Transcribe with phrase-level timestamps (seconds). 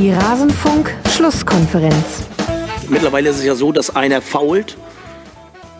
[0.00, 2.22] Die Rasenfunk-Schlusskonferenz.
[2.88, 4.78] Mittlerweile ist es ja so, dass einer fault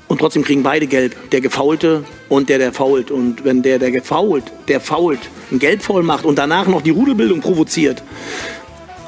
[0.09, 1.31] und trotzdem kriegen beide gelb.
[1.31, 3.11] Der Gefaulte und der, der fault.
[3.11, 7.41] Und wenn der, der gefault, der fault, ein Gelbfoul macht und danach noch die Rudelbildung
[7.41, 8.03] provoziert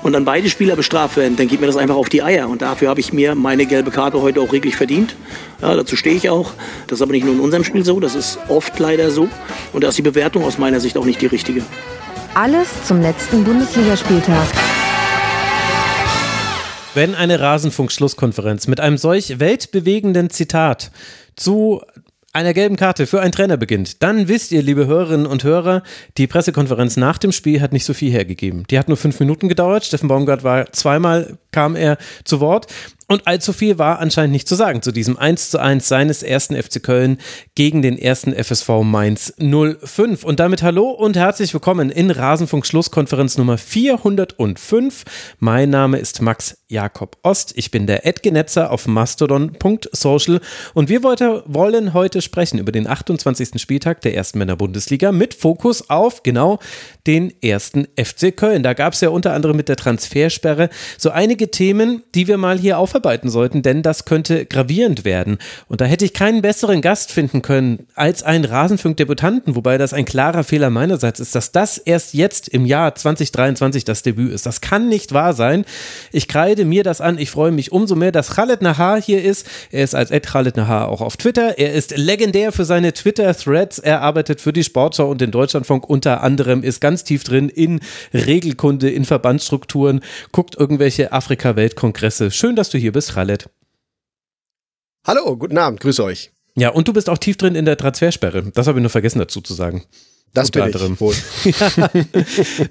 [0.02, 2.48] und dann beide Spieler bestraft werden, dann geht mir das einfach auf die Eier.
[2.48, 5.14] Und dafür habe ich mir meine gelbe Karte heute auch reglich verdient.
[5.60, 6.54] Ja, dazu stehe ich auch.
[6.86, 9.28] Das ist aber nicht nur in unserem Spiel so, das ist oft leider so.
[9.74, 11.60] Und da ist die Bewertung aus meiner Sicht auch nicht die richtige.
[12.32, 14.46] Alles zum letzten Bundesligaspieltag.
[16.94, 20.90] Wenn eine Rasenfunk-Schlusskonferenz mit einem solch weltbewegenden Zitat
[21.36, 21.80] zu
[22.34, 25.82] einer gelben Karte für einen Trainer beginnt, dann wisst ihr, liebe Hörerinnen und Hörer,
[26.18, 28.64] die Pressekonferenz nach dem Spiel hat nicht so viel hergegeben.
[28.70, 29.86] Die hat nur fünf Minuten gedauert.
[29.86, 32.66] Steffen Baumgart war zweimal, kam er zu Wort.
[33.12, 36.56] Und allzu viel war anscheinend nicht zu sagen zu diesem 1 zu 1 seines ersten
[36.56, 37.18] FC Köln
[37.54, 40.24] gegen den ersten FSV Mainz 05.
[40.24, 45.04] Und damit hallo und herzlich willkommen in Rasenfunk Schlusskonferenz Nummer 405.
[45.40, 47.52] Mein Name ist Max Jakob Ost.
[47.56, 50.40] Ich bin der Edgenetzer auf mastodon.social
[50.72, 53.60] und wir wollen heute sprechen über den 28.
[53.60, 56.60] Spieltag der ersten Männerbundesliga mit Fokus auf genau
[57.06, 58.62] den ersten FC Köln.
[58.62, 62.58] Da gab es ja unter anderem mit der Transfersperre so einige Themen, die wir mal
[62.58, 65.38] hier aufarbeiten sollten, denn das könnte gravierend werden.
[65.68, 70.04] Und da hätte ich keinen besseren Gast finden können als einen Rasenfunk-Debutanten, wobei das ein
[70.04, 74.46] klarer Fehler meinerseits ist, dass das erst jetzt im Jahr 2023 das Debüt ist.
[74.46, 75.64] Das kann nicht wahr sein.
[76.12, 77.18] Ich kreide mir das an.
[77.18, 79.46] Ich freue mich umso mehr, dass Khaled Nahar hier ist.
[79.70, 81.58] Er ist als Ed Khaled Nahar auch auf Twitter.
[81.58, 83.78] Er ist legendär für seine Twitter-Threads.
[83.78, 87.80] Er arbeitet für die Sportschau und den Deutschlandfunk unter anderem, ist ganz tief drin in
[88.12, 90.00] Regelkunde, in Verbandsstrukturen,
[90.30, 92.30] guckt irgendwelche Afrika-Weltkongresse.
[92.30, 93.48] Schön, dass du hier bist, Khaled.
[95.06, 96.30] Hallo, guten Abend, grüße euch.
[96.54, 98.42] Ja, und du bist auch tief drin in der Transfersperre.
[98.54, 99.84] Das habe ich nur vergessen dazu zu sagen.
[100.34, 100.94] Das bin anderem.
[100.94, 101.14] ich wohl.
[101.44, 101.90] ja,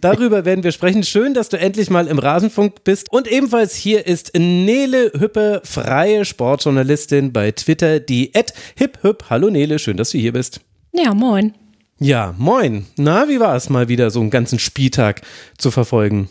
[0.01, 1.03] darüber werden wir sprechen.
[1.03, 3.11] Schön, dass du endlich mal im Rasenfunk bist.
[3.11, 9.25] Und ebenfalls hier ist Nele Hüppe, freie Sportjournalistin bei Twitter, die at hiphüpp.
[9.29, 10.61] Hallo Nele, schön, dass du hier bist.
[10.91, 11.53] Ja, moin.
[11.99, 12.87] Ja, moin.
[12.97, 15.21] Na, wie war es mal wieder, so einen ganzen Spieltag
[15.57, 16.29] zu verfolgen?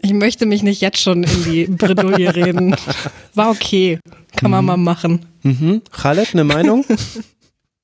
[0.00, 2.76] Ich möchte mich nicht jetzt schon in die Bredouille reden.
[3.34, 3.98] War okay.
[4.36, 4.66] Kann man mhm.
[4.66, 5.26] mal machen.
[5.42, 5.82] Mhm.
[5.90, 6.84] Khaled, eine Meinung?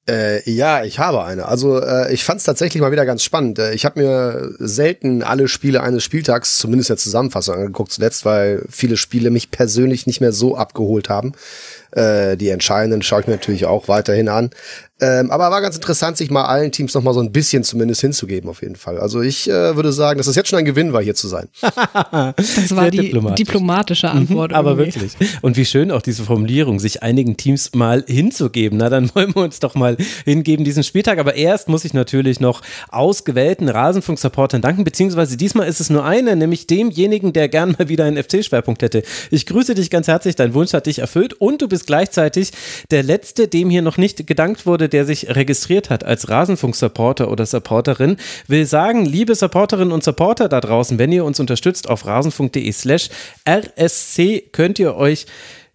[0.09, 1.47] Äh, ja, ich habe eine.
[1.47, 3.61] Also äh, ich fand es tatsächlich mal wieder ganz spannend.
[3.61, 8.65] Äh, ich habe mir selten alle Spiele eines Spieltags, zumindest der Zusammenfassung, angeguckt zuletzt, weil
[8.69, 11.35] viele Spiele mich persönlich nicht mehr so abgeholt haben.
[11.93, 14.51] Äh, die entscheidenden schaue ich mir natürlich auch weiterhin an.
[15.03, 18.03] Ähm, aber war ganz interessant, sich mal allen Teams noch mal so ein bisschen zumindest
[18.03, 18.99] hinzugeben, auf jeden Fall.
[18.99, 21.49] Also ich äh, würde sagen, dass es jetzt schon ein Gewinn war, hier zu sein.
[21.61, 23.45] das war die diplomatisch.
[23.45, 24.53] diplomatische mhm, Antwort.
[24.53, 25.15] Mhm, aber wirklich.
[25.41, 28.79] Und wie schön auch diese Formulierung, sich einigen Teams mal hinzugeben.
[28.79, 31.19] Na, dann wollen wir uns doch mal hingeben diesen Spieltag.
[31.19, 36.37] Aber erst muss ich natürlich noch ausgewählten Rasenfunk-Supportern danken, beziehungsweise diesmal ist es nur einer,
[36.37, 39.03] nämlich demjenigen, der gern mal wieder einen FC-Schwerpunkt hätte.
[39.33, 42.53] Ich grüße dich ganz herzlich, dein Wunsch hat dich erfüllt und du bist gleichzeitig
[42.93, 47.47] der Letzte, dem hier noch nicht gedankt wurde, der sich registriert hat als Rasenfunk-Supporter oder
[47.47, 48.17] Supporterin,
[48.47, 53.09] will sagen, liebe Supporterinnen und Supporter da draußen, wenn ihr uns unterstützt auf rasenfunk.de slash
[53.49, 55.27] rsc, könnt ihr euch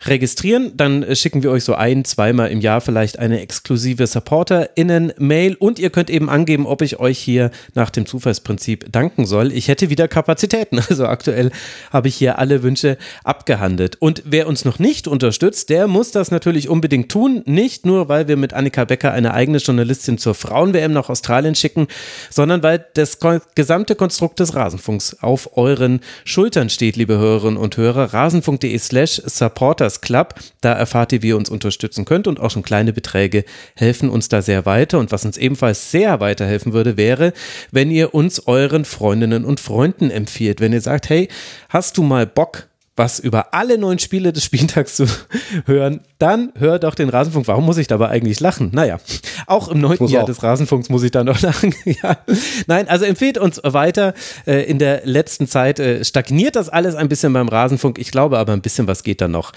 [0.05, 0.73] registrieren.
[0.75, 5.79] Dann äh, schicken wir euch so ein, zweimal im Jahr vielleicht eine exklusive SupporterInnen-Mail und
[5.79, 9.51] ihr könnt eben angeben, ob ich euch hier nach dem Zufallsprinzip danken soll.
[9.51, 10.81] Ich hätte wieder Kapazitäten.
[10.89, 11.51] Also aktuell
[11.91, 13.97] habe ich hier alle Wünsche abgehandelt.
[13.99, 17.43] Und wer uns noch nicht unterstützt, der muss das natürlich unbedingt tun.
[17.45, 21.87] Nicht nur, weil wir mit Annika Becker eine eigene Journalistin zur Frauen-WM nach Australien schicken,
[22.29, 23.19] sondern weil das
[23.53, 28.13] gesamte Konstrukt des Rasenfunks auf euren Schultern steht, liebe Hörerinnen und Hörer.
[28.13, 30.35] Rasenfunk.de slash supporter Supporters Club.
[30.61, 34.29] Da erfahrt ihr, wie ihr uns unterstützen könnt und auch schon kleine Beträge helfen uns
[34.29, 34.99] da sehr weiter.
[34.99, 37.33] Und was uns ebenfalls sehr weiterhelfen würde, wäre,
[37.71, 40.59] wenn ihr uns euren Freundinnen und Freunden empfiehlt.
[40.59, 41.29] Wenn ihr sagt, hey,
[41.69, 42.66] hast du mal Bock,
[42.97, 45.05] was über alle neun Spiele des Spieltags zu
[45.65, 47.47] hören, dann hört doch den Rasenfunk.
[47.47, 48.71] Warum muss ich dabei eigentlich lachen?
[48.73, 48.99] Naja,
[49.45, 50.27] auch im neunten Jahr auch.
[50.27, 51.73] des Rasenfunks muss ich da noch lachen.
[51.85, 52.17] ja.
[52.65, 54.13] Nein, also empfehlt uns weiter.
[54.45, 57.99] Äh, in der letzten Zeit äh, stagniert das alles ein bisschen beim Rasenfunk.
[57.99, 59.53] Ich glaube aber ein bisschen was geht da noch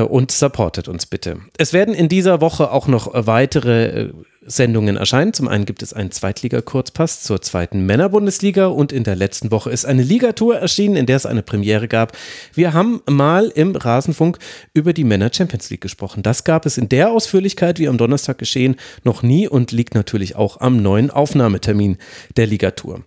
[0.00, 1.40] und supportet uns bitte.
[1.58, 4.10] Es werden in dieser Woche auch noch weitere
[4.44, 5.32] Sendungen erscheinen.
[5.32, 9.84] Zum einen gibt es einen Zweitliga-Kurzpass zur zweiten Männerbundesliga und in der letzten Woche ist
[9.84, 12.16] eine Ligatour erschienen, in der es eine Premiere gab.
[12.54, 14.38] Wir haben mal im Rasenfunk
[14.74, 16.22] über die Männer Champions League gesprochen.
[16.22, 20.36] Das gab es in der Ausführlichkeit, wie am Donnerstag geschehen, noch nie und liegt natürlich
[20.36, 21.98] auch am neuen Aufnahmetermin
[22.36, 23.02] der Ligatour.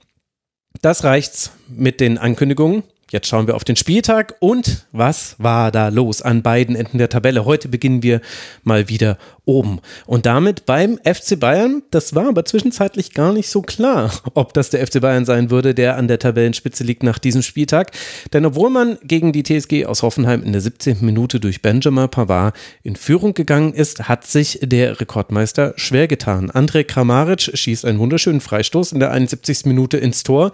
[0.81, 2.83] Das reicht's mit den Ankündigungen.
[3.15, 7.07] Jetzt schauen wir auf den Spieltag und was war da los an beiden Enden der
[7.07, 7.45] Tabelle?
[7.45, 8.19] Heute beginnen wir
[8.65, 9.79] mal wieder oben.
[10.05, 14.69] Und damit beim FC Bayern, das war aber zwischenzeitlich gar nicht so klar, ob das
[14.69, 17.91] der FC Bayern sein würde, der an der Tabellenspitze liegt nach diesem Spieltag.
[18.33, 20.97] Denn obwohl man gegen die TSG aus Hoffenheim in der 17.
[21.01, 26.49] Minute durch Benjamin Pavard in Führung gegangen ist, hat sich der Rekordmeister schwer getan.
[26.49, 29.65] Andrej Kramaric schießt einen wunderschönen Freistoß in der 71.
[29.65, 30.51] Minute ins Tor.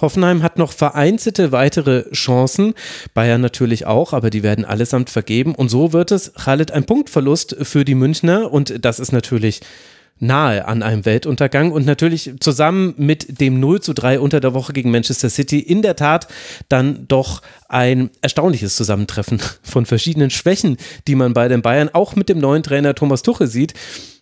[0.00, 2.74] Hoffenheim hat noch vereinzelte weitere Chancen,
[3.14, 5.54] Bayern natürlich auch, aber die werden allesamt vergeben.
[5.54, 9.60] Und so wird es, Khaled, ein Punktverlust für die Münchner und das ist natürlich
[10.18, 14.72] nahe an einem Weltuntergang und natürlich zusammen mit dem 0 zu 3 unter der Woche
[14.72, 16.28] gegen Manchester City in der Tat
[16.68, 20.76] dann doch ein erstaunliches Zusammentreffen von verschiedenen Schwächen,
[21.08, 23.74] die man bei den Bayern auch mit dem neuen Trainer Thomas Tuchel sieht.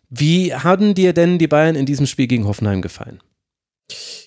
[0.09, 3.21] Wie haben dir denn die Bayern in diesem Spiel gegen Hoffenheim gefallen?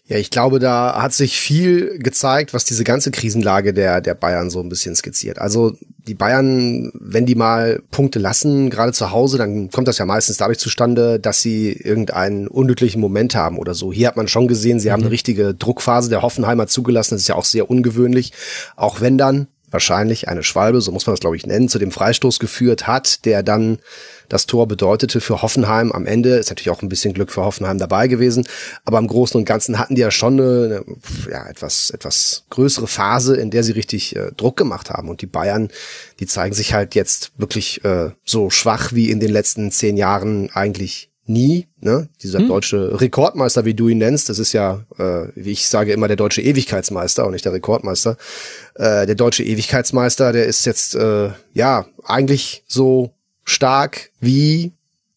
[0.05, 4.49] Ja, ich glaube, da hat sich viel gezeigt, was diese ganze Krisenlage der, der Bayern
[4.49, 5.39] so ein bisschen skizziert.
[5.39, 10.05] Also die Bayern, wenn die mal Punkte lassen, gerade zu Hause, dann kommt das ja
[10.05, 13.93] meistens dadurch zustande, dass sie irgendeinen unglücklichen Moment haben oder so.
[13.93, 14.91] Hier hat man schon gesehen, sie mhm.
[14.91, 17.15] haben eine richtige Druckphase der Hoffenheimer zugelassen.
[17.15, 18.33] Das ist ja auch sehr ungewöhnlich.
[18.75, 21.91] Auch wenn dann wahrscheinlich eine Schwalbe, so muss man das glaube ich nennen, zu dem
[21.91, 23.79] Freistoß geführt hat, der dann
[24.29, 25.91] das Tor bedeutete für Hoffenheim.
[25.91, 28.47] Am Ende ist natürlich auch ein bisschen Glück für Hoffenheim dabei gewesen,
[28.85, 30.83] aber im Großen und Ganzen hatten die ja schon eine,
[31.29, 35.09] ja, etwas, etwas größere Phase, in der sie richtig äh, Druck gemacht haben.
[35.09, 35.69] Und die Bayern,
[36.19, 40.49] die zeigen sich halt jetzt wirklich äh, so schwach wie in den letzten zehn Jahren
[40.51, 41.67] eigentlich nie.
[41.79, 42.09] Ne?
[42.21, 42.47] Dieser hm.
[42.47, 46.17] deutsche Rekordmeister, wie du ihn nennst, das ist ja, äh, wie ich sage, immer der
[46.17, 48.17] deutsche Ewigkeitsmeister und nicht der Rekordmeister.
[48.75, 53.11] Äh, der deutsche Ewigkeitsmeister, der ist jetzt äh, ja eigentlich so
[53.45, 54.73] stark wie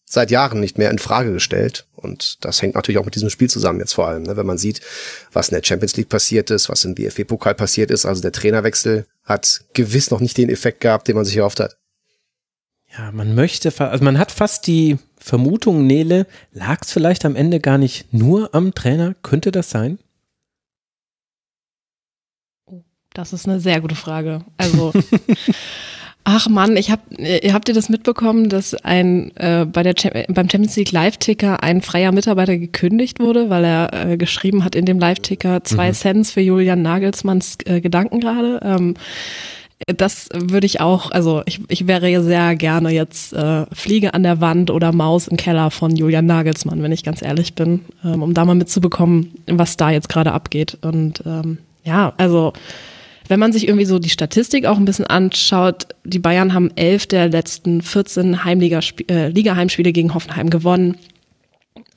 [0.09, 1.85] seit Jahren nicht mehr in Frage gestellt.
[1.95, 4.37] Und das hängt natürlich auch mit diesem Spiel zusammen jetzt vor allem, ne?
[4.37, 4.81] wenn man sieht,
[5.33, 8.05] was in der Champions League passiert ist, was im BFB-Pokal passiert ist.
[8.05, 11.77] Also der Trainerwechsel hat gewiss noch nicht den Effekt gehabt, den man sich erhofft hat.
[12.95, 17.59] Ja, man möchte, also man hat fast die Vermutung, Nele, lag es vielleicht am Ende
[17.59, 19.15] gar nicht nur am Trainer?
[19.23, 19.99] Könnte das sein?
[23.13, 24.45] Das ist eine sehr gute Frage.
[24.57, 24.93] Also
[26.29, 29.93] Ach Mann, ich hab, äh, habt ihr das mitbekommen, dass ein äh, bei der
[30.27, 34.83] beim Champions League Live-Ticker ein freier Mitarbeiter gekündigt wurde, weil er äh, geschrieben hat in
[34.83, 35.93] dem Live-Ticker zwei mhm.
[35.93, 38.59] Cents für Julian Nagelsmanns äh, Gedanken gerade.
[38.61, 38.95] Ähm,
[39.85, 44.41] das würde ich auch, also ich, ich wäre sehr gerne jetzt äh, Fliege an der
[44.41, 48.33] Wand oder Maus im Keller von Julian Nagelsmann, wenn ich ganz ehrlich bin, ähm, um
[48.33, 50.77] da mal mitzubekommen, was da jetzt gerade abgeht.
[50.81, 52.53] Und ähm, ja, also
[53.27, 57.05] wenn man sich irgendwie so die Statistik auch ein bisschen anschaut, die Bayern haben elf
[57.05, 60.97] der letzten 14 Heimliga äh, Liga-Heimspiele gegen Hoffenheim gewonnen.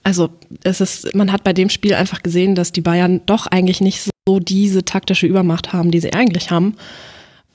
[0.03, 0.31] Also
[0.65, 4.03] es ist, man hat bei dem Spiel einfach gesehen, dass die Bayern doch eigentlich nicht
[4.27, 6.75] so diese taktische Übermacht haben, die sie eigentlich haben.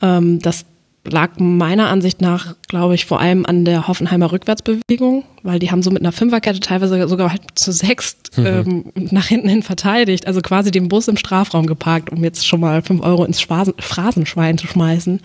[0.06, 0.66] Ähm, das
[1.08, 5.84] lag meiner Ansicht nach, glaube ich, vor allem an der Hoffenheimer Rückwärtsbewegung, weil die haben
[5.84, 8.46] so mit einer Fünferkette teilweise sogar halt zu sechst mhm.
[8.46, 12.60] ähm, nach hinten hin verteidigt, also quasi den Bus im Strafraum geparkt, um jetzt schon
[12.60, 15.22] mal fünf Euro ins Phrasenschwein zu schmeißen.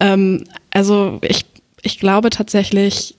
[0.00, 1.44] Ähm, also ich,
[1.82, 3.16] ich glaube tatsächlich,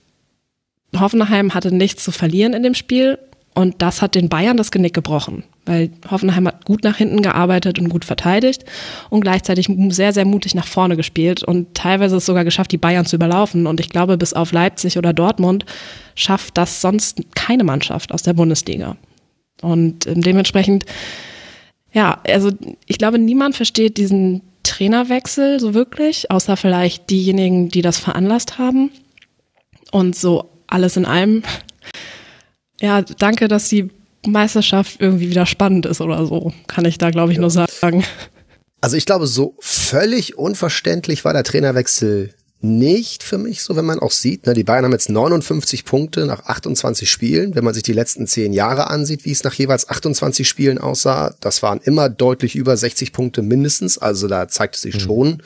[0.98, 3.18] Hoffenheim hatte nichts zu verlieren in dem Spiel
[3.54, 7.78] und das hat den Bayern das Genick gebrochen weil Hoffenheim hat gut nach hinten gearbeitet
[7.78, 8.64] und gut verteidigt
[9.10, 13.06] und gleichzeitig sehr, sehr mutig nach vorne gespielt und teilweise es sogar geschafft, die Bayern
[13.06, 13.66] zu überlaufen.
[13.66, 15.64] Und ich glaube, bis auf Leipzig oder Dortmund
[16.14, 18.96] schafft das sonst keine Mannschaft aus der Bundesliga.
[19.60, 20.84] Und ähm, dementsprechend,
[21.92, 22.50] ja, also
[22.86, 28.90] ich glaube, niemand versteht diesen Trainerwechsel so wirklich, außer vielleicht diejenigen, die das veranlasst haben.
[29.92, 31.42] Und so alles in allem,
[32.82, 33.88] ja, danke, dass die
[34.26, 38.04] Meisterschaft irgendwie wieder spannend ist oder so, kann ich da, glaube ich, nur sagen.
[38.80, 43.98] Also ich glaube, so völlig unverständlich war der Trainerwechsel nicht für mich, so wenn man
[43.98, 44.46] auch sieht.
[44.46, 47.54] Ne, die Bayern haben jetzt 59 Punkte nach 28 Spielen.
[47.54, 51.34] Wenn man sich die letzten zehn Jahre ansieht, wie es nach jeweils 28 Spielen aussah,
[51.40, 53.98] das waren immer deutlich über 60 Punkte mindestens.
[53.98, 55.00] Also da zeigte sich mhm.
[55.00, 55.42] schon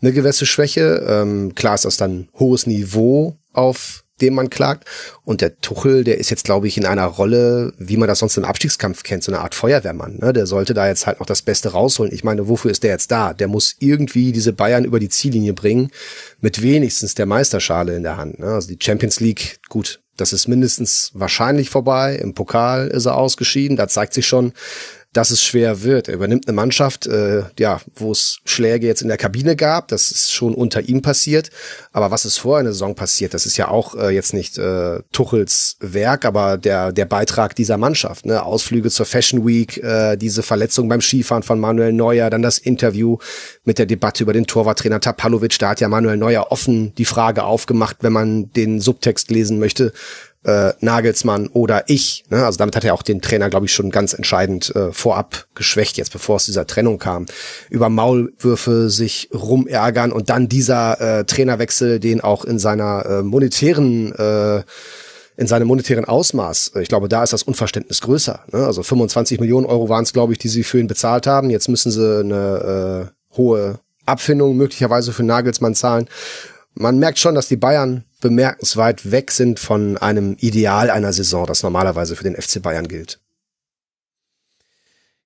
[0.00, 1.04] eine gewisse Schwäche.
[1.06, 4.86] Ähm, klar ist das dann hohes Niveau auf dem man klagt.
[5.24, 8.36] Und der Tuchel, der ist jetzt, glaube ich, in einer Rolle, wie man das sonst
[8.36, 10.18] im Abstiegskampf kennt, so eine Art Feuerwehrmann.
[10.18, 10.32] Ne?
[10.32, 12.12] Der sollte da jetzt halt noch das Beste rausholen.
[12.12, 13.34] Ich meine, wofür ist der jetzt da?
[13.34, 15.90] Der muss irgendwie diese Bayern über die Ziellinie bringen,
[16.40, 18.38] mit wenigstens der Meisterschale in der Hand.
[18.38, 18.46] Ne?
[18.46, 22.16] Also die Champions League, gut, das ist mindestens wahrscheinlich vorbei.
[22.16, 23.76] Im Pokal ist er ausgeschieden.
[23.76, 24.52] Da zeigt sich schon,
[25.16, 26.08] dass es schwer wird.
[26.08, 29.88] Er übernimmt eine Mannschaft, äh, ja, wo es Schläge jetzt in der Kabine gab.
[29.88, 31.50] Das ist schon unter ihm passiert.
[31.92, 35.00] Aber was ist vor einer Saison passiert, das ist ja auch äh, jetzt nicht äh,
[35.12, 38.26] Tuchels Werk, aber der, der Beitrag dieser Mannschaft.
[38.26, 38.42] Ne?
[38.42, 43.16] Ausflüge zur Fashion Week, äh, diese Verletzung beim Skifahren von Manuel Neuer, dann das Interview
[43.64, 45.58] mit der Debatte über den Torwarttrainer Tapalovic.
[45.58, 49.92] Da hat ja Manuel Neuer offen die Frage aufgemacht, wenn man den Subtext lesen möchte
[50.46, 52.24] äh, Nagelsmann oder ich.
[52.30, 52.44] Ne?
[52.44, 55.96] Also damit hat er auch den Trainer, glaube ich, schon ganz entscheidend äh, vorab geschwächt,
[55.96, 57.26] jetzt bevor es dieser Trennung kam.
[57.68, 64.14] Über Maulwürfe sich rumärgern und dann dieser äh, Trainerwechsel, den auch in seiner äh, monetären
[64.14, 64.62] äh,
[65.38, 66.72] in seinem monetären Ausmaß.
[66.76, 68.40] Äh, ich glaube, da ist das Unverständnis größer.
[68.52, 68.64] Ne?
[68.64, 71.50] Also 25 Millionen Euro waren es, glaube ich, die sie für ihn bezahlt haben.
[71.50, 76.08] Jetzt müssen sie eine äh, hohe Abfindung möglicherweise für Nagelsmann zahlen.
[76.74, 81.62] Man merkt schon, dass die Bayern bemerkenswert weg sind von einem Ideal einer Saison, das
[81.62, 83.20] normalerweise für den FC Bayern gilt.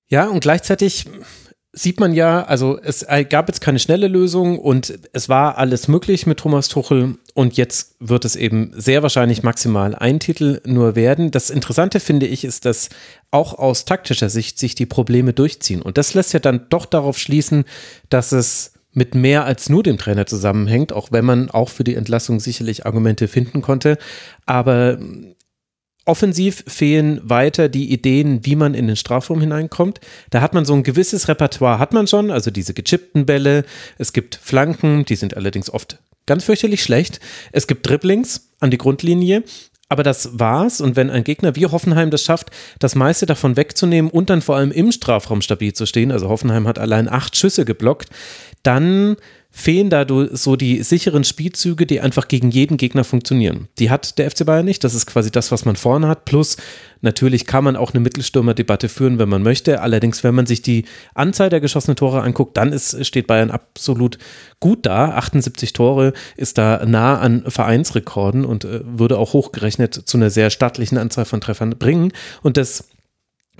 [0.07, 1.05] Ja, und gleichzeitig
[1.73, 6.27] sieht man ja, also es gab jetzt keine schnelle Lösung und es war alles möglich
[6.27, 11.31] mit Thomas Tuchel und jetzt wird es eben sehr wahrscheinlich maximal ein Titel nur werden.
[11.31, 12.89] Das Interessante finde ich ist, dass
[13.31, 17.17] auch aus taktischer Sicht sich die Probleme durchziehen und das lässt ja dann doch darauf
[17.17, 17.63] schließen,
[18.09, 21.95] dass es mit mehr als nur dem Trainer zusammenhängt, auch wenn man auch für die
[21.95, 23.97] Entlassung sicherlich Argumente finden konnte.
[24.45, 24.99] Aber
[26.05, 29.99] offensiv fehlen weiter die Ideen, wie man in den Strafraum hineinkommt.
[30.29, 33.65] Da hat man so ein gewisses Repertoire, hat man schon, also diese gechippten Bälle.
[33.97, 37.19] Es gibt Flanken, die sind allerdings oft ganz fürchterlich schlecht.
[37.51, 39.43] Es gibt Dribblings an die Grundlinie.
[39.91, 40.79] Aber das war's.
[40.79, 44.55] Und wenn ein Gegner wie Hoffenheim das schafft, das meiste davon wegzunehmen und dann vor
[44.55, 48.07] allem im Strafraum stabil zu stehen, also Hoffenheim hat allein acht Schüsse geblockt,
[48.63, 49.17] dann
[49.53, 53.67] fehlen da so die sicheren Spielzüge, die einfach gegen jeden Gegner funktionieren.
[53.79, 54.83] Die hat der FC Bayern nicht.
[54.85, 56.23] Das ist quasi das, was man vorne hat.
[56.23, 56.55] Plus,
[57.01, 59.81] natürlich kann man auch eine Mittelstürmer-Debatte führen, wenn man möchte.
[59.81, 64.17] Allerdings, wenn man sich die Anzahl der geschossenen Tore anguckt, dann ist, steht Bayern absolut
[64.61, 65.09] gut da.
[65.15, 70.49] 78 Tore ist da nah an Vereinsrekorden und äh, würde auch hochgerechnet zu einer sehr
[70.49, 72.13] stattlichen Anzahl von Treffern bringen.
[72.41, 72.85] Und das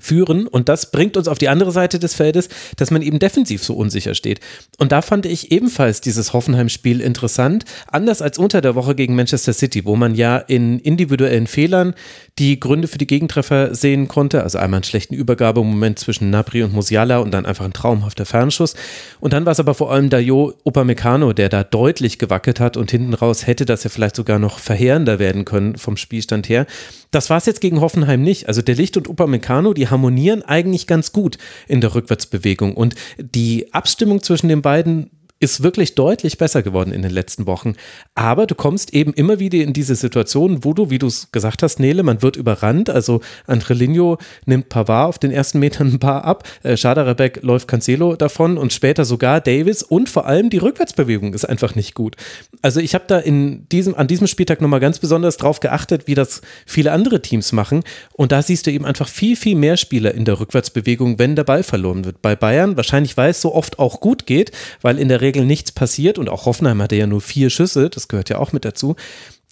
[0.02, 0.48] führen.
[0.48, 3.76] Und das bringt uns auf die andere Seite des Feldes, dass man eben defensiv so
[3.76, 4.40] unsicher steht.
[4.78, 7.66] Und da fand ich ebenfalls dieses Hoffenheim-Spiel interessant.
[7.88, 11.94] Anders als unter der Woche gegen Manchester City, wo man ja in individuellen Fehlern
[12.40, 14.44] die Gründe für die Gegentreffer sehen konnte.
[14.44, 18.76] Also einmal einen schlechten Übergabemoment zwischen Nabri und Musiala und dann einfach ein traumhafter Fernschuss.
[19.20, 22.92] Und dann war es aber vor allem Dayo Upamecano, der da deutlich gewackelt hat und
[22.92, 26.66] hinten raus hätte das ja vielleicht sogar noch verheerender werden können vom Spielstand her.
[27.12, 28.48] Das war es jetzt gegen Hoffenheim nicht.
[28.48, 31.38] Also der Licht und Upamecano, die harmonieren eigentlich ganz gut
[31.68, 35.12] in der Rückwärtsbewegung und die Abstimmung zwischen den beiden
[35.42, 37.74] ist wirklich deutlich besser geworden in den letzten Wochen.
[38.16, 41.64] Aber du kommst eben immer wieder in diese Situation, wo du, wie du es gesagt
[41.64, 42.90] hast, Nele, man wird überrannt.
[42.90, 48.16] Also Andrelinho nimmt Pavard auf den ersten Metern ein paar ab, äh, Schaderabek läuft Cancelo
[48.16, 52.16] davon und später sogar Davis und vor allem die Rückwärtsbewegung ist einfach nicht gut.
[52.62, 56.16] Also ich habe da in diesem, an diesem Spieltag nochmal ganz besonders drauf geachtet, wie
[56.16, 57.84] das viele andere Teams machen.
[58.14, 61.44] Und da siehst du eben einfach viel, viel mehr Spieler in der Rückwärtsbewegung, wenn der
[61.44, 62.22] Ball verloren wird.
[62.22, 65.46] Bei Bayern wahrscheinlich, weil es so oft auch gut geht, weil in der Regel Regel
[65.46, 68.66] nichts passiert und auch Hoffenheim hatte ja nur vier Schüsse, das gehört ja auch mit
[68.66, 68.98] dazu.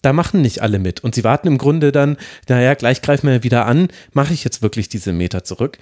[0.02, 2.18] Da machen nicht alle mit und sie warten im Grunde dann,
[2.48, 5.78] naja, gleich greifen wir wieder an, mache ich jetzt wirklich diese Meter zurück.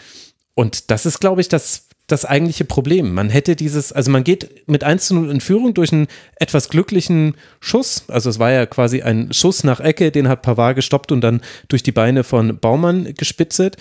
[0.55, 3.13] Und das ist, glaube ich, das, das eigentliche Problem.
[3.13, 6.69] Man hätte dieses, also man geht mit 1 zu 0 in Führung durch einen etwas
[6.69, 8.05] glücklichen Schuss.
[8.09, 11.43] Also es war ja quasi ein Schuss nach Ecke, den hat Pavard gestoppt und dann
[11.69, 13.77] durch die Beine von Baumann gespitzelt.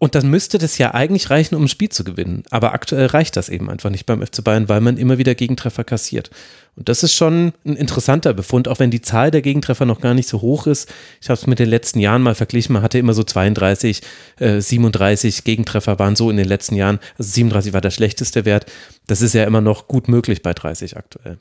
[0.00, 2.44] Und dann müsste das ja eigentlich reichen, um ein Spiel zu gewinnen.
[2.50, 5.82] Aber aktuell reicht das eben einfach nicht beim FC Bayern, weil man immer wieder Gegentreffer
[5.82, 6.30] kassiert.
[6.76, 10.14] Und das ist schon ein interessanter Befund, auch wenn die Zahl der Gegentreffer noch gar
[10.14, 10.88] nicht so hoch ist.
[11.20, 12.74] Ich habe es mit den letzten Jahren mal verglichen.
[12.74, 14.02] Man hatte immer so 32,
[14.38, 17.00] äh, 37 Gegentreffer waren so in den letzten Jahren.
[17.18, 18.66] Also 37 war der schlechteste Wert.
[19.08, 21.40] Das ist ja immer noch gut möglich bei 30 aktuell.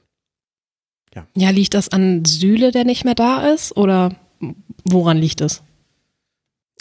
[1.14, 3.78] Ja, ja liegt das an Süle, der nicht mehr da ist?
[3.78, 4.16] Oder
[4.84, 5.62] woran liegt es?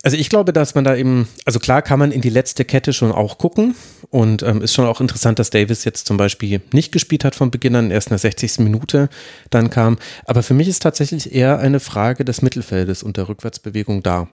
[0.03, 2.93] Also ich glaube, dass man da eben, also klar kann man in die letzte Kette
[2.93, 3.75] schon auch gucken
[4.11, 7.50] und ähm, ist schon auch interessant, dass Davis jetzt zum Beispiel nicht gespielt hat von
[7.50, 8.59] Beginn an, erst in der 60.
[8.61, 9.09] Minute
[9.50, 9.99] dann kam.
[10.26, 14.29] Aber für mich ist tatsächlich eher eine Frage des Mittelfeldes und der Rückwärtsbewegung da.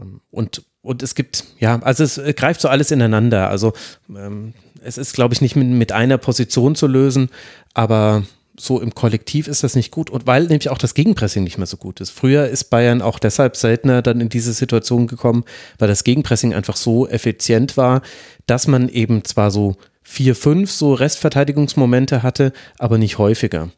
[0.00, 3.50] Ähm, und, und es gibt, ja, also es greift so alles ineinander.
[3.50, 3.72] Also
[4.08, 7.30] ähm, es ist, glaube ich, nicht mit, mit einer Position zu lösen,
[7.74, 8.24] aber
[8.60, 11.66] so im Kollektiv ist das nicht gut und weil nämlich auch das Gegenpressing nicht mehr
[11.66, 12.10] so gut ist.
[12.10, 15.44] Früher ist Bayern auch deshalb seltener dann in diese Situation gekommen,
[15.78, 18.02] weil das Gegenpressing einfach so effizient war,
[18.46, 23.70] dass man eben zwar so vier, fünf so Restverteidigungsmomente hatte, aber nicht häufiger.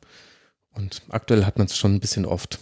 [0.74, 2.58] Und aktuell hat man es schon ein bisschen oft.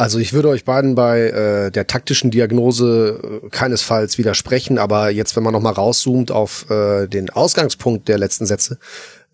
[0.00, 5.36] Also ich würde euch beiden bei äh, der taktischen Diagnose äh, keinesfalls widersprechen, aber jetzt,
[5.36, 8.78] wenn man nochmal rauszoomt auf äh, den Ausgangspunkt der letzten Sätze,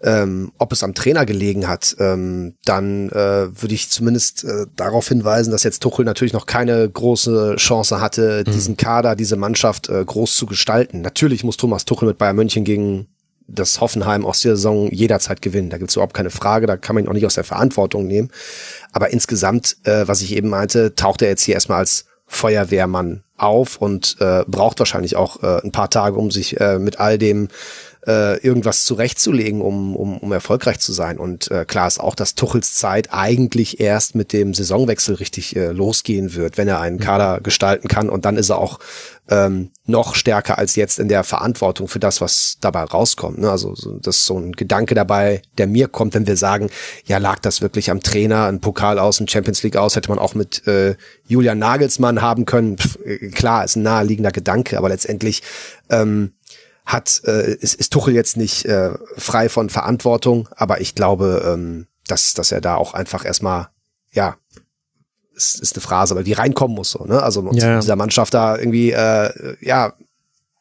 [0.02, 5.08] ähm, ob es am Trainer gelegen hat, ähm, dann äh, würde ich zumindest äh, darauf
[5.08, 8.52] hinweisen, dass jetzt Tuchel natürlich noch keine große Chance hatte, mhm.
[8.52, 11.00] diesen Kader, diese Mannschaft äh, groß zu gestalten.
[11.00, 13.08] Natürlich muss Thomas Tuchel mit Bayern München gegen
[13.48, 15.70] das Hoffenheim aus der Saison jederzeit gewinnen.
[15.70, 18.06] Da gibt es überhaupt keine Frage, da kann man ihn auch nicht aus der Verantwortung
[18.06, 18.30] nehmen.
[18.92, 23.76] Aber insgesamt, äh, was ich eben meinte, taucht er jetzt hier erstmal als Feuerwehrmann auf
[23.76, 27.48] und äh, braucht wahrscheinlich auch äh, ein paar Tage, um sich äh, mit all dem
[28.06, 31.18] äh, irgendwas zurechtzulegen, um, um, um erfolgreich zu sein.
[31.18, 35.72] Und äh, klar ist auch, dass Tuchels Zeit eigentlich erst mit dem Saisonwechsel richtig äh,
[35.72, 38.08] losgehen wird, wenn er einen Kader gestalten kann.
[38.08, 38.78] Und dann ist er auch
[39.28, 43.38] ähm, noch stärker als jetzt in der Verantwortung für das, was dabei rauskommt.
[43.38, 43.50] Ne?
[43.50, 46.70] Also das ist so ein Gedanke dabei, der mir kommt, wenn wir sagen,
[47.06, 50.18] ja, lag das wirklich am Trainer, ein Pokal aus, ein Champions League aus, hätte man
[50.20, 50.94] auch mit äh,
[51.26, 52.78] Julian Nagelsmann haben können.
[52.78, 55.42] Pff, äh, klar, ist ein naheliegender Gedanke, aber letztendlich
[55.90, 56.32] ähm,
[56.86, 61.88] hat, äh, ist, ist Tuchel jetzt nicht äh, frei von Verantwortung, aber ich glaube, ähm,
[62.06, 63.68] dass, dass er da auch einfach erstmal,
[64.12, 64.36] ja,
[65.34, 67.22] ist, ist eine Phrase, aber wie reinkommen muss, so, ne?
[67.22, 67.80] Also und ja.
[67.80, 69.92] dieser Mannschaft da irgendwie, äh, ja,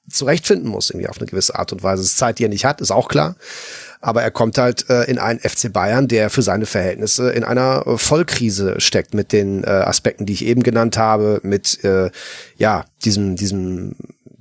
[0.10, 2.04] zurechtfinden muss, irgendwie auf eine gewisse Art und Weise.
[2.04, 3.36] Das ist Zeit, die er nicht hat, ist auch klar.
[4.02, 7.88] Aber er kommt halt äh, in einen FC Bayern, der für seine Verhältnisse in einer
[7.88, 12.12] äh, Vollkrise steckt mit den äh, Aspekten, die ich eben genannt habe, mit äh,
[12.58, 13.96] ja diesem diesem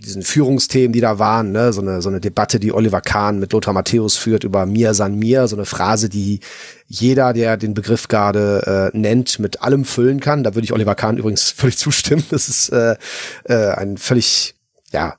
[0.04, 3.52] diesen Führungsthemen, die da waren, ne, so eine, so eine Debatte, die Oliver Kahn mit
[3.52, 6.40] Lothar Matthäus führt über Mir san mir, so eine Phrase, die
[6.86, 10.44] jeder, der den Begriff gerade äh, nennt, mit allem füllen kann.
[10.44, 12.24] Da würde ich Oliver Kahn übrigens völlig zustimmen.
[12.30, 12.96] Das ist äh,
[13.44, 14.54] äh, ein völlig,
[14.92, 15.16] ja,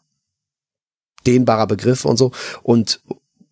[1.26, 2.32] dehnbarer Begriff und so.
[2.62, 3.02] Und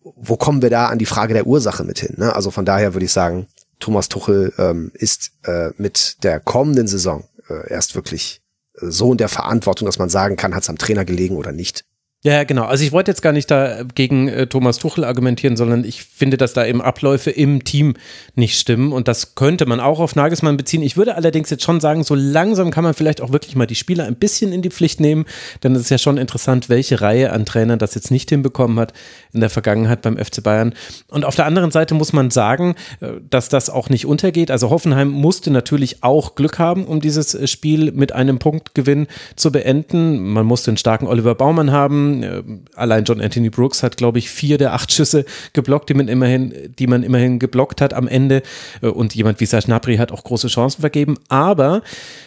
[0.02, 2.14] wo kommen wir da an die Frage der Ursache mit hin?
[2.18, 2.34] Ne?
[2.34, 3.48] Also von daher würde ich sagen,
[3.80, 8.43] Thomas Tuchel ähm, ist äh, mit der kommenden Saison äh, erst wirklich
[8.74, 11.84] so in der Verantwortung, dass man sagen kann, hat es am Trainer gelegen oder nicht.
[12.26, 12.64] Ja, genau.
[12.64, 16.38] Also ich wollte jetzt gar nicht da gegen äh, Thomas Tuchel argumentieren, sondern ich finde,
[16.38, 17.96] dass da eben Abläufe im Team
[18.34, 20.82] nicht stimmen und das könnte man auch auf Nagelsmann beziehen.
[20.82, 23.74] Ich würde allerdings jetzt schon sagen, so langsam kann man vielleicht auch wirklich mal die
[23.74, 25.26] Spieler ein bisschen in die Pflicht nehmen,
[25.62, 28.94] denn es ist ja schon interessant, welche Reihe an Trainern das jetzt nicht hinbekommen hat
[29.34, 30.72] in der Vergangenheit beim FC Bayern.
[31.08, 34.50] Und auf der anderen Seite muss man sagen, äh, dass das auch nicht untergeht.
[34.50, 39.52] Also Hoffenheim musste natürlich auch Glück haben, um dieses äh, Spiel mit einem Punktgewinn zu
[39.52, 40.26] beenden.
[40.32, 42.42] Man musste einen starken Oliver Baumann haben äh,
[42.74, 46.74] allein John Anthony Brooks hat, glaube ich, vier der acht Schüsse geblockt, die man immerhin,
[46.78, 48.42] die man immerhin geblockt hat am Ende.
[48.82, 51.16] Äh, und jemand wie Serge Gnabry hat auch große Chancen vergeben.
[51.28, 51.82] Aber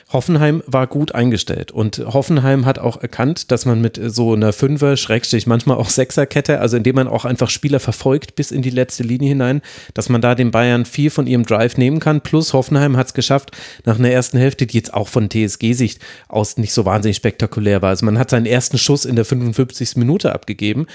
[0.09, 4.95] Hoffenheim war gut eingestellt und Hoffenheim hat auch erkannt, dass man mit so einer Fünfer,
[4.95, 9.03] Schrägstrich, manchmal auch Sechserkette, also indem man auch einfach Spieler verfolgt bis in die letzte
[9.03, 9.61] Linie hinein,
[9.93, 12.21] dass man da den Bayern viel von ihrem Drive nehmen kann.
[12.21, 13.51] Plus Hoffenheim hat es geschafft,
[13.83, 17.89] nach einer ersten Hälfte, die jetzt auch von TSG-Sicht aus nicht so wahnsinnig spektakulär war.
[17.89, 19.97] Also man hat seinen ersten Schuss in der 55.
[19.97, 20.87] Minute abgegeben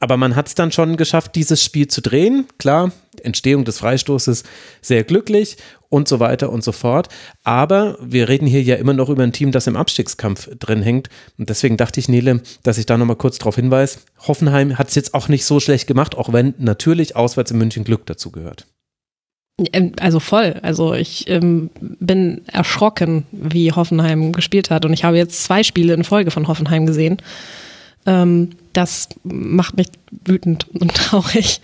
[0.00, 2.46] aber man hat es dann schon geschafft, dieses Spiel zu drehen.
[2.58, 4.42] Klar, Entstehung des Freistoßes
[4.82, 5.56] sehr glücklich
[5.94, 7.08] und so weiter und so fort.
[7.44, 11.08] Aber wir reden hier ja immer noch über ein Team, das im Abstiegskampf drin hängt.
[11.38, 14.00] Und deswegen dachte ich, Nele, dass ich da nochmal kurz darauf hinweise.
[14.26, 17.84] Hoffenheim hat es jetzt auch nicht so schlecht gemacht, auch wenn natürlich auswärts in München
[17.84, 18.66] Glück dazu gehört.
[19.72, 20.56] Ähm, also voll.
[20.62, 24.84] Also ich ähm, bin erschrocken, wie Hoffenheim gespielt hat.
[24.84, 27.18] Und ich habe jetzt zwei Spiele in Folge von Hoffenheim gesehen.
[28.06, 29.86] Ähm, das macht mich
[30.24, 31.60] wütend und traurig.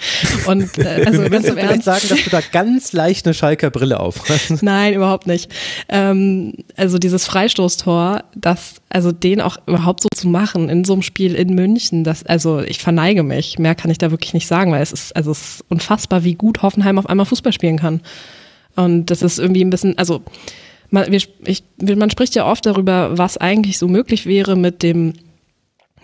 [0.46, 4.00] Und äh, also ganz im Ernst sagen, dass du da ganz leicht eine Schalker Brille
[4.00, 4.50] aufhast.
[4.62, 5.50] Nein, überhaupt nicht.
[5.88, 11.02] Ähm, also dieses Freistoßtor, das also den auch überhaupt so zu machen in so einem
[11.02, 13.58] Spiel in München, das also ich verneige mich.
[13.58, 16.34] Mehr kann ich da wirklich nicht sagen, weil es ist also es ist unfassbar, wie
[16.34, 18.00] gut Hoffenheim auf einmal Fußball spielen kann.
[18.76, 20.22] Und das ist irgendwie ein bisschen, also
[20.90, 25.14] man, wir, ich, man spricht ja oft darüber, was eigentlich so möglich wäre mit dem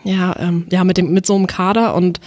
[0.04, 2.20] ja, ähm, ja, mit dem, mit so einem Kader und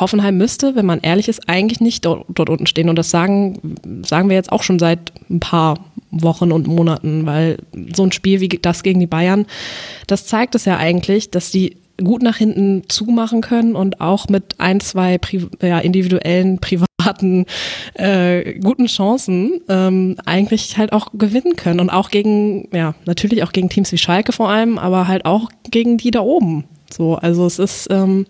[0.00, 2.88] Hoffenheim müsste, wenn man ehrlich ist, eigentlich nicht dort, dort unten stehen.
[2.88, 5.78] Und das sagen, sagen wir jetzt auch schon seit ein paar
[6.10, 7.58] Wochen und Monaten, weil
[7.94, 9.46] so ein Spiel wie das gegen die Bayern,
[10.06, 14.56] das zeigt es ja eigentlich, dass die gut nach hinten zumachen können und auch mit
[14.58, 17.46] ein, zwei Pri ja, individuellen, privaten,
[17.94, 21.80] äh, guten Chancen ähm, eigentlich halt auch gewinnen können.
[21.80, 25.50] Und auch gegen, ja, natürlich auch gegen Teams wie Schalke vor allem, aber halt auch
[25.70, 26.64] gegen die da oben.
[26.94, 28.26] So, also es ist, ähm,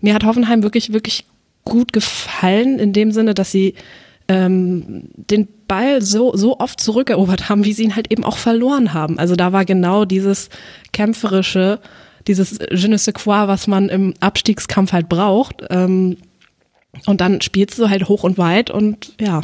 [0.00, 1.24] mir hat Hoffenheim wirklich, wirklich
[1.64, 3.74] gut gefallen in dem Sinne, dass sie
[4.28, 8.92] ähm, den Ball so, so oft zurückerobert haben, wie sie ihn halt eben auch verloren
[8.92, 9.18] haben.
[9.18, 10.48] Also da war genau dieses
[10.92, 11.80] kämpferische,
[12.26, 15.64] dieses Je ne sais quoi, was man im Abstiegskampf halt braucht.
[15.70, 16.18] Ähm,
[17.06, 19.42] und dann spielst du halt hoch und weit und ja,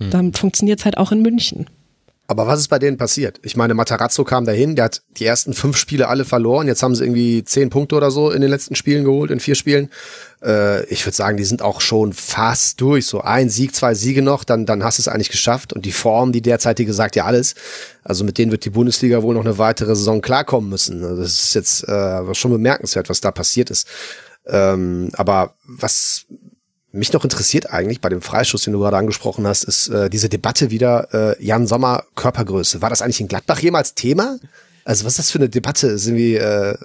[0.00, 0.10] hm.
[0.10, 1.66] dann funktioniert es halt auch in München.
[2.26, 3.38] Aber was ist bei denen passiert?
[3.42, 6.66] Ich meine, Matarazzo kam dahin, der hat die ersten fünf Spiele alle verloren.
[6.66, 9.54] Jetzt haben sie irgendwie zehn Punkte oder so in den letzten Spielen geholt, in vier
[9.54, 9.90] Spielen.
[10.42, 13.06] Äh, ich würde sagen, die sind auch schon fast durch.
[13.06, 15.74] So ein Sieg, zwei Siege noch, dann, dann hast du es eigentlich geschafft.
[15.74, 17.56] Und die Form, die derzeitige sagt ja alles.
[18.02, 21.04] Also mit denen wird die Bundesliga wohl noch eine weitere Saison klarkommen müssen.
[21.04, 23.86] Also das ist jetzt äh, schon bemerkenswert, was da passiert ist.
[24.46, 26.26] Ähm, aber was
[26.94, 30.28] mich noch interessiert eigentlich bei dem Freischuss, den du gerade angesprochen hast, ist äh, diese
[30.28, 32.82] Debatte wieder äh, Jan Sommer Körpergröße.
[32.82, 34.38] War das eigentlich in Gladbach jemals Thema?
[34.84, 35.98] Also was ist das für eine Debatte?
[35.98, 36.76] Sind wir äh,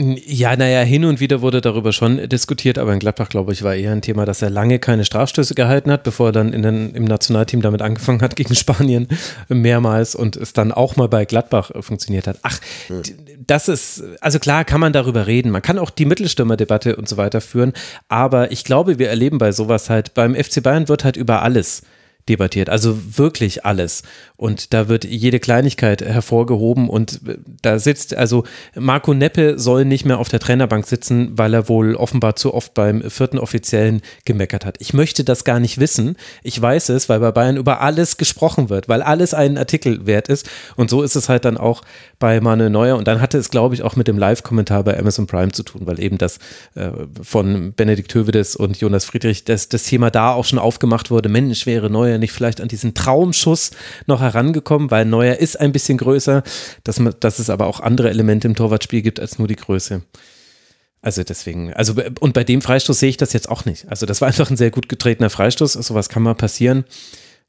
[0.00, 3.74] ja, naja, hin und wieder wurde darüber schon diskutiert, aber in Gladbach, glaube ich, war
[3.74, 6.94] eher ein Thema, dass er lange keine Strafstöße gehalten hat, bevor er dann in den,
[6.94, 9.08] im Nationalteam damit angefangen hat gegen Spanien
[9.48, 12.38] mehrmals und es dann auch mal bei Gladbach funktioniert hat.
[12.42, 13.02] Ach, hm.
[13.46, 17.18] das ist, also klar kann man darüber reden, man kann auch die Mittelstürmerdebatte und so
[17.18, 17.74] weiter führen,
[18.08, 21.82] aber ich glaube, wir erleben bei sowas halt, beim FC Bayern wird halt über alles
[22.30, 22.70] debattiert.
[22.70, 24.02] Also wirklich alles.
[24.36, 27.20] Und da wird jede Kleinigkeit hervorgehoben und
[27.60, 31.94] da sitzt, also Marco Neppe soll nicht mehr auf der Trainerbank sitzen, weil er wohl
[31.94, 34.76] offenbar zu oft beim vierten Offiziellen gemeckert hat.
[34.78, 36.16] Ich möchte das gar nicht wissen.
[36.42, 40.28] Ich weiß es, weil bei Bayern über alles gesprochen wird, weil alles einen Artikel wert
[40.28, 40.48] ist.
[40.76, 41.82] Und so ist es halt dann auch
[42.20, 42.96] bei Manuel Neuer.
[42.96, 45.82] Und dann hatte es, glaube ich, auch mit dem Live-Kommentar bei Amazon Prime zu tun,
[45.86, 46.38] weil eben das
[46.76, 51.28] äh, von Benedikt Hövedes und Jonas Friedrich, das, das Thema da auch schon aufgemacht wurde.
[51.28, 53.72] Mensch, wäre Neuer nicht vielleicht an diesen Traumschuss
[54.06, 56.44] noch herangekommen, weil Neuer ist ein bisschen größer,
[56.84, 60.02] dass, man, dass es aber auch andere Elemente im Torwartspiel gibt als nur die Größe.
[61.02, 63.88] Also deswegen, also und bei dem Freistoß sehe ich das jetzt auch nicht.
[63.88, 66.84] Also das war einfach ein sehr gut getretener Freistoß, sowas kann mal passieren.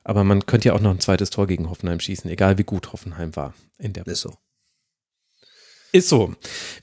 [0.05, 2.93] Aber man könnte ja auch noch ein zweites Tor gegen Hoffenheim schießen, egal wie gut
[2.93, 4.07] Hoffenheim war in der.
[4.07, 4.33] Ist so.
[5.93, 6.33] Ist so.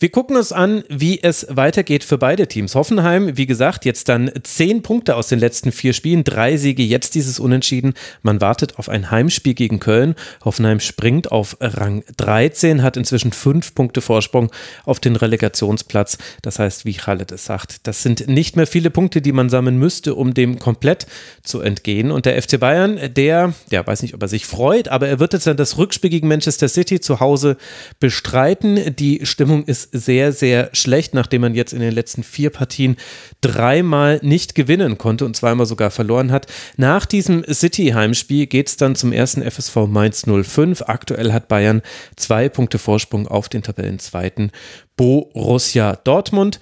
[0.01, 2.75] Wir gucken uns an, wie es weitergeht für beide Teams.
[2.75, 7.15] Hoffenheim, wie gesagt, jetzt dann zehn Punkte aus den letzten vier Spielen, drei Siege, jetzt
[7.15, 7.95] dieses Unentschieden.
[8.21, 10.15] Man wartet auf ein Heimspiel gegen Köln.
[10.45, 14.51] Hoffenheim springt auf Rang 13, hat inzwischen fünf Punkte Vorsprung
[14.85, 16.19] auf den Relegationsplatz.
[16.43, 19.79] Das heißt, wie Khaled es sagt, das sind nicht mehr viele Punkte, die man sammeln
[19.79, 21.07] müsste, um dem komplett
[21.43, 22.11] zu entgehen.
[22.11, 25.33] Und der FC Bayern, der, ja, weiß nicht, ob er sich freut, aber er wird
[25.33, 27.57] jetzt dann das Rückspiel gegen Manchester City zu Hause
[28.01, 32.97] bestreiten die Stimmung ist sehr, sehr schlecht, nachdem man jetzt in den letzten vier Partien
[33.41, 36.47] dreimal nicht gewinnen konnte und zweimal sogar verloren hat.
[36.77, 40.83] Nach diesem City-Heimspiel geht es dann zum ersten FSV Mainz 05.
[40.83, 41.83] Aktuell hat Bayern
[42.17, 44.51] zwei Punkte Vorsprung auf den Tabellenzweiten
[44.97, 46.61] Borussia Dortmund.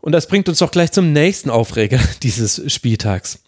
[0.00, 3.41] Und das bringt uns doch gleich zum nächsten Aufreger dieses Spieltags.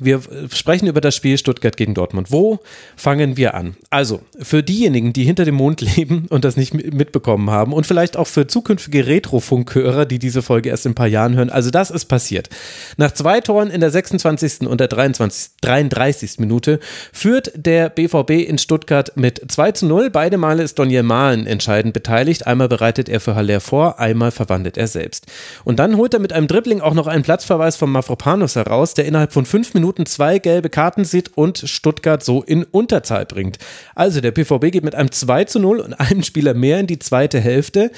[0.00, 0.20] Wir
[0.52, 2.30] sprechen über das Spiel Stuttgart gegen Dortmund.
[2.30, 2.60] Wo
[2.96, 3.76] fangen wir an?
[3.90, 8.16] Also, für diejenigen, die hinter dem Mond leben und das nicht mitbekommen haben und vielleicht
[8.16, 11.50] auch für zukünftige Retrofunkhörer, die diese Folge erst in ein paar Jahren hören.
[11.50, 12.48] Also, das ist passiert.
[12.96, 14.66] Nach zwei Toren in der 26.
[14.68, 16.38] und der 23, 33.
[16.38, 16.80] Minute
[17.12, 20.10] führt der BVB in Stuttgart mit 2 zu 0.
[20.10, 22.46] Beide Male ist Daniel Mahlen entscheidend beteiligt.
[22.46, 25.26] Einmal bereitet er für Haller vor, einmal verwandelt er selbst.
[25.64, 29.06] Und dann holt er mit einem Dribbling auch noch einen Platzverweis von Mafropanos heraus, der
[29.06, 33.56] innerhalb von fünf Minuten Minuten zwei gelbe Karten sieht und Stuttgart so in Unterzahl bringt.
[33.94, 36.98] Also der PVB geht mit einem 2 zu 0 und einem Spieler mehr in die
[36.98, 37.90] zweite Hälfte.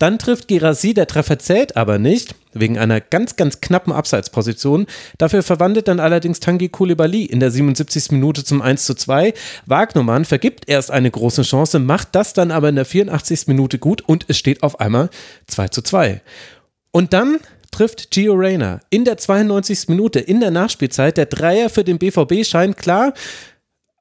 [0.00, 4.86] Dann trifft Girassi, der Treffer zählt aber nicht, wegen einer ganz, ganz knappen Abseitsposition.
[5.18, 8.10] Dafür verwandelt dann allerdings Tangi Koulibaly in der 77.
[8.10, 9.32] Minute zum 1 zu 2.
[9.66, 13.46] Wagnumann vergibt erst eine große Chance, macht das dann aber in der 84.
[13.46, 15.10] Minute gut und es steht auf einmal
[15.46, 16.22] 2 zu 2.
[16.90, 17.38] Und dann
[17.70, 19.88] trifft Gio Reyna in der 92.
[19.88, 21.16] Minute, in der Nachspielzeit.
[21.16, 23.12] Der Dreier für den BVB scheint klar.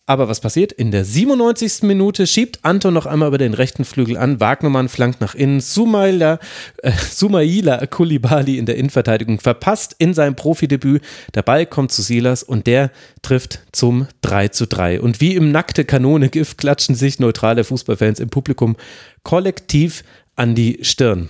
[0.07, 0.71] Aber was passiert?
[0.71, 1.81] In der 97.
[1.81, 4.39] Minute schiebt Anton noch einmal über den rechten Flügel an.
[4.39, 5.61] Wagnermann flankt nach innen.
[5.61, 6.37] Sumaila,
[6.83, 11.01] äh, Sumaila Kulibali in der Innenverteidigung verpasst in seinem Profidebüt.
[11.33, 12.91] Der Ball kommt zu Silas und der
[13.23, 15.01] trifft zum 3 zu 3.
[15.01, 18.75] Und wie im nackte Kanone Gift klatschen sich neutrale Fußballfans im Publikum
[19.23, 20.03] kollektiv
[20.35, 21.29] an die Stirn.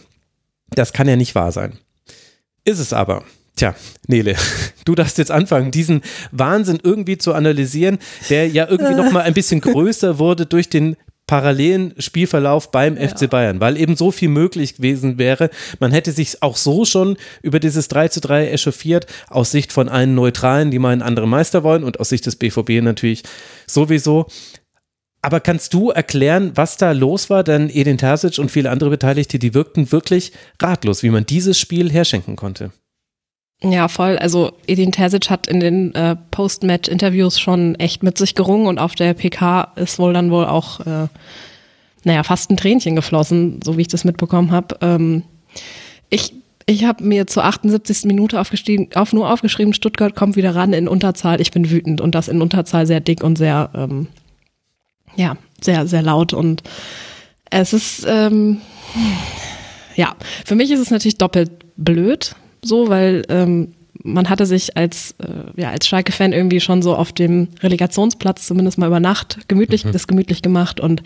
[0.72, 1.80] Das kann ja nicht wahr sein.
[2.66, 3.24] Ist es aber.
[3.56, 3.74] Tja,
[4.08, 4.36] Nele,
[4.86, 6.02] du darfst jetzt anfangen, diesen
[6.32, 8.00] Wahnsinn irgendwie zu analysieren,
[8.30, 10.98] der ja irgendwie nochmal ein bisschen größer wurde durch den
[11.28, 13.08] parallelen Spielverlauf beim ja.
[13.08, 15.50] FC Bayern, weil eben so viel möglich gewesen wäre.
[15.80, 19.90] Man hätte sich auch so schon über dieses 3 zu 3 echauffiert, aus Sicht von
[19.90, 23.24] allen Neutralen, die mal einen anderen Meister wollen und aus Sicht des BVB natürlich
[23.68, 24.28] sowieso.
[25.26, 27.44] Aber kannst du erklären, was da los war?
[27.44, 31.92] Denn Edin Terzic und viele andere Beteiligte, die wirkten wirklich ratlos, wie man dieses Spiel
[31.92, 32.70] herschenken konnte.
[33.64, 34.20] Ja, voll.
[34.20, 38.94] Also Edin Terzic hat in den äh, Post-Match-Interviews schon echt mit sich gerungen und auf
[38.94, 41.08] der PK ist wohl dann wohl auch, äh,
[42.04, 44.78] naja, fast ein Tränchen geflossen, so wie ich das mitbekommen habe.
[44.82, 45.24] Ähm,
[46.12, 46.36] ich
[46.68, 48.06] ich habe mir zur 78.
[48.06, 51.42] Minute aufgeschrieben, auf, nur aufgeschrieben, Stuttgart kommt wieder ran in Unterzahl.
[51.42, 54.08] Ich bin wütend und das in Unterzahl sehr dick und sehr ähm,
[55.16, 56.64] Ja, sehr, sehr laut und
[57.50, 58.62] es ist, ähm,
[59.96, 63.74] ja, für mich ist es natürlich doppelt blöd, so, weil ähm,
[64.04, 68.78] man hatte sich als, äh, ja, als Schalke-Fan irgendwie schon so auf dem Relegationsplatz zumindest
[68.78, 69.92] mal über Nacht gemütlich, mhm.
[69.92, 71.02] das gemütlich gemacht und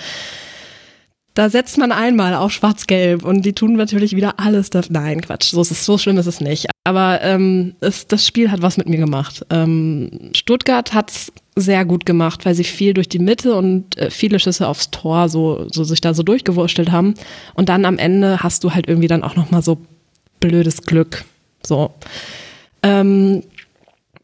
[1.40, 4.92] da setzt man einmal auf Schwarz-Gelb und die tun natürlich wieder alles dafür.
[4.92, 6.66] Nein, Quatsch, so, ist es, so schlimm ist es nicht.
[6.84, 9.46] Aber ähm, es, das Spiel hat was mit mir gemacht.
[9.50, 14.38] Ähm, Stuttgart hat's sehr gut gemacht, weil sie viel durch die Mitte und äh, viele
[14.38, 17.14] Schüsse aufs Tor so, so sich da so durchgewurstelt haben.
[17.54, 19.78] Und dann am Ende hast du halt irgendwie dann auch nochmal so
[20.42, 21.24] blödes Glück.
[21.66, 21.94] So.
[22.84, 23.44] Ähm,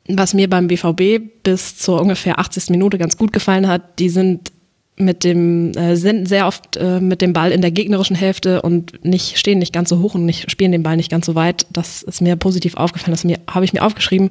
[0.10, 2.71] was mir beim BVB bis zur ungefähr 80.
[2.71, 4.51] Minute ganz gut gefallen hat, die sind
[4.97, 9.03] mit dem äh, sind sehr oft äh, mit dem Ball in der gegnerischen Hälfte und
[9.03, 11.65] nicht stehen nicht ganz so hoch und nicht spielen den Ball nicht ganz so weit.
[11.69, 13.12] Das ist mir positiv aufgefallen.
[13.12, 14.29] Das mir habe ich mir aufgeschrieben.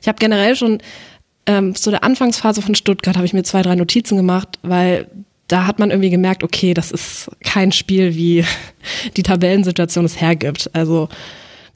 [0.00, 0.78] Ich habe generell schon
[1.46, 5.06] ähm, zu der Anfangsphase von Stuttgart habe ich mir zwei drei Notizen gemacht, weil
[5.46, 8.44] da hat man irgendwie gemerkt, okay, das ist kein Spiel, wie
[9.16, 10.70] die Tabellensituation es hergibt.
[10.72, 11.08] Also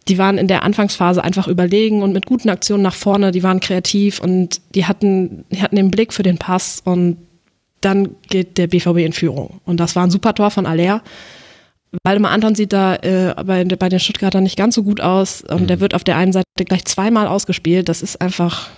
[0.08, 3.60] die waren in der Anfangsphase einfach überlegen und mit guten Aktionen nach vorne, die waren
[3.60, 7.16] kreativ und die hatten, die hatten den Blick für den Pass und
[7.84, 9.60] dann geht der BVB in Führung.
[9.64, 11.02] Und das war ein super Tor von Aller.
[12.02, 15.62] Waldemar Anton sieht da äh, bei, bei den Stuttgartern nicht ganz so gut aus und
[15.62, 15.66] mhm.
[15.68, 17.88] der wird auf der einen Seite gleich zweimal ausgespielt.
[17.88, 18.68] Das ist einfach,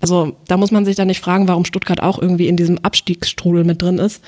[0.00, 3.64] also da muss man sich dann nicht fragen, warum Stuttgart auch irgendwie in diesem Abstiegsstrudel
[3.64, 4.22] mit drin ist.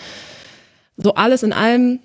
[0.97, 2.01] So alles in allem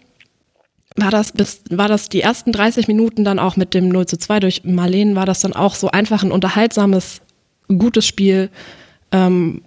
[0.95, 4.17] war das bis, war das die ersten 30 Minuten dann auch mit dem 0 zu
[4.17, 7.21] 2 durch Marleen, war das dann auch so einfach ein unterhaltsames,
[7.67, 8.49] gutes Spiel.
[9.11, 9.61] Ähm,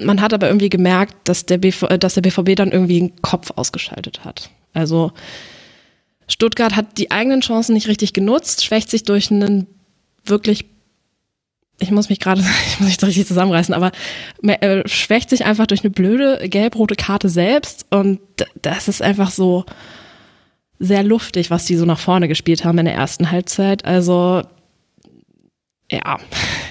[0.00, 3.22] man hat aber irgendwie gemerkt, dass der, BV, äh, dass der BVB dann irgendwie einen
[3.22, 4.50] Kopf ausgeschaltet hat.
[4.74, 5.12] Also
[6.28, 9.66] Stuttgart hat die eigenen Chancen nicht richtig genutzt, schwächt sich durch einen
[10.24, 10.66] wirklich
[11.80, 13.92] ich muss mich gerade, ich muss mich richtig zusammenreißen, aber
[14.42, 18.20] äh, schwächt sich einfach durch eine blöde gelb-rote Karte selbst und
[18.60, 19.64] das ist einfach so
[20.80, 23.84] sehr luftig, was die so nach vorne gespielt haben in der ersten Halbzeit.
[23.84, 24.42] Also
[25.90, 26.18] ja,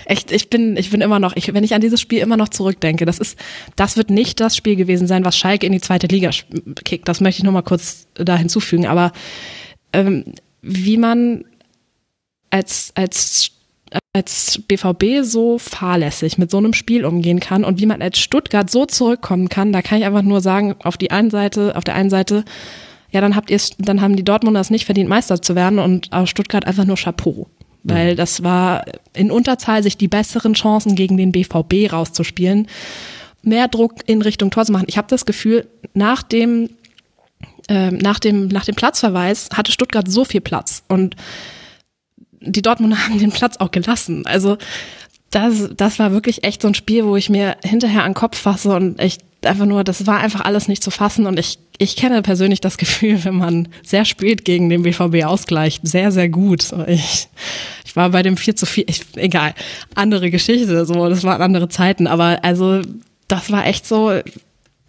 [0.06, 2.49] echt, ich bin, ich bin immer noch, ich, wenn ich an dieses Spiel immer noch
[2.49, 3.38] zurückdenke, das ist,
[3.75, 6.30] das wird nicht das Spiel gewesen sein, was Schalke in die zweite Liga
[6.86, 7.08] kickt.
[7.08, 8.86] Das möchte ich nochmal kurz da hinzufügen.
[8.86, 9.12] Aber
[9.93, 10.23] ähm,
[10.62, 11.45] wie man
[12.51, 13.51] als, als
[14.13, 18.69] als BVB so fahrlässig mit so einem Spiel umgehen kann und wie man als Stuttgart
[18.69, 21.95] so zurückkommen kann, da kann ich einfach nur sagen, auf die einen Seite, auf der
[21.95, 22.43] einen Seite,
[23.12, 26.12] ja, dann habt ihr dann haben die Dortmunder es nicht verdient, Meister zu werden und
[26.12, 27.47] aus Stuttgart einfach nur Chapeau.
[27.88, 28.17] Weil mhm.
[28.17, 32.67] das war in Unterzahl sich die besseren Chancen gegen den BVB rauszuspielen,
[33.41, 34.88] mehr Druck in Richtung Tor zu machen.
[34.88, 36.69] Ich habe das Gefühl, nach dem,
[37.69, 41.15] äh, nach dem, nach dem Platzverweis hatte Stuttgart so viel Platz und
[42.41, 44.26] die Dortmunder haben den Platz auch gelassen.
[44.26, 44.58] Also
[45.30, 48.38] das, das war wirklich echt so ein Spiel, wo ich mir hinterher an den Kopf
[48.38, 51.96] fasse und echt einfach nur, das war einfach alles nicht zu fassen und ich, ich
[51.96, 56.72] kenne persönlich das Gefühl, wenn man sehr spät gegen den BVB ausgleicht, sehr, sehr gut.
[56.88, 57.28] Ich,
[57.86, 59.54] ich war bei dem 4 zu 4, ich, egal,
[59.96, 62.82] andere Geschichte, so, das waren andere Zeiten, aber also,
[63.28, 64.22] das war echt so,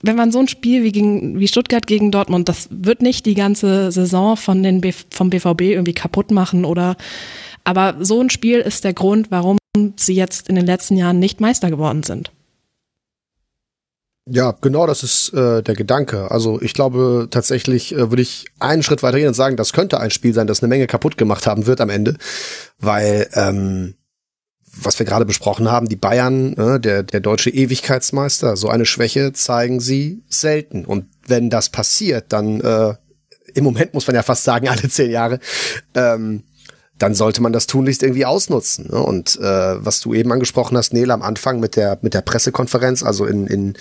[0.03, 3.35] wenn man so ein Spiel wie, gegen, wie Stuttgart gegen Dortmund, das wird nicht die
[3.35, 6.97] ganze Saison von den vom BVB irgendwie kaputt machen oder,
[7.65, 9.59] aber so ein Spiel ist der Grund, warum
[9.97, 12.31] sie jetzt in den letzten Jahren nicht Meister geworden sind.
[14.31, 16.31] Ja, genau, das ist äh, der Gedanke.
[16.31, 20.01] Also ich glaube tatsächlich äh, würde ich einen Schritt weiter gehen und sagen, das könnte
[20.01, 22.17] ein Spiel sein, das eine Menge kaputt gemacht haben wird am Ende,
[22.79, 23.95] weil ähm,
[24.81, 29.33] was wir gerade besprochen haben, die Bayern, äh, der der deutsche Ewigkeitsmeister, so eine Schwäche
[29.33, 30.85] zeigen sie selten.
[30.85, 32.95] Und wenn das passiert, dann äh,
[33.55, 35.41] im Moment muss man ja fast sagen alle zehn Jahre.
[35.95, 36.45] Ähm,
[36.99, 38.89] dann sollte man das tunlichst irgendwie ausnutzen.
[38.91, 38.99] Ne?
[38.99, 43.05] Und äh, was du eben angesprochen hast, Nele, am Anfang mit der mit der Pressekonferenz,
[43.05, 43.75] also in, in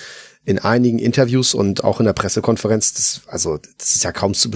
[0.48, 4.50] in einigen Interviews und auch in der Pressekonferenz, das, also das ist ja kaum zu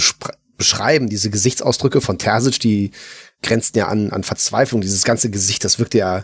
[0.56, 2.91] beschreiben, diese Gesichtsausdrücke von Terzic, die
[3.43, 4.80] grenzen ja an, an Verzweiflung.
[4.80, 6.23] Dieses ganze Gesicht, das wirkt ja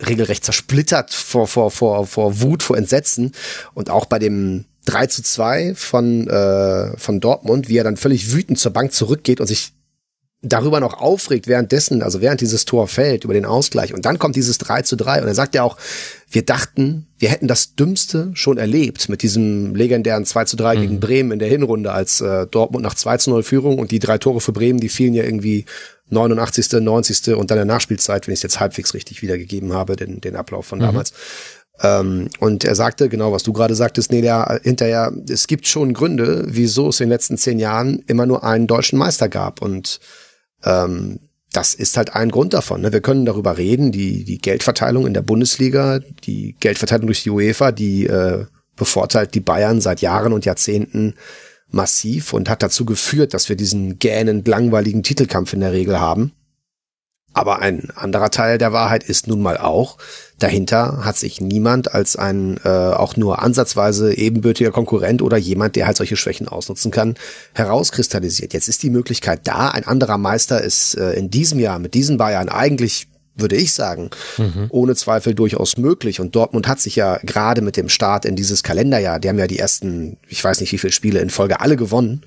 [0.00, 3.32] regelrecht zersplittert vor, vor, vor, vor Wut, vor Entsetzen.
[3.74, 8.32] Und auch bei dem 3 zu 2 von, äh, von Dortmund, wie er dann völlig
[8.32, 9.72] wütend zur Bank zurückgeht und sich
[10.40, 13.92] darüber noch aufregt währenddessen, also während dieses Tor fällt, über den Ausgleich.
[13.92, 15.78] Und dann kommt dieses 3 zu 3 und er sagt ja auch,
[16.34, 20.80] wir dachten, wir hätten das Dümmste schon erlebt mit diesem legendären 2 zu 3 mhm.
[20.80, 24.00] gegen Bremen in der Hinrunde, als äh, Dortmund nach 2 zu 0 Führung und die
[24.00, 25.64] drei Tore für Bremen, die fielen ja irgendwie
[26.10, 27.34] 89., 90.
[27.34, 30.66] und dann der Nachspielzeit, wenn ich es jetzt halbwegs richtig wiedergegeben habe, den, den Ablauf
[30.66, 30.82] von mhm.
[30.82, 31.12] damals.
[31.80, 35.92] Ähm, und er sagte, genau was du gerade sagtest, nee, der, hinterher, es gibt schon
[35.92, 39.62] Gründe, wieso es in den letzten zehn Jahren immer nur einen deutschen Meister gab.
[39.62, 40.00] Und
[40.64, 41.20] ähm,
[41.56, 42.80] das ist halt ein Grund davon.
[42.80, 42.92] Ne?
[42.92, 47.72] Wir können darüber reden, die, die Geldverteilung in der Bundesliga, die Geldverteilung durch die UEFA,
[47.72, 51.14] die äh, bevorteilt die Bayern seit Jahren und Jahrzehnten
[51.70, 56.32] massiv und hat dazu geführt, dass wir diesen gähnend langweiligen Titelkampf in der Regel haben.
[57.34, 59.98] Aber ein anderer Teil der Wahrheit ist nun mal auch,
[60.38, 65.86] dahinter hat sich niemand als ein äh, auch nur ansatzweise ebenbürtiger Konkurrent oder jemand, der
[65.86, 67.16] halt solche Schwächen ausnutzen kann,
[67.54, 68.54] herauskristallisiert.
[68.54, 69.68] Jetzt ist die Möglichkeit da.
[69.68, 74.10] Ein anderer Meister ist äh, in diesem Jahr mit diesen Bayern eigentlich würde ich sagen,
[74.38, 74.66] mhm.
[74.68, 76.20] ohne Zweifel durchaus möglich.
[76.20, 79.48] Und Dortmund hat sich ja gerade mit dem Start in dieses Kalenderjahr, die haben ja
[79.48, 82.22] die ersten, ich weiß nicht wie viele Spiele in Folge alle gewonnen.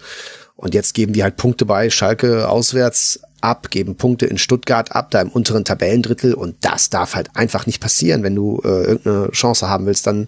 [0.57, 5.11] Und jetzt geben die halt Punkte bei Schalke auswärts ab, geben Punkte in Stuttgart ab,
[5.11, 6.33] da im unteren Tabellendrittel.
[6.33, 10.27] Und das darf halt einfach nicht passieren, wenn du äh, irgendeine Chance haben willst, dann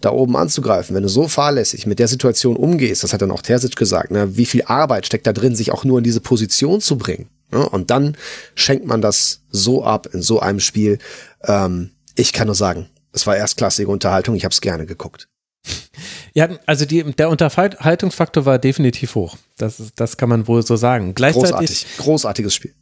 [0.00, 0.94] da oben anzugreifen.
[0.94, 4.36] Wenn du so fahrlässig mit der Situation umgehst, das hat dann auch Terzic gesagt, ne,
[4.36, 7.28] wie viel Arbeit steckt da drin, sich auch nur in diese Position zu bringen.
[7.50, 7.68] Ne?
[7.68, 8.16] Und dann
[8.54, 10.98] schenkt man das so ab in so einem Spiel.
[11.44, 15.28] Ähm, ich kann nur sagen, es war erstklassige Unterhaltung, ich habe es gerne geguckt.
[16.36, 19.38] Ja, also die, der Unterhaltungsfaktor war definitiv hoch.
[19.56, 21.14] Das, das kann man wohl so sagen.
[21.14, 22.74] Gleichzeitig, Großartig, großartiges Spiel.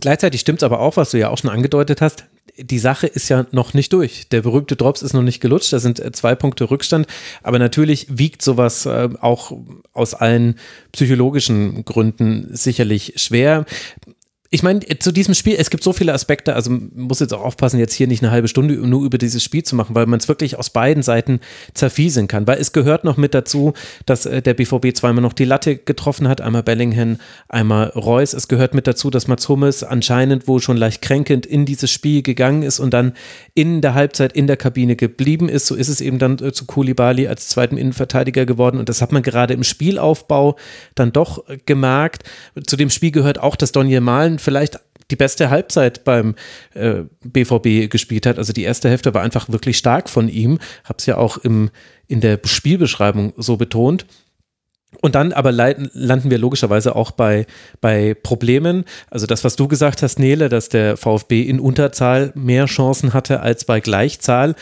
[0.00, 2.24] Gleichzeitig stimmt es aber auch, was du ja auch schon angedeutet hast.
[2.56, 4.28] Die Sache ist ja noch nicht durch.
[4.30, 5.74] Der berühmte Drops ist noch nicht gelutscht.
[5.74, 7.06] Da sind äh, zwei Punkte Rückstand.
[7.42, 9.52] Aber natürlich wiegt sowas äh, auch
[9.92, 10.58] aus allen
[10.92, 13.66] psychologischen Gründen sicherlich schwer
[14.52, 17.78] ich meine, zu diesem Spiel, es gibt so viele Aspekte, also muss jetzt auch aufpassen,
[17.78, 20.26] jetzt hier nicht eine halbe Stunde nur über dieses Spiel zu machen, weil man es
[20.26, 21.38] wirklich aus beiden Seiten
[21.72, 22.48] zerfieseln kann.
[22.48, 23.74] Weil es gehört noch mit dazu,
[24.06, 28.34] dass äh, der BVB zweimal noch die Latte getroffen hat, einmal Bellingham, einmal Reus.
[28.34, 32.22] Es gehört mit dazu, dass Mats Hummels anscheinend wohl schon leicht kränkend in dieses Spiel
[32.22, 33.12] gegangen ist und dann
[33.54, 35.66] in der Halbzeit in der Kabine geblieben ist.
[35.66, 39.12] So ist es eben dann äh, zu Koulibaly als zweiten Innenverteidiger geworden und das hat
[39.12, 40.56] man gerade im Spielaufbau
[40.96, 42.24] dann doch äh, gemerkt.
[42.66, 46.34] Zu dem Spiel gehört auch, dass Daniel Malen vielleicht die beste Halbzeit beim
[46.74, 48.38] äh, BVB gespielt hat.
[48.38, 50.58] Also die erste Hälfte war einfach wirklich stark von ihm.
[50.84, 51.70] Hab's ja auch im,
[52.06, 54.06] in der Spielbeschreibung so betont.
[55.02, 57.46] Und dann aber landen wir logischerweise auch bei,
[57.80, 58.84] bei Problemen.
[59.08, 63.40] Also das, was du gesagt hast, Nele, dass der VfB in Unterzahl mehr Chancen hatte
[63.40, 64.56] als bei Gleichzahl.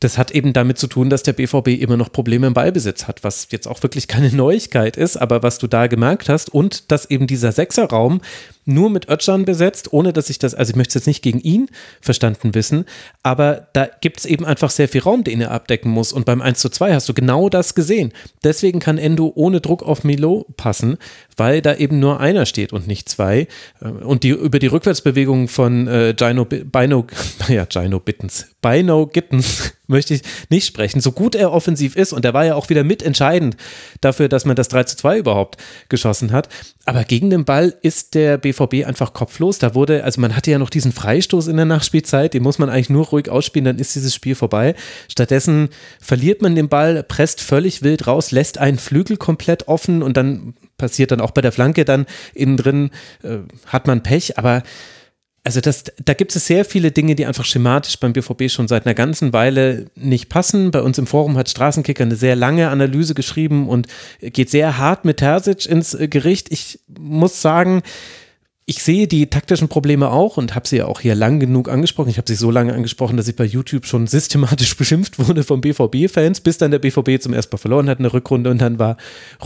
[0.00, 3.24] Das hat eben damit zu tun, dass der BVB immer noch Probleme im Ballbesitz hat,
[3.24, 7.10] was jetzt auch wirklich keine Neuigkeit ist, aber was du da gemerkt hast und dass
[7.10, 8.20] eben dieser Sechserraum
[8.64, 11.40] nur mit Özcan besetzt, ohne dass ich das, also ich möchte es jetzt nicht gegen
[11.40, 11.68] ihn
[12.00, 12.84] verstanden wissen,
[13.22, 16.12] aber da gibt es eben einfach sehr viel Raum, den er abdecken muss.
[16.12, 18.12] Und beim 1 zu 2 hast du genau das gesehen.
[18.42, 20.98] Deswegen kann Endo ohne Druck auf Milo passen,
[21.36, 23.48] weil da eben nur einer steht und nicht zwei.
[23.80, 27.06] Äh, und die, über die Rückwärtsbewegung von äh, Gino, Bino,
[27.48, 31.00] ja, Gino Bittens, Bino Gittens möchte ich nicht sprechen.
[31.00, 33.56] So gut er offensiv ist, und er war ja auch wieder mitentscheidend
[34.00, 36.48] dafür, dass man das 3 zu 2 überhaupt geschossen hat.
[36.86, 39.58] Aber gegen den Ball ist der BVB einfach kopflos.
[39.58, 42.70] Da wurde, also man hatte ja noch diesen Freistoß in der Nachspielzeit, den muss man
[42.70, 44.74] eigentlich nur ruhig ausspielen, dann ist dieses Spiel vorbei.
[45.08, 45.68] Stattdessen
[46.00, 50.54] verliert man den Ball, presst völlig wild raus, lässt einen Flügel komplett offen und dann
[50.78, 52.90] passiert dann auch bei der Flanke dann innen drin,
[53.22, 54.62] äh, hat man Pech, aber
[55.46, 58.86] also das, da gibt es sehr viele Dinge, die einfach schematisch beim BVB schon seit
[58.86, 60.70] einer ganzen Weile nicht passen.
[60.70, 63.86] Bei uns im Forum hat Straßenkicker eine sehr lange Analyse geschrieben und
[64.20, 66.50] geht sehr hart mit Terzic ins Gericht.
[66.50, 67.82] Ich muss sagen,
[68.66, 72.08] ich sehe die taktischen Probleme auch und habe sie ja auch hier lang genug angesprochen.
[72.08, 75.60] Ich habe sie so lange angesprochen, dass ich bei YouTube schon systematisch beschimpft wurde von
[75.60, 78.78] BVB-Fans, bis dann der BVB zum ersten Mal verloren hat in der Rückrunde und dann
[78.78, 78.96] war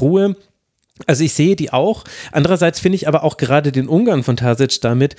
[0.00, 0.36] Ruhe.
[1.06, 2.04] Also ich sehe die auch.
[2.32, 5.16] Andererseits finde ich aber auch gerade den Umgang von Terzic damit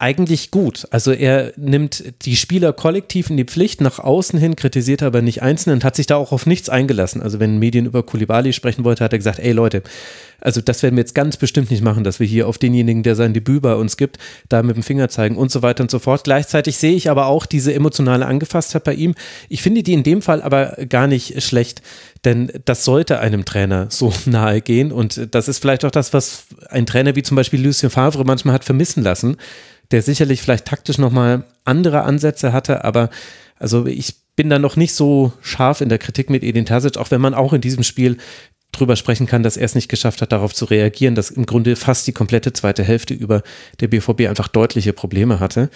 [0.00, 0.88] eigentlich gut.
[0.90, 5.42] Also er nimmt die Spieler kollektiv in die Pflicht, nach außen hin, kritisiert aber nicht
[5.42, 7.22] einzeln und hat sich da auch auf nichts eingelassen.
[7.22, 9.82] Also wenn Medien über Kulibali sprechen wollte, hat er gesagt, ey Leute,
[10.40, 13.14] also das werden wir jetzt ganz bestimmt nicht machen, dass wir hier auf denjenigen, der
[13.14, 14.16] sein Debüt bei uns gibt,
[14.48, 16.24] da mit dem Finger zeigen und so weiter und so fort.
[16.24, 19.14] Gleichzeitig sehe ich aber auch diese emotionale Angefasstheit bei ihm.
[19.50, 21.82] Ich finde die in dem Fall aber gar nicht schlecht,
[22.24, 26.46] denn das sollte einem Trainer so nahe gehen und das ist vielleicht auch das, was
[26.68, 29.36] ein Trainer wie zum Beispiel Lucien Favre manchmal hat vermissen lassen
[29.90, 33.10] der sicherlich vielleicht taktisch nochmal andere Ansätze hatte, aber
[33.58, 37.10] also ich bin da noch nicht so scharf in der Kritik mit Edin Terzic, auch
[37.10, 38.16] wenn man auch in diesem Spiel
[38.72, 41.74] drüber sprechen kann, dass er es nicht geschafft hat, darauf zu reagieren, dass im Grunde
[41.74, 43.42] fast die komplette zweite Hälfte über
[43.80, 45.70] der BVB einfach deutliche Probleme hatte.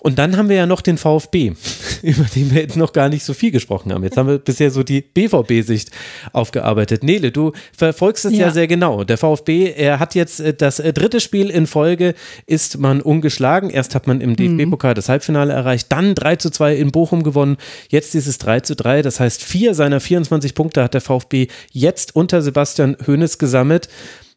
[0.00, 1.52] Und dann haben wir ja noch den VfB,
[2.02, 4.04] über den wir jetzt noch gar nicht so viel gesprochen haben.
[4.04, 5.90] Jetzt haben wir bisher so die BVB-Sicht
[6.32, 7.02] aufgearbeitet.
[7.02, 8.46] Nele, du verfolgst es ja.
[8.46, 8.50] ja.
[8.50, 9.04] sehr genau.
[9.04, 12.14] Der VfB, er hat jetzt äh, das äh, dritte Spiel in Folge,
[12.46, 13.70] ist man ungeschlagen.
[13.70, 17.56] Erst hat man im DFB-Pokal das Halbfinale erreicht, dann 3 zu 2 in Bochum gewonnen,
[17.88, 19.02] jetzt dieses 3 zu 3.
[19.02, 23.88] Das heißt, vier seiner 24 Punkte hat der VfB jetzt unter Sebastian Hoeneß gesammelt.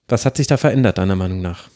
[0.07, 1.69] Was hat sich da verändert, deiner Meinung nach?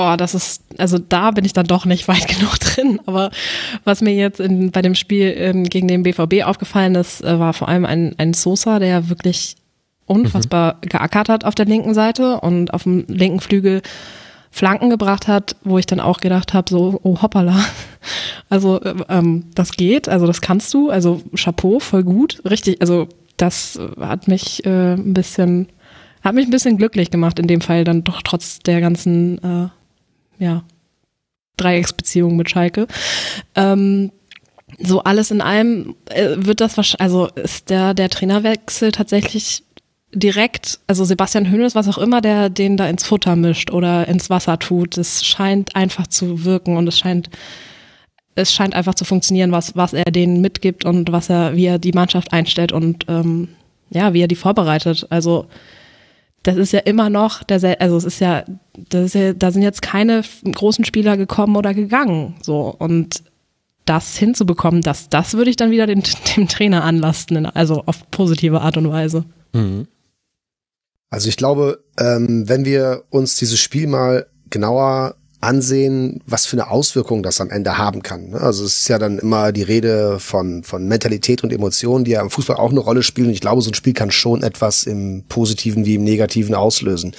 [0.00, 3.00] Oh, das ist, also da bin ich dann doch nicht weit genug drin.
[3.06, 3.30] Aber
[3.82, 7.52] was mir jetzt in, bei dem Spiel ähm, gegen den BVB aufgefallen ist, äh, war
[7.52, 9.56] vor allem ein, ein Sosa, der wirklich
[10.06, 10.88] unfassbar mhm.
[10.88, 13.82] geackert hat auf der linken Seite und auf dem linken Flügel
[14.50, 17.64] Flanken gebracht hat, wo ich dann auch gedacht habe, so, oh hoppala.
[18.48, 23.08] Also äh, ähm, das geht, also das kannst du, also Chapeau, voll gut, richtig, also
[23.36, 25.68] das hat mich äh, ein bisschen,
[26.22, 29.68] hat mich ein bisschen glücklich gemacht in dem Fall, dann doch trotz der ganzen, äh,
[30.38, 30.64] ja,
[31.56, 32.86] Dreiecksbeziehung mit Schalke.
[33.54, 34.12] Ähm,
[34.78, 39.64] so alles in allem äh, wird das wahrscheinlich, also ist der, der Trainerwechsel tatsächlich
[40.14, 44.30] direkt, also Sebastian Hönes, was auch immer, der den da ins Futter mischt oder ins
[44.30, 47.28] Wasser tut, es scheint einfach zu wirken und es scheint,
[48.34, 51.78] es scheint einfach zu funktionieren, was, was er denen mitgibt und was er, wie er
[51.78, 53.48] die Mannschaft einstellt und ähm,
[53.90, 55.06] ja, wie er die vorbereitet.
[55.10, 55.46] Also
[56.42, 58.44] das ist ja immer noch, der, also es ist ja,
[58.88, 63.22] das ist ja, da sind jetzt keine großen Spieler gekommen oder gegangen, so und
[63.84, 66.02] das hinzubekommen, das, das würde ich dann wieder den,
[66.36, 69.24] dem Trainer anlasten, also auf positive Art und Weise.
[69.52, 69.88] Mhm.
[71.10, 76.70] Also ich glaube, ähm, wenn wir uns dieses Spiel mal genauer ansehen, was für eine
[76.70, 78.30] Auswirkung das am Ende haben kann.
[78.30, 78.40] Ne?
[78.40, 82.22] Also es ist ja dann immer die Rede von, von Mentalität und Emotionen, die ja
[82.22, 83.28] im Fußball auch eine Rolle spielen.
[83.28, 87.14] Und ich glaube, so ein Spiel kann schon etwas im Positiven wie im Negativen auslösen.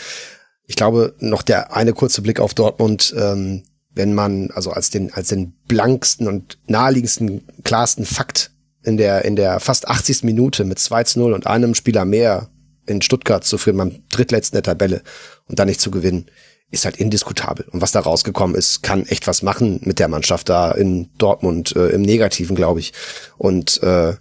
[0.67, 5.13] Ich glaube, noch der eine kurze Blick auf Dortmund, ähm, wenn man also als den,
[5.13, 8.51] als den blanksten und naheliegendsten, klarsten Fakt
[8.83, 10.23] in der, in der fast 80.
[10.23, 12.49] Minute mit 2 zu 0 und einem Spieler mehr
[12.85, 15.03] in Stuttgart zu führen, beim drittletzten der Tabelle
[15.47, 16.25] und dann nicht zu gewinnen,
[16.71, 17.65] ist halt indiskutabel.
[17.71, 21.75] Und was da rausgekommen ist, kann echt was machen mit der Mannschaft da in Dortmund,
[21.75, 22.93] äh, im Negativen, glaube ich.
[23.37, 24.15] Und äh,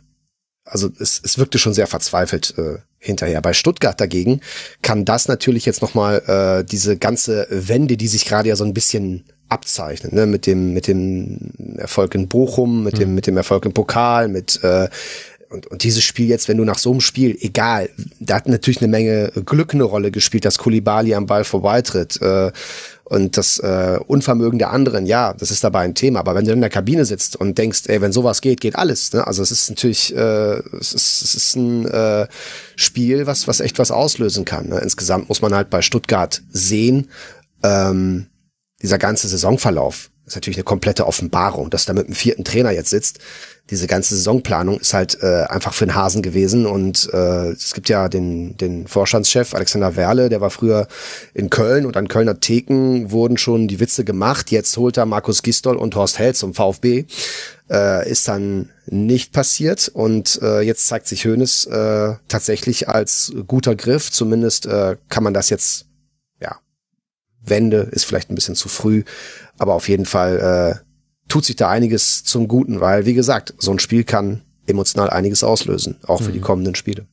[0.65, 3.41] also es, es wirkte schon sehr verzweifelt äh, hinterher.
[3.41, 4.41] Bei Stuttgart dagegen
[4.83, 8.75] kann das natürlich jetzt nochmal äh, diese ganze Wende, die sich gerade ja so ein
[8.75, 10.27] bisschen abzeichnet, ne?
[10.27, 13.15] mit dem mit dem Erfolg in Bochum, mit dem mhm.
[13.15, 14.89] mit dem Erfolg im Pokal, mit äh,
[15.51, 17.89] und, und dieses Spiel jetzt, wenn du nach so einem Spiel, egal,
[18.21, 22.53] da hat natürlich eine Menge Glück eine Rolle gespielt, dass Kulibali am Ball vorbeitritt äh,
[23.05, 26.21] und das äh, Unvermögen der anderen, ja, das ist dabei ein Thema.
[26.21, 29.13] Aber wenn du in der Kabine sitzt und denkst, ey, wenn sowas geht, geht alles.
[29.15, 29.27] Ne?
[29.27, 32.27] Also es ist natürlich, äh, es ist, es ist ein äh,
[32.77, 34.69] Spiel, was was echt was auslösen kann.
[34.69, 34.79] Ne?
[34.81, 37.09] Insgesamt muss man halt bei Stuttgart sehen,
[37.63, 38.27] ähm,
[38.83, 42.91] dieser ganze Saisonverlauf ist natürlich eine komplette Offenbarung, dass da mit dem vierten Trainer jetzt
[42.91, 43.19] sitzt,
[43.71, 46.67] diese ganze Saisonplanung ist halt äh, einfach für den Hasen gewesen.
[46.67, 50.89] Und äh, es gibt ja den, den Vorstandschef Alexander Werle, der war früher
[51.35, 54.51] in Köln und an Kölner Theken wurden schon die Witze gemacht.
[54.51, 57.05] Jetzt holt er Markus Gistol und Horst Held zum VfB.
[57.71, 63.77] Äh, ist dann nicht passiert und äh, jetzt zeigt sich Hoeneß äh, tatsächlich als guter
[63.77, 64.11] Griff.
[64.11, 65.85] Zumindest äh, kann man das jetzt,
[66.41, 66.57] ja,
[67.43, 69.05] Wende ist vielleicht ein bisschen zu früh,
[69.59, 70.88] aber auf jeden Fall äh,
[71.29, 75.45] tut sich da einiges zum Guten, weil, wie gesagt, so ein Spiel kann emotional einiges
[75.45, 76.35] auslösen, auch für mhm.
[76.35, 77.07] die kommenden Spiele.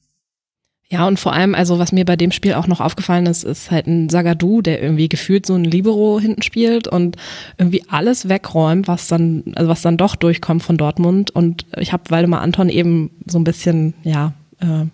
[0.87, 3.71] Ja, und vor allem, also was mir bei dem Spiel auch noch aufgefallen ist, ist
[3.71, 7.17] halt ein Sagadu, der irgendwie gefühlt so ein Libero hinten spielt und
[7.57, 11.31] irgendwie alles wegräumt, was dann, also was dann doch durchkommt von Dortmund.
[11.31, 14.85] Und ich habe Waldemar Anton eben so ein bisschen, ja, äh,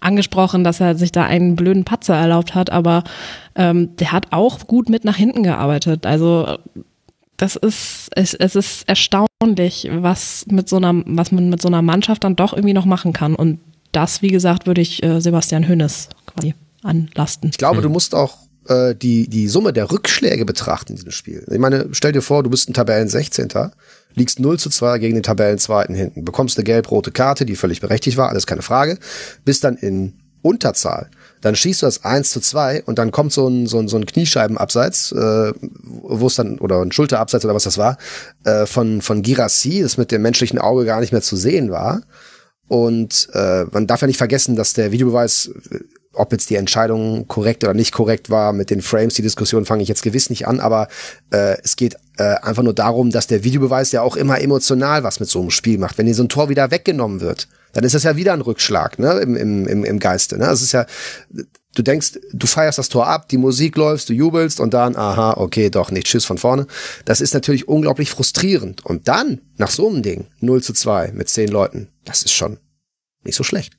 [0.00, 3.04] angesprochen, dass er sich da einen blöden Patzer erlaubt hat, aber
[3.54, 6.06] ähm, der hat auch gut mit nach hinten gearbeitet.
[6.06, 6.58] Also
[7.42, 11.82] das ist, es, es ist erstaunlich, was mit so einer, was man mit so einer
[11.82, 13.34] Mannschaft dann doch irgendwie noch machen kann.
[13.34, 13.58] Und
[13.90, 17.50] das, wie gesagt, würde ich äh, Sebastian Hönes quasi anlasten.
[17.50, 17.82] Ich glaube, mhm.
[17.82, 18.38] du musst auch
[18.68, 21.44] äh, die, die Summe der Rückschläge betrachten in diesem Spiel.
[21.50, 23.48] Ich meine, stell dir vor, du bist ein Tabellen 16.
[24.14, 25.86] liegst 0 zu 2 gegen den Tabellen 2.
[25.86, 29.00] hinten, bekommst eine gelb-rote Karte, die völlig berechtigt war, alles keine Frage,
[29.44, 31.10] bist dann in Unterzahl
[31.42, 33.96] dann schießt du das 1 zu 2 und dann kommt so ein, so ein, so
[33.98, 37.98] ein Kniescheibenabseits, äh, wo es dann, oder ein Schulterabseits oder was das war,
[38.44, 42.02] äh, von, von Girassi, das mit dem menschlichen Auge gar nicht mehr zu sehen war.
[42.68, 45.80] Und äh, man darf ja nicht vergessen, dass der Videobeweis, äh,
[46.14, 49.82] ob jetzt die Entscheidung korrekt oder nicht korrekt war, mit den Frames, die Diskussion fange
[49.82, 50.88] ich jetzt gewiss nicht an, aber
[51.32, 55.20] äh, es geht äh, einfach nur darum, dass der Videobeweis ja auch immer emotional was
[55.20, 55.98] mit so einem Spiel macht.
[55.98, 58.98] Wenn dir so ein Tor wieder weggenommen wird, dann ist das ja wieder ein Rückschlag,
[58.98, 60.46] ne, im, im, im, Geiste, ne.
[60.46, 60.86] Es ist ja,
[61.74, 65.34] du denkst, du feierst das Tor ab, die Musik läuft, du jubelst und dann, aha,
[65.36, 66.66] okay, doch nicht, tschüss von vorne.
[67.04, 68.84] Das ist natürlich unglaublich frustrierend.
[68.84, 72.58] Und dann, nach so einem Ding, 0 zu 2 mit zehn Leuten, das ist schon
[73.24, 73.76] nicht so schlecht.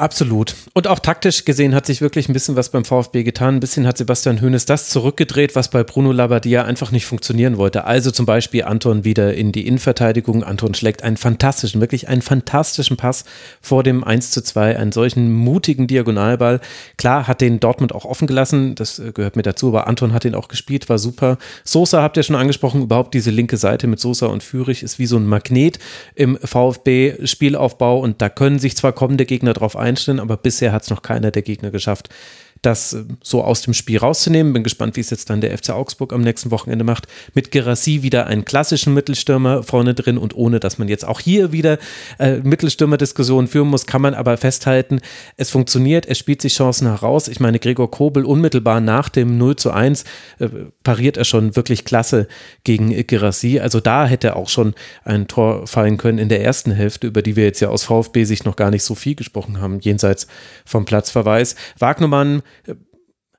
[0.00, 0.54] Absolut.
[0.74, 3.56] Und auch taktisch gesehen hat sich wirklich ein bisschen was beim VfB getan.
[3.56, 7.82] Ein bisschen hat Sebastian Hoeneß das zurückgedreht, was bei Bruno Labbadia einfach nicht funktionieren wollte.
[7.82, 10.44] Also zum Beispiel Anton wieder in die Innenverteidigung.
[10.44, 13.24] Anton schlägt einen fantastischen, wirklich einen fantastischen Pass
[13.60, 16.60] vor dem 1 zu 2, einen solchen mutigen Diagonalball.
[16.96, 20.24] Klar, hat den Dortmund auch offen gelassen, das äh, gehört mit dazu, aber Anton hat
[20.24, 21.38] ihn auch gespielt, war super.
[21.64, 25.06] Sosa habt ihr schon angesprochen, überhaupt diese linke Seite mit Sosa und Führig ist wie
[25.06, 25.80] so ein Magnet
[26.14, 30.82] im VfB-Spielaufbau und da können sich zwar kommende Gegner drauf ein, einstellen, aber bisher hat
[30.82, 32.08] es noch keiner der Gegner geschafft,
[32.62, 34.52] das äh, so aus dem Spiel rauszunehmen.
[34.52, 37.06] Bin gespannt, wie es jetzt dann der FC Augsburg am nächsten Wochenende macht.
[37.34, 41.52] Mit Gerassi wieder einen klassischen Mittelstürmer vorne drin und ohne, dass man jetzt auch hier
[41.52, 41.78] wieder
[42.18, 45.00] äh, Mittelstürmer-Diskussionen führen muss, kann man aber festhalten,
[45.36, 47.28] es funktioniert, es spielt sich Chancen heraus.
[47.28, 50.04] Ich meine, Gregor Kobel unmittelbar nach dem 0 zu 1
[50.38, 50.48] äh,
[50.82, 52.28] pariert er schon wirklich klasse
[52.64, 53.60] gegen Gerassi.
[53.60, 57.36] Also da hätte auch schon ein Tor fallen können in der ersten Hälfte, über die
[57.36, 60.26] wir jetzt ja aus VfB-Sicht noch gar nicht so viel gesprochen haben, jenseits
[60.64, 61.56] vom Platzverweis.
[61.78, 62.42] Wagnermann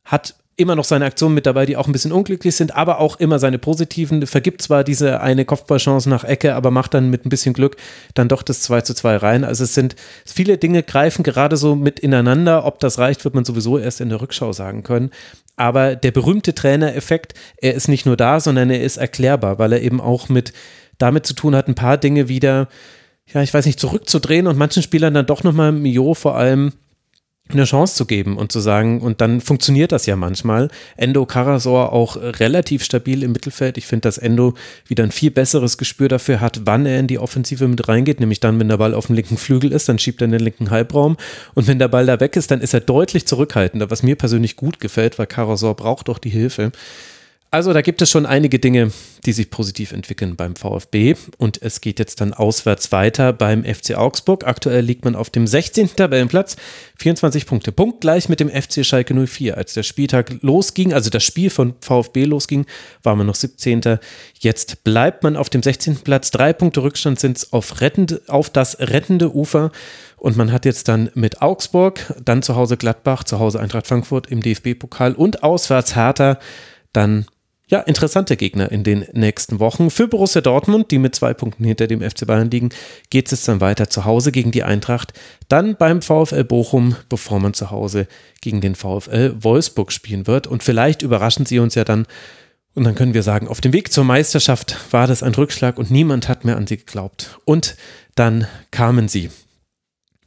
[0.03, 3.17] hat immer noch seine Aktionen mit dabei, die auch ein bisschen unglücklich sind, aber auch
[3.19, 4.25] immer seine positiven.
[4.27, 7.77] Vergibt zwar diese eine Kopfballchance nach Ecke, aber macht dann mit ein bisschen Glück
[8.13, 9.43] dann doch das 2 zu 2 rein.
[9.45, 9.95] Also es sind
[10.25, 12.65] viele Dinge greifen gerade so mit ineinander.
[12.65, 15.11] Ob das reicht, wird man sowieso erst in der Rückschau sagen können.
[15.55, 19.81] Aber der berühmte Trainereffekt, er ist nicht nur da, sondern er ist erklärbar, weil er
[19.81, 20.51] eben auch mit
[20.97, 22.67] damit zu tun hat, ein paar Dinge wieder,
[23.27, 26.73] ja, ich weiß nicht, zurückzudrehen und manchen Spielern dann doch nochmal, Mio vor allem,
[27.51, 30.69] eine Chance zu geben und zu sagen, und dann funktioniert das ja manchmal.
[30.97, 33.77] Endo Karasor auch relativ stabil im Mittelfeld.
[33.77, 34.53] Ich finde, dass Endo
[34.87, 38.39] wieder ein viel besseres Gespür dafür hat, wann er in die Offensive mit reingeht, nämlich
[38.39, 40.69] dann, wenn der Ball auf dem linken Flügel ist, dann schiebt er in den linken
[40.69, 41.17] Halbraum.
[41.55, 44.55] Und wenn der Ball da weg ist, dann ist er deutlich zurückhaltender, was mir persönlich
[44.55, 46.71] gut gefällt, weil Karasor braucht doch die Hilfe.
[47.51, 48.91] Also da gibt es schon einige Dinge,
[49.25, 53.95] die sich positiv entwickeln beim VfB und es geht jetzt dann auswärts weiter beim FC
[53.95, 54.45] Augsburg.
[54.45, 55.95] Aktuell liegt man auf dem 16.
[55.95, 56.57] Tabellenplatz,
[56.99, 59.57] 24 Punkte, punktgleich mit dem FC Schalke 04.
[59.57, 62.67] Als der Spieltag losging, also das Spiel von VfB losging,
[63.01, 63.97] war man noch 17.
[64.39, 66.01] Jetzt bleibt man auf dem 16.
[66.01, 66.29] Platz.
[66.29, 67.73] Drei Punkte Rückstand sind es auf,
[68.27, 69.71] auf das rettende Ufer.
[70.17, 74.27] Und man hat jetzt dann mit Augsburg, dann zu Hause Gladbach, zu Hause Eintracht Frankfurt
[74.27, 76.37] im DFB-Pokal und auswärts Hertha
[76.93, 77.25] dann
[77.69, 79.91] ja, interessante Gegner in den nächsten Wochen.
[79.91, 82.69] Für Borussia Dortmund, die mit zwei Punkten hinter dem FC Bayern liegen,
[83.11, 85.13] geht es dann weiter zu Hause gegen die Eintracht,
[85.49, 88.07] dann beim VfL Bochum, bevor man zu Hause
[88.41, 90.47] gegen den VfL Wolfsburg spielen wird.
[90.47, 92.07] Und vielleicht überraschen sie uns ja dann.
[92.73, 95.91] Und dann können wir sagen, auf dem Weg zur Meisterschaft war das ein Rückschlag und
[95.91, 97.39] niemand hat mehr an sie geglaubt.
[97.45, 97.75] Und
[98.15, 99.29] dann kamen sie.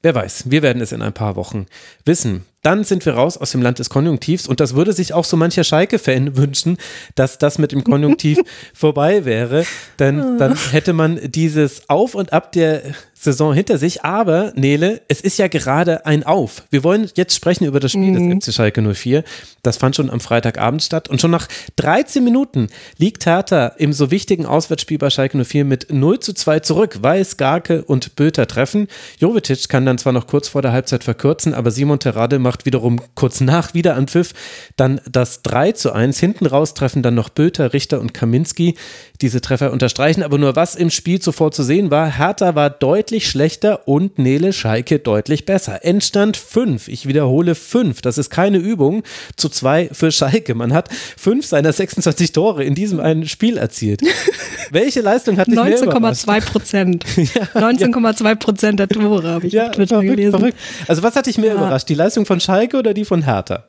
[0.01, 1.67] Wer weiß, wir werden es in ein paar Wochen
[2.05, 5.25] wissen dann sind wir raus aus dem Land des Konjunktivs und das würde sich auch
[5.25, 6.79] so mancher Schalke-Fan wünschen,
[7.15, 8.39] dass das mit dem Konjunktiv
[8.75, 9.65] vorbei wäre,
[9.99, 12.83] denn dann hätte man dieses Auf und Ab der
[13.23, 16.65] Saison hinter sich, aber Nele, es ist ja gerade ein Auf.
[16.71, 18.41] Wir wollen jetzt sprechen über das Spiel mhm.
[18.41, 19.23] des FC Schalke 04.
[19.63, 21.47] Das fand schon am Freitagabend statt und schon nach
[21.77, 22.67] 13 Minuten
[22.99, 27.25] liegt Hertha im so wichtigen Auswärtsspiel bei Schalke 04 mit 0 zu 2 zurück, weil
[27.25, 28.89] Skarke und Böter treffen.
[29.19, 32.67] Jovetic kann dann zwar noch kurz vor der Halbzeit verkürzen, aber Simon Terrade macht macht
[32.67, 34.35] wiederum kurz nach wieder an Pfiff.
[34.77, 36.19] Dann das 3 zu 1.
[36.19, 38.77] Hinten raus treffen dann noch Böter, Richter und Kaminski.
[39.23, 42.11] Diese Treffer unterstreichen aber nur, was im Spiel zuvor zu sehen war.
[42.11, 45.83] Hertha war deutlich schlechter und Nele Schalke deutlich besser.
[45.83, 46.89] Endstand 5.
[46.89, 48.03] Ich wiederhole 5.
[48.03, 49.03] Das ist keine Übung.
[49.37, 50.55] Zu 2 für Schalke.
[50.55, 54.03] Man hat 5 seiner 26 Tore in diesem einen Spiel erzielt.
[54.71, 57.05] Welche Leistung hat dich 19,2 Prozent.
[57.17, 60.39] ja, 19,2 Prozent der Tore habe ich ja, verrückt, gelesen.
[60.39, 60.59] Verrückt.
[60.89, 61.55] Also was hat dich mehr ja.
[61.55, 61.89] überrascht?
[61.89, 63.65] Die Leistung von Schalke oder die von Hertha?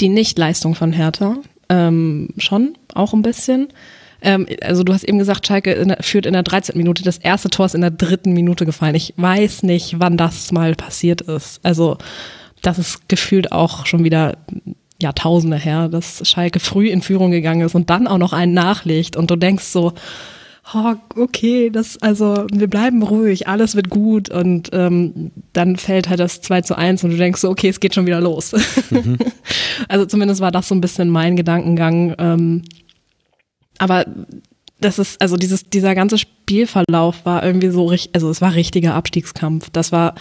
[0.00, 1.38] Die Nichtleistung von Hertha.
[1.68, 3.68] Ähm, schon, auch ein bisschen.
[4.22, 6.76] Ähm, also du hast eben gesagt, Schalke in der, führt in der 13.
[6.76, 7.02] Minute.
[7.02, 8.94] Das erste Tor ist in der dritten Minute gefallen.
[8.94, 11.60] Ich weiß nicht, wann das mal passiert ist.
[11.62, 11.98] Also
[12.62, 14.38] das ist gefühlt auch schon wieder
[15.00, 19.16] Jahrtausende her, dass Schalke früh in Führung gegangen ist und dann auch noch einen nachlegt.
[19.16, 19.92] Und du denkst so,
[20.74, 26.20] oh, okay, das, also wir bleiben ruhig, alles wird gut und ähm, dann fällt halt
[26.20, 28.52] das 2 zu 1 und du denkst so, okay, es geht schon wieder los.
[28.90, 29.18] Mhm.
[29.88, 32.14] also zumindest war das so ein bisschen mein Gedankengang.
[32.18, 32.62] Ähm,
[33.78, 34.06] aber
[34.80, 38.94] das ist, also dieses, dieser ganze Spielverlauf war irgendwie so richtig, also es war richtiger
[38.94, 39.70] Abstiegskampf.
[39.70, 40.14] Das war,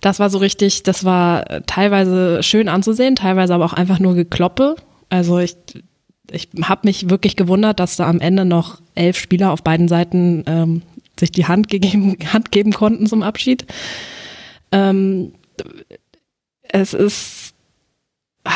[0.00, 4.76] das war so richtig, das war teilweise schön anzusehen, teilweise aber auch einfach nur Gekloppe.
[5.10, 5.56] Also ich
[6.30, 10.44] ich habe mich wirklich gewundert, dass da am Ende noch elf Spieler auf beiden Seiten
[10.46, 10.82] ähm,
[11.18, 13.66] sich die Hand, gegeben, Hand geben konnten zum Abschied.
[14.72, 15.32] Ähm,
[16.62, 17.54] es ist,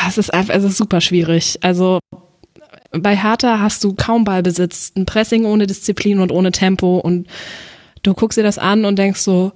[0.07, 1.59] es ist einfach, es ist super schwierig.
[1.61, 1.99] Also
[2.91, 7.27] bei Hertha hast du kaum Ballbesitz, ein Pressing ohne Disziplin und ohne Tempo und
[8.03, 9.51] du guckst dir das an und denkst so,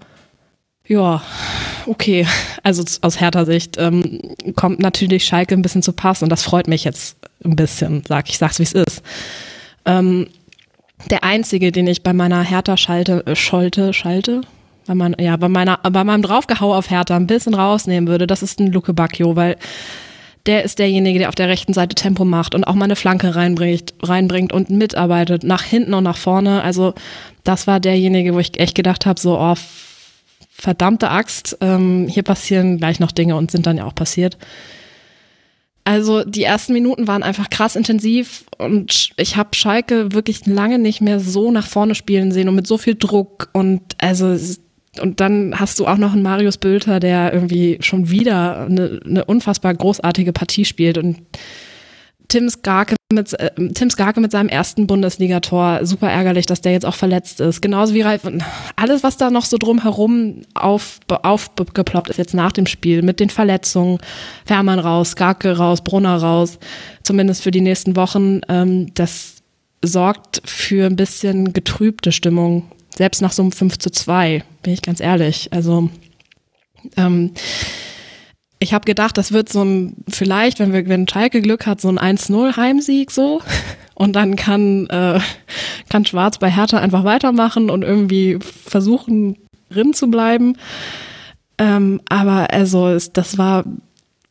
[0.87, 1.21] Ja,
[1.85, 2.25] okay.
[2.63, 4.21] Also aus härter Sicht ähm,
[4.55, 7.17] kommt natürlich Schalke ein bisschen zu Pass und das freut mich jetzt
[7.47, 9.01] ein bisschen, sag ich, sag's wie es ist.
[9.85, 10.27] Ähm,
[11.09, 14.41] der einzige, den ich bei meiner Hertha schalte, äh, scholte, schalte,
[14.87, 18.41] bei mein, ja, bei meiner, bei meinem Draufgehau auf Hertha ein bisschen rausnehmen würde, das
[18.41, 19.57] ist ein Luke Bacchio, weil
[20.45, 23.35] der ist derjenige, der auf der rechten Seite Tempo macht und auch mal eine Flanke
[23.35, 26.61] reinbringt, reinbringt und mitarbeitet, nach hinten und nach vorne.
[26.63, 26.93] Also
[27.43, 29.55] das war derjenige, wo ich echt gedacht habe, so, oh,
[30.49, 34.37] verdammte Axt, ähm, hier passieren gleich noch Dinge und sind dann ja auch passiert.
[35.87, 40.99] Also die ersten Minuten waren einfach krass intensiv und ich habe Schalke wirklich lange nicht
[40.99, 44.37] mehr so nach vorne spielen sehen und mit so viel Druck und also
[44.99, 49.23] und dann hast du auch noch einen Marius Bülter, der irgendwie schon wieder eine, eine
[49.23, 51.19] unfassbar großartige Partie spielt und
[52.27, 56.85] Tim Skarke mit, äh, Tim Skarke mit seinem ersten Bundesligator, super ärgerlich, dass der jetzt
[56.85, 57.61] auch verletzt ist.
[57.61, 58.27] Genauso wie Ralf,
[58.75, 63.29] alles, was da noch so drumherum auf, aufgeploppt ist jetzt nach dem Spiel, mit den
[63.29, 63.99] Verletzungen,
[64.45, 66.59] Fährmann raus, Skarke raus, Brunner raus,
[67.03, 69.35] zumindest für die nächsten Wochen, ähm, das
[69.83, 74.81] sorgt für ein bisschen getrübte Stimmung, selbst nach so einem 5 zu 2, bin ich
[74.81, 75.49] ganz ehrlich.
[75.53, 75.89] Also,
[76.97, 77.31] ähm,
[78.59, 81.89] ich habe gedacht, das wird so ein, vielleicht, wenn wir, wenn Schalke Glück hat, so
[81.89, 83.41] ein 1-0 Heimsieg so.
[83.95, 85.19] Und dann kann, äh,
[85.89, 89.37] kann Schwarz bei Hertha einfach weitermachen und irgendwie versuchen,
[89.71, 90.55] drin zu bleiben.
[91.57, 93.63] Ähm, aber also, es, das war,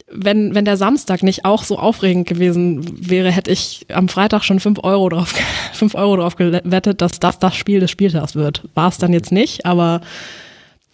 [0.09, 4.61] wenn, wenn der Samstag nicht auch so aufregend gewesen wäre, hätte ich am Freitag schon
[4.61, 5.35] fünf Euro drauf,
[5.73, 8.63] fünf Euro drauf gewettet, dass das das Spiel des Spieltags wird.
[8.75, 10.01] War es dann jetzt nicht, aber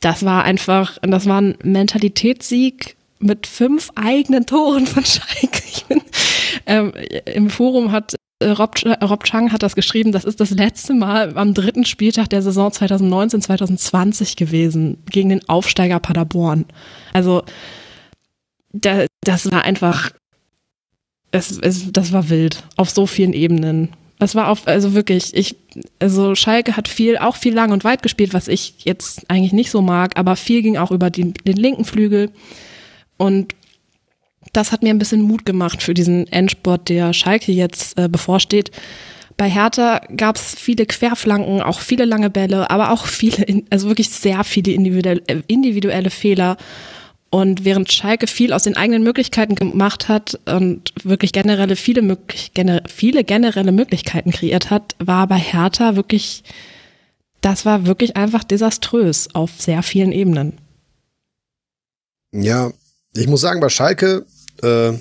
[0.01, 5.63] das war einfach, das war ein Mentalitätssieg mit fünf eigenen Toren von Schalke.
[5.89, 6.01] Bin,
[6.67, 6.93] ähm,
[7.27, 11.37] Im Forum hat äh, Rob, Rob Chang hat das geschrieben, das ist das letzte Mal
[11.37, 16.67] am dritten Spieltag der Saison 2019-2020 gewesen, gegen den Aufsteiger Paderborn.
[17.13, 17.43] Also,
[18.73, 20.11] da, das war einfach,
[21.31, 23.91] es, es, das war wild, auf so vielen Ebenen.
[24.19, 25.57] Das war auf, also wirklich, ich,
[25.99, 29.71] also Schalke hat viel, auch viel lang und weit gespielt, was ich jetzt eigentlich nicht
[29.71, 32.31] so mag, aber viel ging auch über die, den linken Flügel.
[33.23, 33.55] Und
[34.53, 38.73] das hat mir ein bisschen Mut gemacht für diesen Endsport, der Schalke jetzt äh, bevorsteht.
[39.37, 44.09] Bei Hertha gab es viele Querflanken, auch viele lange Bälle, aber auch viele, also wirklich
[44.09, 46.57] sehr viele individuelle, äh, individuelle Fehler.
[47.31, 52.19] Und während Schalke viel aus den eigenen Möglichkeiten gemacht hat und wirklich generelle viele,
[52.55, 56.43] gener, viele generelle Möglichkeiten kreiert hat, war bei Hertha wirklich,
[57.41, 60.59] das war wirklich einfach desaströs auf sehr vielen Ebenen.
[62.33, 62.73] Ja,
[63.15, 64.25] ich muss sagen, bei Schalke,
[64.63, 64.93] äh,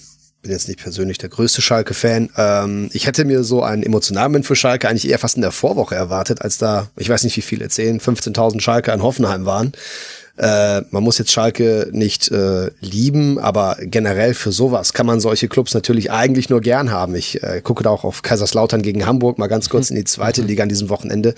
[0.41, 2.30] bin jetzt nicht persönlich der größte Schalke-Fan.
[2.36, 5.51] Ähm, ich hätte mir so einen emotionalen Moment für Schalke eigentlich eher fast in der
[5.51, 9.74] Vorwoche erwartet, als da, ich weiß nicht wie viele, 10, 15.000 Schalke in Hoffenheim waren.
[10.38, 15.47] Äh, man muss jetzt Schalke nicht äh, lieben, aber generell für sowas kann man solche
[15.47, 17.16] Clubs natürlich eigentlich nur gern haben.
[17.16, 20.41] Ich äh, gucke da auch auf Kaiserslautern gegen Hamburg mal ganz kurz in die zweite
[20.41, 21.36] Liga an diesem Wochenende.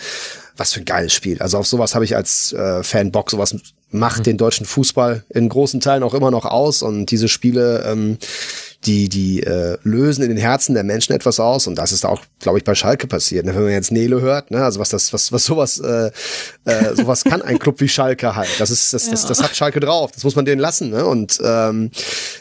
[0.57, 1.41] Was für ein geiles Spiel.
[1.41, 3.31] Also auf sowas habe ich als äh, Fan Bock.
[3.31, 3.55] Sowas
[3.89, 4.23] macht mhm.
[4.23, 8.17] den deutschen Fußball in großen Teilen auch immer noch aus und diese Spiele ähm,
[8.85, 12.21] die, die äh, lösen in den Herzen der Menschen etwas aus und das ist auch,
[12.39, 13.45] glaube ich, bei Schalke passiert.
[13.45, 13.55] Ne?
[13.55, 14.63] Wenn man jetzt Nele hört, ne?
[14.63, 16.11] also was das, was, was sowas, äh,
[16.65, 18.49] äh, sowas kann ein Club wie Schalke halt.
[18.59, 19.11] Das ist, das, ja.
[19.11, 20.11] das, das hat Schalke drauf.
[20.11, 20.89] Das muss man denen lassen.
[20.89, 21.05] Ne?
[21.05, 21.91] Und ähm,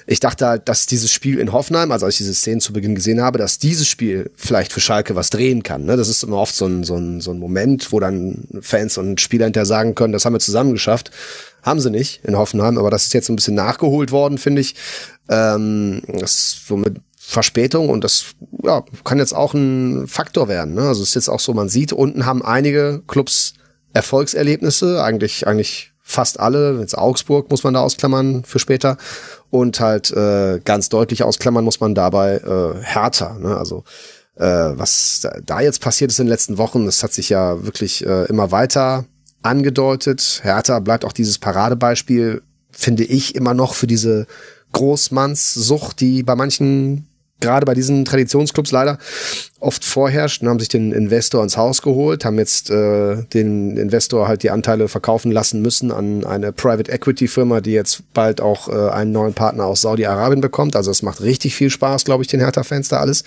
[0.07, 2.95] ich dachte halt, dass dieses Spiel in Hoffenheim, also als ich diese Szenen zu Beginn
[2.95, 5.85] gesehen habe, dass dieses Spiel vielleicht für Schalke was drehen kann.
[5.85, 5.97] Ne?
[5.97, 9.21] Das ist immer oft so ein, so ein, so ein Moment, wo dann Fans und
[9.21, 11.11] Spieler hinterher sagen können, das haben wir zusammen geschafft.
[11.63, 14.75] Haben sie nicht in Hoffenheim, aber das ist jetzt ein bisschen nachgeholt worden, finde ich.
[15.29, 18.27] Ähm, das so mit Verspätung und das
[18.63, 20.75] ja, kann jetzt auch ein Faktor werden.
[20.75, 20.83] Ne?
[20.83, 23.55] Also es ist jetzt auch so, man sieht, unten haben einige Clubs
[23.95, 26.79] Erfolgserlebnisse, eigentlich, eigentlich fast alle.
[26.81, 28.97] Jetzt Augsburg muss man da ausklammern für später.
[29.51, 33.39] Und halt äh, ganz deutlich ausklammern muss man dabei äh, härter.
[33.39, 33.57] Ne?
[33.57, 33.85] Also
[34.37, 38.05] äh, was da jetzt passiert ist in den letzten Wochen, das hat sich ja wirklich
[38.07, 39.05] äh, immer weiter
[39.43, 40.41] angedeutet.
[40.43, 44.27] Hertha bleibt auch dieses Paradebeispiel, finde ich, immer noch für diese
[44.73, 47.07] Großmannssucht, die bei manchen,
[47.41, 48.99] gerade bei diesen Traditionsclubs leider
[49.61, 54.29] oft vorherrscht, und haben sich den Investor ins Haus geholt, haben jetzt äh, den Investor
[54.29, 58.69] halt die Anteile verkaufen lassen müssen an eine Private Equity Firma, die jetzt bald auch
[58.69, 60.77] äh, einen neuen Partner aus Saudi-Arabien bekommt.
[60.77, 63.25] Also es macht richtig viel Spaß, glaube ich, den Hertha-Fans da alles.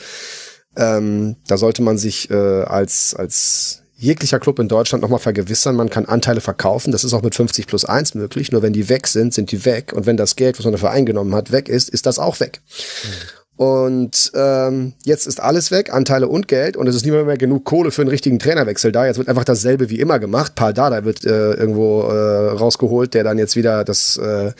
[0.77, 5.89] Ähm, da sollte man sich äh, als, als jeglicher Club in Deutschland nochmal vergewissern, man
[5.89, 6.91] kann Anteile verkaufen.
[6.91, 8.51] Das ist auch mit 50 plus 1 möglich.
[8.51, 9.93] Nur wenn die weg sind, sind die weg.
[9.93, 12.61] Und wenn das Geld, was man dafür eingenommen hat, weg ist, ist das auch weg.
[13.03, 13.09] Mhm.
[13.57, 17.37] Und ähm, jetzt ist alles weg, Anteile und Geld, und es ist nicht mehr, mehr
[17.37, 19.05] genug Kohle für einen richtigen Trainerwechsel da.
[19.05, 20.55] Jetzt wird einfach dasselbe wie immer gemacht.
[20.55, 24.51] Paul Dada wird äh, irgendwo äh, rausgeholt, der dann jetzt wieder das äh,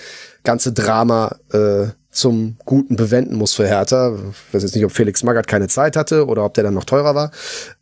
[0.43, 4.15] ganze Drama äh, zum Guten bewenden muss für Hertha.
[4.15, 6.85] Ich weiß jetzt nicht, ob Felix Magath keine Zeit hatte oder ob der dann noch
[6.85, 7.31] teurer war.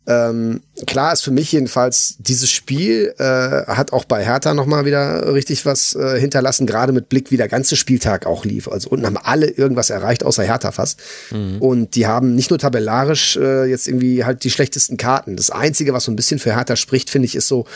[0.06, 5.32] Ähm, klar ist für mich jedenfalls, dieses Spiel äh, hat auch bei Hertha nochmal wieder
[5.32, 8.68] richtig was äh, hinterlassen, gerade mit Blick, wie der ganze Spieltag auch lief.
[8.68, 11.00] Also unten haben alle irgendwas erreicht, außer Hertha fast.
[11.30, 11.58] Mhm.
[11.60, 15.36] Und die haben nicht nur tabellarisch äh, jetzt irgendwie halt die schlechtesten Karten.
[15.36, 17.66] Das Einzige, was so ein bisschen für Hertha spricht, finde ich, ist so,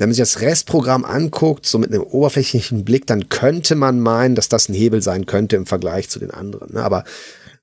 [0.00, 4.34] wenn man sich das Restprogramm anguckt, so mit einem oberflächlichen Blick, dann könnte man meinen,
[4.34, 6.72] dass das ein Hebel sein könnte im Vergleich zu den anderen.
[6.72, 6.82] Ne?
[6.82, 7.04] Aber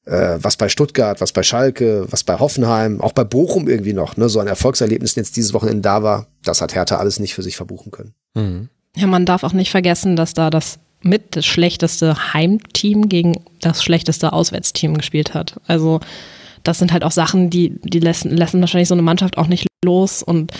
[0.05, 4.17] äh, was bei Stuttgart, was bei Schalke, was bei Hoffenheim, auch bei Bochum irgendwie noch,
[4.17, 4.29] ne?
[4.29, 7.57] so ein Erfolgserlebnis jetzt dieses Wochenende da war, das hat Hertha alles nicht für sich
[7.57, 8.13] verbuchen können.
[8.35, 8.69] Mhm.
[8.95, 13.81] Ja, man darf auch nicht vergessen, dass da das mit das schlechteste Heimteam gegen das
[13.81, 15.59] schlechteste Auswärtsteam gespielt hat.
[15.65, 16.01] Also
[16.61, 19.65] das sind halt auch Sachen, die, die lassen, lassen wahrscheinlich so eine Mannschaft auch nicht
[19.83, 20.51] los und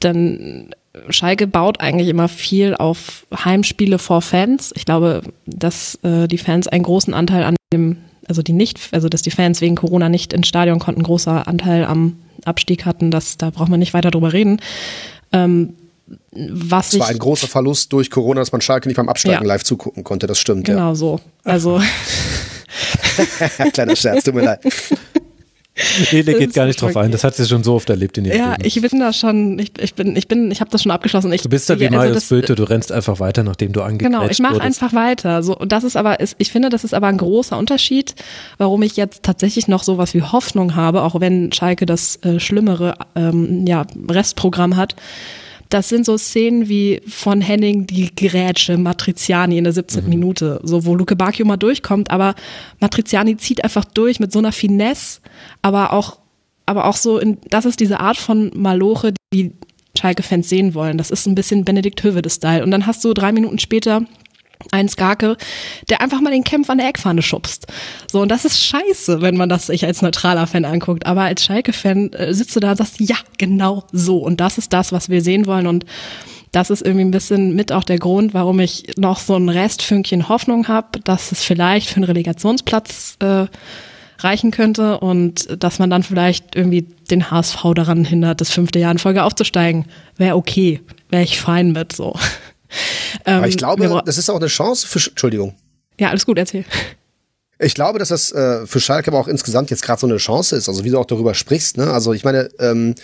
[0.00, 0.70] dann
[1.08, 4.72] Schalke baut eigentlich immer viel auf Heimspiele vor Fans.
[4.76, 7.98] Ich glaube, dass äh, die Fans einen großen Anteil an dem,
[8.28, 11.84] also die nicht, also dass die Fans wegen Corona nicht ins Stadion konnten, großer Anteil
[11.84, 13.10] am Abstieg hatten.
[13.10, 14.60] Das, da braucht man nicht weiter drüber reden.
[15.32, 15.74] Ähm,
[16.32, 19.48] was es war ein großer Verlust durch Corona, dass man Schalke nicht beim Absteigen ja.
[19.48, 20.26] live zugucken konnte.
[20.26, 20.64] Das stimmt.
[20.64, 20.94] Genau ja.
[20.94, 21.20] so.
[21.44, 21.80] Also
[23.72, 24.60] kleiner Scherz, tut mir leid.
[26.12, 27.12] Nee, der geht gar nicht drauf ein.
[27.12, 28.64] Das hat sie schon so oft erlebt in ihrem Ja, Leben.
[28.64, 31.32] ich bin da schon, ich, ich bin, ich bin, ich habe das schon abgeschlossen.
[31.32, 34.12] Ich, du bist da wie also Marius Böte, du rennst einfach weiter, nachdem du angekriegt
[34.12, 35.42] Genau, ich mache einfach weiter.
[35.42, 38.14] So, und das ist aber, ist, ich finde, das ist aber ein großer Unterschied,
[38.58, 42.94] warum ich jetzt tatsächlich noch sowas wie Hoffnung habe, auch wenn Schalke das äh, schlimmere
[43.14, 44.96] ähm, ja, Restprogramm hat
[45.70, 50.04] das sind so Szenen wie von Henning die Grätsche Matriziani in der 17.
[50.04, 50.10] Mhm.
[50.10, 52.34] Minute, so wo Luke Bacchio mal durchkommt, aber
[52.80, 55.20] Matriziani zieht einfach durch mit so einer Finesse,
[55.62, 56.18] aber auch,
[56.66, 59.52] aber auch so, in, das ist diese Art von Maloche, die
[59.96, 60.98] Schalke-Fans sehen wollen.
[60.98, 62.62] Das ist ein bisschen Benedikt Hövedes-Style.
[62.62, 64.02] Und dann hast du drei Minuten später
[64.70, 65.36] ein Skake,
[65.88, 67.66] der einfach mal den Kämpf an der Eckfahne schubst.
[68.10, 71.06] So, und das ist scheiße, wenn man das sich als neutraler Fan anguckt.
[71.06, 74.18] Aber als Schalke-Fan äh, sitzt du da und sagst, ja, genau so.
[74.18, 75.66] Und das ist das, was wir sehen wollen.
[75.66, 75.84] Und
[76.52, 80.28] das ist irgendwie ein bisschen mit auch der Grund, warum ich noch so ein Restfünkchen
[80.28, 83.46] Hoffnung habe, dass es vielleicht für einen Relegationsplatz äh,
[84.18, 88.92] reichen könnte und dass man dann vielleicht irgendwie den HSV daran hindert, das fünfte Jahr
[88.92, 89.86] in Folge aufzusteigen.
[90.16, 92.16] Wäre okay, wäre ich fein mit so.
[93.24, 95.10] Aber ich ähm, glaube, das ist auch eine Chance für.
[95.10, 95.54] Entschuldigung.
[95.98, 96.64] Ja, alles gut, erzähl.
[97.62, 100.56] Ich glaube, dass das äh, für Schalke aber auch insgesamt jetzt gerade so eine Chance
[100.56, 100.68] ist.
[100.68, 101.76] Also wie du auch darüber sprichst.
[101.76, 101.92] Ne?
[101.92, 102.94] Also ich meine, ähm,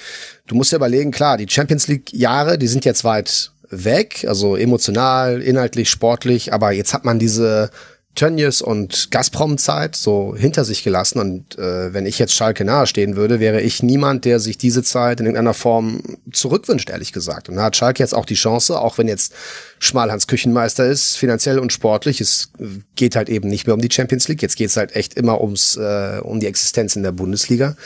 [0.46, 4.56] du musst ja überlegen, klar, die Champions League Jahre, die sind jetzt weit weg, also
[4.56, 6.54] emotional, inhaltlich, sportlich.
[6.54, 7.70] Aber jetzt hat man diese
[8.16, 11.20] Tönnies und Gazprom-Zeit so hinter sich gelassen.
[11.20, 15.20] Und äh, wenn ich jetzt Schalke nahestehen würde, wäre ich niemand, der sich diese Zeit
[15.20, 16.00] in irgendeiner Form
[16.32, 17.48] zurückwünscht, ehrlich gesagt.
[17.48, 19.32] Und da hat Schalke jetzt auch die Chance, auch wenn jetzt
[19.78, 22.20] Schmalhans Küchenmeister ist, finanziell und sportlich.
[22.20, 22.50] Es
[22.96, 24.42] geht halt eben nicht mehr um die Champions League.
[24.42, 27.76] Jetzt geht es halt echt immer ums äh, um die Existenz in der Bundesliga.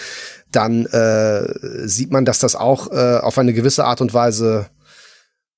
[0.52, 4.66] Dann äh, sieht man, dass das auch äh, auf eine gewisse Art und Weise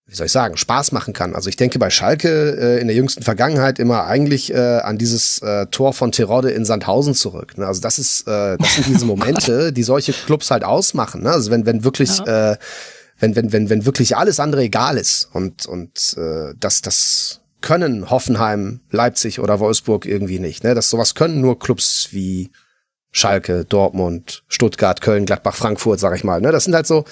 [0.06, 1.34] wie soll ich sagen, Spaß machen kann.
[1.34, 5.38] Also ich denke bei Schalke äh, in der jüngsten Vergangenheit immer eigentlich äh, an dieses
[5.40, 7.56] äh, Tor von Terodde in Sandhausen zurück.
[7.56, 7.66] Ne?
[7.66, 11.22] Also das ist, äh, das sind diese Momente, die solche Clubs halt ausmachen.
[11.22, 11.30] Ne?
[11.30, 12.52] Also wenn, wenn wirklich, ja.
[12.52, 12.56] äh,
[13.20, 18.10] wenn, wenn, wenn, wenn wirklich alles andere egal ist und, und äh, das, das können
[18.10, 20.64] Hoffenheim, Leipzig oder Wolfsburg irgendwie nicht.
[20.64, 20.74] Ne?
[20.74, 22.50] Das sowas können nur Clubs wie
[23.14, 26.40] Schalke, Dortmund, Stuttgart, Köln, Gladbach, Frankfurt, sag ich mal.
[26.40, 26.50] Ne?
[26.50, 27.04] Das sind halt so,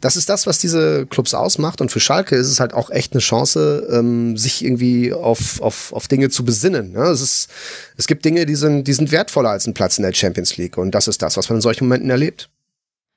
[0.00, 1.82] das ist das, was diese Clubs ausmacht.
[1.82, 5.92] Und für Schalke ist es halt auch echt eine Chance, ähm, sich irgendwie auf, auf,
[5.92, 6.92] auf Dinge zu besinnen.
[6.92, 7.02] Ne?
[7.02, 7.50] Es, ist,
[7.98, 10.78] es gibt Dinge, die sind, die sind wertvoller als ein Platz in der Champions League.
[10.78, 12.48] Und das ist das, was man in solchen Momenten erlebt.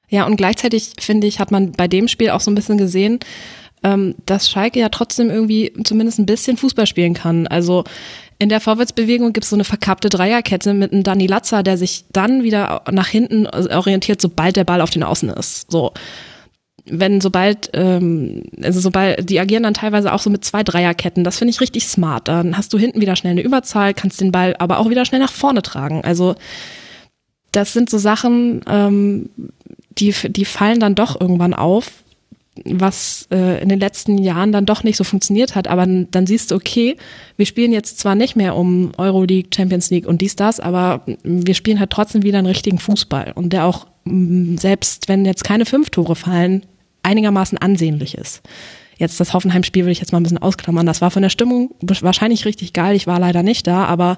[0.10, 3.20] Ja, und gleichzeitig, finde ich, hat man bei dem Spiel auch so ein bisschen gesehen,
[3.84, 7.48] ähm, dass Schalke ja trotzdem irgendwie zumindest ein bisschen Fußball spielen kann.
[7.48, 7.86] Also
[8.38, 12.06] in der Vorwärtsbewegung gibt es so eine verkappte Dreierkette mit einem Dani Latza, der sich
[12.12, 15.72] dann wieder nach hinten orientiert, sobald der Ball auf den Außen ist.
[15.72, 15.94] So.
[16.88, 21.24] Wenn sobald, ähm, also sobald, die agieren dann teilweise auch so mit zwei Dreierketten.
[21.24, 22.28] Das finde ich richtig smart.
[22.28, 25.22] Dann hast du hinten wieder schnell eine Überzahl, kannst den Ball aber auch wieder schnell
[25.22, 26.04] nach vorne tragen.
[26.04, 26.36] Also
[27.52, 29.30] das sind so Sachen, ähm,
[29.98, 32.04] die, die fallen dann doch irgendwann auf,
[32.64, 35.68] was äh, in den letzten Jahren dann doch nicht so funktioniert hat.
[35.68, 36.96] Aber dann siehst du, okay,
[37.38, 41.54] wir spielen jetzt zwar nicht mehr um Euroleague, Champions League und dies, das, aber wir
[41.54, 45.90] spielen halt trotzdem wieder einen richtigen Fußball und der auch, selbst wenn jetzt keine fünf
[45.90, 46.66] Tore fallen,
[47.04, 48.42] einigermaßen ansehnlich ist.
[48.98, 50.86] Jetzt das Hoffenheim-Spiel will ich jetzt mal ein bisschen ausklammern.
[50.86, 52.96] Das war von der Stimmung wahrscheinlich richtig geil.
[52.96, 54.18] Ich war leider nicht da, aber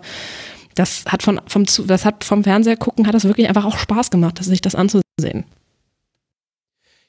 [0.75, 4.11] das hat von, vom, das hat vom Fernseher gucken, hat das wirklich einfach auch Spaß
[4.11, 5.45] gemacht, sich das anzusehen.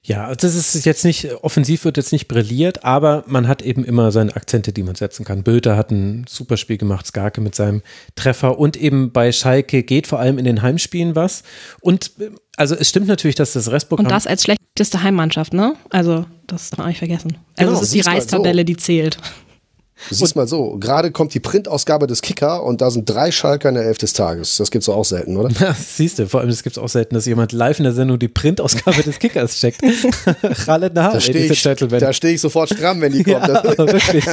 [0.09, 3.85] Ja, also das ist jetzt nicht, offensiv wird jetzt nicht brilliert, aber man hat eben
[3.85, 5.43] immer seine Akzente, die man setzen kann.
[5.43, 7.83] Böter hat ein super Spiel gemacht, Skarke mit seinem
[8.17, 11.43] Treffer und eben bei Schalke geht vor allem in den Heimspielen was.
[11.83, 12.13] Und
[12.57, 14.07] also es stimmt natürlich, dass das Restprogramm.
[14.07, 15.75] Und das als schlechteste Heimmannschaft, ne?
[15.91, 17.37] Also, das darf man nicht vergessen.
[17.57, 18.65] Also, genau, es ist die Reistabelle, so.
[18.65, 19.19] die zählt.
[20.09, 23.69] Du siehst mal so, gerade kommt die Printausgabe des Kicker und da sind drei Schalker
[23.69, 24.57] in der Elf des Tages.
[24.57, 25.49] Das gibt's auch selten, oder?
[25.61, 28.19] Ja, siehst du, vor allem das gibt's auch selten, dass jemand live in der Sendung
[28.19, 29.83] die Printausgabe des Kickers checkt.
[30.65, 33.39] Khaled Nahar, da stehe ich, steh ich sofort stramm, wenn die kommt.
[33.49, 34.25] Ja, wirklich.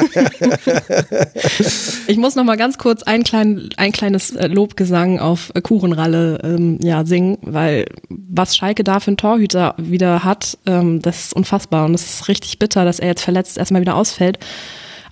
[2.07, 6.79] ich muss noch mal ganz kurz ein, klein, ein kleines äh, Lobgesang auf Kuchenralle ähm,
[6.81, 11.85] ja, singen, weil was Schalke da für einen Torhüter wieder hat, ähm, das ist unfassbar
[11.85, 14.39] und es ist richtig bitter, dass er jetzt verletzt erstmal wieder ausfällt.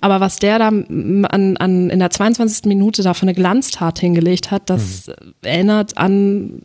[0.04, 1.24] Aber was der da an,
[1.56, 2.66] an, in der 22.
[2.66, 5.32] Minute da für eine Glanztat hingelegt hat, das mhm.
[5.40, 6.60] erinnert an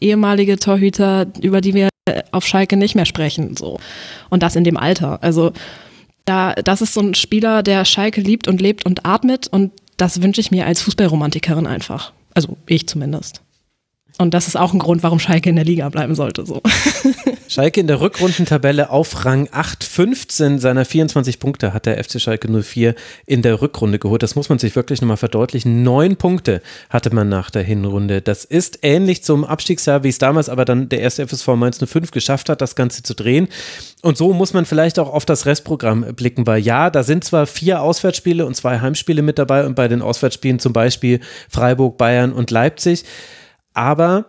[0.00, 1.88] ehemalige Torhüter, über die wir
[2.30, 3.80] auf Schalke nicht mehr sprechen, so.
[4.30, 5.20] Und das in dem Alter.
[5.20, 5.50] Also,
[6.26, 10.22] da, das ist so ein Spieler, der Schalke liebt und lebt und atmet und das
[10.22, 12.12] wünsche ich mir als Fußballromantikerin einfach.
[12.34, 13.42] Also ich zumindest.
[14.18, 16.46] Und das ist auch ein Grund, warum Schalke in der Liga bleiben sollte.
[16.46, 16.62] So.
[17.48, 22.48] Schalke in der Rückrundentabelle auf Rang 8, 15 seiner 24 Punkte hat der FC Schalke
[22.50, 22.94] 04
[23.26, 24.22] in der Rückrunde geholt.
[24.22, 25.82] Das muss man sich wirklich nochmal verdeutlichen.
[25.82, 28.22] Neun Punkte hatte man nach der Hinrunde.
[28.22, 32.10] Das ist ähnlich zum Abstiegsjahr, wie es damals aber dann der erste FSV Mainz 05
[32.10, 33.48] geschafft hat, das Ganze zu drehen.
[34.02, 37.46] Und so muss man vielleicht auch auf das Restprogramm blicken, weil ja, da sind zwar
[37.46, 42.32] vier Auswärtsspiele und zwei Heimspiele mit dabei und bei den Auswärtsspielen zum Beispiel Freiburg, Bayern
[42.32, 43.04] und Leipzig.
[43.76, 44.24] Aber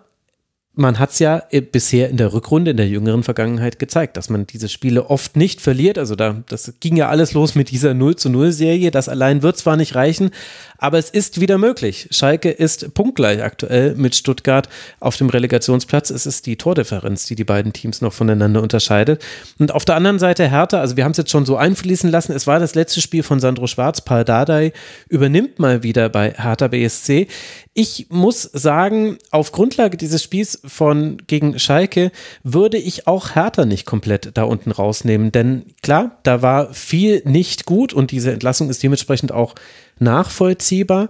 [0.78, 4.46] man hat es ja bisher in der Rückrunde, in der jüngeren Vergangenheit gezeigt, dass man
[4.46, 5.98] diese Spiele oft nicht verliert.
[5.98, 8.92] Also da, das ging ja alles los mit dieser 0 zu 0 Serie.
[8.92, 10.30] Das allein wird zwar nicht reichen,
[10.78, 12.08] aber es ist wieder möglich.
[12.12, 14.70] Schalke ist punktgleich aktuell mit Stuttgart
[15.00, 16.12] auf dem Relegationsplatz.
[16.12, 19.24] Es ist die Tordifferenz, die die beiden Teams noch voneinander unterscheidet.
[19.58, 22.34] Und auf der anderen Seite Hertha, also wir haben es jetzt schon so einfließen lassen,
[22.34, 24.02] es war das letzte Spiel von Sandro Schwarz.
[24.02, 24.74] Paul Dardai
[25.10, 27.28] übernimmt mal wieder bei Hertha BSC.
[27.74, 32.12] Ich muss sagen, auf Grundlage dieses Spiels von gegen Schalke
[32.44, 37.66] würde ich auch Hertha nicht komplett da unten rausnehmen, denn klar, da war viel nicht
[37.66, 39.56] gut und diese Entlassung ist dementsprechend auch
[40.00, 41.10] nachvollziehbar.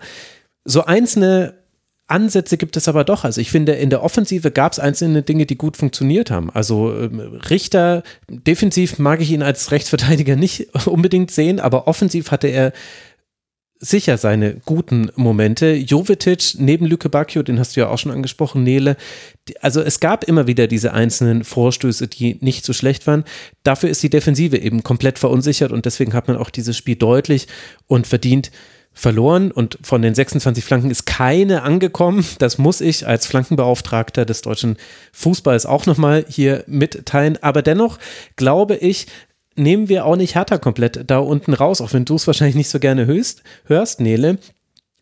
[0.63, 1.55] So einzelne
[2.07, 3.25] Ansätze gibt es aber doch.
[3.25, 6.49] Also ich finde, in der Offensive gab es einzelne Dinge, die gut funktioniert haben.
[6.49, 12.47] Also ähm, Richter, defensiv mag ich ihn als Rechtsverteidiger nicht unbedingt sehen, aber offensiv hatte
[12.47, 12.71] er
[13.79, 15.73] sicher seine guten Momente.
[15.73, 18.97] Jovetic neben Lüke Bacchio, den hast du ja auch schon angesprochen, Nele.
[19.61, 23.23] Also es gab immer wieder diese einzelnen Vorstöße, die nicht so schlecht waren.
[23.63, 27.47] Dafür ist die Defensive eben komplett verunsichert und deswegen hat man auch dieses Spiel deutlich
[27.87, 28.51] und verdient
[28.97, 32.25] verloren und von den 26 Flanken ist keine angekommen.
[32.39, 34.75] Das muss ich als Flankenbeauftragter des deutschen
[35.13, 37.37] Fußballs auch nochmal hier mitteilen.
[37.43, 37.99] Aber dennoch
[38.37, 39.05] glaube ich,
[39.57, 42.69] nehmen wir auch nicht Hertha komplett da unten raus, auch wenn du es wahrscheinlich nicht
[42.69, 44.37] so gerne hörst, hörst Nele.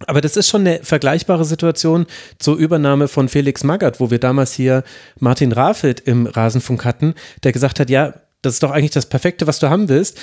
[0.07, 2.05] Aber das ist schon eine vergleichbare Situation
[2.37, 4.83] zur Übernahme von Felix Magath, wo wir damals hier
[5.19, 8.13] Martin Rafelt im Rasenfunk hatten, der gesagt hat, ja,
[8.45, 10.19] das ist doch eigentlich das Perfekte, was du haben willst.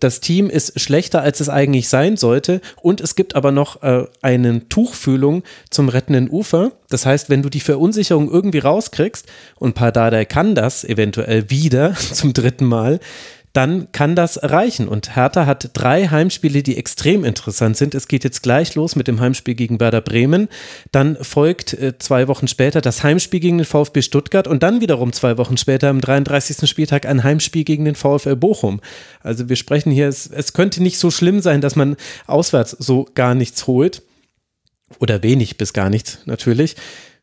[0.00, 2.60] Das Team ist schlechter, als es eigentlich sein sollte.
[2.82, 6.72] Und es gibt aber noch äh, eine Tuchfühlung zum rettenden Ufer.
[6.88, 12.32] Das heißt, wenn du die Verunsicherung irgendwie rauskriegst, und Pardadei kann das eventuell wieder zum
[12.32, 12.98] dritten Mal,
[13.52, 14.88] dann kann das reichen.
[14.88, 17.94] Und Hertha hat drei Heimspiele, die extrem interessant sind.
[17.94, 20.48] Es geht jetzt gleich los mit dem Heimspiel gegen Werder Bremen.
[20.92, 25.12] Dann folgt äh, zwei Wochen später das Heimspiel gegen den VfB Stuttgart und dann wiederum
[25.12, 26.68] zwei Wochen später am 33.
[26.68, 28.80] Spieltag ein Heimspiel gegen den VfL Bochum.
[29.20, 31.96] Also wir sprechen hier, es, es könnte nicht so schlimm sein, dass man
[32.26, 34.02] auswärts so gar nichts holt.
[34.98, 36.76] Oder wenig bis gar nichts natürlich.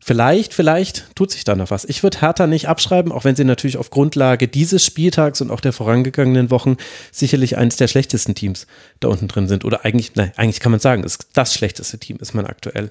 [0.07, 1.83] Vielleicht, vielleicht tut sich da noch was.
[1.83, 5.59] Ich würde Hertha nicht abschreiben, auch wenn sie natürlich auf Grundlage dieses Spieltags und auch
[5.59, 6.77] der vorangegangenen Wochen
[7.11, 8.67] sicherlich eines der schlechtesten Teams
[9.01, 9.65] da unten drin sind.
[9.65, 12.89] Oder eigentlich, nein, eigentlich kann man sagen, das, das schlechteste Team ist man aktuell.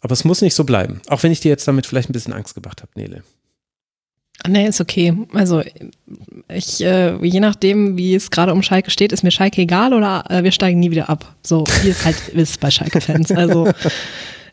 [0.00, 1.02] Aber es muss nicht so bleiben.
[1.06, 3.22] Auch wenn ich dir jetzt damit vielleicht ein bisschen Angst gemacht habe, Nele.
[4.48, 5.16] Nee, ist okay.
[5.34, 5.62] Also
[6.48, 10.24] ich, äh, je nachdem, wie es gerade um Schalke steht, ist mir Schalke egal oder
[10.28, 11.36] äh, wir steigen nie wieder ab.
[11.44, 13.30] So, wie es halt ist bei Schalke-Fans.
[13.30, 13.68] Also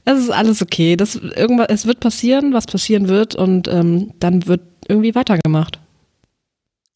[0.05, 0.95] es ist alles okay.
[0.95, 5.79] Das, irgendwas, es wird passieren, was passieren wird und ähm, dann wird irgendwie weitergemacht.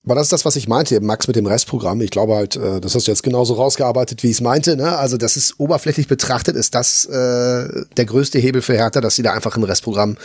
[0.05, 1.99] Aber das ist das, was ich meinte, Max, mit dem Restprogramm.
[1.99, 4.77] Ich glaube halt, äh, das hast du jetzt genauso rausgearbeitet, wie ich es meinte.
[4.77, 4.97] Ne?
[4.97, 9.23] Also das ist oberflächlich betrachtet, ist das äh, der größte Hebel für Hertha, dass sie
[9.23, 10.17] da einfach im Restprogramm,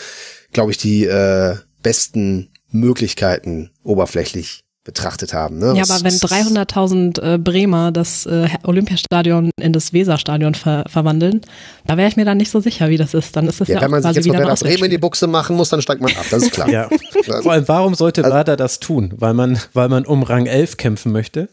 [0.53, 5.59] glaube ich, die äh, besten Möglichkeiten oberflächlich betrachtet haben.
[5.59, 5.75] Ne?
[5.77, 11.41] Ja, aber wenn 300.000 äh, Bremer das äh, Olympiastadion in das Weserstadion ver verwandeln,
[11.87, 13.37] da wäre ich mir dann nicht so sicher, wie das ist.
[13.37, 15.27] Dann ist das ja, ja wenn man sich jetzt von Werder Bremen in die Buchse
[15.29, 16.69] machen muss, dann steigt man ab, das ist klar.
[16.69, 16.89] ja.
[17.43, 19.13] Vor allem, warum sollte also, Werder das tun?
[19.17, 21.49] Weil man, weil man um Rang 11 kämpfen möchte?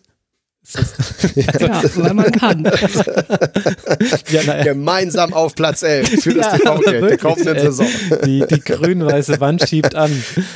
[1.36, 2.64] ja, weil man kann.
[4.30, 4.64] ja, naja.
[4.64, 7.88] Gemeinsam auf Platz 11 für das ja, TV-Geld der kommenden Saison.
[8.26, 10.12] Die, die grün-weiße Wand schiebt an.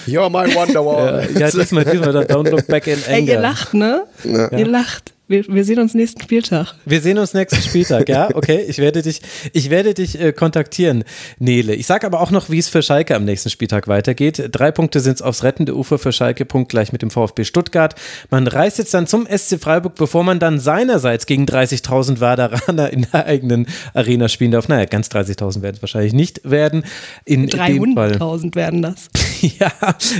[0.06, 1.28] You're my Wonderwall.
[1.34, 3.16] Ja, ja diesmal, diesmal, don't look back in anger.
[3.16, 4.04] Ey, ihr lacht, ne?
[4.24, 4.51] Ja.
[4.51, 5.14] Ihr lacht.
[5.26, 6.76] Wir, wir, sehen uns nächsten Spieltag.
[6.84, 8.66] Wir sehen uns nächsten Spieltag, ja, okay.
[8.68, 9.22] Ich werde dich,
[9.54, 11.06] ich werde dich äh, kontaktieren,
[11.40, 11.76] Nele.
[11.76, 14.50] Ich sage aber auch noch, wie es für Schalke am nächsten Spieltag weitergeht.
[14.52, 17.96] Drei Punkte sind es aufs rettende Ufer für Schalke, Punkt gleich mit dem VfB Stuttgart.
[18.32, 23.08] Man reist jetzt dann zum SC Freiburg, bevor man dann seinerseits gegen 30.000 Warderaner in
[23.14, 24.68] der eigenen Arena spielen darf.
[24.68, 26.84] Naja, ganz 30.000 werden es wahrscheinlich nicht werden.
[27.24, 29.10] In 300.000 werden das.
[29.42, 29.72] ja,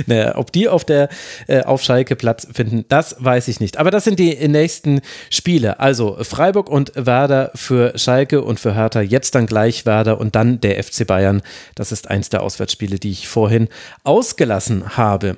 [0.06, 1.10] naja, ob die auf der
[1.46, 3.76] äh, auf Schalke Platz finden, das weiß ich nicht.
[3.76, 4.93] Aber das sind die nächsten
[5.30, 5.80] Spiele.
[5.80, 9.00] Also Freiburg und Werder für Schalke und für Hertha.
[9.00, 11.42] Jetzt dann gleich Werder und dann der FC Bayern.
[11.74, 13.68] Das ist eins der Auswärtsspiele, die ich vorhin
[14.02, 15.36] ausgelassen habe.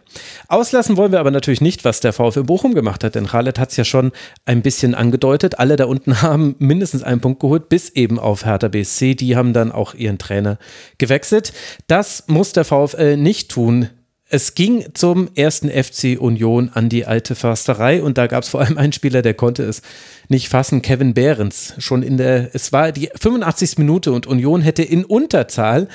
[0.48, 3.70] Auslassen wollen wir aber natürlich nicht, was der VfL Bochum gemacht hat, denn Khaled hat
[3.70, 4.12] es ja schon
[4.44, 5.58] ein bisschen angedeutet.
[5.58, 9.14] Alle da unten haben mindestens einen Punkt geholt, bis eben auf Hertha BSC.
[9.14, 10.58] Die haben dann auch ihren Trainer
[10.98, 11.52] gewechselt.
[11.86, 13.88] Das muss der VfL nicht tun
[14.28, 18.60] es ging zum ersten FC Union an die alte Försterei und da gab es vor
[18.60, 19.82] allem einen Spieler, der konnte es
[20.28, 21.74] nicht fassen, Kevin Behrens.
[21.78, 23.78] Schon in der, es war die 85.
[23.78, 25.86] Minute und Union hätte in Unterzahl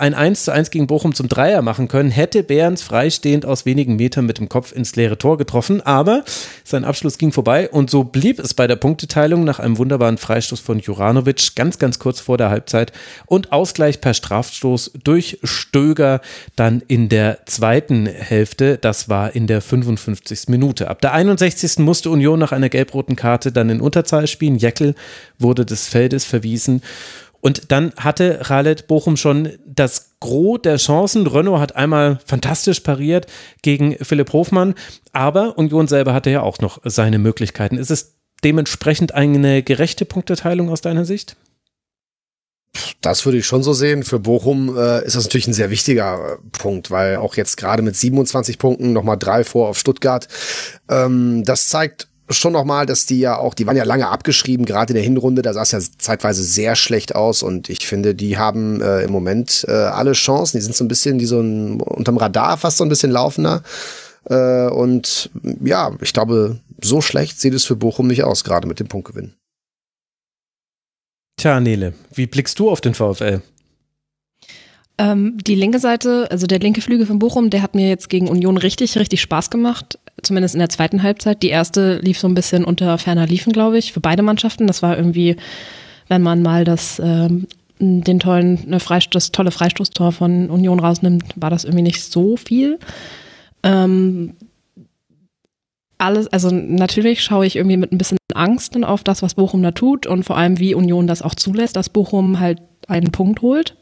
[0.00, 3.96] ein 1 zu 1 gegen Bochum zum Dreier machen können, hätte Behrens freistehend aus wenigen
[3.96, 6.24] Metern mit dem Kopf ins leere Tor getroffen, aber
[6.64, 10.60] sein Abschluss ging vorbei und so blieb es bei der Punkteteilung nach einem wunderbaren Freistoß
[10.60, 12.92] von Juranovic ganz, ganz kurz vor der Halbzeit
[13.26, 16.22] und Ausgleich per Strafstoß durch Stöger
[16.56, 20.48] dann in der zweiten Hälfte, das war in der 55.
[20.48, 20.88] Minute.
[20.88, 21.78] Ab der 61.
[21.78, 24.56] musste Union nach einer gelb-roten Karte dann in Unterzahl spielen.
[24.56, 24.94] Jeckel
[25.38, 26.82] wurde des Feldes verwiesen
[27.40, 31.26] und dann hatte Khaled Bochum schon das Gros der Chancen.
[31.26, 33.26] Renault hat einmal fantastisch pariert
[33.62, 34.74] gegen Philipp Hofmann,
[35.12, 37.78] aber Union selber hatte ja auch noch seine Möglichkeiten.
[37.78, 38.14] Ist es
[38.44, 41.36] dementsprechend eine gerechte Punkteteilung aus deiner Sicht?
[43.00, 44.04] Das würde ich schon so sehen.
[44.04, 47.82] Für Bochum äh, ist das natürlich ein sehr wichtiger äh, Punkt, weil auch jetzt gerade
[47.82, 50.28] mit 27 Punkten nochmal drei vor auf Stuttgart.
[50.88, 54.92] Ähm, das zeigt schon nochmal, dass die ja auch, die waren ja lange abgeschrieben, gerade
[54.92, 58.38] in der Hinrunde, da sah es ja zeitweise sehr schlecht aus und ich finde, die
[58.38, 60.58] haben äh, im Moment äh, alle Chancen.
[60.58, 63.62] Die sind so ein bisschen, die so ein, unterm Radar fast so ein bisschen laufender.
[64.24, 65.30] Äh, und
[65.62, 69.34] ja, ich glaube, so schlecht sieht es für Bochum nicht aus, gerade mit dem Punktgewinn.
[71.36, 73.40] Tja, Nele, wie blickst du auf den VfL?
[75.00, 78.28] Ähm, die linke Seite, also der linke Flügel von Bochum, der hat mir jetzt gegen
[78.28, 79.98] Union richtig, richtig Spaß gemacht.
[80.20, 81.42] Zumindest in der zweiten Halbzeit.
[81.42, 84.66] Die erste lief so ein bisschen unter ferner Liefen, glaube ich, für beide Mannschaften.
[84.66, 85.36] Das war irgendwie,
[86.08, 87.46] wenn man mal das, ähm,
[87.78, 92.78] den tollen, ne, Freistoß, tolle Freistoßtor von Union rausnimmt, war das irgendwie nicht so viel.
[93.62, 94.34] Ähm,
[95.96, 99.70] alles, also natürlich schaue ich irgendwie mit ein bisschen Angst auf das, was Bochum da
[99.70, 103.76] tut und vor allem, wie Union das auch zulässt, dass Bochum halt einen Punkt holt.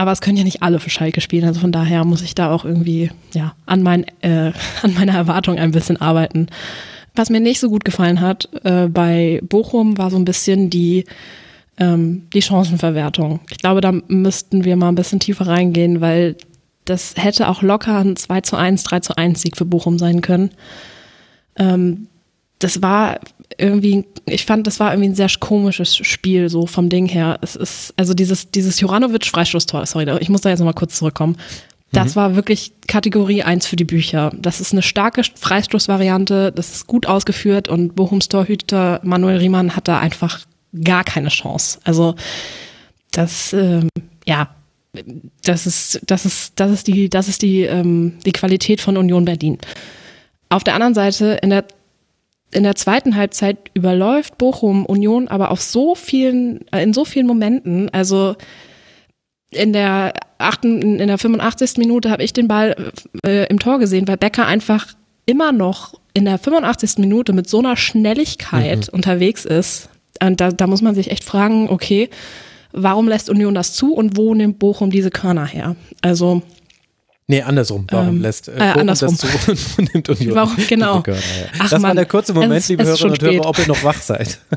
[0.00, 1.44] Aber es können ja nicht alle für Schalke spielen.
[1.44, 4.50] Also von daher muss ich da auch irgendwie ja, an, mein, äh,
[4.82, 6.46] an meiner Erwartung ein bisschen arbeiten.
[7.14, 11.04] Was mir nicht so gut gefallen hat äh, bei Bochum war so ein bisschen die,
[11.76, 13.40] ähm, die Chancenverwertung.
[13.50, 16.36] Ich glaube, da müssten wir mal ein bisschen tiefer reingehen, weil
[16.86, 20.22] das hätte auch locker ein 2 zu 1, 3 zu 1 Sieg für Bochum sein
[20.22, 20.48] können.
[21.56, 22.06] Ähm,
[22.60, 23.18] das war
[23.58, 27.38] irgendwie, ich fand, das war irgendwie ein sehr komisches Spiel, so vom Ding her.
[27.42, 31.36] Es ist, also dieses, dieses Juranovic-Freistoßtor, sorry, ich muss da jetzt nochmal kurz zurückkommen.
[31.92, 32.20] Das mhm.
[32.20, 34.32] war wirklich Kategorie 1 für die Bücher.
[34.38, 39.88] Das ist eine starke Freistoßvariante, das ist gut ausgeführt und Bochums Torhüter Manuel Riemann hat
[39.88, 40.40] da einfach
[40.84, 41.80] gar keine Chance.
[41.82, 42.14] Also
[43.10, 43.88] das, ähm,
[44.26, 44.54] ja,
[45.44, 49.24] das ist, das ist, das ist die, das ist die, ähm, die Qualität von Union
[49.24, 49.58] Berlin.
[50.48, 51.64] Auf der anderen Seite, in der
[52.52, 57.26] in der zweiten Halbzeit überläuft Bochum Union aber auf so vielen, äh, in so vielen
[57.26, 57.88] Momenten.
[57.90, 58.36] Also
[59.50, 61.76] in der achten, in der 85.
[61.78, 62.92] Minute habe ich den Ball
[63.24, 64.86] äh, im Tor gesehen, weil Becker einfach
[65.26, 66.98] immer noch in der 85.
[66.98, 68.94] Minute mit so einer Schnelligkeit mhm.
[68.94, 69.88] unterwegs ist.
[70.22, 72.10] Und da, da muss man sich echt fragen, okay,
[72.72, 75.76] warum lässt Union das zu und wo nimmt Bochum diese Körner her?
[76.02, 76.42] Also
[77.30, 77.86] Nee, andersrum.
[77.90, 79.06] Warum Ähm, lässt äh, äh, andersm.
[79.06, 79.26] das zu
[79.78, 80.34] und nimmt Union?
[80.34, 81.00] Warum- genau.
[81.00, 81.46] Körner, ja.
[81.54, 83.66] Ach, das war Mann, der kurze Moment, liebe es schon Hörerinnen und Hörer, ob ihr
[83.68, 84.38] noch wach seid.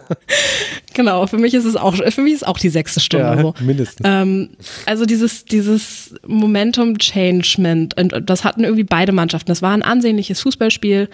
[0.95, 3.55] Genau, für mich ist es auch, für mich ist auch die sechste Stunde Ja, so.
[3.61, 4.05] mindestens.
[4.07, 4.49] Ähm,
[4.85, 9.47] also dieses, dieses Momentum-Changement, und das hatten irgendwie beide Mannschaften.
[9.49, 11.09] Das war ein ansehnliches Fußballspiel.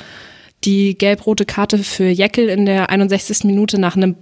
[0.65, 3.45] Die gelb-rote Karte für Jeckel in der 61.
[3.45, 4.15] Minute nach einem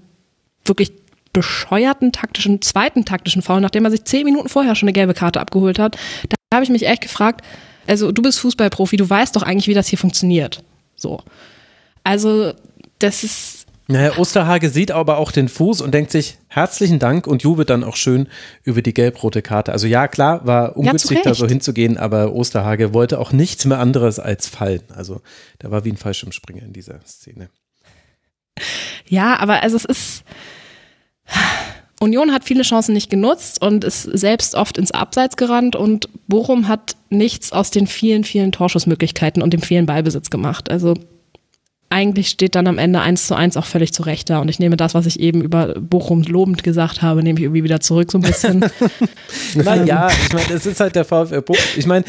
[0.66, 0.92] wirklich
[1.34, 5.40] bescheuerten taktischen, zweiten taktischen Foul, nachdem er sich zehn Minuten vorher schon eine gelbe Karte
[5.42, 5.98] abgeholt hat.
[6.50, 7.44] Da habe ich mich echt gefragt,
[7.88, 10.64] also du bist Fußballprofi, du weißt doch eigentlich, wie das hier funktioniert.
[10.96, 11.22] So.
[12.04, 12.54] Also,
[13.00, 17.44] das ist, Naja, Osterhage sieht aber auch den Fuß und denkt sich, herzlichen Dank und
[17.44, 18.28] jubelt dann auch schön
[18.64, 19.72] über die gelb-rote Karte.
[19.72, 21.40] Also ja, klar, war ungünstig, da Recht.
[21.40, 24.84] so hinzugehen, aber Osterhage wollte auch nichts mehr anderes als fallen.
[24.94, 25.22] Also
[25.62, 27.50] der war wie ein Fallschirmspringer in dieser Szene.
[29.08, 30.24] Ja, aber also es ist.
[32.00, 36.68] Union hat viele Chancen nicht genutzt und ist selbst oft ins Abseits gerannt und Bochum
[36.68, 40.70] hat nichts aus den vielen, vielen Torschussmöglichkeiten und dem vielen Ballbesitz gemacht.
[40.70, 40.94] Also
[41.90, 44.76] eigentlich steht dann am Ende eins zu eins auch völlig zurecht da und ich nehme
[44.76, 48.18] das, was ich eben über Bochum lobend gesagt habe, nehme ich irgendwie wieder zurück so
[48.18, 48.66] ein bisschen.
[49.56, 51.62] Naja, ich meine, es ist halt der VfL Bochum.
[51.78, 52.06] Ich meine,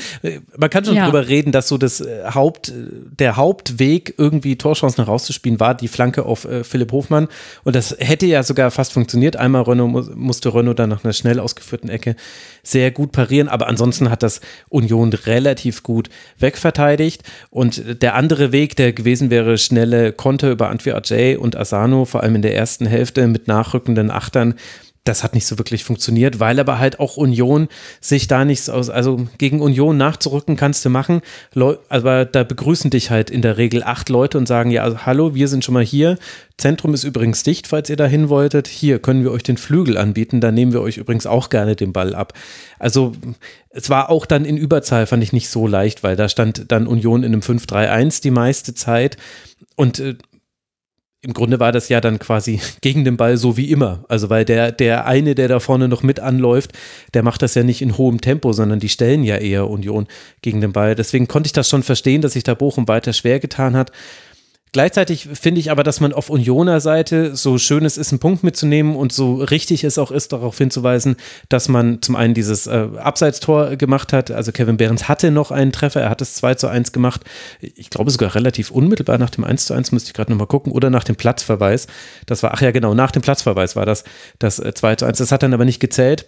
[0.57, 1.05] man kann schon Ja.
[1.07, 2.73] drüber reden, dass so das äh, Haupt,
[3.19, 7.29] der Hauptweg, irgendwie Torchancen herauszuspielen, war die Flanke auf äh, Philipp Hofmann.
[7.65, 9.37] Und das hätte ja sogar fast funktioniert.
[9.37, 12.17] Einmal Renault, mu- musste Renault dann nach einer schnell ausgeführten Ecke
[12.63, 13.49] sehr gut parieren.
[13.49, 16.09] Aber ansonsten hat das Union relativ gut
[16.39, 17.23] wegverteidigt.
[17.51, 22.23] Und der andere Weg, der gewesen wäre, schnelle Konter über Antwi Ajay und Asano, vor
[22.23, 24.55] allem in der ersten Hälfte mit nachrückenden Achtern,
[25.05, 27.69] das hat nicht so wirklich funktioniert, weil aber halt auch Union
[28.01, 31.23] sich da nichts aus, also gegen Union nachzurücken kannst du machen,
[31.89, 35.35] aber da begrüßen dich halt in der Regel acht Leute und sagen, ja, also, hallo,
[35.35, 36.19] wir sind schon mal hier,
[36.59, 39.97] Zentrum ist übrigens dicht, falls ihr da hin wolltet, hier können wir euch den Flügel
[39.97, 42.35] anbieten, da nehmen wir euch übrigens auch gerne den Ball ab.
[42.79, 43.13] Also
[43.71, 46.87] es war auch dann in Überzahl, fand ich nicht so leicht, weil da stand dann
[46.87, 49.17] Union in einem 5-3-1 die meiste Zeit
[49.79, 50.17] und äh,
[51.21, 54.05] im Grunde war das ja dann quasi gegen den Ball so wie immer.
[54.09, 56.73] Also weil der, der eine, der da vorne noch mit anläuft,
[57.15, 60.07] der macht das ja nicht in hohem Tempo, sondern die stellen ja eher Union
[60.43, 60.95] gegen den Ball.
[60.95, 63.93] Deswegen konnte ich das schon verstehen, dass sich da Bochum weiter schwer getan hat.
[64.73, 68.45] Gleichzeitig finde ich aber, dass man auf Unioner Seite, so schön es ist, einen Punkt
[68.45, 71.17] mitzunehmen und so richtig es auch ist, darauf hinzuweisen,
[71.49, 74.31] dass man zum einen dieses äh, Abseitstor gemacht hat.
[74.31, 77.23] Also Kevin Behrens hatte noch einen Treffer, er hat es 2 zu 1 gemacht.
[77.61, 80.73] Ich glaube sogar relativ unmittelbar nach dem 1 zu 1, müsste ich gerade nochmal gucken,
[80.73, 81.87] oder nach dem Platzverweis.
[82.27, 84.05] Das war, ach ja genau, nach dem Platzverweis war das
[84.39, 85.19] das äh, 2 zu 1.
[85.19, 86.27] Das hat dann aber nicht gezählt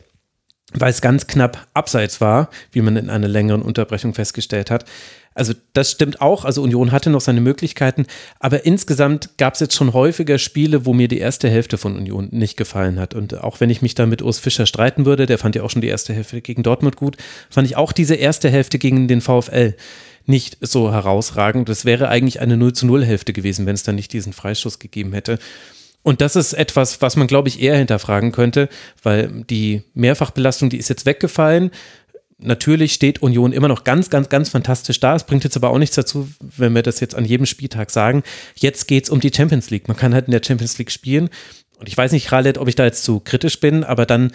[0.73, 4.85] weil es ganz knapp abseits war, wie man in einer längeren Unterbrechung festgestellt hat.
[5.33, 8.07] Also das stimmt auch, also Union hatte noch seine Möglichkeiten,
[8.41, 12.29] aber insgesamt gab es jetzt schon häufiger Spiele, wo mir die erste Hälfte von Union
[12.33, 13.15] nicht gefallen hat.
[13.15, 15.71] Und auch wenn ich mich da mit Urs Fischer streiten würde, der fand ja auch
[15.71, 17.17] schon die erste Hälfte gegen Dortmund gut,
[17.49, 19.75] fand ich auch diese erste Hälfte gegen den VfL
[20.27, 21.69] nicht so herausragend.
[21.69, 24.79] Das wäre eigentlich eine 0 zu 0 Hälfte gewesen, wenn es dann nicht diesen Freistoß
[24.79, 25.39] gegeben hätte.
[26.03, 28.69] Und das ist etwas, was man, glaube ich, eher hinterfragen könnte,
[29.03, 31.71] weil die Mehrfachbelastung, die ist jetzt weggefallen.
[32.39, 35.15] Natürlich steht Union immer noch ganz, ganz, ganz fantastisch da.
[35.15, 38.23] Es bringt jetzt aber auch nichts dazu, wenn wir das jetzt an jedem Spieltag sagen.
[38.57, 39.89] Jetzt geht es um die Champions League.
[39.89, 41.29] Man kann halt in der Champions League spielen.
[41.79, 44.33] Und ich weiß nicht, Khaled, ob ich da jetzt zu kritisch bin, aber dann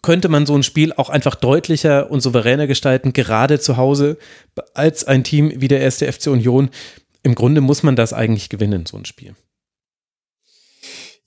[0.00, 4.18] könnte man so ein Spiel auch einfach deutlicher und souveräner gestalten, gerade zu Hause,
[4.74, 6.70] als ein Team wie der erste FC Union.
[7.22, 9.34] Im Grunde muss man das eigentlich gewinnen, so ein Spiel.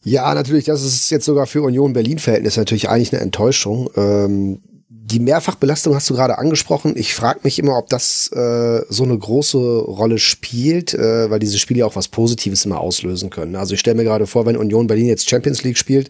[0.07, 3.89] Ja, natürlich, das ist jetzt sogar für Union Berlin-Verhältnis natürlich eigentlich eine Enttäuschung.
[3.97, 6.93] Ähm, die Mehrfachbelastung hast du gerade angesprochen.
[6.95, 11.59] Ich frage mich immer, ob das äh, so eine große Rolle spielt, äh, weil diese
[11.59, 13.57] Spiele ja auch was Positives immer auslösen können.
[13.57, 16.09] Also ich stelle mir gerade vor, wenn Union Berlin jetzt Champions League spielt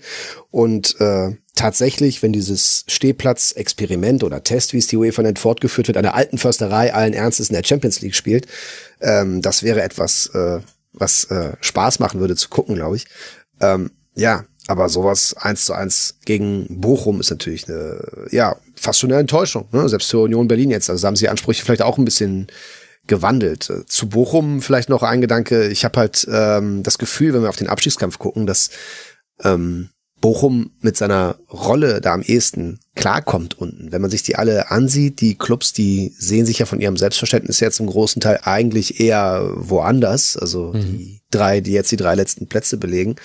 [0.52, 5.98] und äh, tatsächlich, wenn dieses Stehplatz-Experiment oder Test, wie es die UEFA nennt, fortgeführt wird,
[5.98, 8.46] der alten Försterei allen Ernstes in der Champions League spielt,
[9.02, 10.60] ähm, das wäre etwas, äh,
[10.94, 13.06] was äh, Spaß machen würde zu gucken, glaube ich.
[13.62, 19.12] Ähm, ja, aber sowas eins zu eins gegen Bochum ist natürlich eine, ja, fast schon
[19.12, 19.88] eine Enttäuschung, ne?
[19.88, 20.90] selbst für Union Berlin jetzt.
[20.90, 22.48] Also haben sie Ansprüche vielleicht auch ein bisschen
[23.08, 23.70] gewandelt.
[23.70, 25.68] Äh, Zu Bochum vielleicht noch ein Gedanke.
[25.68, 28.70] Ich habe halt ähm, das Gefühl, wenn wir auf den Abstiegskampf gucken, dass
[29.44, 29.90] ähm,
[30.20, 33.92] Bochum mit seiner Rolle da am ehesten klarkommt unten.
[33.92, 37.60] Wenn man sich die alle ansieht, die Clubs, die sehen sich ja von ihrem Selbstverständnis
[37.60, 40.36] jetzt im großen Teil eigentlich eher woanders.
[40.36, 43.16] Also die drei, die jetzt die drei letzten Plätze belegen.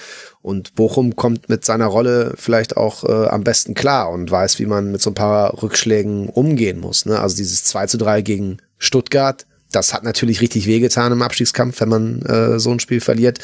[0.42, 4.66] Und Bochum kommt mit seiner Rolle vielleicht auch äh, am besten klar und weiß, wie
[4.66, 7.06] man mit so ein paar Rückschlägen umgehen muss.
[7.06, 7.18] Ne?
[7.18, 11.88] Also dieses 2 zu 3 gegen Stuttgart, das hat natürlich richtig wehgetan im Abstiegskampf, wenn
[11.88, 13.38] man äh, so ein Spiel verliert.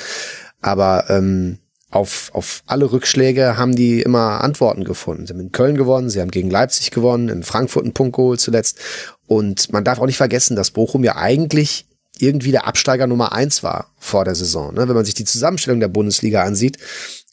[0.60, 1.58] Aber ähm,
[1.90, 5.26] auf, auf alle Rückschläge haben die immer Antworten gefunden.
[5.26, 8.40] Sie haben in Köln gewonnen, sie haben gegen Leipzig gewonnen, in Frankfurt einen Punkt geholt
[8.40, 8.78] zuletzt.
[9.26, 11.86] Und man darf auch nicht vergessen, dass Bochum ja eigentlich
[12.18, 14.74] irgendwie der Absteiger Nummer eins war vor der Saison.
[14.74, 14.88] Ne?
[14.88, 16.78] Wenn man sich die Zusammenstellung der Bundesliga ansieht,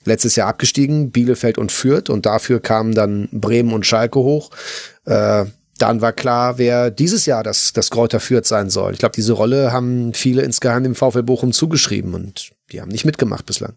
[0.06, 4.52] letztes Jahr abgestiegen, Bielefeld und Fürth und dafür kamen dann Bremen und Schalke hoch.
[5.06, 5.46] Äh,
[5.78, 8.94] dann war klar, wer dieses Jahr das, das Kräuter Fürth sein soll.
[8.94, 13.04] Ich glaube, diese Rolle haben viele insgeheim dem VfL Bochum zugeschrieben und die haben nicht
[13.04, 13.74] mitgemacht bislang.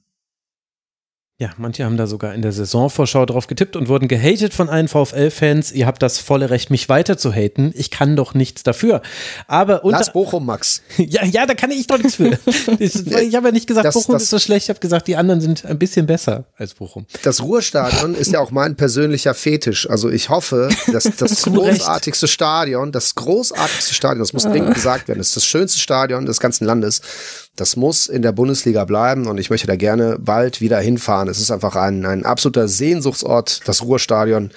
[1.40, 4.88] Ja, manche haben da sogar in der Saisonvorschau drauf getippt und wurden gehatet von allen
[4.88, 5.70] VfL-Fans.
[5.70, 7.70] Ihr habt das volle Recht, mich weiter zu haten.
[7.76, 9.02] Ich kann doch nichts dafür.
[9.46, 10.82] Aber unter Lass Bochum, Max.
[10.96, 12.36] ja, ja, da kann ich doch nichts für.
[12.80, 14.64] ich, ich habe ja nicht gesagt, Das- Bochum das- ist so schlecht.
[14.64, 17.06] Ich habe gesagt, die anderen sind ein bisschen besser als Bochum.
[17.22, 19.88] Das Ruhrstadion ist ja auch mein persönlicher Fetisch.
[19.88, 21.56] Also ich hoffe, dass das Recht.
[21.56, 26.26] großartigste Stadion, das großartigste Stadion, das muss dringend gesagt werden, das ist das schönste Stadion
[26.26, 27.00] des ganzen Landes.
[27.58, 31.28] Das muss in der Bundesliga bleiben und ich möchte da gerne bald wieder hinfahren.
[31.28, 34.52] Es ist einfach ein, ein absoluter Sehnsuchtsort, das Ruhrstadion.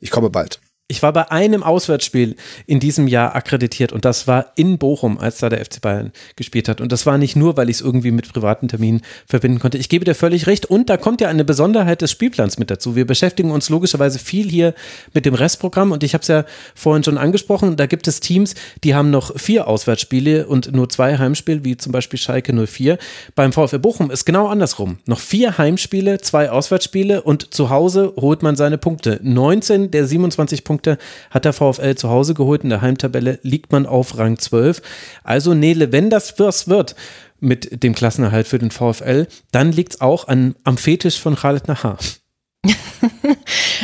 [0.00, 0.58] Ich komme bald.
[0.90, 2.34] Ich war bei einem Auswärtsspiel
[2.66, 6.66] in diesem Jahr akkreditiert und das war in Bochum, als da der FC Bayern gespielt
[6.66, 6.80] hat.
[6.80, 9.76] Und das war nicht nur, weil ich es irgendwie mit privaten Terminen verbinden konnte.
[9.76, 10.64] Ich gebe dir völlig recht.
[10.64, 12.96] Und da kommt ja eine Besonderheit des Spielplans mit dazu.
[12.96, 14.72] Wir beschäftigen uns logischerweise viel hier
[15.12, 17.76] mit dem Restprogramm und ich habe es ja vorhin schon angesprochen.
[17.76, 21.92] Da gibt es Teams, die haben noch vier Auswärtsspiele und nur zwei Heimspiele, wie zum
[21.92, 22.96] Beispiel Schalke 04.
[23.34, 24.96] Beim VfL Bochum ist genau andersrum.
[25.04, 29.20] Noch vier Heimspiele, zwei Auswärtsspiele und zu Hause holt man seine Punkte.
[29.22, 32.62] 19 der 27 Punkte hat der VfL zu Hause geholt.
[32.62, 34.82] In der Heimtabelle liegt man auf Rang 12.
[35.24, 36.94] Also Nele, wenn das was wird
[37.40, 41.68] mit dem Klassenerhalt für den VfL, dann liegt es auch an, am Fetisch von Khaled
[41.68, 41.98] Nahar.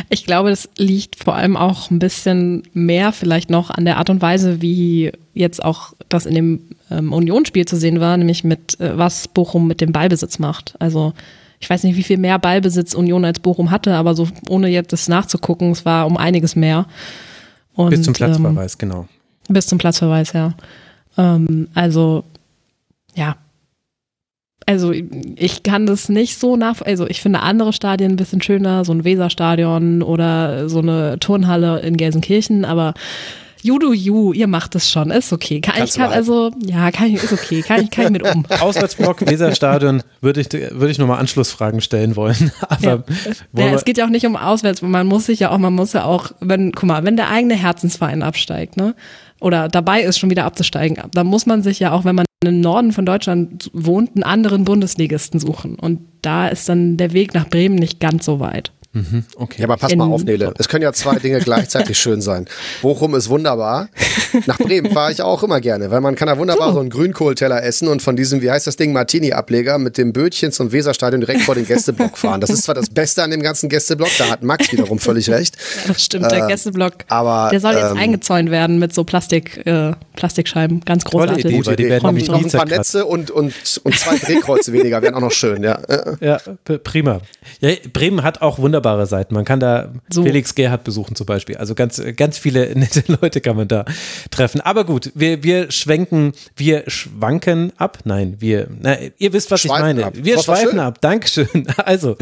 [0.08, 4.10] Ich glaube, das liegt vor allem auch ein bisschen mehr vielleicht noch an der Art
[4.10, 6.60] und Weise, wie jetzt auch das in dem
[6.90, 10.74] ähm, Unionsspiel zu sehen war, nämlich mit äh, was Bochum mit dem Ballbesitz macht.
[10.80, 11.12] Also
[11.64, 14.92] ich weiß nicht, wie viel mehr Ballbesitz Union als Bochum hatte, aber so ohne jetzt
[14.92, 16.84] das nachzugucken, es war um einiges mehr.
[17.74, 19.08] Und, Bis zum ähm, Platzverweis, genau.
[19.48, 20.52] bis zum Platzverweis, ja.
[21.16, 22.24] Ähm, also,
[23.14, 23.36] ja.
[24.66, 28.84] Also, ich kann das nicht so nach, also ich finde andere Stadien ein bisschen schöner,
[28.84, 32.92] so ein Weserstadion oder so eine Turnhalle in Gelsenkirchen, aber
[33.64, 35.60] you do you, ihr macht es schon, ist okay.
[35.60, 38.22] Kann, ich Kannst kann also, ja, kann ich, ist okay, kann ich, kann ich mit
[38.22, 38.44] um.
[38.60, 42.52] Auswärtsblock, Weserstadion, würde ich, würde ich nochmal Anschlussfragen stellen wollen.
[42.68, 43.04] Aber Ja.
[43.56, 45.94] Ja, es geht ja auch nicht um auswärts, man muss sich ja auch, man muss
[45.94, 48.94] ja auch, wenn, guck mal, wenn der eigene Herzensverein absteigt, ne?
[49.40, 52.60] Oder dabei ist, schon wieder abzusteigen, dann muss man sich ja auch, wenn man im
[52.60, 55.76] Norden von Deutschland wohnt, einen anderen Bundesligisten suchen.
[55.76, 58.72] Und da ist dann der Weg nach Bremen nicht ganz so weit.
[59.36, 59.62] Okay.
[59.62, 60.54] Ja, aber pass mal auf, Nele.
[60.58, 62.46] Es können ja zwei Dinge gleichzeitig schön sein.
[62.82, 63.88] Bochum ist wunderbar.
[64.46, 67.62] Nach Bremen fahre ich auch immer gerne, weil man kann da wunderbar so einen Grünkohlteller
[67.62, 71.42] essen und von diesem, wie heißt das Ding, Martini-Ableger mit dem Bötchen zum Weserstadion direkt
[71.42, 72.40] vor den Gästeblock fahren.
[72.40, 75.56] Das ist zwar das Beste an dem ganzen Gästeblock, da hat Max wiederum völlig recht.
[75.86, 79.92] Das stimmt, der Gästeblock, aber, der soll jetzt ähm, eingezäunt werden mit so Plastik, äh,
[80.16, 80.80] Plastikscheiben.
[80.84, 81.44] Ganz Tolle großartig.
[81.44, 82.64] Idee, weil die werden noch ein paar.
[82.64, 83.52] Netze und, und,
[83.82, 85.74] und zwei Drehkreuze weniger wären auch noch schön, ja.
[85.74, 86.38] Äh, Ja,
[86.82, 87.20] prima.
[87.60, 89.34] Ja, Bremen hat auch wunderbare Seiten.
[89.34, 90.22] Man kann da So.
[90.22, 91.56] Felix Gerhardt besuchen zum Beispiel.
[91.56, 93.84] Also ganz, ganz viele nette Leute kann man da
[94.30, 94.60] treffen.
[94.60, 97.98] Aber gut, wir, wir schwenken, wir schwanken ab.
[98.04, 100.04] Nein, wir, na, ihr wisst, was ich Schweifen meine.
[100.06, 100.12] ab.
[100.16, 101.00] Wir schweifen ab.
[101.00, 101.48] Dankeschön.
[101.84, 102.16] Also,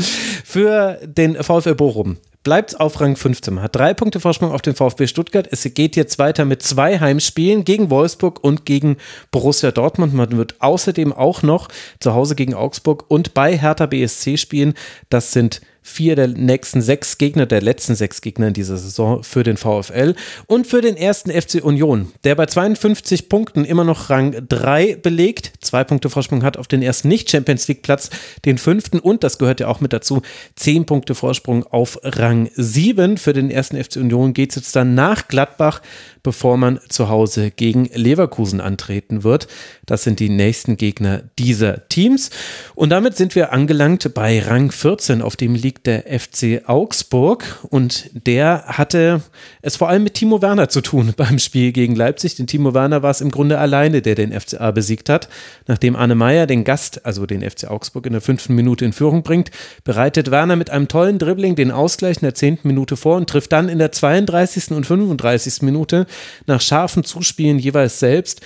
[0.44, 3.54] für den VfL Bochum bleibt auf Rang 15.
[3.54, 5.46] Man hat drei Punkte Vorsprung auf den VfB Stuttgart.
[5.50, 8.96] Es geht jetzt weiter mit zwei Heimspielen gegen Wolfsburg und gegen
[9.30, 10.14] Borussia Dortmund.
[10.14, 11.68] Man wird außerdem auch noch
[12.00, 14.74] zu Hause gegen Augsburg und bei Hertha BSC spielen.
[15.10, 19.42] Das sind vier der nächsten sechs Gegner, der letzten sechs Gegner in dieser Saison für
[19.42, 20.14] den VfL
[20.46, 25.52] und für den ersten FC Union, der bei 52 Punkten immer noch Rang 3 belegt,
[25.60, 28.10] zwei Punkte Vorsprung hat auf den ersten Nicht-Champions League-Platz,
[28.44, 30.22] den fünften und, das gehört ja auch mit dazu,
[30.54, 33.18] zehn Punkte Vorsprung auf Rang 7.
[33.18, 35.82] Für den ersten FC Union geht es jetzt dann nach Gladbach,
[36.22, 39.48] bevor man zu Hause gegen Leverkusen antreten wird.
[39.86, 42.30] Das sind die nächsten Gegner dieser Teams.
[42.74, 47.58] Und damit sind wir angelangt bei Rang 14, auf dem liegt der FC Augsburg.
[47.68, 49.22] Und der hatte
[49.62, 52.36] es vor allem mit Timo Werner zu tun beim Spiel gegen Leipzig.
[52.36, 55.28] Denn Timo Werner war es im Grunde alleine, der den FCA besiegt hat.
[55.66, 59.24] Nachdem Anne Meyer den Gast, also den FC Augsburg, in der fünften Minute in Führung
[59.24, 59.50] bringt,
[59.82, 63.52] bereitet Werner mit einem tollen Dribbling den Ausgleich in der zehnten Minute vor und trifft
[63.52, 64.70] dann in der 32.
[64.70, 65.62] und 35.
[65.62, 66.06] Minute
[66.46, 68.40] nach scharfen Zuspielen jeweils selbst.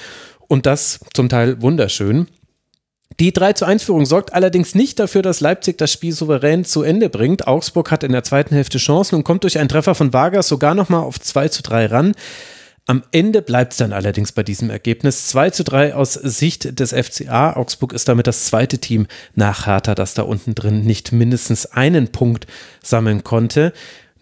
[0.48, 2.28] Und das zum Teil wunderschön.
[3.18, 6.82] Die 3 zu 1 Führung sorgt allerdings nicht dafür, dass Leipzig das Spiel souverän zu
[6.82, 7.47] Ende bringt.
[7.47, 10.74] Augsburg hat in der zweiten Hälfte Chancen und kommt durch einen Treffer von Vargas sogar
[10.74, 12.12] nochmal auf 2 zu 3 ran.
[12.88, 15.26] Am Ende bleibt es dann allerdings bei diesem Ergebnis.
[15.28, 17.56] 2 zu 3 aus Sicht des FCA.
[17.56, 22.12] Augsburg ist damit das zweite Team nach Hertha, das da unten drin nicht mindestens einen
[22.12, 22.47] Punkt
[22.84, 23.72] sammeln konnte.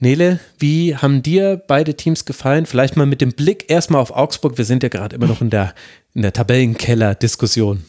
[0.05, 2.67] Nele, wie haben dir beide Teams gefallen?
[2.67, 4.59] Vielleicht mal mit dem Blick erstmal auf Augsburg.
[4.59, 5.75] Wir sind ja gerade immer noch in der,
[6.13, 7.85] in der Tabellenkeller-Diskussion.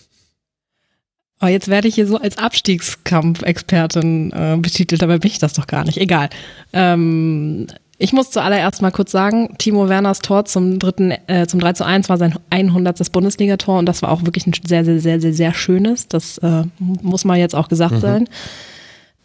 [1.42, 5.68] Oh, jetzt werde ich hier so als Abstiegskampfexpertin äh, betitelt, aber bin ich das doch
[5.68, 5.98] gar nicht.
[5.98, 6.30] Egal.
[6.72, 7.68] Ähm,
[7.98, 11.86] ich muss zuallererst mal kurz sagen, Timo Werners Tor zum dritten, äh, zum 3 zu
[11.86, 13.12] 1 war sein 100.
[13.12, 16.08] Bundesligator und das war auch wirklich ein sehr, sehr, sehr, sehr, sehr schönes.
[16.08, 18.00] Das äh, muss mal jetzt auch gesagt mhm.
[18.00, 18.30] sein.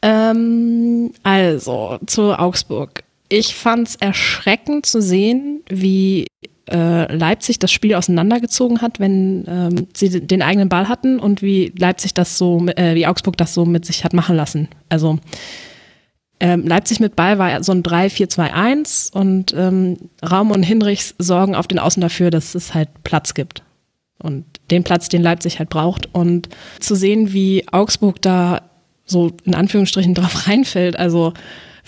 [0.03, 3.05] Ähm, also, zu Augsburg.
[3.29, 6.27] Ich fand es erschreckend zu sehen, wie
[6.71, 11.73] äh, Leipzig das Spiel auseinandergezogen hat, wenn ähm, sie den eigenen Ball hatten und wie
[11.77, 14.69] Leipzig das so, äh, wie Augsburg das so mit sich hat machen lassen.
[14.89, 15.19] Also
[16.41, 19.97] ähm, Leipzig mit Ball war so ein 3-4-2-1 und ähm,
[20.29, 23.63] Raum und Hinrichs sorgen auf den Außen dafür, dass es halt Platz gibt.
[24.23, 26.09] Und den Platz, den Leipzig halt braucht.
[26.15, 26.49] Und
[26.79, 28.70] zu sehen, wie Augsburg da
[29.11, 31.33] so in Anführungsstrichen drauf reinfällt, also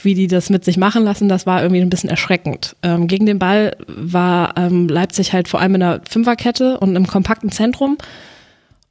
[0.03, 2.77] wie die das mit sich machen lassen, das war irgendwie ein bisschen erschreckend.
[2.83, 7.07] Ähm, gegen den Ball war ähm, Leipzig halt vor allem in einer Fünferkette und im
[7.07, 7.99] kompakten Zentrum.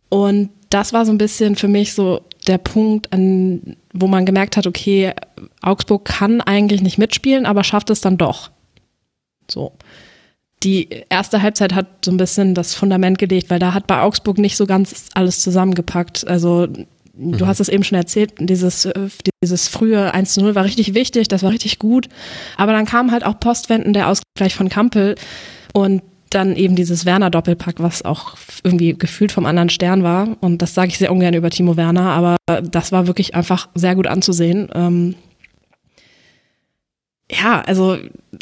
[0.10, 4.58] Und das war so ein bisschen für mich so der Punkt, an, wo man gemerkt
[4.58, 5.14] hat, okay,
[5.62, 8.52] Augsburg kann eigentlich nicht mitspielen, aber schafft es dann doch.
[9.50, 9.74] So.
[10.64, 14.38] Die erste Halbzeit hat so ein bisschen das Fundament gelegt, weil da hat bei Augsburg
[14.38, 16.28] nicht so ganz alles zusammengepackt.
[16.28, 16.68] Also
[17.22, 17.48] du mhm.
[17.48, 19.10] hast es eben schon erzählt, dieses, äh,
[19.44, 22.10] dieses frühe 1 zu 0 war richtig wichtig, das war richtig gut.
[22.58, 25.16] Aber dann kam halt auch postwenden der Ausgleich von Kampel
[25.74, 30.38] und dann eben dieses Werner-Doppelpack, was auch irgendwie gefühlt vom anderen Stern war.
[30.40, 33.96] Und das sage ich sehr ungern über Timo Werner, aber das war wirklich einfach sehr
[33.96, 34.70] gut anzusehen.
[34.74, 35.16] Ähm
[37.30, 37.98] ja, also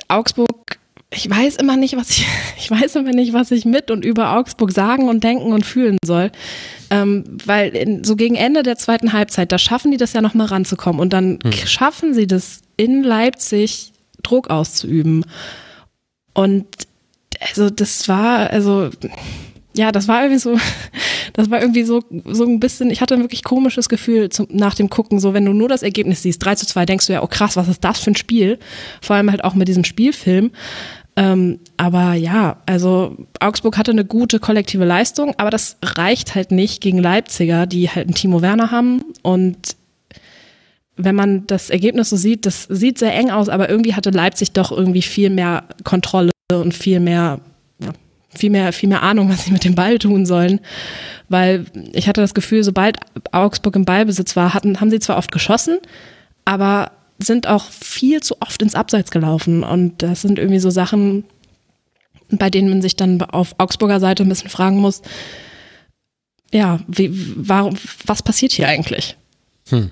[0.07, 0.79] Augsburg
[1.11, 2.27] ich weiß immer nicht, was ich,
[2.57, 5.97] ich weiß immer nicht, was ich mit und über Augsburg sagen und denken und fühlen
[6.03, 6.31] soll.
[6.91, 10.47] Ähm, weil in, so gegen Ende der zweiten Halbzeit, da schaffen die das ja nochmal
[10.47, 11.51] ranzukommen und dann hm.
[11.51, 13.93] schaffen sie das in Leipzig
[14.23, 15.25] Druck auszuüben.
[16.33, 16.65] Und
[17.39, 18.89] also das war, also
[19.75, 20.57] ja, das war irgendwie so,
[21.33, 24.73] das war irgendwie so, so ein bisschen, ich hatte ein wirklich komisches Gefühl zum, nach
[24.73, 27.23] dem Gucken, so wenn du nur das Ergebnis siehst, 3 zu 2, denkst du ja,
[27.23, 28.59] oh krass, was ist das für ein Spiel?
[29.01, 30.51] Vor allem halt auch mit diesem Spielfilm.
[31.19, 36.79] Ähm, aber ja, also Augsburg hatte eine gute kollektive Leistung, aber das reicht halt nicht
[36.79, 39.75] gegen Leipziger, die halt einen Timo Werner haben und
[40.95, 44.51] wenn man das Ergebnis so sieht, das sieht sehr eng aus, aber irgendwie hatte Leipzig
[44.51, 47.39] doch irgendwie viel mehr Kontrolle und viel mehr,
[48.29, 50.59] viel mehr, viel mehr Ahnung, was sie mit dem Ball tun sollen.
[51.29, 52.97] Weil ich hatte das Gefühl, sobald
[53.31, 55.77] Augsburg im Ballbesitz war, hatten, haben sie zwar oft geschossen,
[56.43, 59.63] aber sind auch viel zu oft ins Abseits gelaufen.
[59.63, 61.25] Und das sind irgendwie so Sachen,
[62.29, 65.01] bei denen man sich dann auf Augsburger Seite ein bisschen fragen muss,
[66.51, 69.17] ja, wie, warum, was passiert hier eigentlich?
[69.69, 69.91] Hm.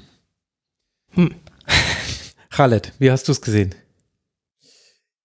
[1.12, 1.36] Hm.
[2.50, 3.76] Khaled, wie hast du es gesehen?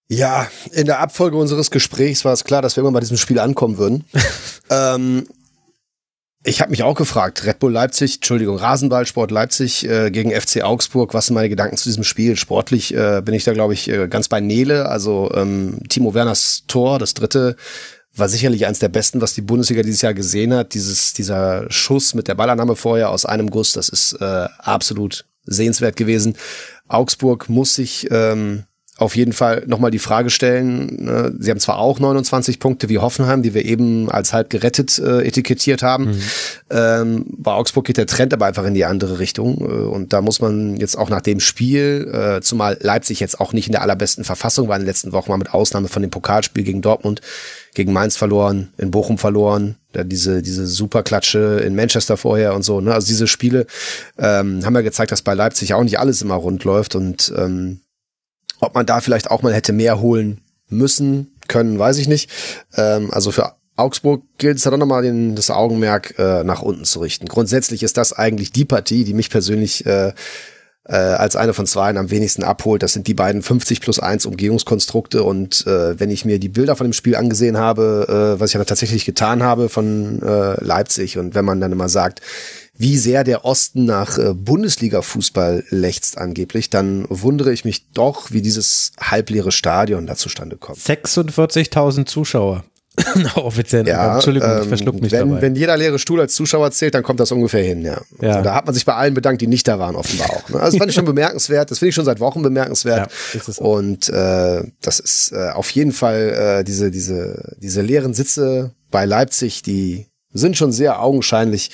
[0.09, 3.39] Ja, in der Abfolge unseres Gesprächs war es klar, dass wir irgendwann bei diesem Spiel
[3.39, 4.05] ankommen würden.
[4.69, 5.27] ähm,
[6.45, 11.13] ich habe mich auch gefragt, Red Bull Leipzig, Entschuldigung, Rasenballsport Leipzig äh, gegen FC Augsburg,
[11.13, 12.35] was sind meine Gedanken zu diesem Spiel?
[12.35, 14.89] Sportlich äh, bin ich da, glaube ich, äh, ganz bei Nele.
[14.89, 17.55] Also ähm, Timo Werners Tor, das dritte,
[18.15, 20.73] war sicherlich eins der besten, was die Bundesliga dieses Jahr gesehen hat.
[20.73, 25.95] Dieses, dieser Schuss mit der Ballannahme vorher aus einem Guss, das ist äh, absolut sehenswert
[25.95, 26.35] gewesen.
[26.87, 28.63] Augsburg muss sich ähm,
[29.03, 31.05] auf jeden Fall nochmal die Frage stellen.
[31.05, 31.35] Ne?
[31.37, 35.21] Sie haben zwar auch 29 Punkte wie Hoffenheim, die wir eben als halb gerettet äh,
[35.21, 36.05] etikettiert haben.
[36.05, 36.21] Mhm.
[36.71, 39.57] Ähm, bei Augsburg geht der Trend aber einfach in die andere Richtung.
[39.59, 43.53] Äh, und da muss man jetzt auch nach dem Spiel, äh, zumal Leipzig jetzt auch
[43.53, 46.11] nicht in der allerbesten Verfassung war in den letzten Wochen, mal mit Ausnahme von dem
[46.11, 47.21] Pokalspiel gegen Dortmund,
[47.73, 52.81] gegen Mainz verloren, in Bochum verloren, da diese, diese Superklatsche in Manchester vorher und so.
[52.81, 52.93] Ne?
[52.93, 53.65] Also diese Spiele
[54.17, 57.81] ähm, haben ja gezeigt, dass bei Leipzig auch nicht alles immer rund läuft und ähm,
[58.63, 62.29] ob man da vielleicht auch mal hätte mehr holen müssen, können, weiß ich nicht.
[62.75, 67.27] Ähm, also für Augsburg gilt es dann nochmal das Augenmerk äh, nach unten zu richten.
[67.27, 70.13] Grundsätzlich ist das eigentlich die Partie, die mich persönlich äh,
[70.85, 72.83] äh, als eine von zwei am wenigsten abholt.
[72.83, 75.23] Das sind die beiden 50 plus 1 Umgehungskonstrukte.
[75.23, 78.55] Und äh, wenn ich mir die Bilder von dem Spiel angesehen habe, äh, was ich
[78.55, 82.21] aber tatsächlich getan habe von äh, Leipzig, und wenn man dann immer sagt,
[82.75, 88.41] wie sehr der Osten nach äh, Bundesliga-Fußball lechzt angeblich, dann wundere ich mich doch, wie
[88.41, 90.79] dieses halbleere Stadion da zustande kommt.
[90.79, 92.63] 46.000 Zuschauer.
[93.35, 93.87] Offiziell.
[93.87, 95.41] Ja, Entschuldigung, ich ähm, verschluck mich wenn, dabei.
[95.41, 98.01] wenn jeder leere Stuhl als Zuschauer zählt, dann kommt das ungefähr hin, ja.
[98.21, 98.29] Ja.
[98.29, 100.49] Also da hat man sich bei allen bedankt, die nicht da waren, offenbar auch.
[100.49, 100.59] Ne?
[100.59, 103.11] Also das fand ich schon bemerkenswert, das finde ich schon seit Wochen bemerkenswert.
[103.33, 103.53] Ja.
[103.63, 109.05] Und äh, das ist äh, auf jeden Fall äh, diese, diese, diese leeren Sitze bei
[109.05, 111.71] Leipzig, die sind schon sehr augenscheinlich.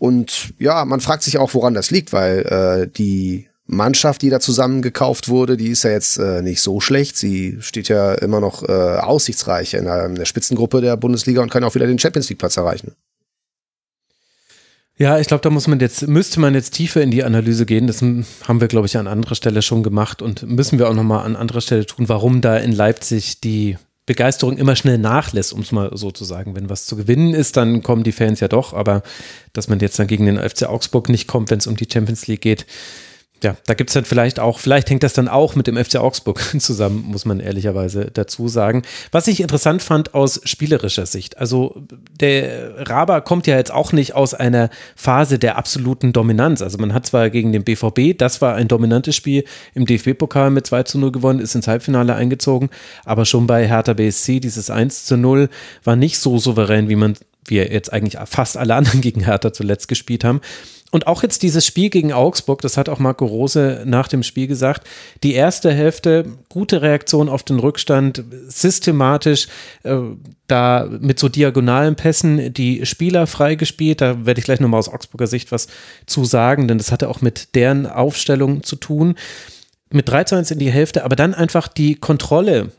[0.00, 4.40] Und ja, man fragt sich auch, woran das liegt, weil äh, die Mannschaft, die da
[4.40, 7.18] zusammengekauft wurde, die ist ja jetzt äh, nicht so schlecht.
[7.18, 11.50] Sie steht ja immer noch äh, aussichtsreich in der, in der Spitzengruppe der Bundesliga und
[11.50, 12.92] kann auch wieder den Champions League Platz erreichen.
[14.96, 17.86] Ja, ich glaube, da muss man jetzt, müsste man jetzt tiefer in die Analyse gehen.
[17.86, 21.26] Das haben wir, glaube ich, an anderer Stelle schon gemacht und müssen wir auch nochmal
[21.26, 23.76] an anderer Stelle tun, warum da in Leipzig die
[24.10, 26.56] Begeisterung immer schnell nachlässt, um es mal so zu sagen.
[26.56, 29.04] Wenn was zu gewinnen ist, dann kommen die Fans ja doch, aber
[29.52, 32.26] dass man jetzt dann gegen den FC Augsburg nicht kommt, wenn es um die Champions
[32.26, 32.66] League geht,
[33.42, 35.96] ja, da gibt es dann vielleicht auch, vielleicht hängt das dann auch mit dem FC
[35.96, 38.82] Augsburg zusammen, muss man ehrlicherweise dazu sagen.
[39.12, 41.82] Was ich interessant fand aus spielerischer Sicht, also
[42.20, 46.60] der Raber kommt ja jetzt auch nicht aus einer Phase der absoluten Dominanz.
[46.62, 49.44] Also man hat zwar gegen den BVB, das war ein dominantes Spiel,
[49.74, 52.68] im DFB-Pokal mit 2 zu 0 gewonnen, ist ins Halbfinale eingezogen,
[53.04, 55.48] aber schon bei Hertha BSC dieses 1 zu 0
[55.84, 57.14] war nicht so souverän, wie man
[57.46, 60.40] wir jetzt eigentlich fast alle anderen gegen Hertha zuletzt gespielt haben.
[60.90, 64.48] Und auch jetzt dieses Spiel gegen Augsburg, das hat auch Marco Rose nach dem Spiel
[64.48, 64.86] gesagt,
[65.22, 69.46] die erste Hälfte, gute Reaktion auf den Rückstand, systematisch
[69.84, 69.96] äh,
[70.48, 74.00] da mit so diagonalen Pässen die Spieler freigespielt.
[74.00, 75.68] Da werde ich gleich nochmal aus Augsburger Sicht was
[76.06, 79.14] zu sagen, denn das hatte auch mit deren Aufstellung zu tun.
[79.92, 82.70] Mit 3 zu 1 in die Hälfte, aber dann einfach die Kontrolle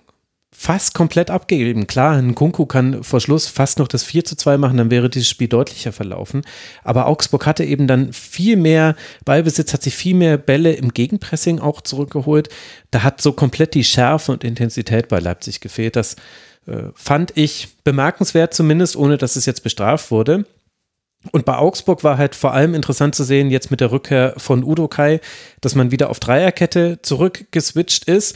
[0.53, 1.88] fast komplett abgegeben.
[1.88, 5.10] Klar, ein Kunku kann vor Schluss fast noch das 4 zu 2 machen, dann wäre
[5.10, 6.41] dieses Spiel deutlicher verlaufen.
[6.84, 8.95] Aber Augsburg hatte eben dann viel mehr
[9.26, 12.49] Ballbesitz, hat sich viel mehr Bälle im Gegenpressing auch zurückgeholt.
[12.91, 15.95] Da hat so komplett die Schärfe und Intensität bei Leipzig gefehlt.
[15.95, 16.15] Das
[16.68, 20.45] äh, fand ich bemerkenswert zumindest, ohne dass es jetzt bestraft wurde.
[21.32, 24.64] Und bei Augsburg war halt vor allem interessant zu sehen, jetzt mit der Rückkehr von
[24.64, 25.22] Udo Kai,
[25.61, 28.36] dass man wieder auf Dreierkette zurückgeswitcht ist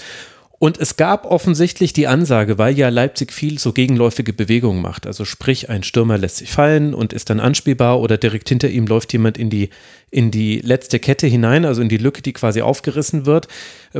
[0.57, 5.05] und es gab offensichtlich die Ansage, weil ja Leipzig viel so gegenläufige Bewegungen macht.
[5.05, 8.87] Also sprich, ein Stürmer lässt sich fallen und ist dann anspielbar oder direkt hinter ihm
[8.87, 9.69] läuft jemand in die,
[10.11, 13.49] in die letzte Kette hinein, also in die Lücke, die quasi aufgerissen wird.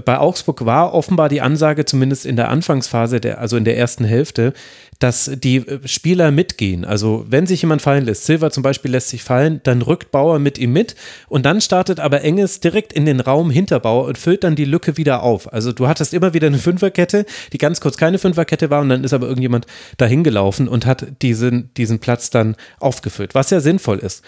[0.06, 4.06] Bei Augsburg war offenbar die Ansage, zumindest in der Anfangsphase, der, also in der ersten
[4.06, 4.54] Hälfte,
[5.00, 6.86] dass die Spieler mitgehen.
[6.86, 10.40] Also wenn sich jemand fallen lässt, Silva zum Beispiel lässt sich fallen, dann rückt Bauer
[10.40, 10.96] mit ihm mit
[11.28, 14.66] und dann startet aber Enges direkt in den Raum hinter Bauer und füllt dann die
[14.66, 15.52] Lücke wieder auf.
[15.52, 19.04] Also du hattest immer wieder eine Fünferkette, die ganz kurz keine Fünferkette war und dann
[19.04, 19.66] ist aber irgendjemand
[19.98, 24.24] dahin gelaufen und hat diesen, diesen Platz dann aufgefüllt, was ja sinnvoll ist.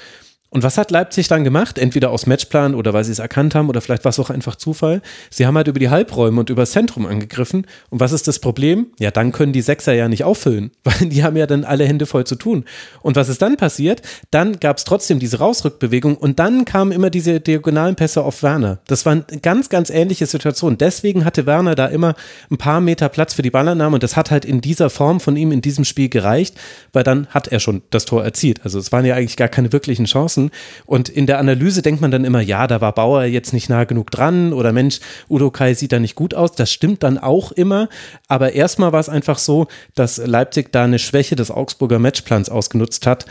[0.49, 1.77] Und was hat Leipzig dann gemacht?
[1.77, 4.55] Entweder aus Matchplan oder weil sie es erkannt haben oder vielleicht war es auch einfach
[4.55, 5.01] Zufall.
[5.29, 7.67] Sie haben halt über die Halbräume und über das Zentrum angegriffen.
[7.89, 8.87] Und was ist das Problem?
[8.97, 12.05] Ja, dann können die Sechser ja nicht auffüllen, weil die haben ja dann alle Hände
[12.05, 12.63] voll zu tun.
[13.01, 14.01] Und was ist dann passiert?
[14.31, 18.79] Dann gab es trotzdem diese Rausrückbewegung und dann kamen immer diese diagonalen Pässe auf Werner.
[18.87, 20.77] Das war eine ganz, ganz ähnliche Situation.
[20.77, 22.15] Deswegen hatte Werner da immer
[22.49, 25.35] ein paar Meter Platz für die Ballannahme und das hat halt in dieser Form von
[25.35, 26.55] ihm in diesem Spiel gereicht,
[26.93, 28.61] weil dann hat er schon das Tor erzielt.
[28.63, 30.36] Also es waren ja eigentlich gar keine wirklichen Chancen.
[30.85, 33.83] Und in der Analyse denkt man dann immer, ja, da war Bauer jetzt nicht nah
[33.83, 34.99] genug dran oder Mensch,
[35.29, 36.53] Udo Kai sieht da nicht gut aus.
[36.53, 37.89] Das stimmt dann auch immer.
[38.27, 43.07] Aber erstmal war es einfach so, dass Leipzig da eine Schwäche des Augsburger Matchplans ausgenutzt
[43.07, 43.25] hat.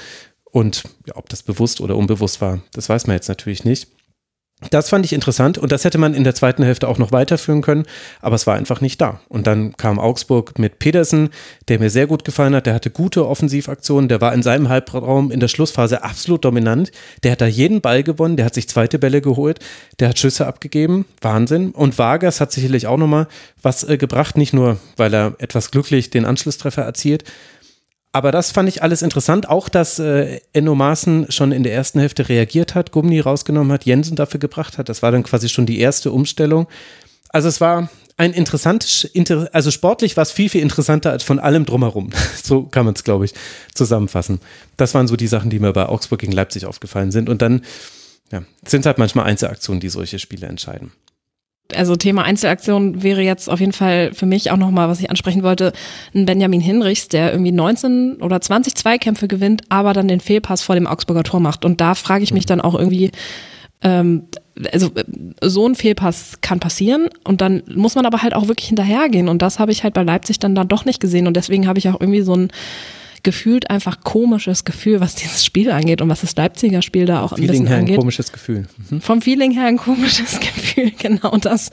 [0.45, 3.89] Und ja, ob das bewusst oder unbewusst war, das weiß man jetzt natürlich nicht.
[4.70, 7.61] Das fand ich interessant und das hätte man in der zweiten Hälfte auch noch weiterführen
[7.61, 7.85] können,
[8.23, 9.20] aber es war einfach nicht da.
[9.28, 11.28] Und dann kam Augsburg mit Pedersen,
[11.69, 15.31] der mir sehr gut gefallen hat, der hatte gute Offensivaktionen, der war in seinem Halbraum
[15.31, 16.91] in der Schlussphase absolut dominant,
[17.23, 19.59] der hat da jeden Ball gewonnen, der hat sich zweite Bälle geholt,
[20.01, 21.73] der hat Schüsse abgegeben, Wahnsinn.
[21.73, 23.28] Und Vargas hat sicherlich auch nochmal
[23.61, 27.24] was äh, gebracht, nicht nur, weil er etwas glücklich den Anschlusstreffer erzielt,
[28.12, 29.49] aber das fand ich alles interessant.
[29.49, 33.85] Auch, dass äh, Enno Maaßen schon in der ersten Hälfte reagiert hat, Gummi rausgenommen hat,
[33.85, 34.89] Jensen dafür gebracht hat.
[34.89, 36.66] Das war dann quasi schon die erste Umstellung.
[37.28, 41.39] Also es war ein interessantes, inter, also sportlich war es viel, viel interessanter als von
[41.39, 42.11] allem drumherum.
[42.43, 43.35] So kann man es, glaube ich,
[43.74, 44.41] zusammenfassen.
[44.77, 47.28] Das waren so die Sachen, die mir bei Augsburg gegen Leipzig aufgefallen sind.
[47.28, 47.62] Und dann
[48.33, 50.93] ja, sind halt manchmal Einzelaktionen, die solche Spiele entscheiden
[51.74, 55.43] also Thema Einzelaktion wäre jetzt auf jeden Fall für mich auch nochmal, was ich ansprechen
[55.43, 55.72] wollte,
[56.14, 60.74] ein Benjamin Hinrichs, der irgendwie 19 oder 20 Zweikämpfe gewinnt, aber dann den Fehlpass vor
[60.74, 61.64] dem Augsburger Tor macht.
[61.64, 63.10] Und da frage ich mich dann auch irgendwie,
[63.82, 64.24] ähm,
[64.72, 64.90] also
[65.43, 69.28] so ein Fehlpass kann passieren und dann muss man aber halt auch wirklich hinterhergehen.
[69.28, 71.26] Und das habe ich halt bei Leipzig dann, dann doch nicht gesehen.
[71.26, 72.48] Und deswegen habe ich auch irgendwie so ein
[73.27, 77.32] gefühlt einfach komisches Gefühl, was dieses Spiel angeht und was das Leipziger Spiel da auch
[77.32, 77.97] ein Feeling bisschen her angeht.
[77.97, 78.69] ein komisches Gefühl.
[78.89, 79.01] Mhm.
[79.01, 81.73] Vom Feeling her ein komisches Gefühl, genau das.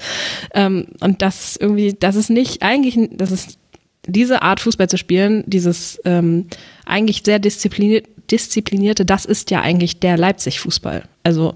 [0.56, 3.60] Ähm, und das ist irgendwie, das ist nicht eigentlich, das ist
[4.08, 6.48] diese Art Fußball zu spielen, dieses ähm,
[6.88, 11.04] eigentlich sehr diszipliniert, disziplinierte, das ist ja eigentlich der Leipzig-Fußball.
[11.22, 11.54] Also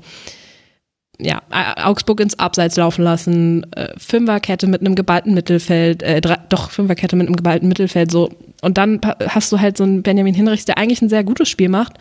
[1.20, 6.70] ja, Augsburg ins Abseits laufen lassen, äh, Fünferkette mit einem geballten Mittelfeld, äh, drei, doch
[6.70, 8.30] Fünferkette mit einem geballten Mittelfeld, so.
[8.62, 11.70] Und dann hast du halt so einen Benjamin Hinrichs, der eigentlich ein sehr gutes Spiel
[11.70, 11.94] macht,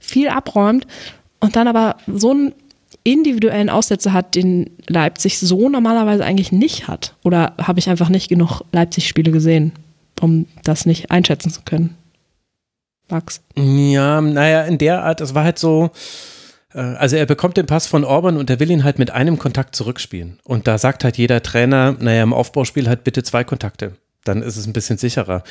[0.00, 0.86] viel abräumt
[1.40, 2.52] und dann aber so einen
[3.04, 7.14] individuellen Aussetzer hat, den Leipzig so normalerweise eigentlich nicht hat.
[7.24, 9.72] Oder habe ich einfach nicht genug Leipzig-Spiele gesehen,
[10.20, 11.96] um das nicht einschätzen zu können?
[13.10, 13.40] Max?
[13.56, 15.90] Ja, naja, in der Art, es war halt so,
[16.74, 19.38] äh, also er bekommt den Pass von Orban und er will ihn halt mit einem
[19.38, 20.38] Kontakt zurückspielen.
[20.44, 23.92] Und da sagt halt jeder Trainer, naja, im Aufbauspiel halt bitte zwei Kontakte.
[24.24, 25.42] Dann ist es ein bisschen sicherer.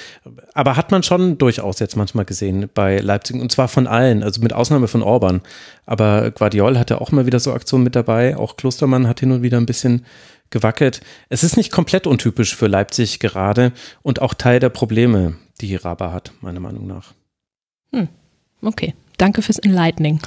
[0.54, 4.42] Aber hat man schon durchaus jetzt manchmal gesehen bei Leipzig und zwar von allen, also
[4.42, 5.42] mit Ausnahme von Orban.
[5.86, 8.38] Aber Guardiol hatte auch mal wieder so Aktionen mit dabei.
[8.38, 10.06] Auch Klostermann hat hin und wieder ein bisschen
[10.50, 11.02] gewackelt.
[11.30, 13.72] Es ist nicht komplett untypisch für Leipzig gerade
[14.02, 17.14] und auch Teil der Probleme, die Raba hat, meiner Meinung nach.
[17.92, 18.08] Hm.
[18.62, 20.20] Okay, danke fürs Enlightening.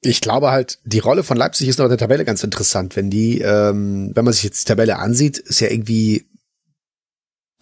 [0.00, 2.96] Ich glaube halt, die Rolle von Leipzig ist noch in der Tabelle ganz interessant.
[2.96, 6.26] Wenn die, ähm, wenn man sich jetzt die Tabelle ansieht, ist ja irgendwie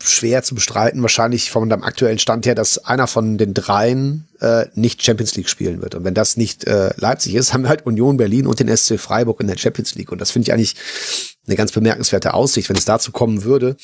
[0.03, 4.67] schwer zu bestreiten, wahrscheinlich von dem aktuellen Stand her, dass einer von den dreien äh,
[4.75, 5.95] nicht Champions League spielen wird.
[5.95, 8.99] Und wenn das nicht äh, Leipzig ist, haben wir halt Union Berlin und den SC
[8.99, 10.11] Freiburg in der Champions League.
[10.11, 10.77] Und das finde ich eigentlich
[11.47, 12.69] eine ganz bemerkenswerte Aussicht.
[12.69, 13.77] Wenn es dazu kommen würde,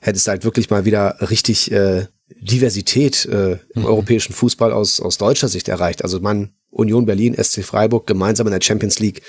[0.00, 2.06] hätte es halt wirklich mal wieder richtig äh,
[2.40, 3.86] Diversität äh, im mhm.
[3.86, 6.02] europäischen Fußball aus, aus deutscher Sicht erreicht.
[6.02, 9.22] Also man Union Berlin, SC Freiburg gemeinsam in der Champions League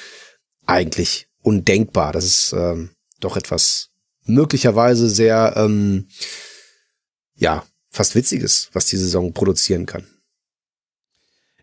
[0.66, 2.14] eigentlich undenkbar.
[2.14, 3.90] Das ist ähm, doch etwas
[4.26, 6.08] möglicherweise sehr, ähm,
[7.36, 10.08] ja, fast Witziges, was die Saison produzieren kann.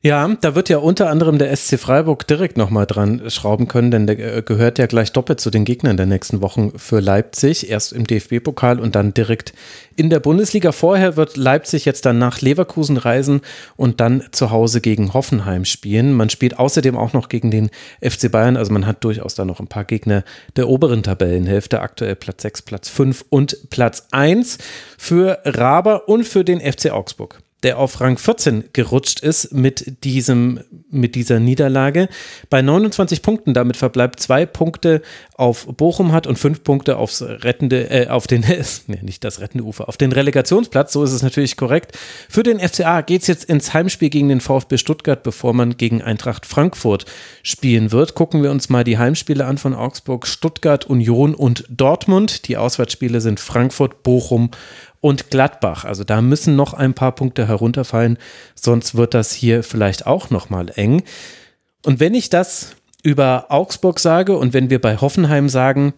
[0.03, 4.07] Ja, da wird ja unter anderem der SC Freiburg direkt nochmal dran schrauben können, denn
[4.07, 7.69] der äh, gehört ja gleich doppelt zu den Gegnern der nächsten Wochen für Leipzig.
[7.69, 9.53] Erst im DFB-Pokal und dann direkt
[9.97, 10.73] in der Bundesliga.
[10.73, 13.43] Vorher wird Leipzig jetzt dann nach Leverkusen reisen
[13.77, 16.15] und dann zu Hause gegen Hoffenheim spielen.
[16.15, 17.69] Man spielt außerdem auch noch gegen den
[18.01, 20.25] FC Bayern, also man hat durchaus da noch ein paar Gegner
[20.57, 21.83] der oberen Tabellenhälfte.
[21.83, 24.57] Aktuell Platz 6, Platz 5 und Platz 1
[24.97, 30.61] für Raber und für den FC Augsburg der auf Rang 14 gerutscht ist mit diesem,
[30.91, 32.09] mit dieser Niederlage.
[32.49, 35.03] Bei 29 Punkten, damit verbleibt zwei Punkte
[35.35, 38.45] auf Bochum hat und fünf Punkte aufs rettende, äh, auf den,
[38.87, 41.97] nee, nicht das rettende Ufer, auf den Relegationsplatz, so ist es natürlich korrekt.
[42.29, 46.03] Für den FCA geht es jetzt ins Heimspiel gegen den VfB Stuttgart, bevor man gegen
[46.03, 47.05] Eintracht Frankfurt
[47.43, 48.15] spielen wird.
[48.15, 52.49] Gucken wir uns mal die Heimspiele an von Augsburg, Stuttgart, Union und Dortmund.
[52.49, 54.51] Die Auswärtsspiele sind Frankfurt, Bochum
[55.01, 55.85] und Gladbach.
[55.85, 58.19] Also da müssen noch ein paar Punkte herunterfallen,
[58.55, 61.03] sonst wird das hier vielleicht auch noch mal eng.
[61.85, 65.95] Und wenn ich das über Augsburg sage und wenn wir bei Hoffenheim sagen,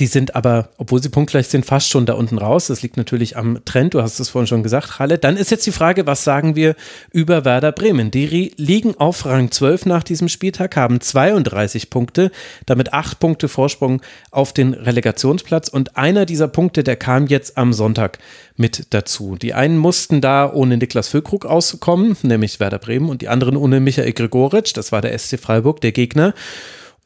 [0.00, 2.68] die sind aber, obwohl sie punktgleich sind, fast schon da unten raus.
[2.68, 3.94] Das liegt natürlich am Trend.
[3.94, 5.18] Du hast es vorhin schon gesagt, Halle.
[5.18, 6.76] Dann ist jetzt die Frage, was sagen wir
[7.10, 8.10] über Werder Bremen?
[8.12, 12.30] Die liegen auf Rang 12 nach diesem Spieltag, haben 32 Punkte,
[12.66, 14.00] damit acht Punkte Vorsprung
[14.30, 15.68] auf den Relegationsplatz.
[15.68, 18.18] Und einer dieser Punkte, der kam jetzt am Sonntag
[18.56, 19.36] mit dazu.
[19.36, 23.80] Die einen mussten da ohne Niklas Füllkrug auskommen, nämlich Werder Bremen, und die anderen ohne
[23.80, 24.76] Michael Gregoritsch.
[24.76, 26.34] Das war der SC Freiburg, der Gegner.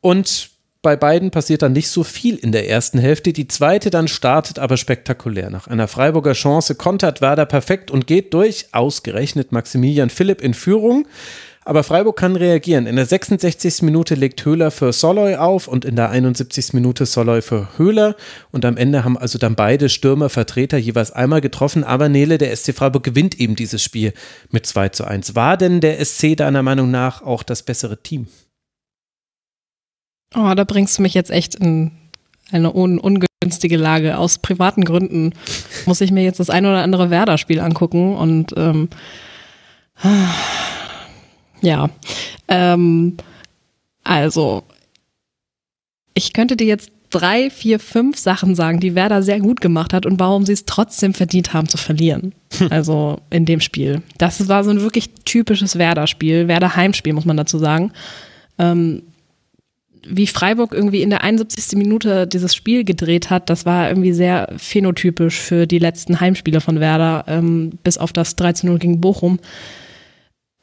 [0.00, 0.51] Und
[0.82, 3.32] bei beiden passiert dann nicht so viel in der ersten Hälfte.
[3.32, 5.48] Die zweite dann startet aber spektakulär.
[5.48, 8.66] Nach einer Freiburger Chance kontert Werder perfekt und geht durch.
[8.72, 11.06] Ausgerechnet Maximilian Philipp in Führung.
[11.64, 12.86] Aber Freiburg kann reagieren.
[12.86, 13.82] In der 66.
[13.82, 16.72] Minute legt Höhler für Soloy auf und in der 71.
[16.72, 18.16] Minute Soloy für Höhler.
[18.50, 21.84] Und am Ende haben also dann beide Stürmervertreter jeweils einmal getroffen.
[21.84, 24.12] Aber Nele, der SC Freiburg, gewinnt eben dieses Spiel
[24.50, 25.36] mit 2 zu 1.
[25.36, 28.26] War denn der SC deiner Meinung nach auch das bessere Team?
[30.34, 31.92] Oh, da bringst du mich jetzt echt in
[32.50, 34.18] eine un ungünstige Lage.
[34.18, 35.32] Aus privaten Gründen
[35.86, 38.88] muss ich mir jetzt das ein oder andere Werder-Spiel angucken und ähm,
[41.60, 41.90] ja,
[42.48, 43.16] ähm,
[44.04, 44.64] also
[46.14, 50.06] ich könnte dir jetzt drei, vier, fünf Sachen sagen, die Werder sehr gut gemacht hat
[50.06, 52.34] und warum sie es trotzdem verdient haben zu verlieren.
[52.70, 54.02] Also in dem Spiel.
[54.18, 57.92] Das war so ein wirklich typisches Werder-Spiel, Werder-Heimspiel, muss man dazu sagen.
[58.58, 59.02] Ähm,
[60.06, 61.78] wie Freiburg irgendwie in der 71.
[61.78, 66.80] Minute dieses Spiel gedreht hat, das war irgendwie sehr phänotypisch für die letzten Heimspiele von
[66.80, 69.38] Werder, ähm, bis auf das 13-0 gegen Bochum.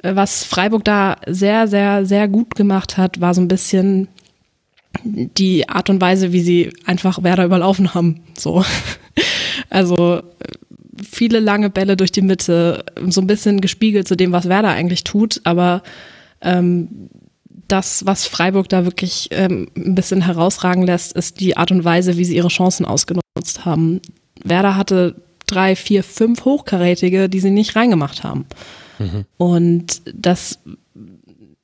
[0.04, 4.08] Äh, was Freiburg da sehr, sehr, sehr gut gemacht hat, war so ein bisschen
[5.04, 8.22] die Art und Weise, wie sie einfach Werder überlaufen haben.
[8.38, 8.64] So.
[9.72, 10.24] Also äh,
[11.04, 15.04] viele lange Bälle durch die Mitte, so ein bisschen gespiegelt zu dem, was Werder eigentlich
[15.04, 15.84] tut, aber
[16.42, 17.10] ähm,
[17.72, 22.18] das, was Freiburg da wirklich ähm, ein bisschen herausragen lässt, ist die Art und Weise,
[22.18, 24.02] wie sie ihre Chancen ausgenutzt haben.
[24.44, 25.16] Werder hatte
[25.46, 28.46] drei, vier, fünf Hochkarätige, die sie nicht reingemacht haben.
[29.00, 29.26] Mhm.
[29.38, 30.60] Und das,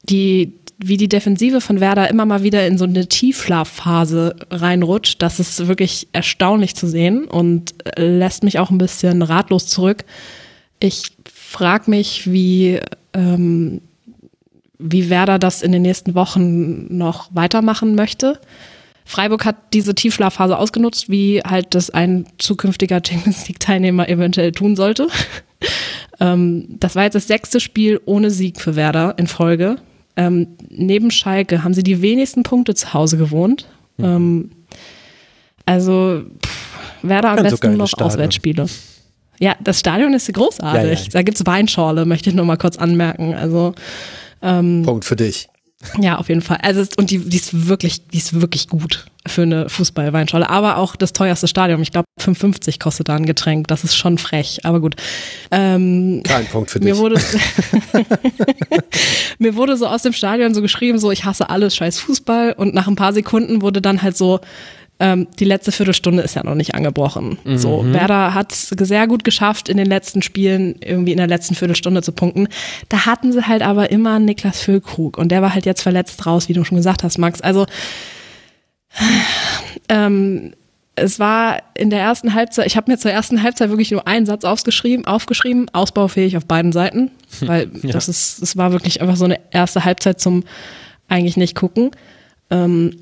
[0.03, 5.39] die, wie die Defensive von Werder immer mal wieder in so eine Tiefschlafphase reinrutscht, das
[5.39, 10.05] ist wirklich erstaunlich zu sehen und lässt mich auch ein bisschen ratlos zurück.
[10.79, 12.79] Ich frage mich, wie,
[13.13, 13.81] ähm,
[14.77, 18.39] wie Werder das in den nächsten Wochen noch weitermachen möchte.
[19.05, 25.07] Freiburg hat diese Tiefschlafphase ausgenutzt, wie halt das ein zukünftiger Champions League-Teilnehmer eventuell tun sollte.
[26.19, 29.77] ähm, das war jetzt das sechste Spiel ohne Sieg für Werder in Folge.
[30.17, 33.67] Ähm, neben Schalke haben sie die wenigsten Punkte zu Hause gewohnt.
[33.97, 34.05] Mhm.
[34.05, 34.51] Ähm,
[35.65, 38.07] also pff, Werder am besten noch Stadion.
[38.07, 38.65] Auswärtsspiele.
[39.39, 40.99] Ja, das Stadion ist großartig.
[40.99, 41.09] Ja, ja.
[41.11, 43.33] Da gibt's Weinschorle, möchte ich nur mal kurz anmerken.
[43.33, 43.73] Also
[44.41, 45.49] ähm, Punkt für dich.
[45.99, 46.57] Ja, auf jeden Fall.
[46.61, 50.49] Also und die, die ist wirklich, die ist wirklich gut für eine Fußball-Weinschorle.
[50.49, 51.81] Aber auch das teuerste Stadion.
[51.81, 53.67] Ich glaube, 5,50 kostet da ein Getränk.
[53.67, 54.61] Das ist schon frech.
[54.63, 54.95] Aber gut.
[55.51, 56.93] Ähm, Kein Punkt für dich.
[56.93, 57.19] Mir wurde,
[59.39, 62.53] mir wurde so aus dem Stadion so geschrieben, so ich hasse alles, scheiß Fußball.
[62.53, 64.39] Und nach ein paar Sekunden wurde dann halt so
[64.99, 67.37] ähm, die letzte Viertelstunde ist ja noch nicht angebrochen.
[67.43, 67.57] Mhm.
[67.57, 71.55] So, Werder hat es sehr gut geschafft, in den letzten Spielen irgendwie in der letzten
[71.55, 72.47] Viertelstunde zu punkten.
[72.87, 76.47] Da hatten sie halt aber immer Niklas Füllkrug und der war halt jetzt verletzt raus,
[76.47, 77.41] wie du schon gesagt hast, Max.
[77.41, 77.65] Also
[79.89, 80.53] ähm,
[80.95, 84.25] es war in der ersten Halbzeit, ich habe mir zur ersten Halbzeit wirklich nur einen
[84.25, 87.11] Satz aufgeschrieben, aufgeschrieben, ausbaufähig auf beiden Seiten,
[87.41, 87.91] weil ja.
[87.91, 90.45] das ist, es war wirklich einfach so eine erste Halbzeit zum
[91.09, 91.91] eigentlich nicht gucken.
[92.49, 93.01] Ähm,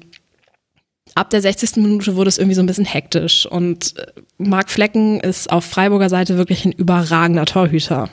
[1.15, 1.77] ab der 60.
[1.77, 4.05] Minute wurde es irgendwie so ein bisschen hektisch und äh,
[4.37, 8.09] Marc Flecken ist auf Freiburger Seite wirklich ein überragender Torhüter.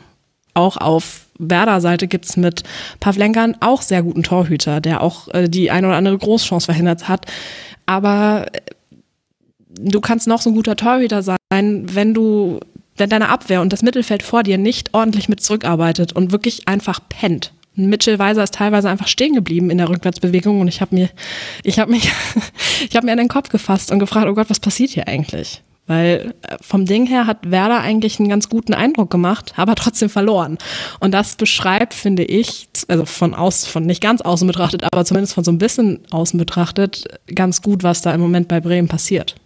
[0.54, 2.62] Auch auf Werder Seite gibt's mit
[3.00, 7.26] Pavlenkan auch sehr guten Torhüter, der auch äh, die eine oder andere Großchance verhindert hat.
[7.86, 8.60] Aber äh,
[9.68, 12.60] du kannst noch so ein guter Torhüter sein, wenn du,
[12.96, 17.00] wenn deine Abwehr und das Mittelfeld vor dir nicht ordentlich mit zurückarbeitet und wirklich einfach
[17.08, 17.52] pennt.
[17.74, 21.08] Mitchell Weiser ist teilweise einfach stehen geblieben in der Rückwärtsbewegung und ich habe mir,
[21.62, 22.10] ich habe mich,
[22.88, 25.62] ich habe mir an den Kopf gefasst und gefragt, oh Gott, was passiert hier eigentlich?
[25.86, 30.08] Weil äh, vom Ding her hat Werder eigentlich einen ganz guten Eindruck gemacht, aber trotzdem
[30.08, 30.58] verloren.
[31.00, 35.34] Und das beschreibt, finde ich, also von aus, von nicht ganz außen betrachtet, aber zumindest
[35.34, 39.36] von so ein bisschen außen betrachtet, ganz gut, was da im Moment bei Bremen passiert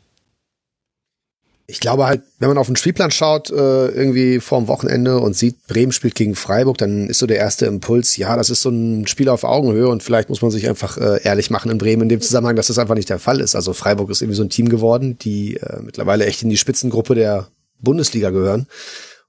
[1.66, 5.66] ich glaube halt, wenn man auf den Spielplan schaut, äh, irgendwie vorm Wochenende und sieht,
[5.66, 9.07] Bremen spielt gegen Freiburg, dann ist so der erste Impuls, ja, das ist so ein
[9.07, 12.09] Spiel auf Augenhöhe und vielleicht muss man sich einfach äh, ehrlich machen in Bremen in
[12.11, 13.55] dem Zusammenhang, dass das einfach nicht der Fall ist.
[13.55, 17.15] Also Freiburg ist irgendwie so ein Team geworden, die äh, mittlerweile echt in die Spitzengruppe
[17.15, 17.49] der
[17.81, 18.66] Bundesliga gehören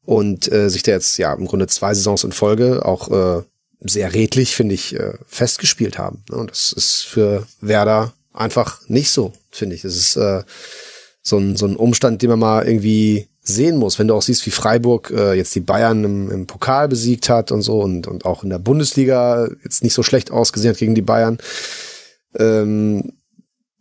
[0.03, 3.43] und sich da jetzt ja im Grunde zwei Saisons in Folge auch
[3.81, 4.95] sehr redlich, finde ich,
[5.25, 6.23] festgespielt haben.
[6.29, 9.81] Und das ist für Werder einfach nicht so, finde ich.
[9.81, 10.15] Das ist
[11.25, 13.97] so ein, so ein Umstand, den man mal irgendwie sehen muss.
[13.97, 17.51] Wenn du auch siehst, wie Freiburg äh, jetzt die Bayern im, im Pokal besiegt hat
[17.51, 20.95] und so und, und auch in der Bundesliga jetzt nicht so schlecht ausgesehen hat gegen
[20.95, 21.39] die Bayern,
[22.37, 23.13] ähm,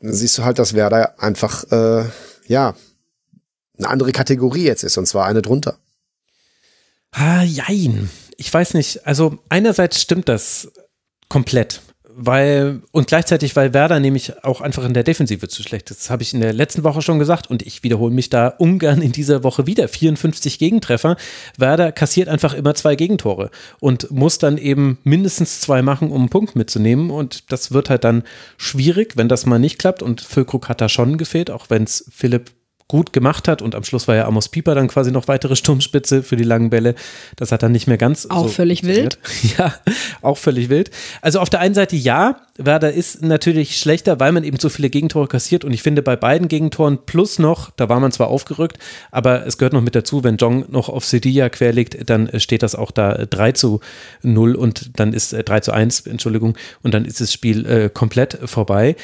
[0.01, 2.05] siehst du halt, dass Werder einfach, äh,
[2.47, 2.75] ja,
[3.77, 5.79] eine andere Kategorie jetzt ist und zwar eine drunter.
[7.11, 8.11] Ah, jein.
[8.37, 9.07] Ich weiß nicht.
[9.07, 10.71] Also einerseits stimmt das
[11.29, 11.81] komplett
[12.17, 16.01] weil und gleichzeitig, weil Werder nämlich auch einfach in der Defensive zu schlecht ist.
[16.01, 19.03] Das habe ich in der letzten Woche schon gesagt und ich wiederhole mich da ungern
[19.03, 19.89] in dieser Woche wieder.
[19.89, 21.17] 54 Gegentreffer.
[21.59, 23.51] Werder kassiert einfach immer zwei Gegentore
[23.81, 28.05] und muss dann eben mindestens zwei machen, um einen Punkt mitzunehmen und das wird halt
[28.05, 28.23] dann
[28.57, 32.05] schwierig, wenn das mal nicht klappt und Füllkrug hat da schon gefehlt, auch wenn es
[32.11, 32.53] Philipp
[32.87, 36.23] gut gemacht hat und am Schluss war ja Amos Pieper dann quasi noch weitere Sturmspitze
[36.23, 36.95] für die langen Bälle.
[37.37, 39.19] Das hat dann nicht mehr ganz auch so völlig wild.
[39.59, 39.75] Ja,
[40.23, 40.91] auch völlig wild.
[41.21, 44.91] Also auf der einen Seite ja, Werder ist natürlich schlechter, weil man eben so viele
[44.91, 48.79] Gegentore kassiert und ich finde bei beiden Gegentoren plus noch, da war man zwar aufgerückt,
[49.11, 52.75] aber es gehört noch mit dazu, wenn Jong noch auf Sedilla querlegt, dann steht das
[52.75, 53.81] auch da 3 zu
[54.23, 57.91] 0 und dann ist äh, 3 zu 1, Entschuldigung, und dann ist das Spiel äh,
[57.93, 58.97] komplett vorbei.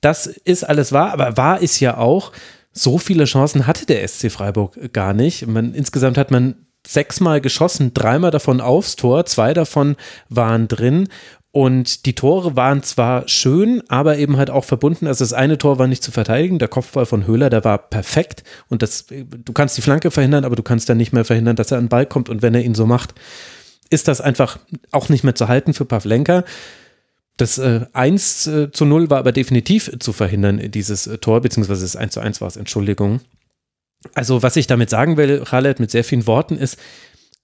[0.00, 2.32] Das ist alles wahr, aber wahr ist ja auch,
[2.72, 5.46] so viele Chancen hatte der SC Freiburg gar nicht.
[5.46, 9.96] Man, insgesamt hat man sechsmal geschossen, dreimal davon aufs Tor, zwei davon
[10.28, 11.08] waren drin.
[11.54, 15.06] Und die Tore waren zwar schön, aber eben halt auch verbunden.
[15.06, 16.58] Also das eine Tor war nicht zu verteidigen.
[16.58, 18.42] Der Kopfball von Höhler, der war perfekt.
[18.70, 21.70] Und das, du kannst die Flanke verhindern, aber du kannst dann nicht mehr verhindern, dass
[21.70, 22.30] er an den Ball kommt.
[22.30, 23.14] Und wenn er ihn so macht,
[23.90, 24.58] ist das einfach
[24.92, 26.44] auch nicht mehr zu halten für Pavlenka.
[27.42, 31.82] Das äh, 1 äh, zu 0 war aber definitiv zu verhindern, dieses äh, Tor, beziehungsweise
[31.82, 33.20] das 1 zu 1 war es, Entschuldigung.
[34.14, 36.78] Also, was ich damit sagen will, Khaled, mit sehr vielen Worten, ist,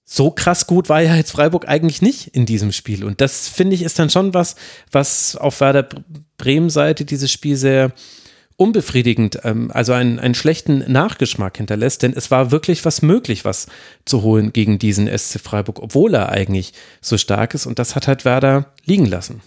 [0.05, 3.03] so krass gut war ja jetzt Freiburg eigentlich nicht in diesem Spiel.
[3.03, 4.55] Und das finde ich ist dann schon was,
[4.89, 5.89] was auf Werder
[6.37, 7.91] Bremen Seite dieses Spiel sehr
[8.55, 13.67] unbefriedigend, ähm, also einen, einen schlechten Nachgeschmack hinterlässt, denn es war wirklich was möglich, was
[14.05, 16.71] zu holen gegen diesen SC Freiburg, obwohl er eigentlich
[17.01, 19.41] so stark ist und das hat halt Werder liegen lassen.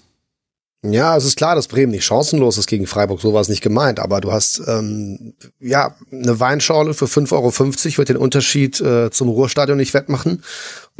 [0.85, 3.63] Ja, es ist klar, dass Bremen nicht chancenlos ist gegen Freiburg, so war es nicht
[3.63, 9.09] gemeint, aber du hast ähm, ja eine Weinschorle für 5,50 Euro wird den Unterschied äh,
[9.13, 10.43] zum Ruhrstadion nicht wettmachen.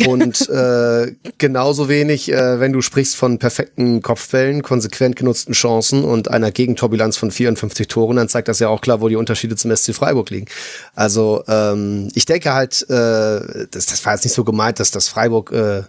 [0.07, 6.31] Und äh, genauso wenig, äh, wenn du sprichst von perfekten Kopfbällen, konsequent genutzten Chancen und
[6.31, 9.75] einer Gegentorbilanz von 54 Toren, dann zeigt das ja auch klar, wo die Unterschiede zum
[9.75, 10.47] SC Freiburg liegen.
[10.95, 15.09] Also ähm, ich denke halt, äh, das, das war jetzt nicht so gemeint, dass das
[15.09, 15.83] Freiburg äh,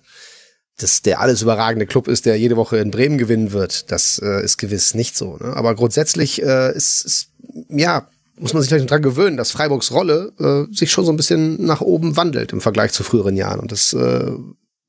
[0.78, 3.91] dass der alles überragende Club ist, der jede Woche in Bremen gewinnen wird.
[3.91, 5.38] Das äh, ist gewiss nicht so.
[5.38, 5.56] Ne?
[5.56, 7.30] Aber grundsätzlich äh, ist, ist,
[7.70, 8.08] ja,
[8.40, 11.64] muss man sich vielleicht dran gewöhnen, dass Freiburgs Rolle äh, sich schon so ein bisschen
[11.64, 13.60] nach oben wandelt im Vergleich zu früheren Jahren.
[13.60, 14.32] Und das äh,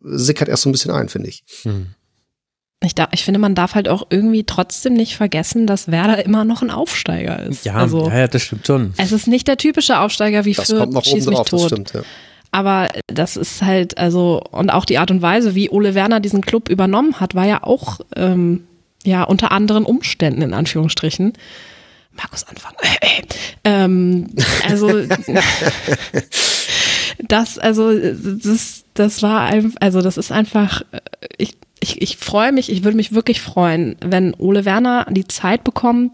[0.00, 1.44] sickert erst so ein bisschen ein, finde ich.
[1.62, 1.88] Hm.
[2.82, 6.44] Ich, da, ich finde, man darf halt auch irgendwie trotzdem nicht vergessen, dass Werder immer
[6.44, 7.64] noch ein Aufsteiger ist.
[7.64, 8.94] Ja, also, ja, das stimmt schon.
[8.98, 11.48] Es ist nicht der typische Aufsteiger wie das für kommt noch Schieß oben mich drauf,
[11.48, 11.60] tot.
[11.60, 12.02] Das stimmt, ja.
[12.54, 16.40] Aber das ist halt, also, und auch die Art und Weise, wie Ole Werner diesen
[16.40, 18.68] Club übernommen hat, war ja auch, ähm,
[19.02, 21.32] ja, unter anderen Umständen, in Anführungsstrichen.
[22.12, 22.76] Markus anfangen.
[23.64, 24.28] ähm,
[24.68, 24.88] also,
[27.18, 30.82] das, also, das, das war einfach, also, das ist einfach,
[31.36, 35.64] ich, ich, ich freue mich, ich würde mich wirklich freuen, wenn Ole Werner die Zeit
[35.64, 36.12] bekommt,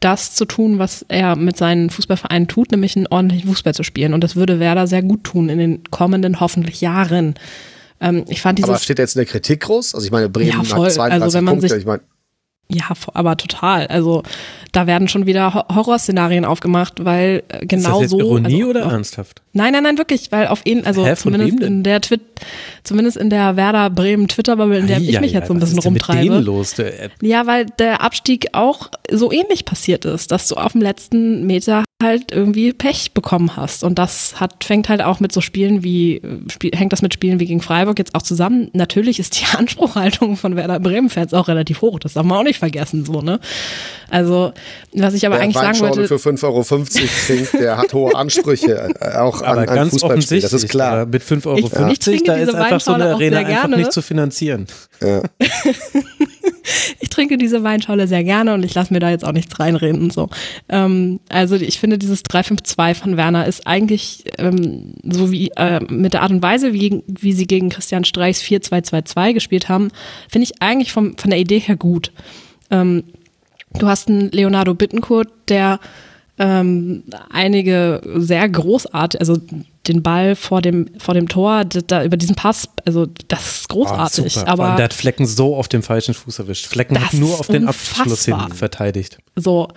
[0.00, 4.14] das zu tun, was er mit seinen Fußballvereinen tut, nämlich einen ordentlichen Fußball zu spielen.
[4.14, 7.34] Und das würde Werder sehr gut tun in den kommenden hoffentlich Jahren.
[8.00, 9.94] Ähm, ich fand dieses, Aber steht jetzt in der Kritik groß?
[9.94, 10.86] Also ich meine, Bremen Ja, voll.
[10.86, 11.68] hat 32 Also wenn man Punkte.
[11.68, 12.00] sich- ich meine,
[12.70, 12.84] ja,
[13.14, 13.86] aber total.
[13.86, 14.22] Also
[14.72, 18.18] da werden schon wieder Ho- Horrorszenarien aufgemacht, weil äh, Ist genau das jetzt so.
[18.20, 19.40] Ironie also, oder auf- ernsthaft?
[19.54, 22.20] Nein, nein, nein, wirklich, weil auf ihn, also Hä, zumindest in der Twit,
[22.84, 26.36] zumindest in der Werder Bremen Twitter-Bubble, in der ich mich jetzt so ein bisschen rumtreibe.
[26.36, 26.78] Mit los?
[26.78, 31.46] Äh, Ja, weil der Abstieg auch so ähnlich passiert ist, dass du auf dem letzten
[31.46, 33.82] Meter halt irgendwie Pech bekommen hast.
[33.82, 37.12] Und das hat, fängt halt auch mit so Spielen wie, äh, Spiel, hängt das mit
[37.12, 38.70] Spielen wie gegen Freiburg jetzt auch zusammen.
[38.72, 41.98] Natürlich ist die Anspruchhaltung von Werder Bremen-Fans auch relativ hoch.
[41.98, 43.40] Das darf man auch nicht vergessen, so, ne?
[44.10, 44.52] Also,
[44.92, 46.06] was ich aber wer eigentlich sagen wollte.
[46.06, 50.08] für 5,50 Euro trinkt, der hat hohe Ansprüche, äh, auch aber an, an ganz Fußballspiel.
[50.38, 51.02] offensichtlich, Das ist klar.
[51.02, 53.50] äh, mit 5,50 Euro, Ich- ich trinke da diese ist einfach so eine Arena einfach
[53.62, 53.76] gerne.
[53.76, 54.66] nicht zu finanzieren.
[57.00, 60.02] ich trinke diese Weinschorle sehr gerne und ich lasse mir da jetzt auch nichts reinreden
[60.02, 60.28] und so.
[60.68, 66.12] Ähm, also ich finde, dieses 352 von Werner ist eigentlich ähm, so wie äh, mit
[66.12, 69.90] der Art und Weise, wie, wie sie gegen Christian Streichs 4-2-2-2 gespielt haben,
[70.28, 72.12] finde ich eigentlich vom, von der Idee her gut.
[72.70, 73.04] Ähm,
[73.78, 75.80] du hast einen Leonardo Bittencourt, der
[76.38, 79.38] ähm, einige sehr großartig, also
[79.88, 84.38] den Ball vor dem vor dem Tor, da über diesen Pass, also das ist großartig,
[84.38, 86.68] allem, aber der hat Flecken so auf dem falschen Fuß erwischt.
[86.68, 88.56] Flecken hat nur auf den Abschluss hin unfassbar.
[88.56, 89.18] verteidigt.
[89.36, 89.68] So,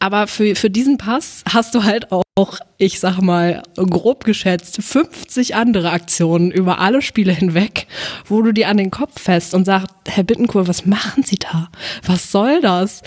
[0.00, 5.54] aber für, für diesen Pass hast du halt auch, ich sag mal, grob geschätzt 50
[5.54, 7.86] andere Aktionen über alle Spiele hinweg,
[8.26, 11.70] wo du dir an den Kopf fest und sagst, Herr Bittencourt, was machen Sie da?
[12.04, 13.00] Was soll das?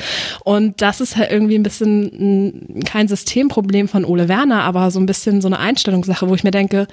[0.44, 5.00] Und das ist halt irgendwie ein bisschen ein, kein Systemproblem von Ole Werner, aber so
[5.00, 6.88] ein bisschen so eine Einstellungssache, wo ich mir denke,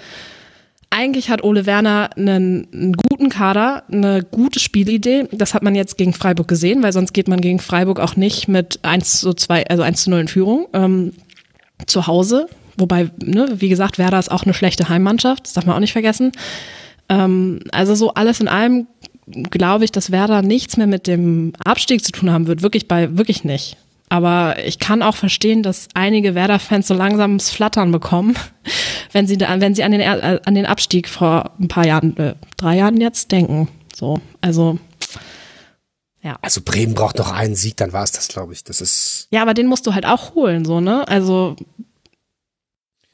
[0.91, 5.29] eigentlich hat Ole Werner einen, einen guten Kader, eine gute Spielidee.
[5.33, 8.49] Das hat man jetzt gegen Freiburg gesehen, weil sonst geht man gegen Freiburg auch nicht
[8.49, 11.13] mit 1 zu 2, also 1 zu 0 in Führung ähm,
[11.87, 12.49] zu Hause.
[12.77, 15.93] Wobei, ne, wie gesagt, Werder ist auch eine schlechte Heimmannschaft, das darf man auch nicht
[15.93, 16.33] vergessen.
[17.09, 18.87] Ähm, also so alles in allem
[19.27, 22.63] glaube ich, dass Werder nichts mehr mit dem Abstieg zu tun haben wird.
[22.63, 23.77] Wirklich bei, wirklich nicht.
[24.09, 28.37] Aber ich kann auch verstehen, dass einige Werder-Fans so langsam das Flattern bekommen,
[29.13, 32.17] wenn sie, da, wenn sie an, den, äh, an den Abstieg vor ein paar Jahren,
[32.17, 33.69] äh, drei Jahren jetzt denken.
[33.95, 34.79] So, also,
[36.23, 36.39] ja.
[36.43, 38.65] Also Bremen braucht noch einen Sieg, dann war es das, glaube ich.
[38.65, 39.29] Das ist.
[39.31, 41.07] Ja, aber den musst du halt auch holen, so, ne?
[41.07, 41.57] Also,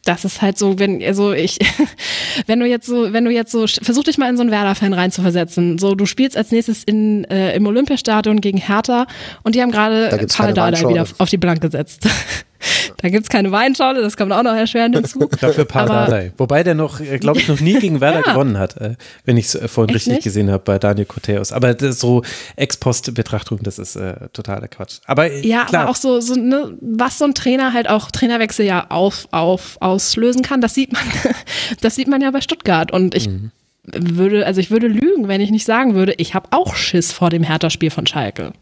[0.05, 1.59] das ist halt so, wenn, also ich,
[2.47, 4.93] wenn du jetzt so, wenn du jetzt so, versuch dich mal in so einen Werder-Fan
[4.93, 5.79] reinzuversetzen.
[5.79, 9.07] So, du spielst als nächstes in, äh, im Olympiastadion gegen Hertha
[9.43, 10.95] und die haben Da gerade keine Paradada Weinschorle.
[10.95, 12.07] wieder auf, auf die Bank gesetzt.
[12.99, 15.29] da gibt's keine Weinschorle, das kommt auch noch erschwerend hinzu.
[15.41, 16.33] Dafür Pardadei.
[16.37, 18.33] Wobei der noch, glaube ich, noch nie gegen Werder Ja.
[18.33, 20.25] gewonnen hat, äh, wenn ich es äh, vorhin Echt richtig nicht?
[20.25, 21.53] gesehen habe bei Daniel Koteus.
[21.53, 22.23] Aber so
[22.57, 24.99] Ex-Post-Betrachtung, das ist äh, totaler Quatsch.
[25.07, 28.11] Aber äh, Ja, klar, aber auch so, so ne, was so ein Trainer halt auch
[28.11, 31.03] Trainerwechsel ja auf, auf, auslösen kann, das sieht man,
[31.81, 32.91] das sieht man ja bei Stuttgart.
[32.93, 33.51] Und ich Mhm.
[33.87, 37.29] würde, also ich würde lügen, wenn ich nicht sagen würde, ich habe auch Schiss vor
[37.31, 38.53] dem Hertha-Spiel von Schalke.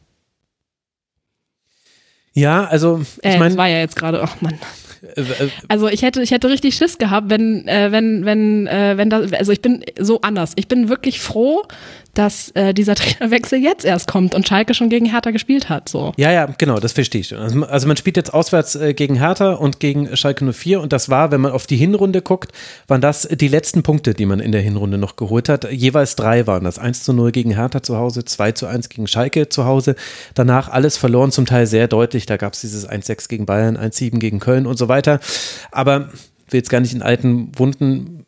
[2.34, 4.54] Ja, also ich Äh, das meine, war ja jetzt gerade, ach Mann.
[5.16, 8.96] äh, äh, Also ich hätte, ich hätte richtig Schiss gehabt, wenn, äh, wenn, wenn, äh,
[8.96, 10.52] wenn das, also ich bin so anders.
[10.56, 11.62] Ich bin wirklich froh,
[12.14, 15.88] dass äh, dieser Trainerwechsel jetzt erst kommt und Schalke schon gegen Hertha gespielt hat.
[15.88, 16.12] So.
[16.16, 17.36] Ja, ja, genau, das verstehe ich.
[17.36, 21.08] Also, also man spielt jetzt auswärts äh, gegen Hertha und gegen Schalke 04 und das
[21.08, 22.52] war, wenn man auf die Hinrunde guckt,
[22.88, 25.70] waren das die letzten Punkte, die man in der Hinrunde noch geholt hat.
[25.70, 26.78] Jeweils drei waren das.
[26.78, 29.94] 1 zu 0 gegen Hertha zu Hause, 2 zu 1 gegen Schalke zu Hause.
[30.34, 32.26] Danach alles verloren, zum Teil sehr deutlich.
[32.26, 35.20] Da gab es dieses 1-6 gegen Bayern, 1-7 gegen Köln und so weiter.
[35.70, 36.08] Aber
[36.52, 38.26] will jetzt gar nicht in alten Wunden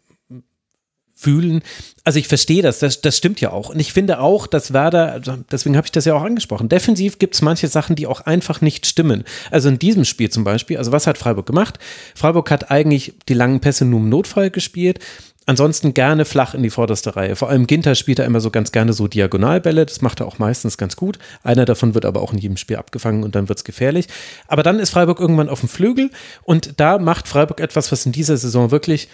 [1.24, 1.62] fühlen.
[2.04, 3.70] Also ich verstehe das, das, das stimmt ja auch.
[3.70, 7.18] Und ich finde auch, dass Werder, also deswegen habe ich das ja auch angesprochen, defensiv
[7.18, 9.24] gibt es manche Sachen, die auch einfach nicht stimmen.
[9.50, 11.78] Also in diesem Spiel zum Beispiel, also was hat Freiburg gemacht?
[12.14, 14.98] Freiburg hat eigentlich die langen Pässe nur im Notfall gespielt.
[15.46, 17.36] Ansonsten gerne flach in die vorderste Reihe.
[17.36, 19.84] Vor allem Ginter spielt er immer so ganz gerne so Diagonalbälle.
[19.84, 21.18] Das macht er auch meistens ganz gut.
[21.42, 24.08] Einer davon wird aber auch in jedem Spiel abgefangen und dann wird es gefährlich.
[24.46, 26.10] Aber dann ist Freiburg irgendwann auf dem Flügel
[26.44, 29.08] und da macht Freiburg etwas, was in dieser Saison wirklich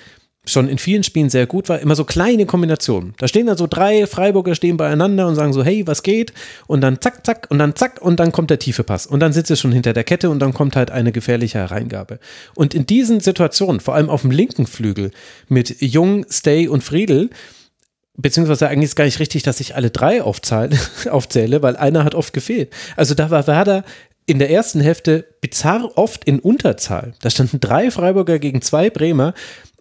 [0.46, 3.14] schon in vielen Spielen sehr gut war, immer so kleine Kombinationen.
[3.18, 6.32] Da stehen dann so drei Freiburger stehen beieinander und sagen so, hey, was geht?
[6.66, 9.06] Und dann zack, zack und dann zack und dann kommt der tiefe Pass.
[9.06, 12.18] Und dann sitzt es schon hinter der Kette und dann kommt halt eine gefährliche Hereingabe.
[12.54, 15.10] Und in diesen Situationen, vor allem auf dem linken Flügel
[15.48, 17.30] mit Jung, Stay und Friedel,
[18.16, 22.32] beziehungsweise eigentlich ist gar nicht richtig, dass ich alle drei aufzähle, weil einer hat oft
[22.32, 22.72] gefehlt.
[22.96, 23.84] Also da war Werder
[24.26, 27.14] in der ersten Hälfte bizarr oft in Unterzahl.
[27.20, 29.34] Da standen drei Freiburger gegen zwei Bremer.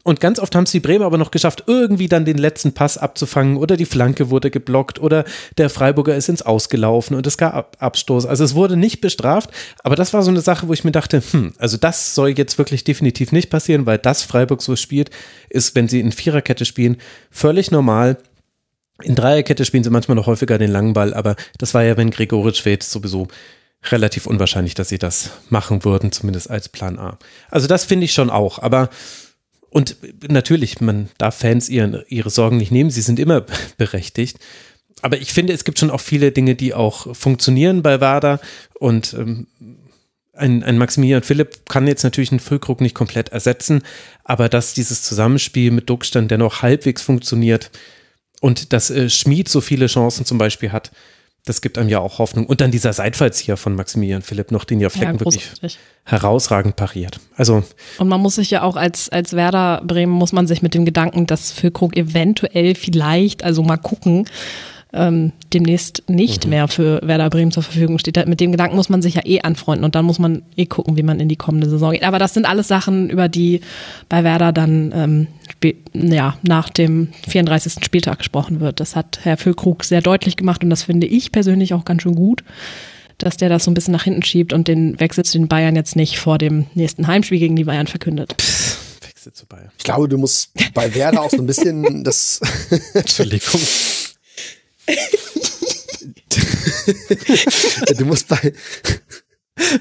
[0.03, 2.97] Und ganz oft haben es die Bremer aber noch geschafft, irgendwie dann den letzten Pass
[2.97, 5.25] abzufangen oder die Flanke wurde geblockt oder
[5.57, 8.25] der Freiburger ist ins Ausgelaufen und es gab Abstoß.
[8.25, 9.51] Also es wurde nicht bestraft,
[9.83, 12.57] aber das war so eine Sache, wo ich mir dachte, hm, also das soll jetzt
[12.57, 15.09] wirklich definitiv nicht passieren, weil das Freiburg so spielt,
[15.49, 16.97] ist, wenn sie in Viererkette spielen,
[17.29, 18.17] völlig normal.
[19.03, 22.11] In Dreierkette spielen sie manchmal noch häufiger den langen Ball, aber das war ja, wenn
[22.11, 23.27] Gregoritsch fehlt, sowieso
[23.91, 27.17] relativ unwahrscheinlich, dass sie das machen würden, zumindest als Plan A.
[27.49, 28.89] Also das finde ich schon auch, aber
[29.69, 29.97] und
[30.27, 33.45] natürlich, man darf Fans ihren, ihre Sorgen nicht nehmen, sie sind immer
[33.77, 34.39] berechtigt.
[35.01, 38.39] Aber ich finde, es gibt schon auch viele Dinge, die auch funktionieren bei WADA
[38.79, 39.47] und ähm,
[40.33, 43.83] ein, ein Maximilian Philipp kann jetzt natürlich einen Füllkrug nicht komplett ersetzen,
[44.23, 47.71] aber dass dieses Zusammenspiel mit Duckstand dennoch halbwegs funktioniert
[48.39, 50.91] und dass äh, Schmid so viele Chancen zum Beispiel hat,
[51.49, 52.45] das gibt einem ja auch Hoffnung.
[52.45, 55.49] Und dann dieser Seitfallzieher von Maximilian Philipp noch, den ja Flecken ja, wirklich
[56.05, 57.19] herausragend pariert.
[57.35, 57.63] Also.
[57.97, 60.85] Und man muss sich ja auch als, als Werder Bremen muss man sich mit dem
[60.85, 64.25] Gedanken, dass Füllkrug eventuell vielleicht, also mal gucken,
[64.91, 66.49] ähm, demnächst nicht mhm.
[66.49, 68.25] mehr für Werder Bremen zur Verfügung steht.
[68.27, 70.97] Mit dem Gedanken muss man sich ja eh anfreunden und dann muss man eh gucken,
[70.97, 72.03] wie man in die kommende Saison geht.
[72.03, 73.61] Aber das sind alles Sachen, über die
[74.07, 75.27] bei Werder dann ähm,
[75.93, 77.83] ja, nach dem 34.
[77.83, 78.79] Spieltag gesprochen wird.
[78.79, 82.15] Das hat Herr Füllkrug sehr deutlich gemacht und das finde ich persönlich auch ganz schön
[82.15, 82.43] gut
[83.21, 85.75] dass der das so ein bisschen nach hinten schiebt und den Wechsel zu den Bayern
[85.75, 88.33] jetzt nicht vor dem nächsten Heimspiel gegen die Bayern verkündet.
[88.41, 89.71] Pff, Wechsel zu Bayern.
[89.77, 92.39] Ich glaube, du musst bei Werder auch so ein bisschen das.
[92.93, 93.59] Entschuldigung.
[97.97, 98.53] Du musst bei.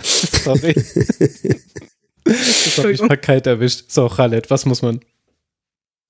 [0.03, 0.75] Sorry.
[2.25, 3.85] Das hat mich mal kalt erwischt.
[3.89, 5.01] So, Khaled, was muss man?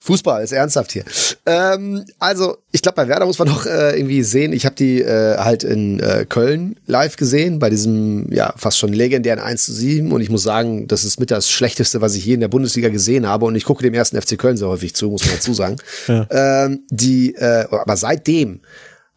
[0.00, 1.04] Fußball ist ernsthaft hier.
[1.44, 4.52] Ähm, also, ich glaube, bei Werder muss man noch äh, irgendwie sehen.
[4.52, 8.92] Ich habe die äh, halt in äh, Köln live gesehen, bei diesem ja fast schon
[8.92, 10.12] legendären 1 zu 7.
[10.12, 12.88] Und ich muss sagen, das ist mit das Schlechteste, was ich je in der Bundesliga
[12.90, 13.44] gesehen habe.
[13.44, 15.76] Und ich gucke dem ersten FC Köln sehr häufig zu, muss man dazu sagen.
[16.06, 16.26] Ja.
[16.30, 18.60] Ähm, die, äh, aber seitdem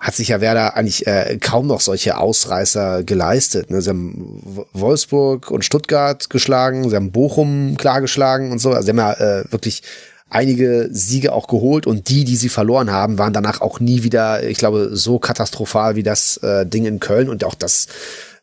[0.01, 3.69] hat sich ja Werder eigentlich äh, kaum noch solche Ausreißer geleistet.
[3.69, 3.83] Ne?
[3.83, 8.71] Sie haben Wolfsburg und Stuttgart geschlagen, sie haben Bochum klargeschlagen und so.
[8.71, 9.83] Also sie haben ja äh, wirklich
[10.27, 14.43] einige Siege auch geholt und die, die sie verloren haben, waren danach auch nie wieder,
[14.43, 17.85] ich glaube, so katastrophal wie das äh, Ding in Köln und auch das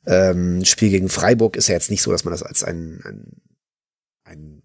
[0.07, 3.25] ähm, Spiel gegen Freiburg ist ja jetzt nicht so, dass man das als ein, ein,
[4.25, 4.58] ein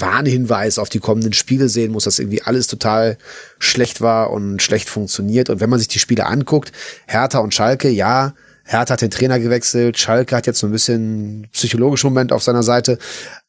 [0.00, 3.18] Warnhinweis auf die kommenden Spiele sehen muss, dass irgendwie alles total
[3.58, 5.50] schlecht war und schlecht funktioniert.
[5.50, 6.72] Und wenn man sich die Spiele anguckt,
[7.06, 8.34] Hertha und Schalke, ja,
[8.64, 12.62] Hertha hat den Trainer gewechselt, Schalke hat jetzt so ein bisschen psychologischen Moment auf seiner
[12.62, 12.98] Seite.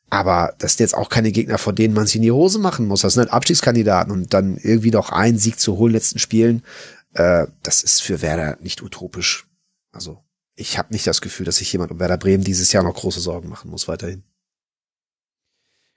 [0.10, 2.88] Aber das sind jetzt auch keine Gegner, vor denen man sich in die Hose machen
[2.88, 3.02] muss.
[3.02, 6.20] Das sind halt Abstiegskandidaten und dann irgendwie noch einen Sieg zu holen in den letzten
[6.20, 6.64] Spielen,
[7.14, 9.48] äh, das ist für Werder nicht utopisch.
[9.92, 10.24] Also
[10.56, 13.20] ich habe nicht das Gefühl, dass sich jemand um Werder Bremen dieses Jahr noch große
[13.20, 14.24] Sorgen machen muss weiterhin.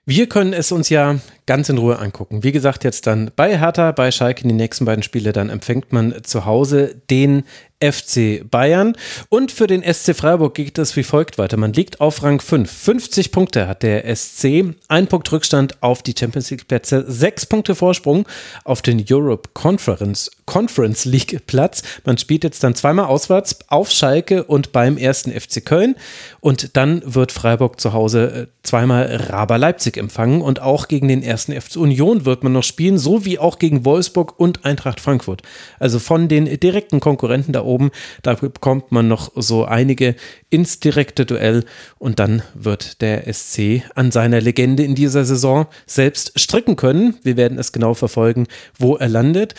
[0.05, 2.43] Wir können es uns ja ganz in Ruhe angucken.
[2.43, 6.23] Wie gesagt, jetzt dann bei Hertha, bei Schalke die nächsten beiden Spiele, dann empfängt man
[6.23, 7.43] zu Hause den
[7.91, 8.95] FC Bayern.
[9.29, 11.57] Und für den SC Freiburg geht es wie folgt weiter.
[11.57, 12.71] Man liegt auf Rang 5.
[12.71, 17.75] 50 Punkte hat der SC, ein Punkt Rückstand auf die Champions League Plätze, sechs Punkte
[17.75, 18.27] Vorsprung
[18.63, 21.83] auf den Europe Conference, Conference League Platz.
[22.05, 25.95] Man spielt jetzt dann zweimal auswärts auf Schalke und beim ersten FC Köln.
[26.39, 31.23] Und dann wird Freiburg zu Hause äh, zweimal Raber Leipzig empfangen und auch gegen den
[31.23, 35.41] ersten FC Union wird man noch spielen, so wie auch gegen Wolfsburg und Eintracht Frankfurt.
[35.79, 37.72] Also von den direkten Konkurrenten da oben,
[38.21, 40.15] da bekommt man noch so einige
[40.49, 41.65] ins direkte Duell
[41.99, 47.15] und dann wird der SC an seiner Legende in dieser Saison selbst stricken können.
[47.23, 48.47] Wir werden es genau verfolgen,
[48.77, 49.55] wo er landet.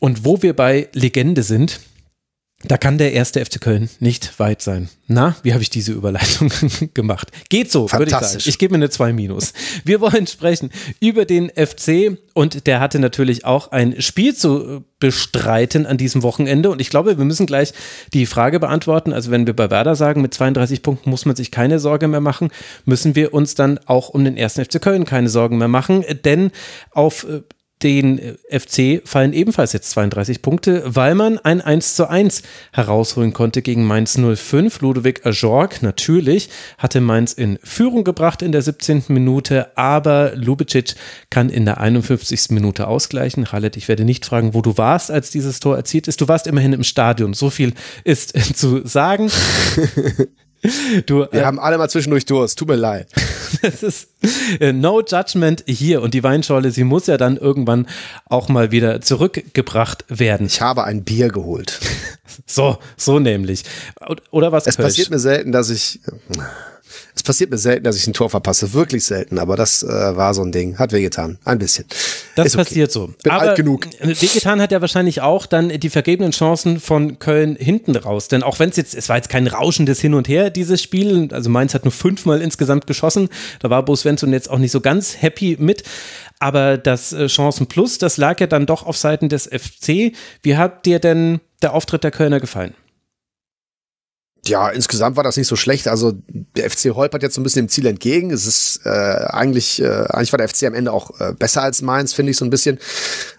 [0.00, 1.80] Und wo wir bei Legende sind,
[2.62, 4.90] da kann der erste FC Köln nicht weit sein.
[5.06, 6.52] Na, wie habe ich diese Überleitung
[6.94, 7.32] gemacht?
[7.48, 8.42] Geht so, würde ich sagen.
[8.44, 9.54] Ich gebe mir eine 2 minus.
[9.84, 10.70] Wir wollen sprechen
[11.00, 16.68] über den FC und der hatte natürlich auch ein Spiel zu bestreiten an diesem Wochenende
[16.70, 17.72] und ich glaube, wir müssen gleich
[18.12, 19.14] die Frage beantworten.
[19.14, 22.20] Also wenn wir bei Werder sagen, mit 32 Punkten muss man sich keine Sorge mehr
[22.20, 22.50] machen,
[22.84, 26.50] müssen wir uns dann auch um den ersten FC Köln keine Sorgen mehr machen, denn
[26.90, 27.40] auf äh,
[27.82, 32.42] den äh, FC fallen ebenfalls jetzt 32 Punkte, weil man ein 1 zu 1
[32.72, 34.80] herausholen konnte gegen Mainz 05.
[34.80, 36.48] Ludovic Ajorg natürlich
[36.78, 39.04] hatte Mainz in Führung gebracht in der 17.
[39.08, 40.94] Minute, aber Lubicic
[41.30, 42.50] kann in der 51.
[42.50, 43.44] Minute ausgleichen.
[43.44, 46.20] Khaled, ich werde nicht fragen, wo du warst, als dieses Tor erzielt ist.
[46.20, 47.34] Du warst immerhin im Stadion.
[47.34, 47.74] So viel
[48.04, 49.30] ist zu sagen.
[51.06, 53.08] Du, Wir äh, haben alle mal zwischendurch Durst, tut mir leid.
[53.62, 54.08] das ist
[54.60, 57.86] äh, no judgment hier und die Weinschorle, sie muss ja dann irgendwann
[58.26, 60.46] auch mal wieder zurückgebracht werden.
[60.46, 61.80] Ich habe ein Bier geholt.
[62.46, 63.64] so, so nämlich.
[64.30, 64.66] Oder was?
[64.66, 64.88] Es Kölsch?
[64.88, 66.00] passiert mir selten, dass ich
[67.30, 70.42] passiert mir selten, dass ich ein Tor verpasse, wirklich selten, aber das äh, war so
[70.42, 71.84] ein Ding, hat wehgetan, ein bisschen.
[72.34, 73.06] Das Ist passiert okay.
[73.12, 73.14] so.
[73.22, 73.86] Bin aber alt genug.
[74.00, 78.58] Wehgetan hat ja wahrscheinlich auch dann die vergebenen Chancen von Köln hinten raus, denn auch
[78.58, 81.72] wenn es jetzt, es war jetzt kein rauschendes Hin und Her, dieses Spiel, also Mainz
[81.72, 83.28] hat nur fünfmal insgesamt geschossen,
[83.60, 85.84] da war Bo Svensson jetzt auch nicht so ganz happy mit,
[86.40, 90.16] aber das äh, Chancen Plus, das lag ja dann doch auf Seiten des FC.
[90.42, 92.74] Wie hat dir denn der Auftritt der Kölner gefallen?
[94.46, 95.86] Ja, insgesamt war das nicht so schlecht.
[95.86, 96.14] Also
[96.56, 98.30] der FC holpert jetzt so ein bisschen dem Ziel entgegen.
[98.30, 101.82] Es ist äh, eigentlich, äh, eigentlich war der FC am Ende auch äh, besser als
[101.82, 102.78] Mainz, finde ich so ein bisschen.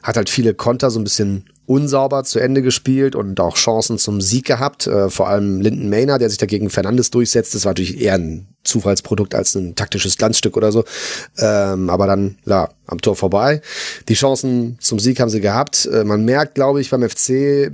[0.03, 4.19] Hat halt viele Konter so ein bisschen unsauber zu Ende gespielt und auch Chancen zum
[4.19, 4.87] Sieg gehabt.
[4.87, 7.55] Äh, vor allem Linden Mayner, der sich dagegen Fernandes durchsetzt.
[7.55, 10.83] Das war natürlich eher ein Zufallsprodukt als ein taktisches Glanzstück oder so.
[11.37, 13.61] Ähm, aber dann, ja, am Tor vorbei.
[14.09, 15.85] Die Chancen zum Sieg haben sie gehabt.
[15.85, 17.71] Äh, man merkt, glaube ich, beim FC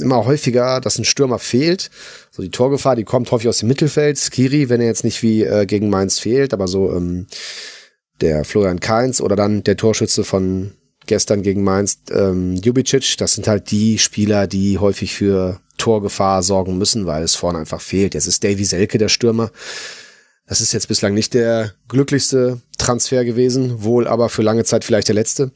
[0.00, 1.90] immer häufiger, dass ein Stürmer fehlt.
[2.34, 4.18] So die Torgefahr, die kommt häufig aus dem Mittelfeld.
[4.18, 7.28] Skiri, wenn er jetzt nicht wie äh, gegen Mainz fehlt, aber so ähm,
[8.20, 10.72] der Florian Kainz oder dann der Torschütze von
[11.06, 16.76] gestern gegen Mainz, ähm, Jubicic, das sind halt die Spieler, die häufig für Torgefahr sorgen
[16.76, 18.14] müssen, weil es vorne einfach fehlt.
[18.14, 19.52] Jetzt ist Davy Selke der Stürmer.
[20.48, 25.06] Das ist jetzt bislang nicht der glücklichste Transfer gewesen, wohl aber für lange Zeit vielleicht
[25.06, 25.52] der letzte.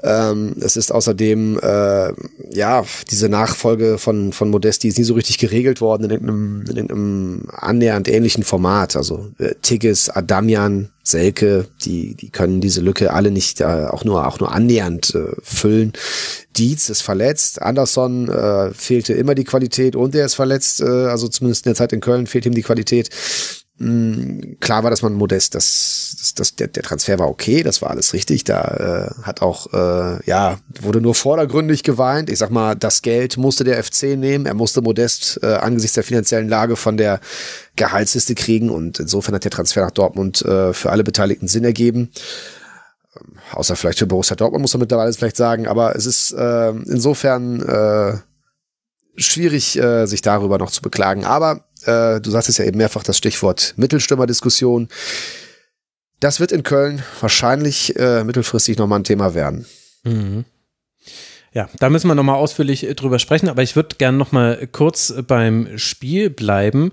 [0.00, 2.12] Ähm, es ist außerdem, äh,
[2.50, 6.78] ja, diese Nachfolge von, von Modesti ist nie so richtig geregelt worden in einem, in
[6.78, 8.94] einem annähernd ähnlichen Format.
[8.94, 14.26] Also äh, Tigges, Adamian, Selke, die, die können diese Lücke alle nicht äh, auch nur,
[14.26, 15.92] auch nur annähernd äh, füllen.
[16.56, 21.26] Dietz ist verletzt, Anderson äh, fehlte immer die Qualität und er ist verletzt, äh, also
[21.26, 23.10] zumindest in der Zeit in Köln fehlt ihm die Qualität.
[23.80, 27.80] Mm, klar war, dass man modest, das, das, das der, der Transfer war okay, das
[27.80, 28.42] war alles richtig.
[28.42, 32.28] Da äh, hat auch, äh, ja, wurde nur vordergründig geweint.
[32.28, 34.46] Ich sag mal, das Geld musste der FC nehmen.
[34.46, 37.20] Er musste modest äh, angesichts der finanziellen Lage von der
[37.76, 42.10] Gehaltsliste kriegen und insofern hat der Transfer nach Dortmund äh, für alle Beteiligten Sinn ergeben.
[43.16, 46.70] Ähm, außer vielleicht für Borussia Dortmund muss man mittlerweile vielleicht sagen, aber es ist äh,
[46.70, 48.18] insofern äh,
[49.20, 51.24] schwierig, äh, sich darüber noch zu beklagen.
[51.24, 54.88] Aber äh, du sagst es ja eben mehrfach das Stichwort Mittelstürmerdiskussion.
[56.20, 59.66] Das wird in Köln wahrscheinlich äh, mittelfristig nochmal ein Thema werden.
[60.04, 60.44] Mhm.
[61.54, 65.78] Ja, da müssen wir nochmal ausführlich drüber sprechen, aber ich würde gerne nochmal kurz beim
[65.78, 66.92] Spiel bleiben.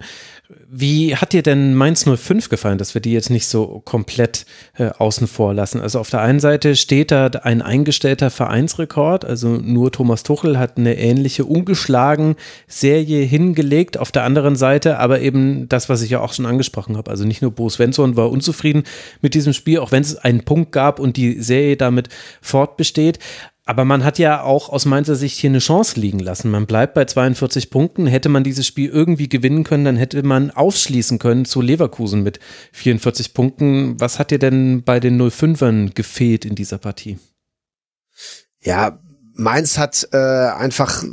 [0.70, 4.46] Wie hat dir denn Mainz 05 gefallen, dass wir die jetzt nicht so komplett
[4.78, 5.82] äh, außen vor lassen?
[5.82, 10.78] Also auf der einen Seite steht da ein eingestellter Vereinsrekord, also nur Thomas Tuchel hat
[10.78, 12.36] eine ähnliche ungeschlagen
[12.68, 13.98] Serie hingelegt.
[13.98, 17.10] Auf der anderen Seite aber eben das, was ich ja auch schon angesprochen habe.
[17.10, 18.84] Also nicht nur Bo Svensson war unzufrieden
[19.22, 22.10] mit diesem Spiel, auch wenn es einen Punkt gab und die Serie damit
[22.42, 23.20] fortbesteht.
[23.68, 26.52] Aber man hat ja auch aus meiner Sicht hier eine Chance liegen lassen.
[26.52, 28.06] Man bleibt bei 42 Punkten.
[28.06, 32.40] Hätte man dieses Spiel irgendwie gewinnen können, dann hätte man aufschließen können zu Leverkusen mit
[32.74, 34.00] 44 Punkten.
[34.00, 37.18] Was hat dir denn bei den 05ern gefehlt in dieser Partie?
[38.62, 39.00] Ja,
[39.34, 41.04] Mainz hat äh, einfach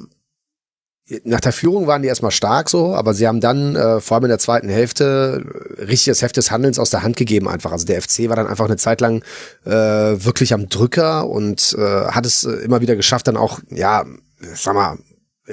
[1.25, 4.25] nach der Führung waren die erstmal stark so, aber sie haben dann äh, vor allem
[4.25, 5.45] in der zweiten Hälfte
[5.79, 7.73] richtig das Heft des Handelns aus der Hand gegeben einfach.
[7.73, 9.23] Also der FC war dann einfach eine Zeit lang
[9.65, 14.05] äh, wirklich am Drücker und äh, hat es äh, immer wieder geschafft, dann auch, ja,
[14.55, 14.99] sag mal,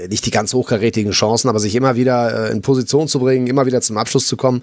[0.07, 3.65] nicht die ganz hochkarätigen Chancen, aber sich immer wieder äh, in Position zu bringen, immer
[3.65, 4.61] wieder zum Abschluss zu kommen.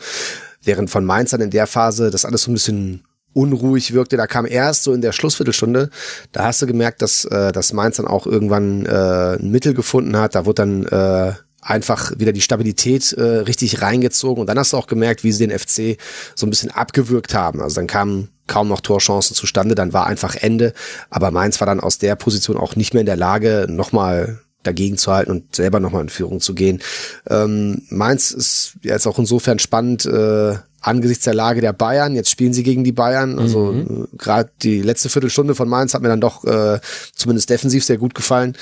[0.63, 3.05] Während von Mainz dann in der Phase das alles so ein bisschen
[3.37, 4.17] unruhig wirkte.
[4.17, 5.91] Da kam erst so in der Schlussviertelstunde,
[6.33, 10.17] da hast du gemerkt, dass, äh, dass Mainz dann auch irgendwann äh, ein Mittel gefunden
[10.17, 10.35] hat.
[10.35, 14.77] Da wurde dann äh, einfach wieder die Stabilität äh, richtig reingezogen und dann hast du
[14.77, 15.99] auch gemerkt, wie sie den FC
[16.35, 17.61] so ein bisschen abgewürgt haben.
[17.61, 20.73] Also dann kamen kaum noch Torchancen zustande, dann war einfach Ende,
[21.11, 24.97] aber Mainz war dann aus der Position auch nicht mehr in der Lage, nochmal dagegen
[24.97, 26.81] zu halten und selber nochmal in Führung zu gehen.
[27.29, 30.55] Ähm, Mainz ist jetzt auch insofern spannend, äh,
[30.87, 32.15] angesichts der Lage der Bayern.
[32.15, 33.39] Jetzt spielen sie gegen die Bayern.
[33.39, 34.07] Also mhm.
[34.13, 36.81] Äh, gerade die letzte Viertelstunde von Mainz hat mir dann doch äh,
[37.15, 38.57] zumindest defensiv sehr gut gefallen.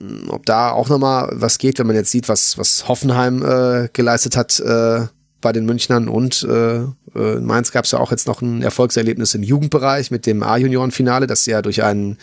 [0.00, 3.88] Hm, ob da auch nochmal was geht, wenn man jetzt sieht, was, was Hoffenheim äh,
[3.92, 5.06] geleistet hat äh,
[5.40, 8.62] bei den Münchnern und äh, äh in Mainz gab es ja auch jetzt noch ein
[8.62, 12.18] Erfolgserlebnis im Jugendbereich mit dem A-Junioren-Finale, das sie ja durch einen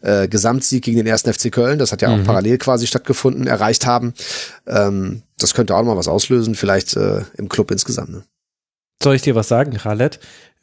[0.00, 2.24] äh, Gesamtsieg gegen den ersten FC Köln, das hat ja auch mhm.
[2.24, 4.14] parallel quasi stattgefunden, erreicht haben.
[4.66, 8.10] Ähm, das könnte auch noch mal was auslösen, vielleicht äh, im Club insgesamt.
[8.10, 8.24] Ne?
[9.02, 10.20] Soll ich dir was sagen, Khaled?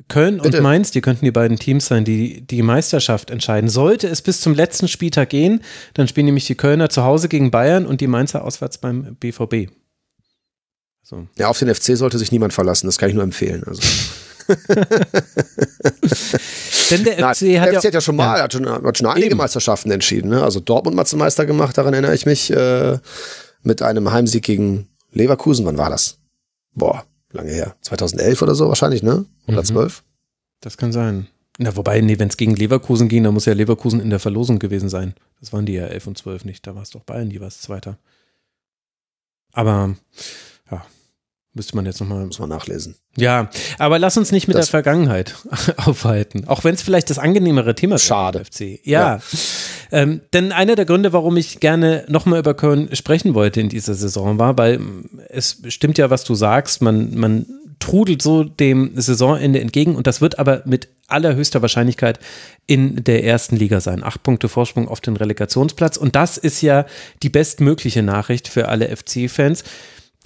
[0.07, 0.57] Köln Bitte.
[0.57, 3.69] und Mainz, die könnten die beiden Teams sein, die die Meisterschaft entscheiden.
[3.69, 5.61] Sollte es bis zum letzten Spieltag gehen,
[5.93, 9.69] dann spielen nämlich die Kölner zu Hause gegen Bayern und die Mainzer auswärts beim BVB.
[11.03, 11.27] So.
[11.37, 13.63] Ja, auf den FC sollte sich niemand verlassen, das kann ich nur empfehlen.
[13.65, 13.81] Also.
[16.89, 18.43] Denn der FC, Nein, hat, der FC ja, hat ja schon mal, ja.
[18.43, 19.37] Hat, schon, hat schon einige Eben.
[19.37, 20.29] Meisterschaften entschieden.
[20.29, 20.43] Ne?
[20.43, 22.97] Also Dortmund mal zum Meister gemacht, daran erinnere ich mich, äh,
[23.63, 25.65] mit einem Heimsieg gegen Leverkusen.
[25.65, 26.17] Wann war das?
[26.73, 27.75] Boah, lange her.
[27.81, 29.25] 2011 oder so wahrscheinlich, ne?
[29.47, 29.65] Oder mhm.
[29.65, 30.03] 12?
[30.61, 31.27] Das kann sein.
[31.57, 34.59] Na, wobei, nee, wenn es gegen Leverkusen ging, dann muss ja Leverkusen in der Verlosung
[34.59, 35.13] gewesen sein.
[35.39, 36.65] Das waren die ja 11 und 12 nicht.
[36.65, 37.97] Da war es doch Bayern jeweils Zweiter.
[39.53, 39.95] Aber,
[41.53, 42.25] müsste man jetzt nochmal.
[42.25, 42.95] Muss man nachlesen.
[43.17, 45.35] Ja, aber lass uns nicht mit das der Vergangenheit
[45.77, 46.47] aufhalten.
[46.47, 48.05] Auch wenn es vielleicht das angenehmere Thema ist.
[48.05, 48.43] Schade.
[48.45, 48.79] FC.
[48.85, 49.17] Ja.
[49.17, 49.19] ja.
[49.91, 53.93] Ähm, denn einer der Gründe, warum ich gerne nochmal über Köln sprechen wollte in dieser
[53.93, 54.79] Saison war, weil
[55.27, 57.45] es stimmt ja, was du sagst, man, man
[57.79, 62.19] trudelt so dem Saisonende entgegen und das wird aber mit allerhöchster Wahrscheinlichkeit
[62.67, 64.03] in der ersten Liga sein.
[64.03, 66.85] Acht Punkte Vorsprung auf den Relegationsplatz und das ist ja
[67.21, 69.65] die bestmögliche Nachricht für alle FC-Fans.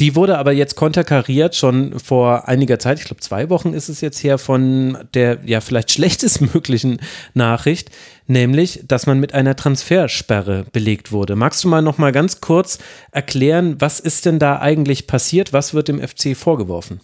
[0.01, 4.01] Die wurde aber jetzt konterkariert schon vor einiger Zeit, ich glaube zwei Wochen ist es
[4.01, 6.99] jetzt her, von der ja vielleicht schlechtestmöglichen
[7.33, 7.91] Nachricht,
[8.27, 11.37] nämlich, dass man mit einer Transfersperre belegt wurde.
[11.37, 12.77] Magst du mal noch mal ganz kurz
[13.11, 15.53] erklären, was ist denn da eigentlich passiert?
[15.53, 16.99] Was wird dem FC vorgeworfen?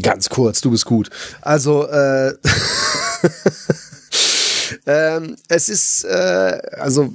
[0.00, 1.10] Ganz kurz, du bist gut.
[1.42, 2.28] Also, äh,
[4.86, 7.12] ähm, es ist, äh, also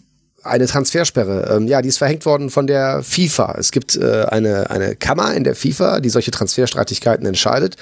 [0.47, 1.55] eine Transfersperre.
[1.55, 3.55] Ähm, ja, die ist verhängt worden von der FIFA.
[3.57, 7.75] Es gibt äh, eine, eine Kammer in der FIFA, die solche Transferstreitigkeiten entscheidet.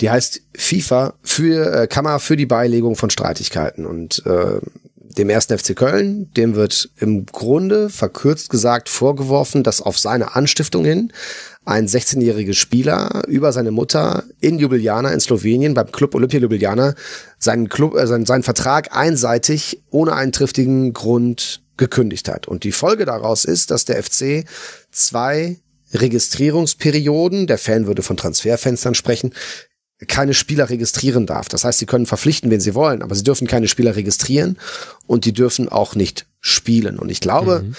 [0.00, 3.86] Die heißt FIFA für äh, Kammer für die Beilegung von Streitigkeiten.
[3.86, 4.60] Und äh,
[5.16, 10.84] dem ersten FC Köln, dem wird im Grunde verkürzt gesagt vorgeworfen, dass auf seine Anstiftung
[10.84, 11.12] hin
[11.64, 16.94] ein 16-jähriger Spieler über seine Mutter in Ljubljana in Slowenien beim Club Olympia Ljubljana
[17.38, 22.46] seinen Club äh, seinen, seinen Vertrag einseitig ohne einen triftigen Grund gekündigt hat.
[22.46, 24.44] Und die Folge daraus ist, dass der FC
[24.92, 25.56] zwei
[25.92, 29.32] Registrierungsperioden, der Fan würde von Transferfenstern sprechen,
[30.06, 31.48] keine Spieler registrieren darf.
[31.48, 34.58] Das heißt, sie können verpflichten, wen sie wollen, aber sie dürfen keine Spieler registrieren
[35.06, 36.98] und die dürfen auch nicht spielen.
[36.98, 37.74] Und ich glaube, mhm.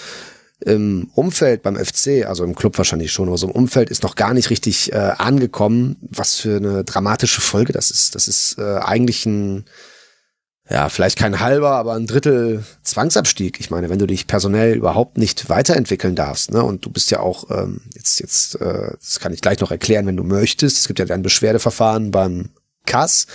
[0.60, 4.14] im Umfeld beim FC, also im Club wahrscheinlich schon, aber so im Umfeld ist noch
[4.14, 8.14] gar nicht richtig äh, angekommen, was für eine dramatische Folge das ist.
[8.14, 9.64] Das ist äh, eigentlich ein
[10.72, 13.60] ja, vielleicht kein halber, aber ein Drittel Zwangsabstieg.
[13.60, 17.20] Ich meine, wenn du dich personell überhaupt nicht weiterentwickeln darfst, ne, und du bist ja
[17.20, 20.78] auch, ähm, jetzt, jetzt, äh, das kann ich gleich noch erklären, wenn du möchtest.
[20.78, 22.48] Es gibt ja ein Beschwerdeverfahren beim
[22.86, 23.26] Kass,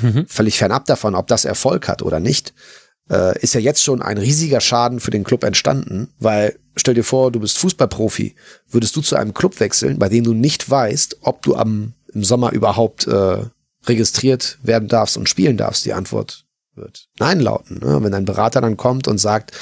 [0.00, 0.24] mhm.
[0.28, 2.54] völlig fernab davon, ob das Erfolg hat oder nicht,
[3.10, 7.04] äh, ist ja jetzt schon ein riesiger Schaden für den Club entstanden, weil stell dir
[7.04, 8.34] vor, du bist Fußballprofi,
[8.70, 12.24] würdest du zu einem Club wechseln, bei dem du nicht weißt, ob du am im
[12.24, 13.44] Sommer überhaupt äh,
[13.84, 15.84] registriert werden darfst und spielen darfst?
[15.84, 16.47] Die Antwort
[16.78, 17.80] wird Nein lauten.
[17.80, 18.02] Ne?
[18.02, 19.52] Wenn ein Berater dann kommt und sagt,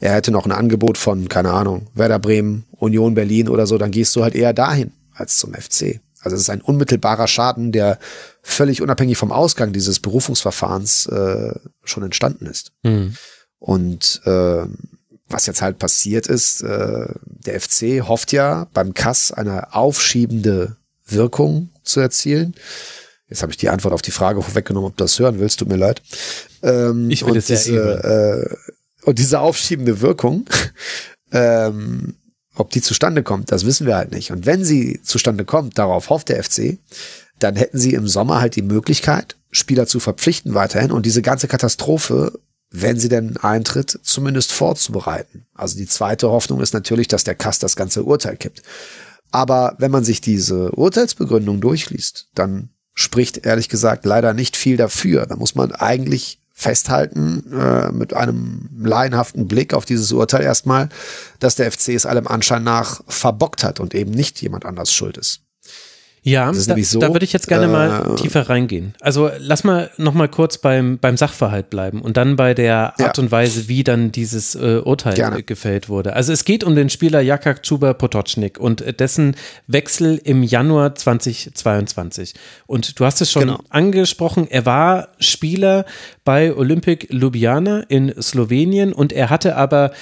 [0.00, 3.90] er hätte noch ein Angebot von, keine Ahnung, Werder Bremen, Union Berlin oder so, dann
[3.90, 6.00] gehst du halt eher dahin als zum FC.
[6.20, 7.98] Also es ist ein unmittelbarer Schaden, der
[8.42, 11.54] völlig unabhängig vom Ausgang dieses Berufungsverfahrens äh,
[11.84, 12.72] schon entstanden ist.
[12.82, 13.14] Mhm.
[13.58, 14.64] Und äh,
[15.28, 20.76] was jetzt halt passiert ist, äh, der FC hofft ja beim Kass eine aufschiebende
[21.06, 22.54] Wirkung zu erzielen.
[23.28, 25.68] Jetzt habe ich die Antwort auf die Frage vorweggenommen, ob du das hören willst, tut
[25.68, 26.02] mir leid.
[26.62, 28.56] Ähm, ich will es diese, ja äh,
[29.02, 30.48] Und diese aufschiebende Wirkung
[31.32, 32.14] ähm,
[32.56, 34.32] ob die zustande kommt, das wissen wir halt nicht.
[34.32, 36.78] Und wenn sie zustande kommt, darauf hofft der FC,
[37.38, 41.48] dann hätten sie im Sommer halt die Möglichkeit, Spieler zu verpflichten weiterhin und diese ganze
[41.48, 42.38] Katastrophe,
[42.70, 45.46] wenn sie denn eintritt, zumindest vorzubereiten.
[45.54, 48.62] Also die zweite Hoffnung ist natürlich, dass der Kass das ganze Urteil kippt.
[49.30, 55.26] Aber wenn man sich diese Urteilsbegründung durchliest, dann spricht ehrlich gesagt leider nicht viel dafür.
[55.26, 60.88] Da muss man eigentlich festhalten, äh, mit einem laienhaften Blick auf dieses Urteil erstmal,
[61.38, 65.18] dass der FC es allem Anschein nach verbockt hat und eben nicht jemand anders schuld
[65.18, 65.42] ist.
[66.26, 68.94] Ja, da, so, da würde ich jetzt gerne äh, mal tiefer reingehen.
[69.00, 73.16] Also lass mal noch mal kurz beim, beim Sachverhalt bleiben und dann bei der Art
[73.16, 73.22] ja.
[73.22, 75.44] und Weise, wie dann dieses äh, Urteil gerne.
[75.44, 76.14] gefällt wurde.
[76.14, 79.36] Also es geht um den Spieler Jakak Chuba Potocznik und dessen
[79.68, 82.34] Wechsel im Januar 2022.
[82.66, 83.60] Und du hast es schon genau.
[83.68, 85.84] angesprochen, er war Spieler
[86.24, 89.92] bei Olympic Ljubljana in Slowenien und er hatte aber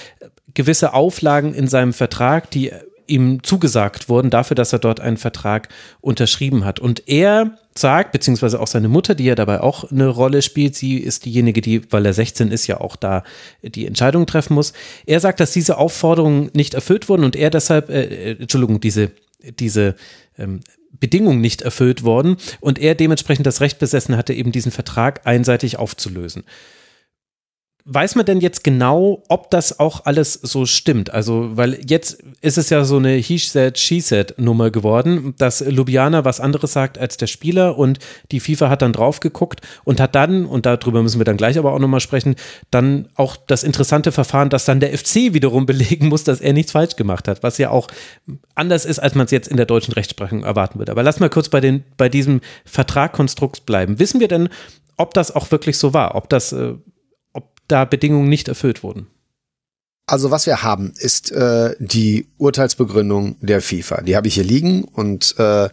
[0.54, 2.72] gewisse Auflagen in seinem Vertrag, die
[3.06, 5.68] ihm zugesagt wurden dafür, dass er dort einen Vertrag
[6.00, 6.80] unterschrieben hat.
[6.80, 10.98] Und er sagt, beziehungsweise auch seine Mutter, die ja dabei auch eine Rolle spielt, sie
[10.98, 13.24] ist diejenige, die, weil er 16 ist, ja auch da
[13.62, 14.72] die Entscheidung treffen muss.
[15.06, 19.10] Er sagt, dass diese Aufforderungen nicht erfüllt wurden und er deshalb, äh, äh Entschuldigung, diese,
[19.58, 19.96] diese
[20.38, 20.60] ähm,
[20.92, 25.78] Bedingungen nicht erfüllt worden und er dementsprechend das Recht besessen hatte, eben diesen Vertrag einseitig
[25.78, 26.44] aufzulösen.
[27.86, 31.12] Weiß man denn jetzt genau, ob das auch alles so stimmt?
[31.12, 35.60] Also, weil jetzt ist es ja so eine He said, she said Nummer geworden, dass
[35.60, 37.98] Ljubljana was anderes sagt als der Spieler und
[38.32, 41.58] die FIFA hat dann drauf geguckt und hat dann, und darüber müssen wir dann gleich
[41.58, 42.36] aber auch nochmal sprechen,
[42.70, 46.72] dann auch das interessante Verfahren, dass dann der FC wiederum belegen muss, dass er nichts
[46.72, 47.88] falsch gemacht hat, was ja auch
[48.54, 50.92] anders ist, als man es jetzt in der deutschen Rechtsprechung erwarten würde.
[50.92, 53.98] Aber lass mal kurz bei, den, bei diesem Vertragkonstrukt bleiben.
[53.98, 54.48] Wissen wir denn,
[54.96, 56.14] ob das auch wirklich so war?
[56.14, 56.74] Ob das äh,
[57.68, 59.06] da Bedingungen nicht erfüllt wurden?
[60.06, 64.02] Also was wir haben, ist äh, die Urteilsbegründung der FIFA.
[64.02, 65.68] Die habe ich hier liegen und äh,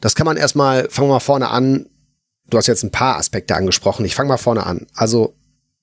[0.00, 1.86] das kann man erstmal, fangen wir mal vorne an.
[2.50, 4.04] Du hast jetzt ein paar Aspekte angesprochen.
[4.04, 4.86] Ich fange mal vorne an.
[4.94, 5.36] Also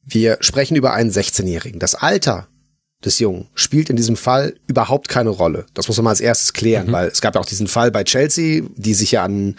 [0.03, 1.79] wir sprechen über einen 16-Jährigen.
[1.79, 2.47] Das Alter
[3.03, 5.65] des Jungen spielt in diesem Fall überhaupt keine Rolle.
[5.73, 6.91] Das muss man mal als erstes klären, mhm.
[6.91, 9.55] weil es gab ja auch diesen Fall bei Chelsea, die sich ja an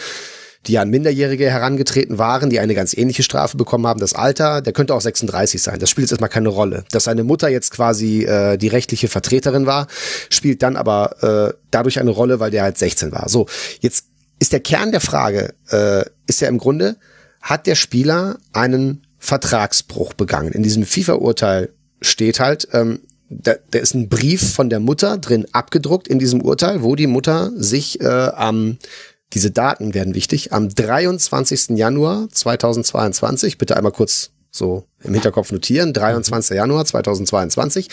[0.66, 4.01] die an Minderjährige herangetreten waren, die eine ganz ähnliche Strafe bekommen haben.
[4.01, 5.78] Das Alter, der könnte auch 36 sein.
[5.78, 6.85] Das spielt jetzt erstmal keine Rolle.
[6.91, 9.87] Dass seine Mutter jetzt quasi äh, die rechtliche Vertreterin war,
[10.28, 13.28] spielt dann aber äh, dadurch eine Rolle, weil der halt 16 war.
[13.28, 13.47] So,
[13.81, 14.05] jetzt
[14.39, 16.97] ist der Kern der Frage, äh, ist ja im Grunde,
[17.41, 20.53] hat der Spieler einen Vertragsbruch begangen?
[20.53, 21.70] In diesem FIFA-Urteil
[22.03, 23.01] steht halt, ähm,
[23.31, 27.07] da, da ist ein Brief von der Mutter drin abgedruckt in diesem Urteil, wo die
[27.07, 28.78] Mutter sich äh, am
[29.32, 30.52] diese Daten werden wichtig.
[30.52, 31.70] Am 23.
[31.70, 36.57] Januar 2022, bitte einmal kurz so im Hinterkopf notieren, 23.
[36.57, 37.89] Januar 2022.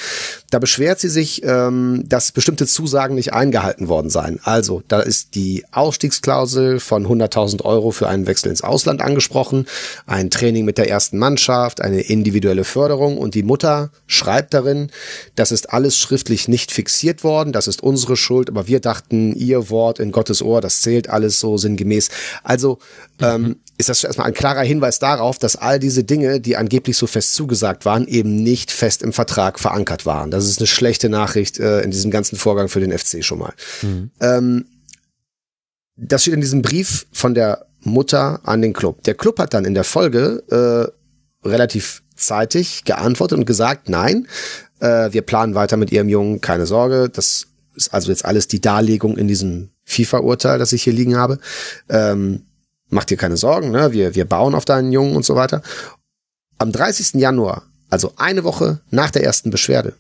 [0.50, 4.40] Da beschwert sie sich, ähm, dass bestimmte Zusagen nicht eingehalten worden seien.
[4.44, 9.68] Also, da ist die Ausstiegsklausel von 100.000 Euro für einen Wechsel ins Ausland angesprochen,
[10.06, 14.92] ein Training mit der ersten Mannschaft, eine individuelle Förderung und die Mutter schreibt darin,
[15.36, 19.70] das ist alles schriftlich nicht fixiert worden, das ist unsere Schuld, aber wir dachten, ihr
[19.70, 22.10] Wort in Gottes Ohr, das zählt alles so sinngemäß.
[22.44, 22.80] Also,
[23.22, 27.06] ähm, ist das erstmal ein klarer Hinweis darauf, dass all diese Dinge, die angeblich so
[27.06, 30.32] fest zugesagt waren, eben nicht fest im Vertrag verankert waren.
[30.32, 33.54] Das ist eine schlechte Nachricht äh, in diesem ganzen Vorgang für den FC schon mal.
[33.84, 34.12] Mhm.
[34.20, 34.66] Ähm,
[35.96, 39.04] das steht in diesem Brief von der Mutter an den Club.
[39.04, 40.44] Der Club hat dann in der Folge
[41.44, 44.28] äh, relativ zeitig geantwortet und gesagt, nein,
[44.80, 47.10] äh, wir planen weiter mit ihrem Jungen, keine Sorge.
[47.10, 51.40] Das ist also jetzt alles die Darlegung in diesem FIFA-Urteil, das ich hier liegen habe.
[51.90, 52.47] Ähm,
[52.90, 53.92] mach dir keine Sorgen, ne?
[53.92, 55.62] wir, wir bauen auf deinen Jungen und so weiter.
[56.58, 57.20] Am 30.
[57.20, 59.94] Januar, also eine Woche nach der ersten Beschwerde,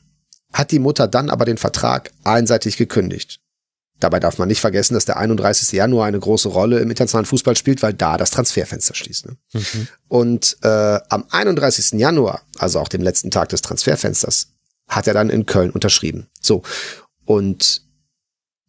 [0.53, 3.39] hat die Mutter dann aber den Vertrag einseitig gekündigt.
[3.99, 5.72] Dabei darf man nicht vergessen, dass der 31.
[5.72, 9.26] Januar eine große Rolle im internationalen Fußball spielt, weil da das Transferfenster schließt.
[9.26, 9.38] Ne?
[9.53, 9.88] Mhm.
[10.07, 11.99] Und äh, am 31.
[11.99, 14.49] Januar, also auch dem letzten Tag des Transferfensters,
[14.88, 16.27] hat er dann in Köln unterschrieben.
[16.39, 16.61] So.
[17.26, 17.81] Und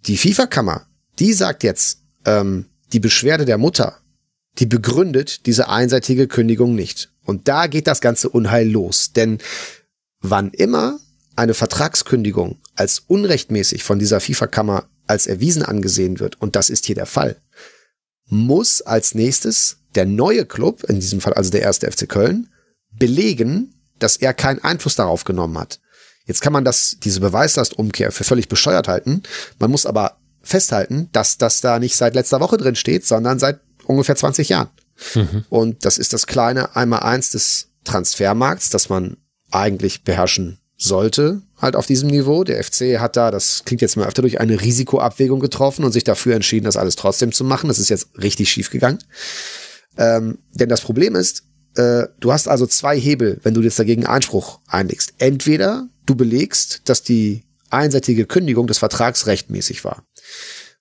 [0.00, 0.86] die FIFA-Kammer,
[1.18, 3.98] die sagt jetzt, ähm, die Beschwerde der Mutter
[4.58, 7.10] die begründet diese einseitige Kündigung nicht.
[7.24, 9.12] Und da geht das ganze Unheil los.
[9.12, 9.38] Denn
[10.20, 10.98] wann immer
[11.36, 16.94] eine Vertragskündigung als unrechtmäßig von dieser FIFA-Kammer als erwiesen angesehen wird, und das ist hier
[16.94, 17.36] der Fall,
[18.26, 22.50] muss als nächstes der neue Club, in diesem Fall also der erste FC Köln,
[22.90, 25.80] belegen, dass er keinen Einfluss darauf genommen hat.
[26.26, 29.22] Jetzt kann man das, diese Beweislastumkehr für völlig bescheuert halten.
[29.58, 33.60] Man muss aber festhalten, dass das da nicht seit letzter Woche drin steht, sondern seit
[33.88, 34.68] ungefähr 20 Jahren.
[35.14, 35.44] Mhm.
[35.48, 39.16] Und das ist das kleine Einmal-Eins des Transfermarkts, das man
[39.50, 42.44] eigentlich beherrschen sollte halt auf diesem Niveau.
[42.44, 46.04] Der FC hat da, das klingt jetzt mal öfter durch, eine Risikoabwägung getroffen und sich
[46.04, 47.68] dafür entschieden, das alles trotzdem zu machen.
[47.68, 48.98] Das ist jetzt richtig schief gegangen.
[49.96, 51.42] Ähm, denn das Problem ist,
[51.74, 55.14] äh, du hast also zwei Hebel, wenn du jetzt dagegen Einspruch einlegst.
[55.18, 60.04] Entweder du belegst, dass die einseitige Kündigung des Vertrags rechtmäßig war.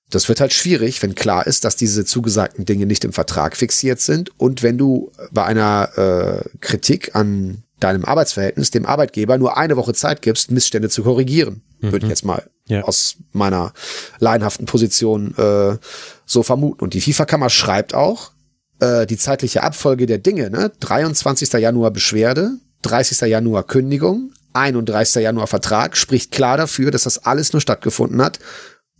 [0.09, 3.99] Das wird halt schwierig, wenn klar ist, dass diese zugesagten Dinge nicht im Vertrag fixiert
[3.99, 9.77] sind und wenn du bei einer äh, Kritik an deinem Arbeitsverhältnis dem Arbeitgeber nur eine
[9.77, 11.91] Woche Zeit gibst, Missstände zu korrigieren, mhm.
[11.91, 12.83] würde ich jetzt mal ja.
[12.83, 13.73] aus meiner
[14.19, 15.77] laienhaften Position äh,
[16.25, 16.83] so vermuten.
[16.83, 18.31] Und die FIFA-Kammer schreibt auch,
[18.79, 20.71] äh, die zeitliche Abfolge der Dinge, ne?
[20.79, 21.53] 23.
[21.53, 23.21] Januar Beschwerde, 30.
[23.21, 25.21] Januar Kündigung, 31.
[25.21, 28.39] Januar Vertrag, spricht klar dafür, dass das alles nur stattgefunden hat,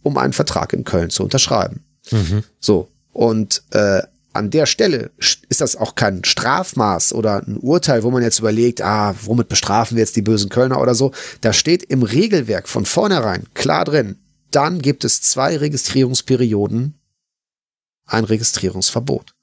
[0.07, 1.83] um einen Vertrag in Köln zu unterschreiben.
[2.11, 2.43] Mhm.
[2.59, 2.89] So.
[3.11, 4.01] Und äh,
[4.33, 8.81] an der Stelle ist das auch kein Strafmaß oder ein Urteil, wo man jetzt überlegt,
[8.81, 11.11] ah, womit bestrafen wir jetzt die bösen Kölner oder so.
[11.41, 14.17] Da steht im Regelwerk von vornherein klar drin,
[14.51, 16.93] dann gibt es zwei Registrierungsperioden,
[18.05, 19.33] ein Registrierungsverbot.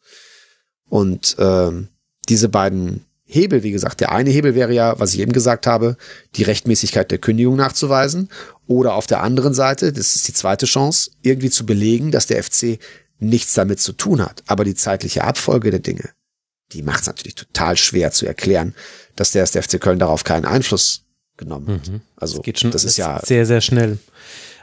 [0.89, 1.89] Und ähm,
[2.29, 5.97] diese beiden Hebel, wie gesagt, der eine Hebel wäre ja, was ich eben gesagt habe,
[6.37, 8.29] die Rechtmäßigkeit der Kündigung nachzuweisen.
[8.67, 12.43] Oder auf der anderen Seite, das ist die zweite Chance, irgendwie zu belegen, dass der
[12.43, 12.79] FC
[13.19, 14.43] nichts damit zu tun hat.
[14.47, 16.11] Aber die zeitliche Abfolge der Dinge,
[16.73, 18.75] die macht es natürlich total schwer zu erklären,
[19.17, 21.05] dass der, FC Köln darauf keinen Einfluss
[21.37, 21.89] genommen hat.
[21.89, 22.01] Mhm.
[22.17, 23.99] Also das, geht schon, das ist ja sehr, sehr schnell.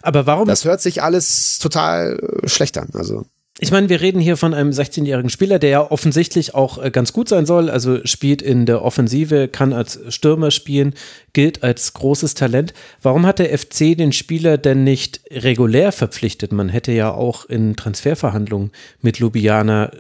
[0.01, 0.47] Aber warum?
[0.47, 2.89] Das hört sich alles total schlecht an.
[2.93, 3.25] Also
[3.63, 7.13] ich meine, wir reden hier von einem 16-jährigen Spieler, der ja offensichtlich auch äh, ganz
[7.13, 10.95] gut sein soll, also spielt in der Offensive, kann als Stürmer spielen,
[11.33, 12.73] gilt als großes Talent.
[13.03, 16.51] Warum hat der FC den Spieler denn nicht regulär verpflichtet?
[16.51, 19.91] Man hätte ja auch in Transferverhandlungen mit Ljubljana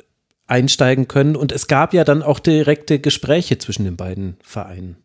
[0.47, 4.97] einsteigen können und es gab ja dann auch direkte Gespräche zwischen den beiden Vereinen.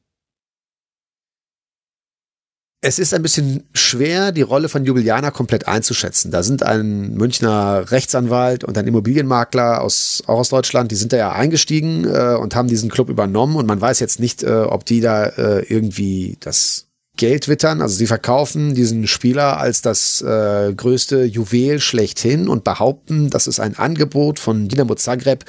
[2.89, 6.31] Es ist ein bisschen schwer, die Rolle von Jubiliana komplett einzuschätzen.
[6.31, 11.17] Da sind ein Münchner Rechtsanwalt und ein Immobilienmakler aus, auch aus Deutschland, die sind da
[11.17, 14.85] ja eingestiegen äh, und haben diesen Club übernommen und man weiß jetzt nicht, äh, ob
[14.85, 16.87] die da äh, irgendwie das
[17.17, 17.83] Geld wittern.
[17.83, 23.59] Also sie verkaufen diesen Spieler als das äh, größte Juwel schlechthin und behaupten, dass es
[23.59, 25.45] ein Angebot von Dinamo Zagreb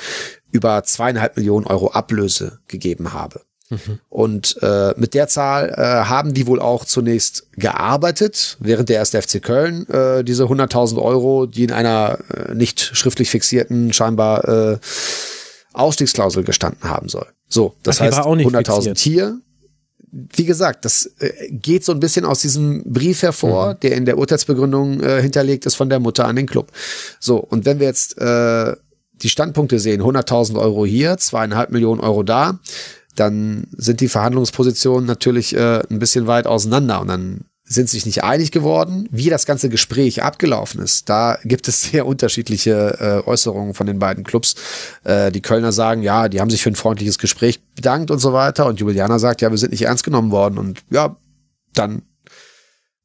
[0.51, 3.41] über zweieinhalb Millionen Euro Ablöse gegeben habe.
[4.09, 9.21] Und äh, mit der Zahl äh, haben die wohl auch zunächst gearbeitet, während der erste
[9.21, 14.77] FC Köln äh, diese 100.000 Euro, die in einer äh, nicht schriftlich fixierten scheinbar äh,
[15.73, 17.27] Ausstiegsklausel gestanden haben soll.
[17.47, 19.39] So, das Ach, heißt 100.000 hier.
[20.09, 23.79] Wie gesagt, das äh, geht so ein bisschen aus diesem Brief hervor, mhm.
[23.81, 26.71] der in der Urteilsbegründung äh, hinterlegt ist von der Mutter an den Club.
[27.19, 28.75] So, und wenn wir jetzt äh,
[29.21, 32.59] die Standpunkte sehen, 100.000 Euro hier, zweieinhalb Millionen Euro da,
[33.19, 38.23] dann sind die Verhandlungspositionen natürlich äh, ein bisschen weit auseinander und dann sind sich nicht
[38.23, 41.09] einig geworden, wie das ganze Gespräch abgelaufen ist.
[41.09, 44.55] Da gibt es sehr unterschiedliche äh, Äußerungen von den beiden Clubs.
[45.03, 48.31] Äh, die Kölner sagen, ja, die haben sich für ein freundliches Gespräch bedankt und so
[48.31, 48.65] weiter.
[48.67, 50.57] Und Juliana sagt, ja, wir sind nicht ernst genommen worden.
[50.57, 51.17] Und ja,
[51.73, 52.03] dann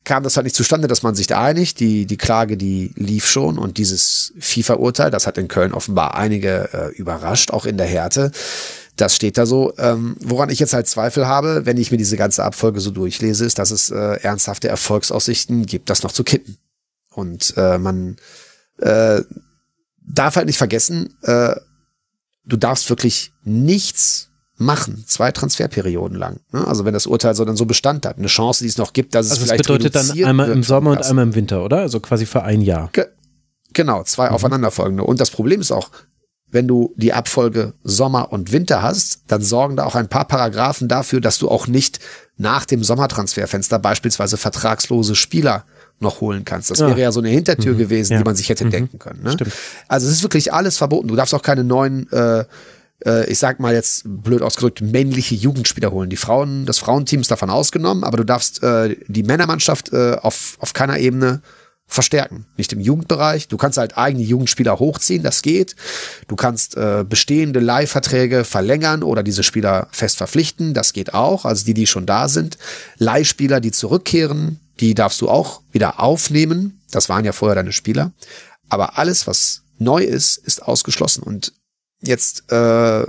[0.04, 1.80] kam das halt nicht zustande, dass man sich da einigt.
[1.80, 6.68] Die, die Klage, die lief schon und dieses FIFA-Urteil, das hat in Köln offenbar einige
[6.72, 8.30] äh, überrascht, auch in der Härte.
[8.96, 9.72] Das steht da so.
[9.78, 13.44] Ähm, woran ich jetzt halt Zweifel habe, wenn ich mir diese ganze Abfolge so durchlese,
[13.44, 16.58] ist, dass es äh, ernsthafte Erfolgsaussichten gibt, das noch zu kippen.
[17.10, 18.16] Und äh, man
[18.78, 19.22] äh,
[20.06, 21.54] darf halt nicht vergessen, äh,
[22.44, 26.40] du darfst wirklich nichts machen, zwei Transferperioden lang.
[26.52, 26.66] Ne?
[26.66, 29.14] Also wenn das Urteil so dann so Bestand hat, eine Chance, die es noch gibt,
[29.14, 31.78] dass also es vielleicht das bedeutet dann einmal im Sommer und einmal im Winter, oder?
[31.78, 32.90] Also quasi für ein Jahr.
[32.92, 33.06] Ge
[33.72, 34.34] genau, zwei mhm.
[34.34, 35.04] aufeinanderfolgende.
[35.04, 35.90] Und das Problem ist auch,
[36.52, 40.86] wenn du die Abfolge Sommer und Winter hast, dann sorgen da auch ein paar Paragraphen
[40.86, 41.98] dafür, dass du auch nicht
[42.36, 45.64] nach dem Sommertransferfenster beispielsweise vertragslose Spieler
[45.98, 46.70] noch holen kannst.
[46.70, 46.88] Das ja.
[46.88, 47.78] wäre ja so eine Hintertür mhm.
[47.78, 48.18] gewesen, ja.
[48.18, 48.70] die man sich hätte mhm.
[48.70, 49.22] denken können.
[49.22, 49.36] Ne?
[49.88, 51.08] Also es ist wirklich alles verboten.
[51.08, 52.44] Du darfst auch keine neuen, äh,
[53.06, 56.10] äh, ich sag mal jetzt blöd ausgedrückt, männliche Jugendspieler holen.
[56.10, 60.56] Die Frauen, das Frauenteam ist davon ausgenommen, aber du darfst äh, die Männermannschaft äh, auf,
[60.60, 61.40] auf keiner Ebene
[61.92, 62.46] verstärken.
[62.56, 63.48] Nicht im Jugendbereich.
[63.48, 65.76] Du kannst halt eigene Jugendspieler hochziehen, das geht.
[66.28, 71.44] Du kannst äh, bestehende Leihverträge verlängern oder diese Spieler fest verpflichten, das geht auch.
[71.44, 72.58] Also die, die schon da sind.
[72.98, 76.80] Leihspieler, die zurückkehren, die darfst du auch wieder aufnehmen.
[76.90, 78.12] Das waren ja vorher deine Spieler.
[78.68, 81.22] Aber alles, was neu ist, ist ausgeschlossen.
[81.22, 81.52] Und
[82.00, 83.06] jetzt äh,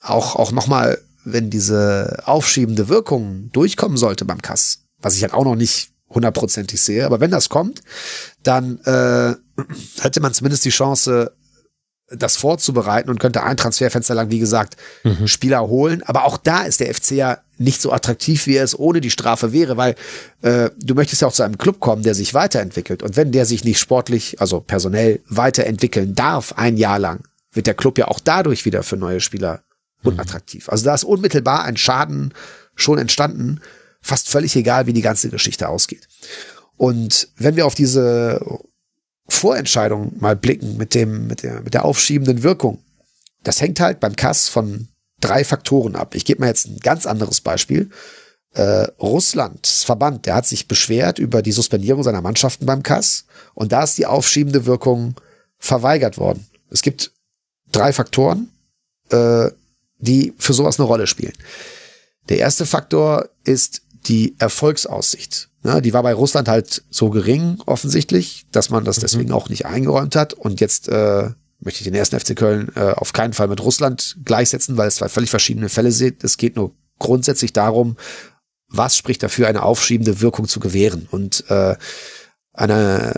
[0.00, 5.44] auch, auch nochmal, wenn diese aufschiebende Wirkung durchkommen sollte beim Kass, was ich halt auch
[5.44, 7.04] noch nicht hundertprozentig sehe.
[7.04, 7.82] Aber wenn das kommt,
[8.42, 9.34] dann äh,
[10.00, 11.32] hätte man zumindest die Chance,
[12.10, 15.28] das vorzubereiten und könnte ein Transferfenster lang, wie gesagt, mhm.
[15.28, 16.02] Spieler holen.
[16.04, 19.10] Aber auch da ist der FC ja nicht so attraktiv, wie er es ohne die
[19.10, 19.94] Strafe wäre, weil
[20.42, 23.02] äh, du möchtest ja auch zu einem Club kommen, der sich weiterentwickelt.
[23.02, 27.74] Und wenn der sich nicht sportlich, also personell weiterentwickeln darf, ein Jahr lang, wird der
[27.74, 29.62] Club ja auch dadurch wieder für neue Spieler
[30.02, 30.12] mhm.
[30.12, 30.68] unattraktiv.
[30.68, 32.32] Also da ist unmittelbar ein Schaden
[32.74, 33.60] schon entstanden,
[34.08, 36.08] fast völlig egal, wie die ganze Geschichte ausgeht.
[36.76, 38.40] Und wenn wir auf diese
[39.28, 42.82] Vorentscheidung mal blicken mit dem, mit der, mit der aufschiebenden Wirkung,
[43.44, 44.88] das hängt halt beim Kass von
[45.20, 46.14] drei Faktoren ab.
[46.14, 47.90] Ich gebe mal jetzt ein ganz anderes Beispiel.
[48.54, 53.72] Äh, Russlands Verband, der hat sich beschwert über die Suspendierung seiner Mannschaften beim Kass und
[53.72, 55.16] da ist die aufschiebende Wirkung
[55.58, 56.46] verweigert worden.
[56.70, 57.12] Es gibt
[57.72, 58.48] drei Faktoren,
[59.10, 59.50] äh,
[59.98, 61.34] die für sowas eine Rolle spielen.
[62.28, 65.48] Der erste Faktor ist die Erfolgsaussicht.
[65.64, 69.02] Ja, die war bei Russland halt so gering, offensichtlich, dass man das mhm.
[69.02, 70.34] deswegen auch nicht eingeräumt hat.
[70.34, 71.30] Und jetzt äh,
[71.60, 74.96] möchte ich den ersten FC Köln äh, auf keinen Fall mit Russland gleichsetzen, weil es
[74.96, 76.22] zwei völlig verschiedene Fälle sind.
[76.22, 77.96] Es geht nur grundsätzlich darum,
[78.68, 81.08] was spricht dafür, eine aufschiebende Wirkung zu gewähren.
[81.10, 81.76] Und äh,
[82.52, 83.14] eine,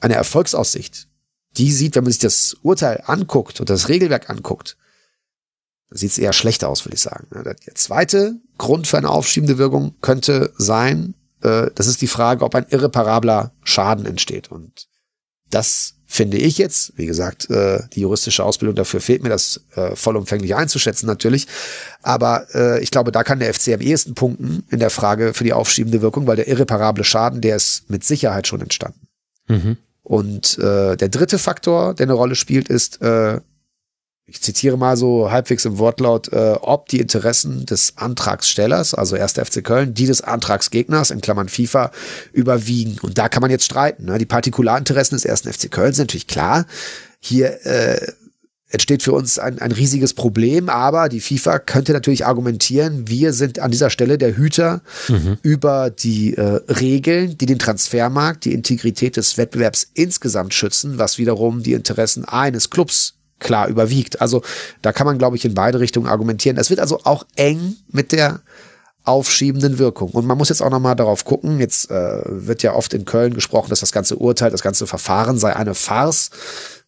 [0.00, 1.08] eine Erfolgsaussicht,
[1.56, 4.76] die sieht, wenn man sich das Urteil anguckt und das Regelwerk anguckt,
[5.90, 7.28] sieht es eher schlechter aus, würde ich sagen.
[7.44, 12.54] Der zweite Grund für eine aufschiebende Wirkung könnte sein, äh, das ist die Frage, ob
[12.54, 14.50] ein irreparabler Schaden entsteht.
[14.50, 14.88] Und
[15.50, 19.96] das finde ich jetzt, wie gesagt, äh, die juristische Ausbildung dafür fehlt mir, das äh,
[19.96, 21.46] vollumfänglich einzuschätzen natürlich.
[22.02, 25.44] Aber äh, ich glaube, da kann der FC am ehesten punkten in der Frage für
[25.44, 29.08] die aufschiebende Wirkung, weil der irreparable Schaden, der ist mit Sicherheit schon entstanden.
[29.48, 29.76] Mhm.
[30.04, 33.40] Und äh, der dritte Faktor, der eine Rolle spielt, ist, äh,
[34.26, 39.34] ich zitiere mal so halbwegs im Wortlaut, äh, ob die Interessen des Antragstellers, also 1.
[39.34, 41.90] FC Köln, die des Antragsgegners, in Klammern FIFA,
[42.32, 42.98] überwiegen.
[43.02, 44.06] Und da kann man jetzt streiten.
[44.06, 44.16] Ne?
[44.18, 45.42] Die Partikularinteressen des 1.
[45.56, 46.64] FC Köln sind natürlich klar.
[47.20, 48.00] Hier äh,
[48.70, 53.58] entsteht für uns ein, ein riesiges Problem, aber die FIFA könnte natürlich argumentieren, wir sind
[53.58, 55.36] an dieser Stelle der Hüter mhm.
[55.42, 61.62] über die äh, Regeln, die den Transfermarkt, die Integrität des Wettbewerbs insgesamt schützen, was wiederum
[61.62, 64.20] die Interessen eines Clubs klar überwiegt.
[64.20, 64.42] Also
[64.82, 66.56] da kann man, glaube ich, in beide Richtungen argumentieren.
[66.56, 68.40] Es wird also auch eng mit der
[69.04, 70.10] aufschiebenden Wirkung.
[70.10, 73.34] Und man muss jetzt auch nochmal darauf gucken, jetzt äh, wird ja oft in Köln
[73.34, 76.30] gesprochen, dass das ganze Urteil, das ganze Verfahren sei eine Farce.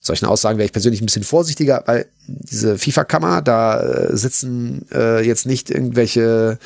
[0.00, 5.26] Solchen Aussagen wäre ich persönlich ein bisschen vorsichtiger, weil diese FIFA-Kammer, da äh, sitzen äh,
[5.26, 6.58] jetzt nicht irgendwelche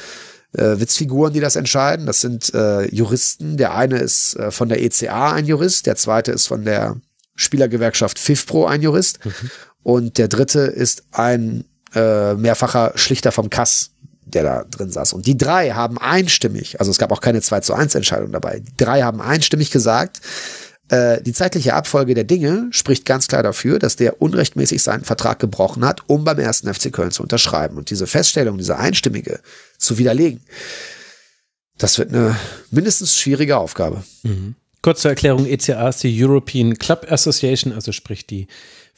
[0.53, 2.07] äh, Witzfiguren, die das entscheiden.
[2.07, 3.57] Das sind äh, Juristen.
[3.57, 6.97] Der eine ist äh, von der ECA ein Jurist, der zweite ist von der
[7.35, 9.25] Spielergewerkschaft FIFPro ein Jurist.
[9.25, 9.51] Mhm.
[9.83, 13.91] Und der dritte ist ein äh, mehrfacher Schlichter vom Kass,
[14.25, 15.13] der da drin saß.
[15.13, 18.61] Und die drei haben einstimmig, also es gab auch keine 2 zu 1 Entscheidung dabei,
[18.61, 20.21] die drei haben einstimmig gesagt,
[20.89, 25.39] äh, die zeitliche Abfolge der Dinge spricht ganz klar dafür, dass der unrechtmäßig seinen Vertrag
[25.39, 27.77] gebrochen hat, um beim ersten FC Köln zu unterschreiben.
[27.77, 29.41] Und diese Feststellung, diese einstimmige
[29.79, 30.41] zu widerlegen,
[31.79, 32.37] das wird eine
[32.71, 34.03] mindestens schwierige Aufgabe.
[34.23, 34.57] Mhm.
[34.83, 38.49] Kurze Erklärung, ECA ist die European Club Association, also sprich die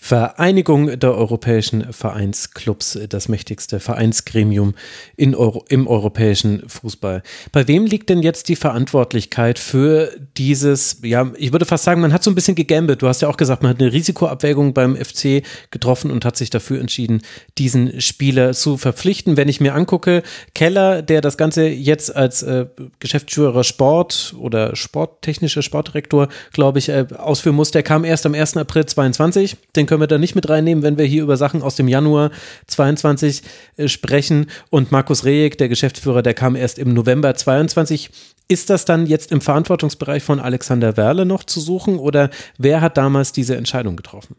[0.04, 4.74] Vereinigung der europäischen Vereinsclubs, das mächtigste Vereinsgremium
[5.16, 7.22] in Euro, im europäischen Fußball.
[7.52, 12.12] Bei wem liegt denn jetzt die Verantwortlichkeit für dieses, ja, ich würde fast sagen, man
[12.12, 13.00] hat so ein bisschen gegambelt.
[13.00, 16.50] Du hast ja auch gesagt, man hat eine Risikoabwägung beim FC getroffen und hat sich
[16.50, 17.22] dafür entschieden,
[17.56, 19.36] diesen Spieler zu verpflichten.
[19.36, 22.66] Wenn ich mir angucke, Keller, der das Ganze jetzt als äh,
[22.98, 28.56] Geschäftsführer Sport oder sporttechnischer Sportdirektor, glaube ich, äh, ausführen muss, der kam erst am 1.
[28.56, 29.56] April 22.
[29.76, 32.30] Den können wir da nicht mit reinnehmen, wenn wir hier über Sachen aus dem Januar
[32.66, 33.42] 22
[33.76, 34.46] äh, sprechen.
[34.70, 38.08] Und Markus Rejek, der Geschäftsführer, der kam erst im November 22.
[38.48, 42.96] Ist das dann jetzt im Verantwortungsbereich von Alexander Werle noch zu suchen oder wer hat
[42.96, 44.36] damals diese Entscheidung getroffen?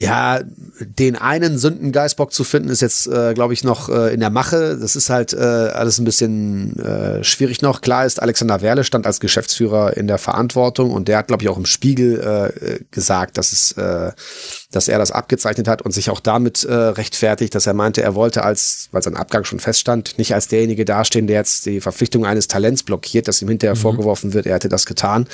[0.00, 0.38] Ja,
[0.78, 4.78] den einen Sündengeistbock zu finden, ist jetzt, äh, glaube ich, noch äh, in der Mache.
[4.80, 7.80] Das ist halt äh, alles ein bisschen äh, schwierig noch.
[7.80, 11.48] Klar ist, Alexander Werle stand als Geschäftsführer in der Verantwortung und der hat, glaube ich,
[11.48, 14.12] auch im Spiegel äh, gesagt, dass es, äh,
[14.70, 18.14] dass er das abgezeichnet hat und sich auch damit äh, rechtfertigt, dass er meinte, er
[18.14, 22.24] wollte als, weil sein Abgang schon feststand, nicht als derjenige dastehen, der jetzt die Verpflichtung
[22.24, 23.80] eines Talents blockiert, dass ihm hinterher mhm.
[23.80, 25.26] vorgeworfen wird, er hätte das getan.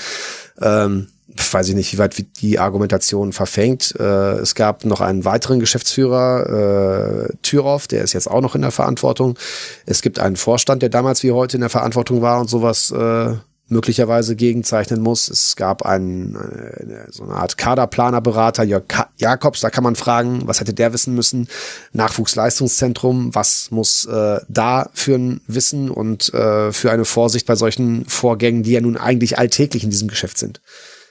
[0.58, 3.94] Ähm, weiß ich nicht, wie weit die Argumentation verfängt.
[3.98, 8.62] Äh, es gab noch einen weiteren Geschäftsführer, äh, Türoff, der ist jetzt auch noch in
[8.62, 9.38] der Verantwortung.
[9.86, 13.34] Es gibt einen Vorstand, der damals wie heute in der Verantwortung war und sowas äh,
[13.66, 15.28] möglicherweise gegenzeichnen muss.
[15.28, 18.84] Es gab einen, eine, so eine Art Kaderplanerberater, Jörg
[19.16, 21.48] Jakobs, da kann man fragen, was hätte der wissen müssen?
[21.92, 28.04] Nachwuchsleistungszentrum, was muss äh, da für ein Wissen und äh, für eine Vorsicht bei solchen
[28.04, 30.60] Vorgängen, die ja nun eigentlich alltäglich in diesem Geschäft sind?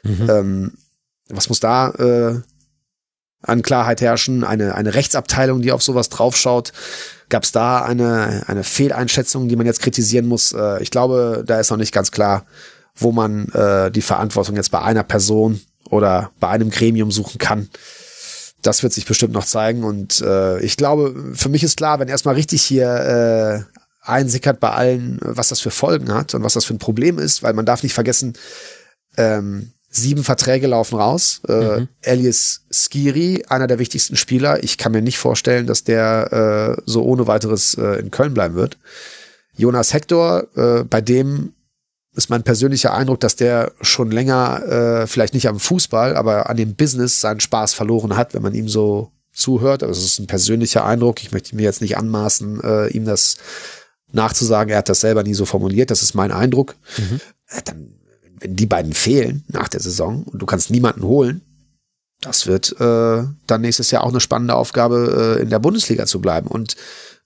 [0.03, 0.29] Mhm.
[0.29, 0.71] Ähm,
[1.29, 2.41] Was muss da äh,
[3.41, 4.43] an Klarheit herrschen?
[4.43, 6.73] Eine, eine Rechtsabteilung, die auf sowas draufschaut.
[7.29, 10.51] Gab es da eine, eine Fehleinschätzung, die man jetzt kritisieren muss?
[10.51, 12.45] Äh, ich glaube, da ist noch nicht ganz klar,
[12.95, 17.69] wo man äh, die Verantwortung jetzt bei einer Person oder bei einem Gremium suchen kann.
[18.61, 19.83] Das wird sich bestimmt noch zeigen.
[19.83, 24.71] Und äh, ich glaube, für mich ist klar, wenn erstmal richtig hier äh, einsickert bei
[24.71, 27.65] allen, was das für Folgen hat und was das für ein Problem ist, weil man
[27.65, 28.33] darf nicht vergessen,
[29.17, 31.41] ähm, sieben Verträge laufen raus.
[31.47, 31.87] Äh, mhm.
[32.01, 34.63] Elias Skiri, einer der wichtigsten Spieler.
[34.63, 38.55] Ich kann mir nicht vorstellen, dass der äh, so ohne weiteres äh, in Köln bleiben
[38.55, 38.77] wird.
[39.55, 41.53] Jonas Hector, äh, bei dem
[42.15, 44.63] ist mein persönlicher Eindruck, dass der schon länger,
[45.03, 48.53] äh, vielleicht nicht am Fußball, aber an dem Business seinen Spaß verloren hat, wenn man
[48.53, 49.83] ihm so zuhört.
[49.83, 51.21] Aber es ist ein persönlicher Eindruck.
[51.23, 53.37] Ich möchte mir jetzt nicht anmaßen, äh, ihm das
[54.11, 54.71] nachzusagen.
[54.71, 55.89] Er hat das selber nie so formuliert.
[55.89, 56.75] Das ist mein Eindruck.
[56.97, 57.19] Mhm.
[57.47, 57.95] Äh, dann,
[58.39, 61.41] wenn die beiden fehlen nach der Saison und du kannst niemanden holen,
[62.21, 66.21] das wird äh, dann nächstes Jahr auch eine spannende Aufgabe, äh, in der Bundesliga zu
[66.21, 66.47] bleiben.
[66.47, 66.75] Und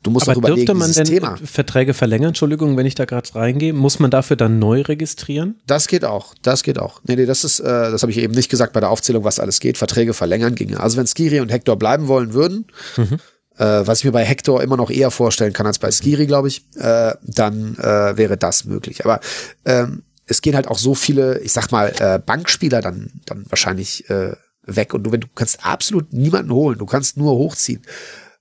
[0.03, 1.38] Du musst Aber auch überlegen, dürfte man denn Thema.
[1.43, 2.29] Verträge verlängern?
[2.29, 3.73] Entschuldigung, wenn ich da gerade reingehe.
[3.73, 5.59] Muss man dafür dann neu registrieren?
[5.65, 6.35] Das geht auch.
[6.43, 7.01] Das geht auch.
[7.03, 9.39] Nee, nee, das ist, äh, das habe ich eben nicht gesagt bei der Aufzählung, was
[9.39, 9.77] alles geht.
[9.77, 10.79] Verträge verlängern ginge.
[10.79, 13.17] Also wenn Skiri und Hector bleiben wollen würden, mhm.
[13.57, 16.47] äh, was ich mir bei Hector immer noch eher vorstellen kann als bei Skiri, glaube
[16.47, 19.03] ich, äh, dann äh, wäre das möglich.
[19.03, 19.19] Aber
[19.65, 24.09] ähm, es gehen halt auch so viele, ich sag mal, äh, Bankspieler dann, dann wahrscheinlich
[24.09, 24.93] äh, weg.
[24.93, 27.81] Und du, wenn du kannst absolut niemanden holen, du kannst nur hochziehen.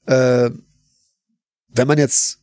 [0.06, 0.50] Äh,
[1.68, 2.40] wenn man jetzt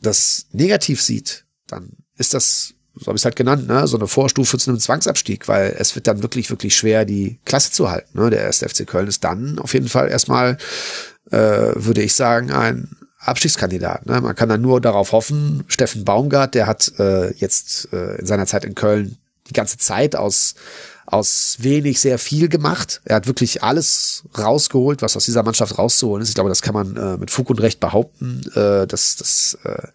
[0.00, 4.06] das negativ sieht, dann ist das, so habe ich es halt genannt, ne, so eine
[4.06, 8.18] Vorstufe zu einem Zwangsabstieg, weil es wird dann wirklich, wirklich schwer, die Klasse zu halten.
[8.18, 8.30] Ne?
[8.30, 10.56] Der erste FC Köln ist dann auf jeden Fall erstmal,
[11.30, 14.06] äh, würde ich sagen, ein Abstiegskandidat.
[14.06, 14.20] Ne?
[14.20, 18.46] Man kann dann nur darauf hoffen, Steffen Baumgart, der hat äh, jetzt äh, in seiner
[18.46, 19.18] Zeit in Köln
[19.48, 20.54] die ganze Zeit aus
[21.10, 23.00] aus wenig sehr viel gemacht.
[23.04, 26.28] Er hat wirklich alles rausgeholt, was aus dieser Mannschaft rauszuholen ist.
[26.28, 29.88] Ich glaube, das kann man äh, mit Fug und Recht behaupten, äh, dass, dass äh,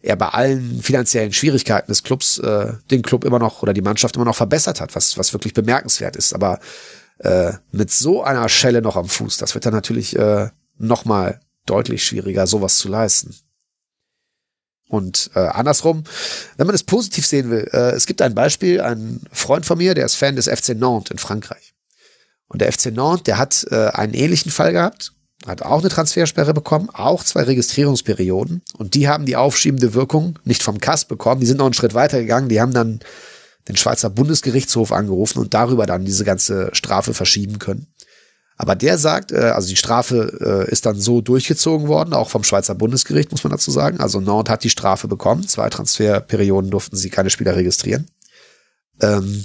[0.00, 4.16] er bei allen finanziellen Schwierigkeiten des Clubs äh, den Club immer noch oder die Mannschaft
[4.16, 6.34] immer noch verbessert hat, was, was wirklich bemerkenswert ist.
[6.34, 6.60] Aber
[7.18, 10.48] äh, mit so einer Schelle noch am Fuß, das wird dann natürlich äh,
[10.78, 13.34] noch mal deutlich schwieriger, sowas zu leisten.
[14.88, 16.04] Und äh, andersrum,
[16.56, 19.94] wenn man es positiv sehen will, äh, es gibt ein Beispiel, ein Freund von mir,
[19.94, 21.74] der ist Fan des FC Nantes in Frankreich.
[22.48, 25.12] Und der FC Nantes, der hat äh, einen ähnlichen Fall gehabt,
[25.46, 28.62] hat auch eine Transfersperre bekommen, auch zwei Registrierungsperioden.
[28.76, 31.94] Und die haben die aufschiebende Wirkung nicht vom Kass bekommen, die sind noch einen Schritt
[31.94, 33.00] weiter gegangen, die haben dann
[33.68, 37.86] den Schweizer Bundesgerichtshof angerufen und darüber dann diese ganze Strafe verschieben können.
[38.56, 42.44] Aber der sagt, äh, also die Strafe äh, ist dann so durchgezogen worden, auch vom
[42.44, 44.00] Schweizer Bundesgericht, muss man dazu sagen.
[44.00, 45.46] Also Nantes hat die Strafe bekommen.
[45.48, 48.06] Zwei Transferperioden durften sie keine Spieler registrieren.
[49.00, 49.44] Ähm,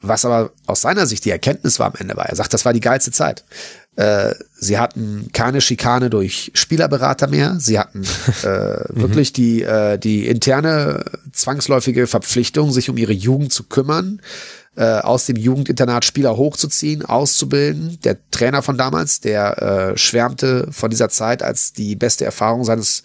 [0.00, 2.72] was aber aus seiner Sicht die Erkenntnis war am Ende war, er sagt, das war
[2.72, 3.44] die geilste Zeit.
[3.96, 7.56] Äh, sie hatten keine Schikane durch Spielerberater mehr.
[7.58, 8.04] Sie hatten
[8.42, 14.20] äh, wirklich die, äh, die interne zwangsläufige Verpflichtung, sich um ihre Jugend zu kümmern
[14.78, 17.98] äh, aus dem Jugendinternat Spieler hochzuziehen, auszubilden.
[18.04, 23.02] Der Trainer von damals, der äh, schwärmte von dieser Zeit als die beste Erfahrung seines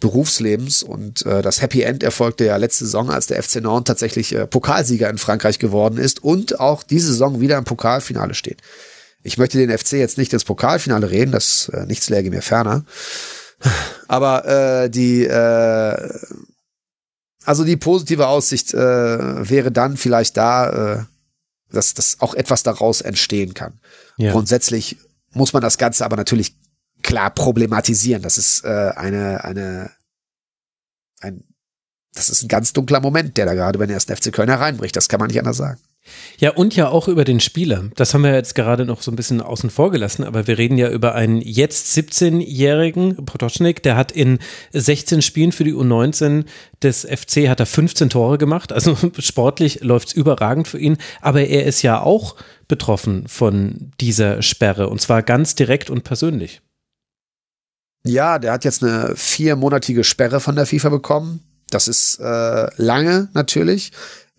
[0.00, 4.34] Berufslebens und äh, das Happy End erfolgte ja letzte Saison, als der FC Nantes tatsächlich
[4.34, 8.62] äh, Pokalsieger in Frankreich geworden ist und auch diese Saison wieder im Pokalfinale steht.
[9.22, 12.84] Ich möchte den FC jetzt nicht ins Pokalfinale reden, das äh, nichts läge mir ferner.
[14.08, 14.46] Aber
[14.84, 16.10] äh, die äh,
[17.44, 21.04] also die positive Aussicht äh, wäre dann vielleicht da, äh,
[21.70, 23.80] dass, dass auch etwas daraus entstehen kann.
[24.16, 24.32] Ja.
[24.32, 24.96] Grundsätzlich
[25.32, 26.56] muss man das Ganze aber natürlich
[27.02, 28.22] klar problematisieren.
[28.22, 29.90] Das ist äh, eine, eine,
[31.20, 31.44] ein,
[32.14, 34.96] das ist ein ganz dunkler Moment, der da gerade bei den ersten FC Köln hereinbricht.
[34.96, 35.80] Das kann man nicht anders sagen.
[36.38, 37.84] Ja, und ja auch über den Spieler.
[37.94, 40.76] Das haben wir jetzt gerade noch so ein bisschen außen vor gelassen, aber wir reden
[40.76, 44.38] ja über einen jetzt 17-jährigen Potocznik, der hat in
[44.72, 46.44] 16 Spielen für die U19
[46.82, 48.72] des FC hat er 15 Tore gemacht.
[48.72, 52.36] Also sportlich läuft es überragend für ihn, aber er ist ja auch
[52.68, 56.60] betroffen von dieser Sperre und zwar ganz direkt und persönlich.
[58.06, 61.40] Ja, der hat jetzt eine viermonatige Sperre von der FIFA bekommen.
[61.70, 63.92] Das ist äh, lange natürlich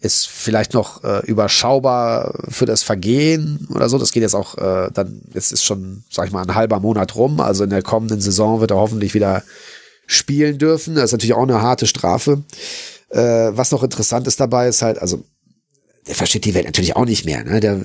[0.06, 3.98] ist vielleicht noch äh, überschaubar für das Vergehen oder so.
[3.98, 7.16] Das geht jetzt auch äh, dann, jetzt ist schon, sag ich mal, ein halber Monat
[7.16, 7.40] rum.
[7.40, 9.44] Also in der kommenden Saison wird er hoffentlich wieder
[10.08, 10.96] spielen dürfen.
[10.96, 12.44] Das ist natürlich auch eine harte Strafe.
[13.10, 15.24] Äh, was noch interessant ist dabei, ist halt, also
[16.08, 17.44] der versteht die Welt natürlich auch nicht mehr.
[17.44, 17.60] Ne?
[17.60, 17.82] Der,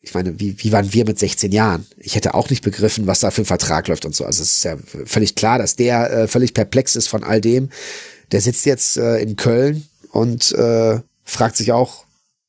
[0.00, 1.86] ich meine, wie, wie waren wir mit 16 Jahren?
[1.96, 4.24] Ich hätte auch nicht begriffen, was da für ein Vertrag läuft und so.
[4.24, 7.70] Also es ist ja völlig klar, dass der äh, völlig perplex ist von all dem.
[8.30, 12.04] Der sitzt jetzt äh, in Köln und äh, fragt sich auch,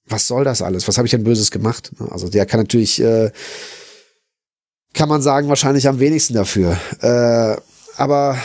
[0.06, 0.88] was soll das alles?
[0.88, 1.92] Was habe ich denn Böses gemacht?
[2.12, 3.32] Also der kann natürlich, äh,
[4.94, 6.78] kann man sagen, wahrscheinlich am wenigsten dafür.
[7.02, 7.58] Äh,
[7.96, 8.38] aber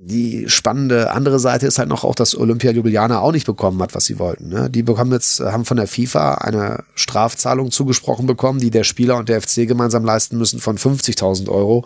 [0.00, 3.94] die spannende andere Seite ist halt noch auch, dass Olympia Ljubljana auch nicht bekommen hat,
[3.94, 4.48] was sie wollten.
[4.48, 4.70] Ne?
[4.70, 9.28] Die bekommen jetzt, haben von der FIFA eine Strafzahlung zugesprochen bekommen, die der Spieler und
[9.28, 11.84] der FC gemeinsam leisten müssen von 50.000 Euro,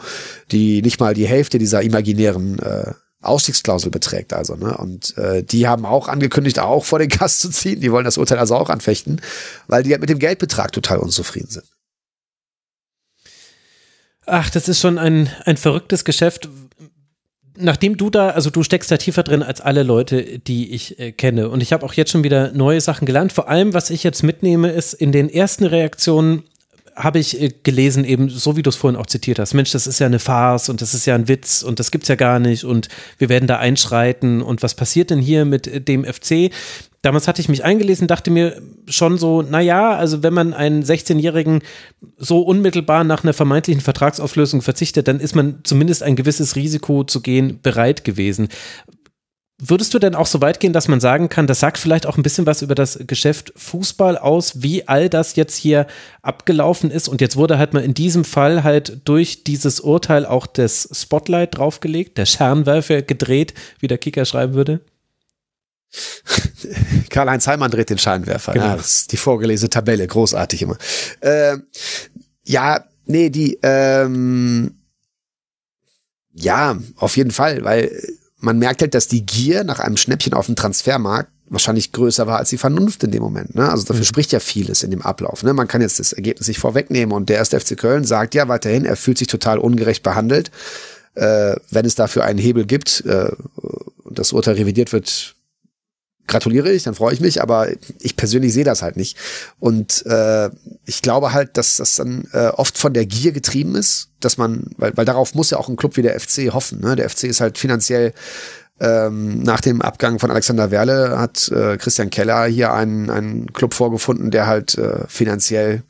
[0.50, 2.92] die nicht mal die Hälfte dieser imaginären äh,
[3.22, 4.56] Ausstiegsklausel beträgt also.
[4.56, 4.76] Ne?
[4.76, 7.80] Und äh, die haben auch angekündigt, auch vor den Gast zu ziehen.
[7.80, 9.20] Die wollen das Urteil also auch anfechten,
[9.68, 11.64] weil die halt mit dem Geldbetrag total unzufrieden sind.
[14.26, 16.48] Ach, das ist schon ein, ein verrücktes Geschäft.
[17.56, 21.12] Nachdem du da, also du steckst da tiefer drin als alle Leute, die ich äh,
[21.12, 21.48] kenne.
[21.48, 23.32] Und ich habe auch jetzt schon wieder neue Sachen gelernt.
[23.32, 26.44] Vor allem, was ich jetzt mitnehme, ist in den ersten Reaktionen
[26.94, 29.54] habe ich äh, gelesen, eben so wie du es vorhin auch zitiert hast.
[29.54, 32.08] Mensch, das ist ja eine Farce und das ist ja ein Witz und das gibt's
[32.08, 32.88] ja gar nicht und
[33.18, 36.50] wir werden da einschreiten und was passiert denn hier mit äh, dem FC?
[37.02, 41.62] Damals hatte ich mich eingelesen, dachte mir schon so, naja, also wenn man einen 16-Jährigen
[42.16, 47.20] so unmittelbar nach einer vermeintlichen Vertragsauflösung verzichtet, dann ist man zumindest ein gewisses Risiko zu
[47.20, 48.48] gehen bereit gewesen.
[49.64, 52.16] Würdest du denn auch so weit gehen, dass man sagen kann, das sagt vielleicht auch
[52.16, 55.86] ein bisschen was über das Geschäft Fußball aus, wie all das jetzt hier
[56.20, 57.06] abgelaufen ist?
[57.06, 61.56] Und jetzt wurde halt mal in diesem Fall halt durch dieses Urteil auch das Spotlight
[61.56, 64.80] draufgelegt, der Schernwerfer gedreht, wie der Kicker schreiben würde?
[67.10, 68.54] Karl-Heinz Heimann dreht den Scheinwerfer.
[68.54, 68.64] Genau.
[68.64, 70.76] Ja, das ist die vorgelesene Tabelle, großartig immer.
[71.20, 71.58] Äh,
[72.42, 74.74] ja, nee, die, ähm,
[76.32, 77.92] ja, auf jeden Fall, weil
[78.42, 82.38] man merkt halt, dass die Gier nach einem Schnäppchen auf dem Transfermarkt wahrscheinlich größer war
[82.38, 83.54] als die Vernunft in dem Moment.
[83.54, 83.68] Ne?
[83.68, 84.06] Also dafür mhm.
[84.06, 85.42] spricht ja vieles in dem Ablauf.
[85.42, 85.52] Ne?
[85.52, 88.84] Man kann jetzt das Ergebnis nicht vorwegnehmen und der erste FC Köln sagt ja weiterhin,
[88.84, 90.50] er fühlt sich total ungerecht behandelt.
[91.14, 93.30] Äh, wenn es dafür einen Hebel gibt äh,
[94.02, 95.34] und das Urteil revidiert wird,
[96.26, 97.68] gratuliere ich, dann freue ich mich, aber
[97.98, 99.16] ich persönlich sehe das halt nicht.
[99.58, 100.50] Und äh,
[100.84, 104.70] ich glaube halt, dass das dann äh, oft von der Gier getrieben ist, dass man,
[104.76, 106.80] weil, weil darauf muss ja auch ein Club wie der FC hoffen.
[106.80, 106.96] Ne?
[106.96, 108.12] Der FC ist halt finanziell
[108.80, 113.74] ähm, nach dem Abgang von Alexander Werle hat äh, Christian Keller hier einen, einen Club
[113.74, 115.82] vorgefunden, der halt äh, finanziell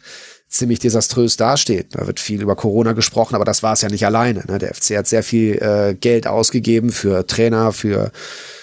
[0.49, 1.95] ziemlich desaströs dasteht.
[1.95, 4.45] Da wird viel über Corona gesprochen, aber das war es ja nicht alleine.
[4.47, 4.59] Ne?
[4.59, 8.13] Der FC hat sehr viel äh, Geld ausgegeben für Trainer, für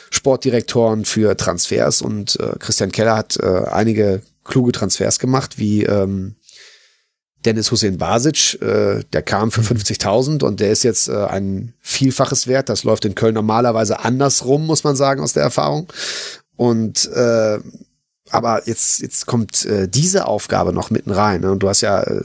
[0.09, 6.35] Sportdirektoren für Transfers und äh, Christian Keller hat äh, einige kluge Transfers gemacht, wie ähm,
[7.45, 12.47] Dennis Hussein Basic, äh, der kam für 50.000 und der ist jetzt äh, ein Vielfaches
[12.47, 12.67] wert.
[12.67, 15.87] Das läuft in Köln normalerweise andersrum, muss man sagen, aus der Erfahrung.
[16.57, 17.59] Und äh,
[18.31, 21.41] aber jetzt, jetzt kommt äh, diese Aufgabe noch mitten rein.
[21.41, 21.51] Ne?
[21.51, 22.21] Und du hast ja äh,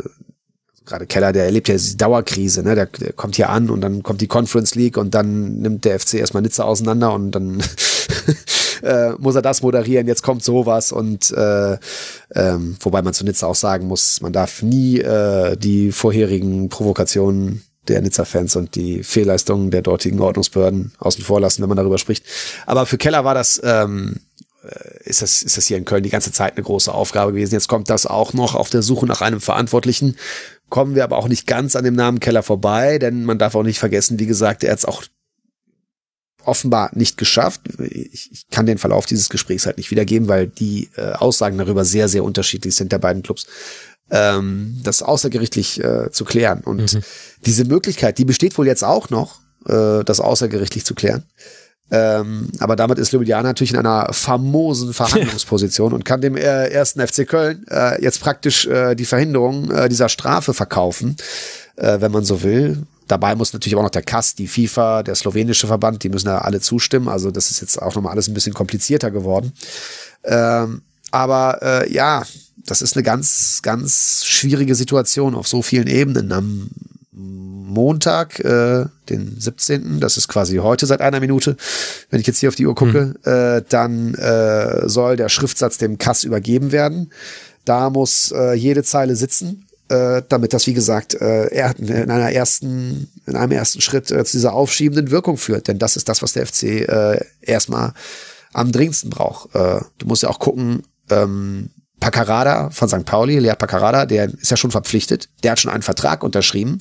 [0.86, 2.74] gerade Keller, der erlebt ja diese Dauerkrise, ne?
[2.74, 5.98] Der, der, kommt hier an und dann kommt die Conference League und dann nimmt der
[5.98, 7.62] FC erstmal Nizza auseinander und dann
[8.82, 11.78] äh, muss er das moderieren, jetzt kommt sowas und äh,
[12.35, 17.62] ähm, wobei man zu Nizza auch sagen muss, man darf nie äh, die vorherigen Provokationen
[17.89, 22.24] der Nizza-Fans und die Fehlleistungen der dortigen Ordnungsbehörden außen vor lassen, wenn man darüber spricht.
[22.65, 24.20] Aber für Keller war das ähm,
[24.65, 27.55] äh, ist das, ist das hier in Köln die ganze Zeit eine große Aufgabe gewesen.
[27.55, 30.16] Jetzt kommt das auch noch auf der Suche nach einem Verantwortlichen
[30.75, 33.63] kommen wir aber auch nicht ganz an dem Namen Keller vorbei, denn man darf auch
[33.63, 35.05] nicht vergessen, wie gesagt, er hat es auch
[36.45, 37.61] offenbar nicht geschafft.
[37.79, 41.85] Ich, ich, kann den Verlauf dieses Gesprächs halt nicht wiedergeben, weil die äh, Aussagen darüber
[41.85, 43.47] sehr, sehr unterschiedlich sind der beiden Clubs.
[44.11, 46.63] Ähm, das außergerichtlich äh, zu klären.
[46.65, 47.03] Und mhm.
[47.47, 49.39] diese Möglichkeit, die besteht wohl jetzt auch noch,
[49.69, 51.23] äh, das außergerichtlich zu klären.
[51.90, 57.06] Ähm, aber damit ist Ljubljana natürlich in einer famosen Verhandlungsposition und kann dem äh, ersten
[57.06, 61.16] FC Köln äh, jetzt praktisch äh, die Verhinderung äh, dieser Strafe verkaufen,
[61.77, 62.82] äh, wenn man so will.
[63.06, 66.39] Dabei muss natürlich auch noch der KAS, die FIFA, der slowenische Verband, die müssen da
[66.39, 67.09] alle zustimmen.
[67.09, 69.52] Also das ist jetzt auch nochmal alles ein bisschen komplizierter geworden.
[70.24, 70.81] Ähm,
[71.11, 72.24] aber äh, ja,
[72.66, 76.32] das ist eine ganz, ganz schwierige Situation auf so vielen Ebenen.
[76.32, 76.70] Am
[77.16, 81.57] Montag, äh, den 17., das ist quasi heute seit einer Minute,
[82.11, 83.31] wenn ich jetzt hier auf die Uhr gucke, mhm.
[83.31, 87.12] äh, dann äh, soll der Schriftsatz dem Kass übergeben werden.
[87.65, 91.47] Da muss äh, jede Zeile sitzen, äh, damit das, wie gesagt, äh,
[91.78, 95.69] in einer ersten, in einem ersten Schritt äh, zu dieser aufschiebenden Wirkung führt.
[95.69, 97.93] Denn das ist das, was der FC äh, erstmal
[98.53, 99.55] am dringendsten braucht.
[99.55, 101.70] Äh, du musst ja auch gucken, ähm,
[102.05, 103.07] Paccarada von St.
[103.07, 106.81] Pauli, Lea Paccarada, der ist ja schon verpflichtet, der hat schon einen Vertrag unterschrieben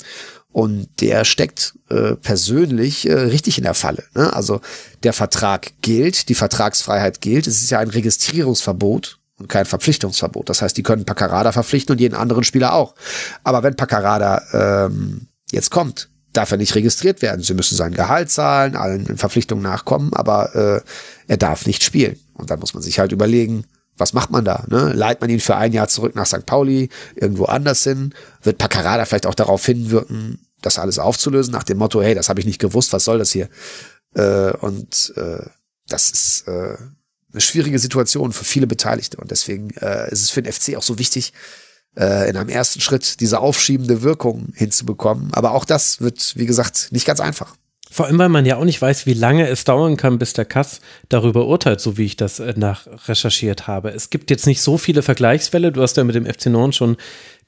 [0.52, 4.04] und der steckt äh, persönlich äh, richtig in der Falle.
[4.16, 4.34] Ne?
[4.34, 4.60] Also
[5.04, 7.48] der Vertrag gilt, die Vertragsfreiheit gilt.
[7.48, 10.50] Es ist ja ein Registrierungsverbot und kein Verpflichtungsverbot.
[10.50, 12.93] Das heißt, die können Paccarada verpflichten und jeden anderen Spieler auch.
[13.45, 17.42] Aber wenn Paccarada ähm, jetzt kommt, darf er nicht registriert werden.
[17.43, 20.82] Sie müssen sein Gehalt zahlen, allen Verpflichtungen nachkommen, aber äh,
[21.27, 22.19] er darf nicht spielen.
[22.34, 23.64] Und dann muss man sich halt überlegen,
[24.03, 24.65] Was macht man da?
[24.67, 24.91] Ne?
[24.91, 26.45] Leiht man ihn für ein Jahr zurück nach St.
[26.45, 28.14] Pauli, irgendwo anders hin?
[28.41, 32.41] Wird Paccarada vielleicht auch darauf hinwirken, das alles aufzulösen, nach dem Motto, hey, das habe
[32.41, 33.48] ich nicht gewusst, was soll das hier?
[34.14, 35.45] Äh, und äh,
[35.88, 36.75] das ist äh,
[37.32, 39.15] eine schwierige Situation für viele Beteiligte.
[39.15, 41.32] Und deswegen äh, ist es für den FC auch so wichtig,
[41.95, 45.33] äh, in einem ersten Schritt diese aufschiebende Wirkung hinzubekommen.
[45.33, 47.56] Aber auch das wird, wie gesagt, nicht ganz einfach.
[47.93, 50.45] Vor allem, weil man ja auch nicht weiß, wie lange es dauern kann, bis der
[50.45, 53.91] Kass darüber urteilt, so wie ich das äh, nach recherchiert habe.
[53.91, 55.72] Es gibt jetzt nicht so viele Vergleichsfälle.
[55.72, 56.97] Du hast ja mit dem FC Norden schon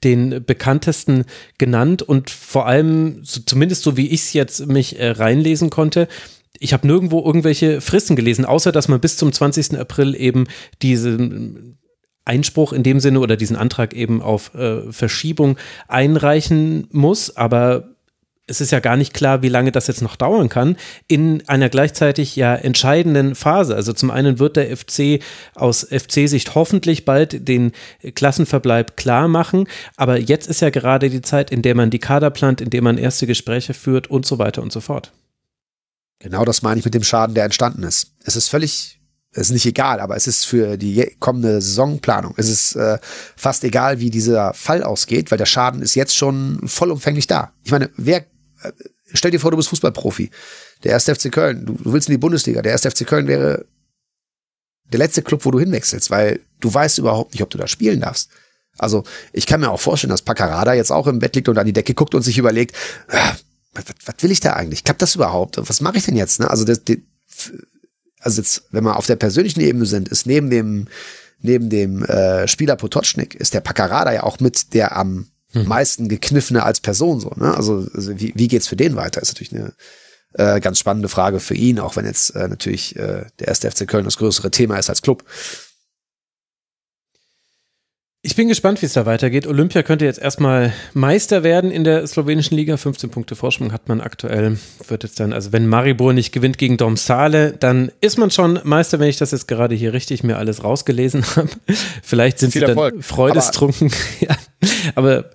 [0.04, 1.26] den bekanntesten
[1.58, 6.08] genannt und vor allem, so, zumindest so wie ich es jetzt mich äh, reinlesen konnte,
[6.60, 9.80] ich habe nirgendwo irgendwelche Fristen gelesen, außer dass man bis zum 20.
[9.80, 10.46] April eben
[10.84, 11.80] diesen
[12.24, 15.58] Einspruch in dem Sinne oder diesen Antrag eben auf äh, Verschiebung
[15.88, 17.36] einreichen muss.
[17.36, 17.95] Aber
[18.48, 21.70] es ist ja gar nicht klar, wie lange das jetzt noch dauern kann, in einer
[21.70, 23.76] gleichzeitig ja entscheidenden Phase.
[23.76, 25.20] Also zum einen wird der FC
[25.56, 27.72] aus FC-Sicht hoffentlich bald den
[28.14, 29.68] Klassenverbleib klar machen,
[29.98, 32.84] aber jetzt ist ja gerade die Zeit, in der man die Kader plant, in der
[32.84, 35.12] man erste Gespräche führt und so weiter und so fort.
[36.20, 38.14] Genau das meine ich mit dem Schaden, der entstanden ist.
[38.24, 39.00] Es ist völlig,
[39.32, 43.00] es ist nicht egal, aber es ist für die kommende Saisonplanung, es ist äh,
[43.36, 47.52] fast egal, wie dieser Fall ausgeht, weil der Schaden ist jetzt schon vollumfänglich da.
[47.64, 48.26] Ich meine, wer,
[49.14, 50.30] stell dir vor, du bist Fußballprofi.
[50.84, 53.66] Der erste FC Köln, du, du willst in die Bundesliga, der erste FC Köln wäre
[54.92, 58.02] der letzte Club, wo du hinwechselst, weil du weißt überhaupt nicht, ob du da spielen
[58.02, 58.30] darfst.
[58.78, 59.04] Also
[59.34, 61.74] ich kann mir auch vorstellen, dass Paccarada jetzt auch im Bett liegt und an die
[61.74, 62.76] Decke guckt und sich überlegt,
[63.10, 63.36] ah,
[63.74, 64.84] was, was will ich da eigentlich?
[64.84, 65.58] Klappt das überhaupt?
[65.58, 66.40] Was mache ich denn jetzt?
[66.40, 66.50] Ne?
[66.50, 66.98] Also, das, das,
[68.20, 70.88] also jetzt, wenn wir auf der persönlichen Ebene sind, ist neben dem
[71.42, 75.68] neben dem äh, Spieler Potocznik ist der Paccarada ja auch mit der am hm.
[75.68, 77.32] meisten gekniffene als Person so.
[77.36, 77.56] Ne?
[77.56, 79.22] Also, also wie, wie geht's für den weiter?
[79.22, 79.74] Ist natürlich eine
[80.34, 83.88] äh, ganz spannende Frage für ihn, auch wenn jetzt äh, natürlich äh, der erste FC
[83.88, 85.24] Köln das größere Thema ist als Club.
[88.26, 89.46] Ich bin gespannt, wie es da weitergeht.
[89.46, 92.76] Olympia könnte jetzt erstmal Meister werden in der slowenischen Liga.
[92.76, 94.58] 15 Punkte Vorsprung hat man aktuell.
[94.88, 99.00] Wird jetzt dann, also wenn Maribor nicht gewinnt gegen Domsale, dann ist man schon Meister,
[99.00, 101.50] wenn ich das jetzt gerade hier richtig mir alles rausgelesen habe.
[102.02, 102.96] Vielleicht sind Viel sie Erfolg.
[102.96, 103.92] dann freudestrunken.
[103.92, 104.36] Aber, ja,
[104.96, 105.26] aber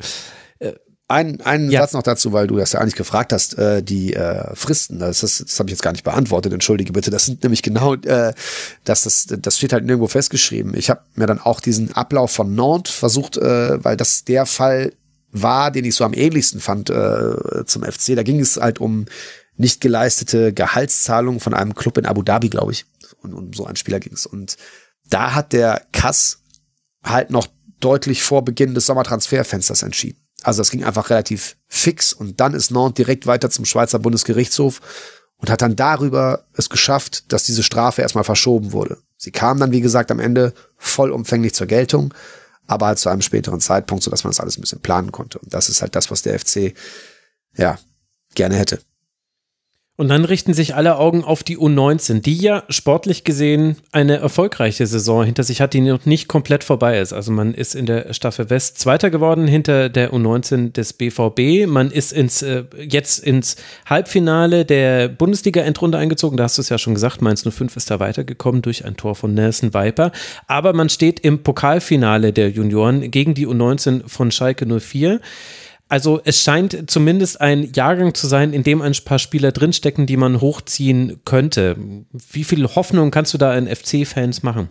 [1.10, 1.80] ein, ein ja.
[1.80, 5.20] Satz noch dazu, weil du das ja eigentlich gefragt hast, äh, die äh, Fristen, das,
[5.20, 7.10] das, das habe ich jetzt gar nicht beantwortet, entschuldige bitte.
[7.10, 8.32] Das sind nämlich genau, äh,
[8.84, 10.74] das, das, das steht halt nirgendwo festgeschrieben.
[10.76, 14.92] Ich habe mir dann auch diesen Ablauf von Nantes versucht, äh, weil das der Fall
[15.32, 18.14] war, den ich so am ähnlichsten fand äh, zum FC.
[18.14, 19.06] Da ging es halt um
[19.56, 22.86] nicht geleistete Gehaltszahlungen von einem Club in Abu Dhabi, glaube ich.
[23.22, 24.26] Und um so einen Spieler ging es.
[24.26, 24.56] Und
[25.08, 26.38] da hat der Kass
[27.04, 27.48] halt noch
[27.80, 30.20] deutlich vor Beginn des Sommertransferfensters entschieden.
[30.42, 34.80] Also das ging einfach relativ fix und dann ist Nantes direkt weiter zum Schweizer Bundesgerichtshof
[35.36, 38.98] und hat dann darüber es geschafft, dass diese Strafe erstmal verschoben wurde.
[39.16, 42.14] Sie kam dann, wie gesagt, am Ende vollumfänglich zur Geltung,
[42.66, 45.38] aber halt zu einem späteren Zeitpunkt, so dass man das alles ein bisschen planen konnte.
[45.38, 46.74] Und das ist halt das, was der FC,
[47.56, 47.78] ja,
[48.34, 48.80] gerne hätte.
[50.00, 54.86] Und dann richten sich alle Augen auf die U19, die ja sportlich gesehen eine erfolgreiche
[54.86, 57.12] Saison hinter sich hat, die noch nicht komplett vorbei ist.
[57.12, 61.66] Also man ist in der Staffel West Zweiter geworden hinter der U19 des BVB.
[61.66, 66.38] Man ist ins, äh, jetzt ins Halbfinale der Bundesliga-Endrunde eingezogen.
[66.38, 69.14] Da hast du es ja schon gesagt, Mainz 05 ist da weitergekommen durch ein Tor
[69.14, 70.12] von Nelson Viper.
[70.46, 75.20] Aber man steht im Pokalfinale der Junioren gegen die U19 von Schalke 04.
[75.90, 80.16] Also es scheint zumindest ein Jahrgang zu sein, in dem ein paar Spieler drinstecken, die
[80.16, 81.76] man hochziehen könnte.
[82.30, 84.68] Wie viel Hoffnung kannst du da in FC-Fans machen?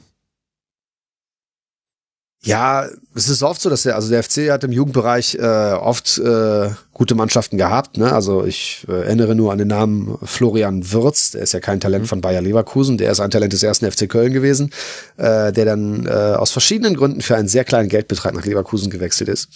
[2.41, 6.19] Ja, es ist oft so, dass der, also der FC hat im Jugendbereich äh, oft
[6.19, 7.97] äh, gute Mannschaften gehabt.
[7.97, 8.13] Ne?
[8.13, 12.03] Also ich äh, erinnere nur an den Namen Florian Würz, der ist ja kein Talent
[12.03, 12.07] mhm.
[12.07, 14.71] von Bayer Leverkusen, der ist ein Talent des ersten FC Köln gewesen,
[15.17, 19.27] äh, der dann äh, aus verschiedenen Gründen für einen sehr kleinen Geldbetrag nach Leverkusen gewechselt
[19.27, 19.49] ist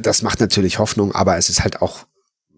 [0.00, 2.06] das macht natürlich Hoffnung, aber es ist halt auch,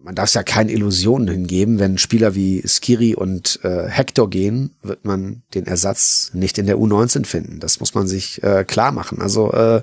[0.01, 1.79] man darf es ja keine Illusionen hingeben.
[1.79, 6.77] Wenn Spieler wie Skiri und äh, Hector gehen, wird man den Ersatz nicht in der
[6.77, 7.59] U19 finden.
[7.59, 9.21] Das muss man sich äh, klar machen.
[9.21, 9.81] Also äh,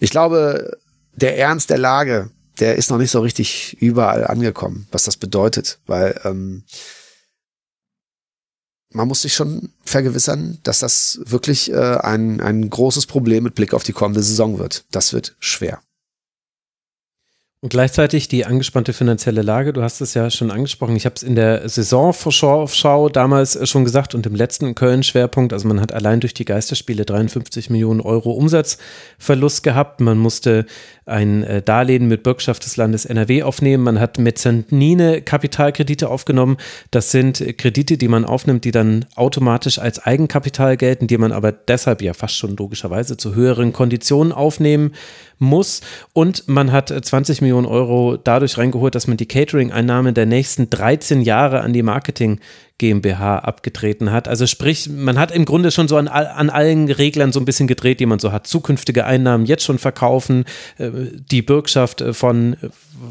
[0.00, 0.78] ich glaube,
[1.14, 5.78] der Ernst der Lage, der ist noch nicht so richtig überall angekommen, was das bedeutet,
[5.86, 6.64] weil ähm,
[8.92, 13.72] man muss sich schon vergewissern, dass das wirklich äh, ein, ein großes Problem mit Blick
[13.72, 14.84] auf die kommende Saison wird.
[14.90, 15.80] Das wird schwer.
[17.68, 21.34] Gleichzeitig die angespannte finanzielle Lage, du hast es ja schon angesprochen, ich habe es in
[21.34, 26.46] der Saisonvorschau damals schon gesagt und im letzten Köln-Schwerpunkt, also man hat allein durch die
[26.46, 30.64] Geisterspiele 53 Millionen Euro Umsatzverlust gehabt, man musste
[31.04, 36.56] ein äh, Darlehen mit Bürgschaft des Landes NRW aufnehmen, man hat Mezanine Kapitalkredite aufgenommen,
[36.90, 41.52] das sind Kredite, die man aufnimmt, die dann automatisch als Eigenkapital gelten, die man aber
[41.52, 44.92] deshalb ja fast schon logischerweise zu höheren Konditionen aufnehmen
[45.40, 45.80] muss.
[46.12, 51.22] Und man hat 20 Millionen Euro dadurch reingeholt, dass man die Catering-Einnahmen der nächsten 13
[51.22, 52.38] Jahre an die Marketing
[52.80, 54.26] GmbH abgetreten hat.
[54.26, 57.68] Also sprich, man hat im Grunde schon so an, an allen Reglern so ein bisschen
[57.68, 58.46] gedreht, die man so hat.
[58.46, 60.46] Zukünftige Einnahmen jetzt schon verkaufen,
[60.78, 60.90] äh,
[61.30, 62.56] die Bürgschaft äh, von,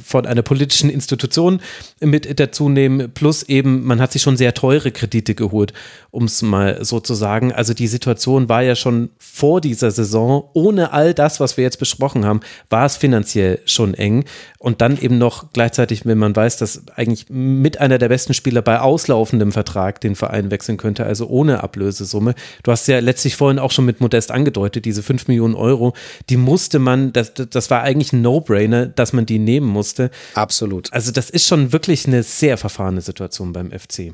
[0.04, 1.62] von einer politischen Institution
[2.00, 5.74] mit dazu nehmen, plus eben, man hat sich schon sehr teure Kredite geholt,
[6.12, 7.52] um es mal so zu sagen.
[7.52, 11.80] Also die Situation war ja schon vor dieser Saison, ohne all das, was wir jetzt
[11.80, 14.26] besprochen haben, war es finanziell schon eng.
[14.60, 18.62] Und dann eben noch gleichzeitig, wenn man weiß, dass eigentlich mit einer der besten Spieler
[18.62, 22.36] bei auslaufendem Vertrag den Verein wechseln könnte, also ohne Ablösesumme.
[22.64, 25.94] Du hast ja letztlich vorhin auch schon mit Modest angedeutet, diese 5 Millionen Euro,
[26.30, 30.12] die musste man, das, das war eigentlich ein No-Brainer, dass man die nehmen musste.
[30.34, 30.92] Absolut.
[30.92, 34.14] Also das ist schon wirklich eine sehr verfahrene Situation beim FC.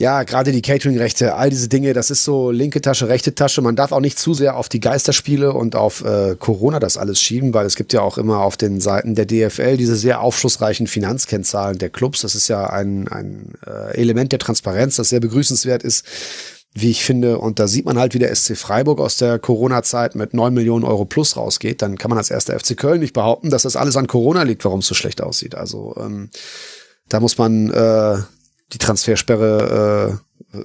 [0.00, 3.60] Ja, gerade die Catering-Rechte, all diese Dinge, das ist so linke Tasche, rechte Tasche.
[3.60, 7.20] Man darf auch nicht zu sehr auf die Geisterspiele und auf äh, Corona das alles
[7.20, 10.86] schieben, weil es gibt ja auch immer auf den Seiten der DFL diese sehr aufschlussreichen
[10.86, 12.22] Finanzkennzahlen der Clubs.
[12.22, 16.06] Das ist ja ein, ein äh, Element der Transparenz, das sehr begrüßenswert ist,
[16.72, 17.38] wie ich finde.
[17.38, 20.84] Und da sieht man halt, wie der SC Freiburg aus der Corona-Zeit mit neun Millionen
[20.84, 21.82] Euro plus rausgeht.
[21.82, 24.64] Dann kann man als erster FC Köln nicht behaupten, dass das alles an Corona liegt,
[24.64, 25.54] warum es so schlecht aussieht.
[25.54, 26.30] Also ähm,
[27.08, 28.18] da muss man äh,
[28.72, 30.20] die Transfersperre,
[30.52, 30.58] äh,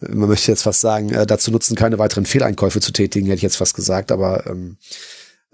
[0.08, 3.42] man möchte jetzt fast sagen, äh, dazu nutzen, keine weiteren Fehleinkäufe zu tätigen, hätte ich
[3.42, 4.76] jetzt fast gesagt, aber ähm,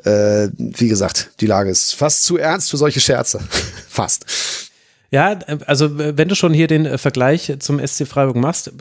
[0.05, 3.41] äh, wie gesagt, die Lage ist fast zu ernst für solche Scherze.
[3.89, 4.27] fast.
[5.11, 8.73] Ja, also wenn du schon hier den Vergleich zum SC Freiburg machst,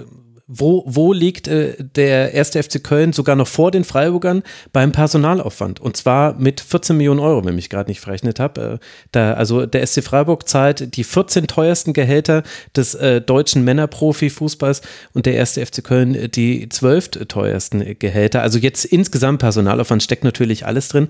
[0.48, 5.82] wo, wo liegt äh, der erste FC Köln sogar noch vor den Freiburgern beim Personalaufwand?
[5.82, 8.80] Und zwar mit 14 Millionen Euro, wenn ich gerade nicht verrechnet habe.
[9.14, 12.44] Äh, also der SC Freiburg zahlt die 14 teuersten Gehälter
[12.76, 14.82] des äh, deutschen Männerprofi-Fußballs
[15.14, 18.42] und der erste FC Köln die 12 teuersten Gehälter.
[18.42, 21.10] Also jetzt insgesamt Personalaufwand steckt natürlich alles drin.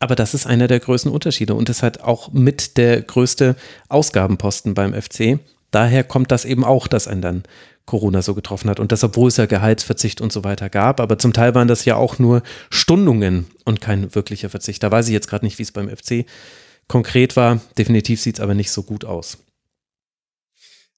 [0.00, 3.54] Aber das ist einer der größten Unterschiede und das hat auch mit der größte
[3.88, 5.38] Ausgabenposten beim FC.
[5.70, 7.44] Daher kommt das eben auch, dass ein dann
[7.86, 8.80] Corona so getroffen hat.
[8.80, 11.00] Und das, obwohl es ja Gehaltsverzicht und so weiter gab.
[11.00, 14.82] Aber zum Teil waren das ja auch nur Stundungen und kein wirklicher Verzicht.
[14.82, 16.24] Da weiß ich jetzt gerade nicht, wie es beim FC
[16.88, 17.60] konkret war.
[17.78, 19.38] Definitiv sieht es aber nicht so gut aus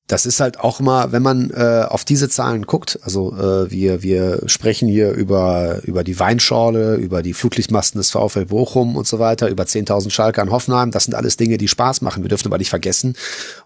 [0.07, 4.03] das ist halt auch mal, wenn man äh, auf diese Zahlen guckt, also äh, wir,
[4.03, 9.19] wir sprechen hier über, über die Weinschorle, über die Flutlichtmasten des VfL Bochum und so
[9.19, 12.23] weiter, über 10.000 Schalke an Hoffenheim, das sind alles Dinge, die Spaß machen.
[12.23, 13.17] Wir dürfen aber nicht vergessen,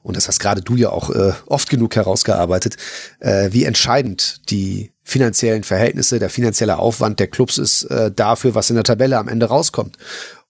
[0.03, 2.77] und das hast gerade du ja auch äh, oft genug herausgearbeitet,
[3.19, 8.71] äh, wie entscheidend die finanziellen Verhältnisse, der finanzielle Aufwand der Clubs ist äh, dafür, was
[8.71, 9.97] in der Tabelle am Ende rauskommt.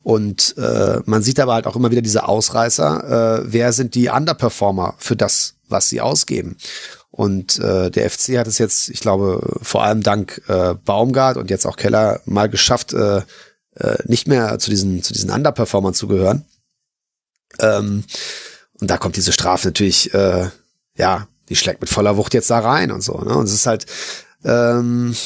[0.03, 3.41] Und äh, man sieht aber halt auch immer wieder diese Ausreißer.
[3.45, 6.57] Äh, wer sind die Underperformer für das, was sie ausgeben?
[7.11, 11.51] Und äh, der FC hat es jetzt, ich glaube, vor allem dank äh, Baumgart und
[11.51, 13.23] jetzt auch Keller mal geschafft, äh,
[13.77, 16.45] äh, nicht mehr zu diesen, zu diesen Underperformern zu gehören.
[17.61, 18.05] Ähm,
[18.81, 20.49] und da kommt diese Strafe natürlich, äh,
[20.97, 23.19] ja, die schlägt mit voller Wucht jetzt da rein und so.
[23.19, 23.35] Ne?
[23.35, 23.87] Und es ist halt,
[24.45, 25.17] ähm,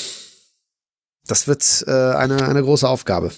[1.27, 3.33] das wird äh, eine, eine große Aufgabe.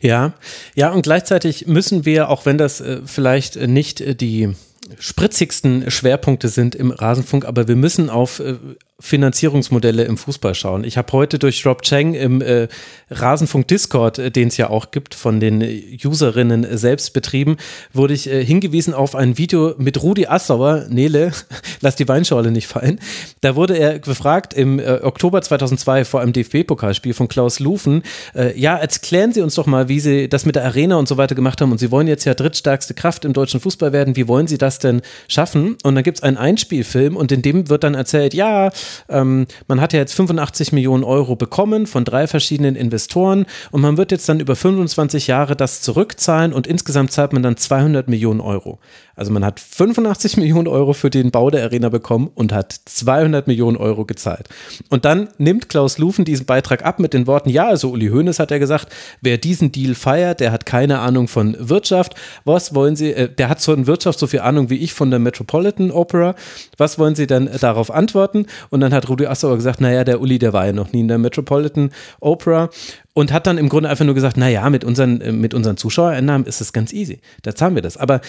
[0.00, 0.34] Ja,
[0.74, 4.54] ja, und gleichzeitig müssen wir, auch wenn das äh, vielleicht nicht äh, die
[4.98, 8.56] spritzigsten Schwerpunkte sind im Rasenfunk, aber wir müssen auf äh,
[9.00, 10.82] Finanzierungsmodelle im Fußball schauen.
[10.82, 12.66] Ich habe heute durch Rob Chang im äh,
[13.10, 15.62] Rasenfunk Discord, äh, den es ja auch gibt, von den
[16.04, 17.58] Userinnen selbst betrieben,
[17.92, 21.30] wurde ich äh, hingewiesen auf ein Video mit Rudi Assauer, Nele,
[21.80, 22.98] lass die Weinschorle nicht fallen.
[23.40, 28.02] Da wurde er gefragt im äh, Oktober 2002 vor einem DFB-Pokalspiel von Klaus Lufen,
[28.34, 31.16] äh, ja, erklären Sie uns doch mal, wie Sie das mit der Arena und so
[31.16, 34.26] weiter gemacht haben und Sie wollen jetzt ja drittstärkste Kraft im deutschen Fußball werden, wie
[34.26, 35.76] wollen Sie das denn schaffen?
[35.84, 38.72] Und dann gibt es einen Einspielfilm und in dem wird dann erzählt, ja,
[39.08, 43.96] ähm, man hat ja jetzt 85 Millionen Euro bekommen von drei verschiedenen Investoren und man
[43.96, 48.40] wird jetzt dann über 25 Jahre das zurückzahlen und insgesamt zahlt man dann 200 Millionen
[48.40, 48.78] Euro.
[49.16, 53.46] Also man hat 85 Millionen Euro für den Bau der Arena bekommen und hat 200
[53.46, 54.48] Millionen Euro gezahlt.
[54.90, 58.38] Und dann nimmt Klaus Lufen diesen Beitrag ab mit den Worten, ja, also Uli Hoeneß
[58.38, 58.88] hat ja gesagt,
[59.20, 62.14] wer diesen Deal feiert, der hat keine Ahnung von Wirtschaft.
[62.44, 65.18] Was wollen Sie, äh, der hat von Wirtschaft so viel Ahnung wie ich von der
[65.18, 66.34] Metropolitan Opera.
[66.76, 68.46] Was wollen Sie dann darauf antworten?
[68.70, 71.08] Und dann hat Rudi Assauer gesagt, naja, der Uli, der war ja noch nie in
[71.08, 71.90] der Metropolitan
[72.20, 72.70] Opera.
[73.14, 76.46] und hat dann im Grunde einfach nur gesagt, naja, mit unseren, äh, mit unseren Zuschauereinnahmen
[76.46, 77.20] ist es ganz easy.
[77.42, 77.96] Da zahlen wir das.
[77.96, 78.20] Aber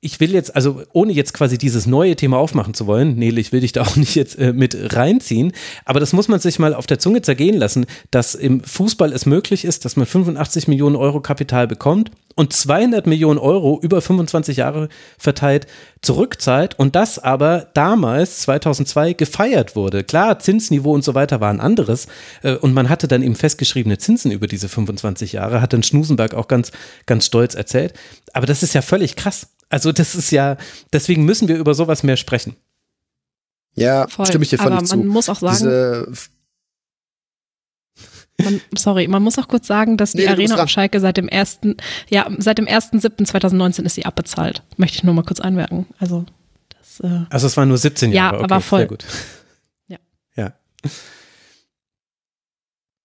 [0.00, 3.52] ich will jetzt, also ohne jetzt quasi dieses neue Thema aufmachen zu wollen, Nele, ich
[3.52, 5.52] will dich da auch nicht jetzt äh, mit reinziehen,
[5.84, 9.26] aber das muss man sich mal auf der Zunge zergehen lassen, dass im Fußball es
[9.26, 14.58] möglich ist, dass man 85 Millionen Euro Kapital bekommt und 200 Millionen Euro über 25
[14.58, 15.66] Jahre verteilt
[16.02, 20.04] zurückzahlt und das aber damals, 2002, gefeiert wurde.
[20.04, 22.06] Klar, Zinsniveau und so weiter war ein anderes
[22.42, 26.34] äh, und man hatte dann eben festgeschriebene Zinsen über diese 25 Jahre, hat dann Schnusenberg
[26.34, 26.70] auch ganz,
[27.06, 27.94] ganz stolz erzählt.
[28.34, 29.48] Aber das ist ja völlig krass.
[29.68, 30.56] Also das ist ja,
[30.92, 32.56] deswegen müssen wir über sowas mehr sprechen.
[33.74, 34.26] Ja, Voll.
[34.26, 35.08] stimme ich dir völlig Aber man zu.
[35.08, 36.12] muss auch sagen, Diese
[38.42, 41.28] man, sorry, man muss auch kurz sagen, dass die nee, Arena auf Schalke seit dem
[41.28, 41.76] ersten,
[42.08, 44.62] ja, seit dem 1.7.2019 ist sie abbezahlt.
[44.76, 45.86] Möchte ich nur mal kurz einwerken.
[45.98, 46.26] Also,
[46.68, 48.36] das, äh, also es waren nur 17 Jahre.
[48.36, 48.80] Ja, okay, aber voll.
[48.80, 49.04] Sehr gut.
[49.88, 49.98] Ja.
[50.36, 50.52] Ja.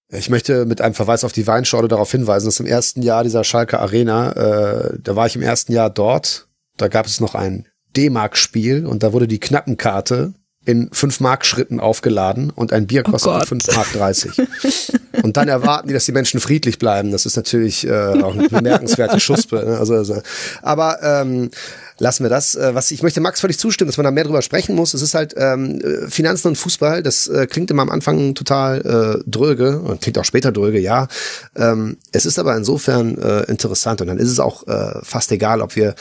[0.10, 3.46] Ich möchte mit einem Verweis auf die Weinschorle darauf hinweisen, dass im ersten Jahr dieser
[3.46, 6.48] Schalke Arena, äh, da war ich im ersten Jahr dort,
[6.82, 11.80] da gab es noch ein D-Mark-Spiel und da wurde die Knappenkarte in 5 Mark Schritten
[11.80, 14.32] aufgeladen und ein Bier kostet oh 5 Mark 30.
[15.24, 17.12] und dann erwarten die, dass die Menschen friedlich bleiben.
[17.12, 19.56] Das ist natürlich äh, auch eine bemerkenswerte Schuspe.
[19.66, 19.78] Ne?
[19.80, 20.22] Also, also,
[20.62, 21.50] aber ähm,
[21.98, 22.54] lassen wir das.
[22.54, 24.94] Äh, was ich möchte Max völlig zustimmen, dass man da mehr drüber sprechen muss.
[24.94, 27.02] Es ist halt ähm, Finanzen und Fußball.
[27.02, 31.08] Das äh, klingt immer am Anfang total äh, dröge und klingt auch später dröge, ja.
[31.56, 35.62] Ähm, es ist aber insofern äh, interessant und dann ist es auch äh, fast egal,
[35.62, 35.96] ob wir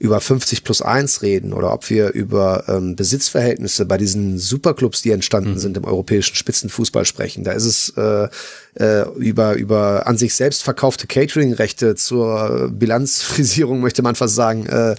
[0.00, 5.10] über 50 plus 1 reden oder ob wir über ähm, Besitzverhältnisse bei diesen Superclubs, die
[5.10, 5.58] entstanden mhm.
[5.58, 7.44] sind im europäischen Spitzenfußball sprechen.
[7.44, 8.28] Da ist es äh,
[8.76, 14.96] äh, über, über an sich selbst verkaufte Catering-Rechte zur Bilanzfrisierung, möchte man fast sagen, äh,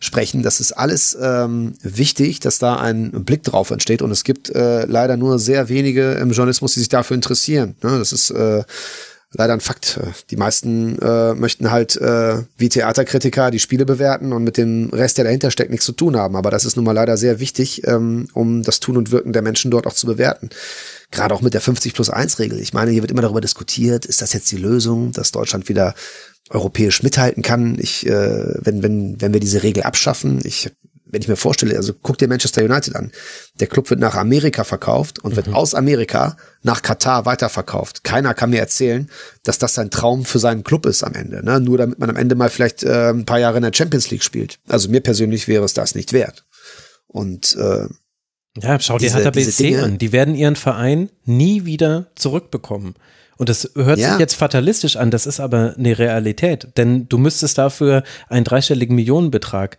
[0.00, 0.42] sprechen.
[0.42, 4.02] Das ist alles ähm, wichtig, dass da ein Blick drauf entsteht.
[4.02, 7.74] Und es gibt äh, leider nur sehr wenige im Journalismus, die sich dafür interessieren.
[7.82, 7.98] Ne?
[7.98, 8.64] Das ist äh,
[9.32, 10.00] leider ein Fakt.
[10.30, 15.18] Die meisten äh, möchten halt äh, wie Theaterkritiker die Spiele bewerten und mit dem Rest,
[15.18, 16.36] der dahinter steckt, nichts zu tun haben.
[16.36, 19.42] Aber das ist nun mal leider sehr wichtig, ähm, um das Tun und Wirken der
[19.42, 20.50] Menschen dort auch zu bewerten.
[21.10, 22.60] Gerade auch mit der 50 plus 1 Regel.
[22.60, 25.94] Ich meine, hier wird immer darüber diskutiert, ist das jetzt die Lösung, dass Deutschland wieder
[26.50, 27.78] europäisch mithalten kann.
[27.78, 30.70] Ich, äh, wenn, wenn, wenn wir diese Regel abschaffen, ich
[31.04, 33.12] wenn ich mir vorstelle, also guck dir Manchester United an.
[33.60, 35.36] Der Club wird nach Amerika verkauft und mhm.
[35.36, 38.04] wird aus Amerika nach Katar weiterverkauft.
[38.04, 39.10] Keiner kann mir erzählen,
[39.42, 41.44] dass das sein Traum für seinen Club ist am Ende.
[41.44, 41.60] Ne?
[41.60, 44.22] Nur damit man am Ende mal vielleicht äh, ein paar Jahre in der Champions League
[44.22, 44.58] spielt.
[44.68, 46.44] Also mir persönlich wäre es das nicht wert.
[47.08, 47.86] Und äh,
[48.60, 49.98] ja, schau dir BSC an.
[49.98, 52.94] Die werden ihren Verein nie wieder zurückbekommen.
[53.38, 54.10] Und das hört ja.
[54.10, 56.68] sich jetzt fatalistisch an, das ist aber eine Realität.
[56.76, 59.78] Denn du müsstest dafür einen dreistelligen Millionenbetrag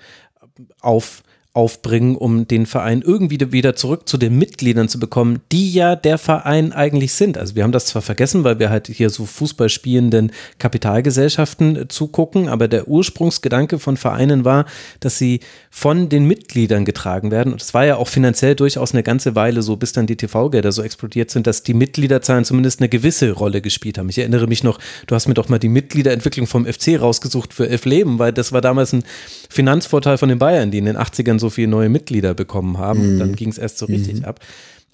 [0.82, 1.24] auf
[1.56, 6.18] aufbringen, um den Verein irgendwie wieder zurück zu den Mitgliedern zu bekommen, die ja der
[6.18, 7.38] Verein eigentlich sind.
[7.38, 11.88] Also wir haben das zwar vergessen, weil wir halt hier so Fußball spielenden Kapitalgesellschaften äh,
[11.88, 14.66] zugucken, aber der Ursprungsgedanke von Vereinen war,
[15.00, 17.54] dass sie von den Mitgliedern getragen werden.
[17.54, 20.72] Und es war ja auch finanziell durchaus eine ganze Weile so, bis dann die TV-Gelder
[20.72, 24.10] so explodiert sind, dass die Mitgliederzahlen zumindest eine gewisse Rolle gespielt haben.
[24.10, 27.70] Ich erinnere mich noch, du hast mir doch mal die Mitgliederentwicklung vom FC rausgesucht für
[27.70, 29.04] Elf Leben, weil das war damals ein
[29.52, 33.16] Finanzvorteil von den Bayern, die in den 80ern so viele neue Mitglieder bekommen haben.
[33.16, 33.20] Mhm.
[33.20, 34.26] Dann ging es erst so richtig mhm.
[34.26, 34.40] ab.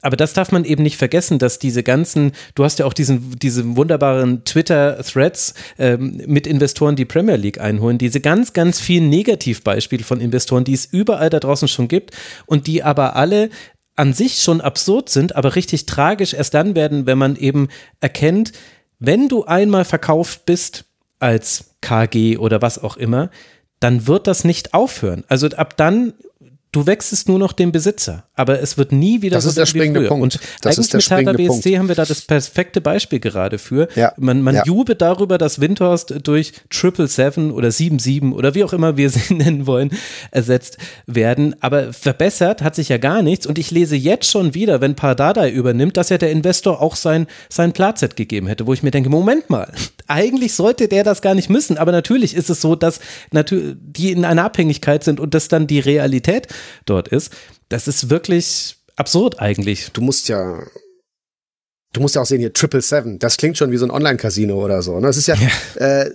[0.02, 3.38] Aber das darf man eben nicht vergessen, dass diese ganzen, du hast ja auch diesen,
[3.38, 10.03] diese wunderbaren Twitter-Threads ähm, mit Investoren, die Premier League einholen, diese ganz, ganz vielen Negativbeispiele
[10.03, 13.50] von Investoren, die es überall da draußen schon gibt und die aber alle
[13.95, 17.68] an sich schon absurd sind, aber richtig tragisch erst dann werden, wenn man eben
[18.00, 18.53] erkennt,
[19.00, 20.86] wenn du einmal verkauft bist
[21.19, 23.30] als KG oder was auch immer,
[23.82, 25.26] dann wird das nicht aufhören.
[25.28, 26.14] Also ab dann
[26.72, 29.65] du wechselst nur noch den Besitzer, aber es wird nie wieder das so ist der
[29.65, 30.22] springende Punkt.
[30.22, 31.77] Und das eigentlich mit Hertha BSC Punkt.
[31.80, 33.88] haben wir da das perfekte Beispiel gerade für.
[33.95, 34.14] Ja.
[34.17, 34.64] Man, man ja.
[34.65, 39.09] jubelt darüber, dass Windhorst durch Triple Seven oder Sieben Sieben oder wie auch immer wir
[39.09, 39.91] sie nennen wollen,
[40.31, 41.56] ersetzt werden.
[41.61, 43.48] Aber verbessert hat sich ja gar nichts.
[43.48, 47.27] Und ich lese jetzt schon wieder, wenn Pardadei übernimmt, dass ja der Investor auch sein,
[47.49, 49.73] sein Platset gegeben hätte, wo ich mir denke, Moment mal,
[50.10, 51.78] eigentlich sollte der das gar nicht müssen.
[51.78, 53.00] Aber natürlich ist es so, dass
[53.32, 56.48] natürlich die in einer Abhängigkeit sind und das dann die Realität
[56.86, 57.32] dort ist.
[57.70, 59.92] Das ist wirklich absurd eigentlich.
[59.94, 60.60] Du musst ja
[61.94, 63.20] du musst ja auch sehen hier Triple Seven.
[63.20, 65.00] Das klingt schon wie so ein Online-Casino oder so.
[65.00, 65.08] Ne?
[65.08, 66.02] Das ist ja, ja.
[66.04, 66.12] Äh,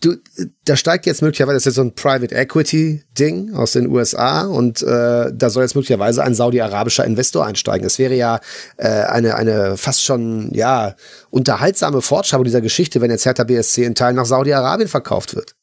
[0.00, 0.16] du,
[0.64, 4.42] da steigt jetzt möglicherweise das ist jetzt so ein Private Equity Ding aus den USA
[4.42, 7.86] und äh, da soll jetzt möglicherweise ein saudi-arabischer Investor einsteigen.
[7.86, 8.40] Es wäre ja
[8.76, 10.94] äh, eine eine fast schon ja
[11.30, 15.54] unterhaltsame Fortschreibung dieser Geschichte, wenn jetzt Hertha BSC in Teilen nach Saudi-Arabien verkauft wird.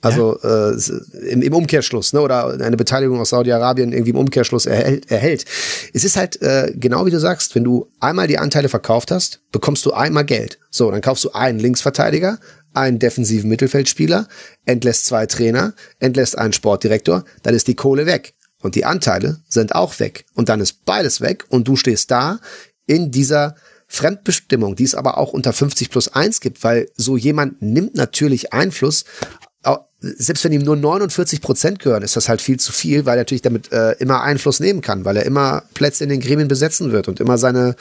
[0.00, 0.70] Also ja.
[0.70, 2.20] äh, im, im, Umkehrschluss, ne?
[2.20, 5.44] Oder eine Beteiligung aus Saudi-Arabien irgendwie im Umkehrschluss erhält, erhält.
[5.92, 9.40] Es ist halt äh, genau wie du sagst, wenn du einmal die Anteile verkauft hast,
[9.50, 10.60] bekommst du einmal Geld.
[10.70, 12.38] So, dann kaufst du einen Linksverteidiger,
[12.74, 14.28] einen defensiven Mittelfeldspieler,
[14.64, 18.34] entlässt zwei Trainer, entlässt einen Sportdirektor, dann ist die Kohle weg.
[18.60, 20.24] Und die Anteile sind auch weg.
[20.34, 22.40] Und dann ist beides weg und du stehst da
[22.86, 23.54] in dieser
[23.86, 28.52] Fremdbestimmung, die es aber auch unter 50 plus 1 gibt, weil so jemand nimmt natürlich
[28.52, 29.04] Einfluss
[30.00, 33.22] selbst wenn ihm nur 49 Prozent gehören, ist das halt viel zu viel, weil er
[33.22, 36.92] natürlich damit äh, immer Einfluss nehmen kann, weil er immer Plätze in den Gremien besetzen
[36.92, 37.74] wird und immer seine,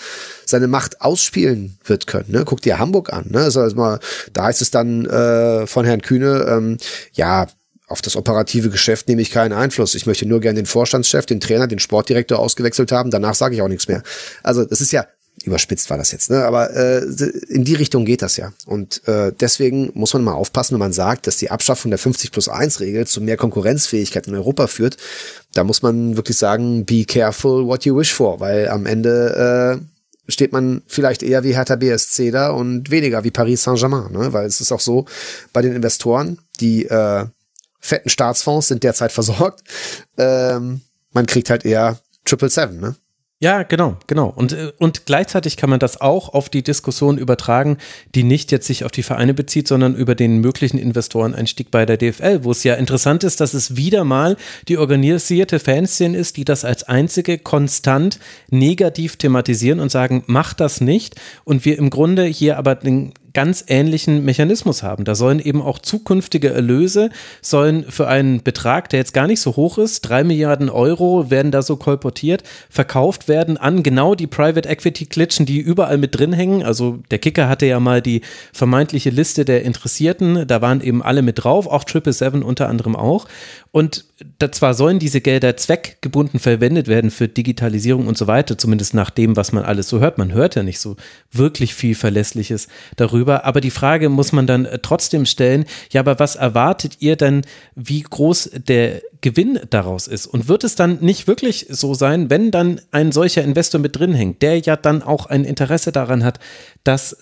[0.44, 2.32] seine Macht ausspielen wird können.
[2.32, 2.44] Ne?
[2.44, 3.28] Guck dir Hamburg an.
[3.30, 3.42] Ne?
[3.42, 4.00] Also, also mal,
[4.34, 6.78] da heißt es dann äh, von Herrn Kühne, ähm,
[7.14, 7.48] ja,
[7.88, 9.96] auf das operative Geschäft nehme ich keinen Einfluss.
[9.96, 13.12] Ich möchte nur gerne den Vorstandschef, den Trainer, den Sportdirektor ausgewechselt haben.
[13.12, 14.04] Danach sage ich auch nichts mehr.
[14.44, 15.06] Also das ist ja
[15.44, 16.46] überspitzt war das jetzt, ne?
[16.46, 17.04] Aber äh,
[17.48, 18.54] in die Richtung geht das ja.
[18.66, 22.32] Und äh, deswegen muss man mal aufpassen, wenn man sagt, dass die Abschaffung der 50
[22.32, 24.98] plus 1 Regel zu mehr Konkurrenzfähigkeit in Europa führt.
[25.54, 30.32] Da muss man wirklich sagen, be careful what you wish for, weil am Ende äh,
[30.32, 34.34] steht man vielleicht eher wie Hertha BSC da und weniger wie Paris Saint-Germain, ne?
[34.34, 35.06] Weil es ist auch so,
[35.54, 37.26] bei den Investoren, die äh,
[37.80, 39.64] fetten Staatsfonds sind derzeit versorgt.
[40.18, 40.82] Ähm,
[41.14, 42.96] man kriegt halt eher Triple Seven, ne?
[43.40, 44.34] Ja, genau, genau.
[44.36, 47.78] Und, äh, und gleichzeitig kann man das auch auf die Diskussion übertragen,
[48.16, 51.98] die nicht jetzt sich auf die Vereine bezieht, sondern über den möglichen Investoreneinstieg bei der
[51.98, 56.46] DFL, wo es ja interessant ist, dass es wieder mal die organisierte Fanszene ist, die
[56.46, 61.14] das als einzige konstant negativ thematisieren und sagen, macht das nicht.
[61.44, 65.06] Und wir im Grunde hier aber den ganz ähnlichen Mechanismus haben.
[65.06, 69.56] Da sollen eben auch zukünftige Erlöse, sollen für einen Betrag, der jetzt gar nicht so
[69.56, 74.68] hoch ist, drei Milliarden Euro werden da so kolportiert, verkauft werden an genau die Private
[74.68, 76.64] Equity Klitschen, die überall mit drin hängen.
[76.64, 78.22] Also der Kicker hatte ja mal die
[78.54, 82.96] vermeintliche Liste der Interessierten, da waren eben alle mit drauf, auch Triple Seven unter anderem
[82.96, 83.28] auch.
[83.72, 84.06] Und
[84.52, 89.36] zwar sollen diese Gelder zweckgebunden verwendet werden für Digitalisierung und so weiter, zumindest nach dem,
[89.36, 90.18] was man alles so hört.
[90.18, 90.96] Man hört ja nicht so
[91.32, 93.46] wirklich viel Verlässliches darüber.
[93.46, 97.44] Aber die Frage muss man dann äh, trotzdem stellen, ja, aber was erwartet ihr denn,
[97.76, 100.26] wie groß der Gewinn daraus ist?
[100.26, 104.14] Und wird es dann nicht wirklich so sein, wenn dann ein solcher Investor mit drin
[104.14, 106.40] hängt, der ja dann auch ein Interesse daran hat,
[106.84, 107.16] dass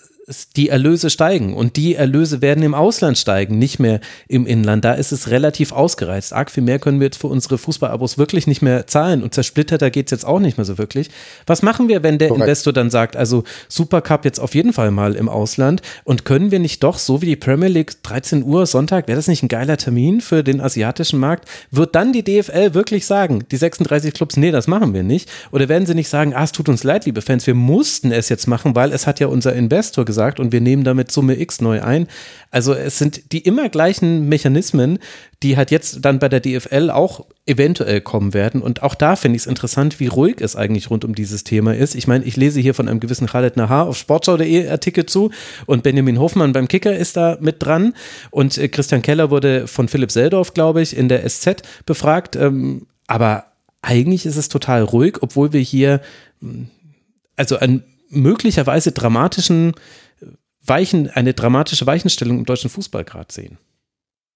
[0.56, 4.84] die Erlöse steigen und die Erlöse werden im Ausland steigen, nicht mehr im Inland.
[4.84, 6.32] Da ist es relativ ausgereizt.
[6.32, 9.90] Arg viel mehr können wir jetzt für unsere Fußballabos wirklich nicht mehr zahlen und zersplitterter
[9.90, 11.10] geht es jetzt auch nicht mehr so wirklich.
[11.46, 12.42] Was machen wir, wenn der Correct.
[12.42, 16.58] Investor dann sagt, also Supercup jetzt auf jeden Fall mal im Ausland und können wir
[16.58, 19.76] nicht doch, so wie die Premier League, 13 Uhr Sonntag, wäre das nicht ein geiler
[19.76, 21.48] Termin für den asiatischen Markt?
[21.70, 25.30] Wird dann die DFL wirklich sagen, die 36 Clubs, nee, das machen wir nicht?
[25.52, 28.28] Oder werden sie nicht sagen, ah, es tut uns leid, liebe Fans, wir mussten es
[28.28, 31.38] jetzt machen, weil es hat ja unser Investor gesagt, gesagt und wir nehmen damit Summe
[31.38, 32.06] X neu ein.
[32.50, 34.98] Also es sind die immer gleichen Mechanismen,
[35.42, 38.62] die halt jetzt dann bei der DFL auch eventuell kommen werden.
[38.62, 41.74] Und auch da finde ich es interessant, wie ruhig es eigentlich rund um dieses Thema
[41.74, 41.94] ist.
[41.94, 45.30] Ich meine, ich lese hier von einem gewissen Khaled Nahar auf sportschau.de Artikel zu
[45.66, 47.92] und Benjamin Hofmann beim Kicker ist da mit dran
[48.30, 52.36] und äh, Christian Keller wurde von Philipp Seldorf, glaube ich, in der SZ befragt.
[52.36, 53.44] Ähm, aber
[53.82, 56.00] eigentlich ist es total ruhig, obwohl wir hier
[56.40, 56.68] hm,
[57.36, 59.74] also einen möglicherweise dramatischen
[60.68, 63.58] Weichen, eine dramatische Weichenstellung im deutschen Fußball gerade sehen?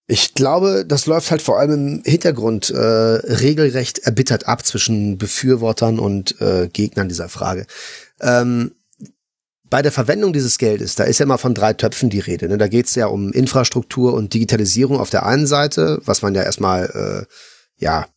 [0.07, 6.01] Ich glaube, das läuft halt vor allem im Hintergrund äh, regelrecht erbittert ab zwischen Befürwortern
[6.01, 7.65] und äh, Gegnern dieser Frage.
[8.21, 8.73] Ähm,
[9.71, 12.49] bei der Verwendung dieses Geldes, da ist ja mal von drei Töpfen die Rede.
[12.49, 12.59] Ne?
[12.59, 16.43] Da geht es ja um Infrastruktur und Digitalisierung auf der einen Seite, was man ja
[16.43, 17.33] erstmal äh,
[17.77, 18.09] ja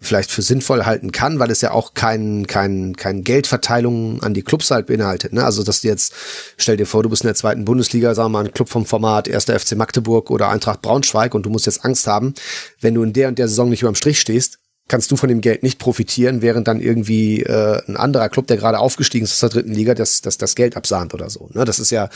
[0.00, 4.42] vielleicht für sinnvoll halten kann, weil es ja auch kein, kein, kein Geldverteilung an die
[4.42, 5.32] Clubs halt beinhaltet.
[5.32, 5.44] Ne?
[5.44, 6.14] Also, dass du jetzt,
[6.56, 8.86] stell dir vor, du bist in der zweiten Bundesliga, sagen wir mal, ein Club vom
[8.86, 9.44] Format 1.
[9.44, 12.34] FC Magdeburg oder Eintracht Braunschweig und du musst jetzt Angst haben,
[12.80, 14.59] wenn du in der und der Saison nicht überm Strich stehst,
[14.90, 18.56] kannst du von dem Geld nicht profitieren, während dann irgendwie äh, ein anderer Club, der
[18.56, 21.48] gerade aufgestiegen ist aus der dritten Liga, das, das, das Geld absahnt oder so.
[21.52, 21.64] Ne?
[21.64, 22.08] Das ist ja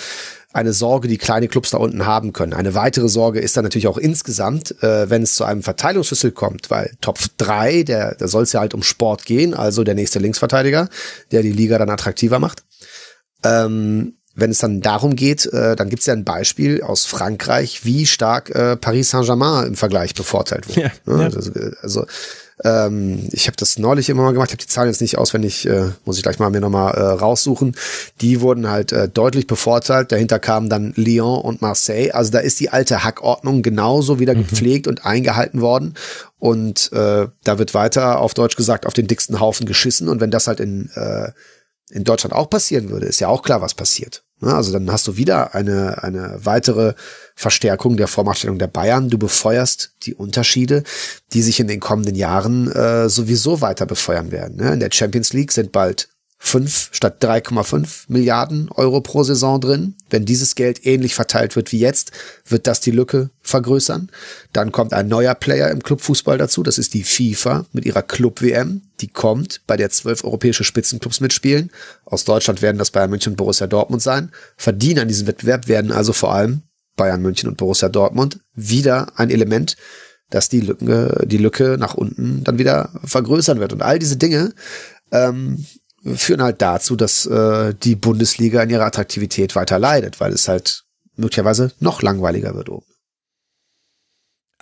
[0.53, 2.53] eine Sorge, die kleine Clubs da unten haben können.
[2.53, 6.69] Eine weitere Sorge ist dann natürlich auch insgesamt, äh, wenn es zu einem Verteilungsschlüssel kommt,
[6.69, 10.19] weil Top 3, der, da soll es ja halt um Sport gehen, also der nächste
[10.19, 10.89] Linksverteidiger,
[11.31, 12.65] der die Liga dann attraktiver macht.
[13.45, 17.85] Ähm, wenn es dann darum geht, äh, dann gibt es ja ein Beispiel aus Frankreich,
[17.85, 20.81] wie stark äh, Paris Saint-Germain im Vergleich bevorteilt wurde.
[20.81, 21.23] Ja, ne?
[21.23, 21.37] ja.
[21.37, 22.07] Also, also
[22.65, 25.67] ähm, ich habe das neulich immer mal gemacht, ich habe die Zahlen jetzt nicht auswendig,
[25.67, 27.77] äh, muss ich gleich mal mir nochmal äh, raussuchen.
[28.23, 30.11] Die wurden halt äh, deutlich bevorteilt.
[30.11, 32.13] Dahinter kamen dann Lyon und Marseille.
[32.13, 34.47] Also da ist die alte Hackordnung genauso wieder mhm.
[34.47, 35.95] gepflegt und eingehalten worden.
[36.39, 40.09] Und äh, da wird weiter, auf Deutsch gesagt, auf den dicksten Haufen geschissen.
[40.09, 41.33] Und wenn das halt in, äh,
[41.91, 44.24] in Deutschland auch passieren würde, ist ja auch klar, was passiert.
[44.41, 46.95] Also dann hast du wieder eine, eine weitere
[47.35, 49.09] Verstärkung der Vormachtstellung der Bayern.
[49.09, 50.83] Du befeuerst die Unterschiede,
[51.33, 54.57] die sich in den kommenden Jahren äh, sowieso weiter befeuern werden.
[54.57, 54.73] Ne?
[54.73, 56.09] In der Champions League sind bald
[56.47, 59.95] 5 statt 3,5 Milliarden Euro pro Saison drin.
[60.11, 62.13] Wenn dieses Geld ähnlich verteilt wird wie jetzt,
[62.47, 64.11] wird das die Lücke vergrößern.
[64.53, 66.63] Dann kommt ein neuer Player im Clubfußball dazu.
[66.63, 68.83] Das ist die FIFA mit ihrer Club-WM.
[69.01, 71.71] Die kommt, bei der zwölf europäische Spitzenclubs mitspielen.
[72.05, 74.31] Aus Deutschland werden das Bayern München und Borussia Dortmund sein.
[74.59, 76.61] Verdienen an diesem Wettbewerb werden also vor allem
[76.95, 78.41] Bayern München und Borussia Dortmund.
[78.55, 79.79] Wieder ein Element,
[80.29, 83.73] das die Lücke, die Lücke nach unten dann wieder vergrößern wird.
[83.73, 84.53] Und all diese Dinge
[85.11, 85.65] ähm,
[86.05, 90.85] führen halt dazu, dass äh, die Bundesliga in ihrer Attraktivität weiter leidet, weil es halt
[91.17, 92.87] möglicherweise noch langweiliger wird oben.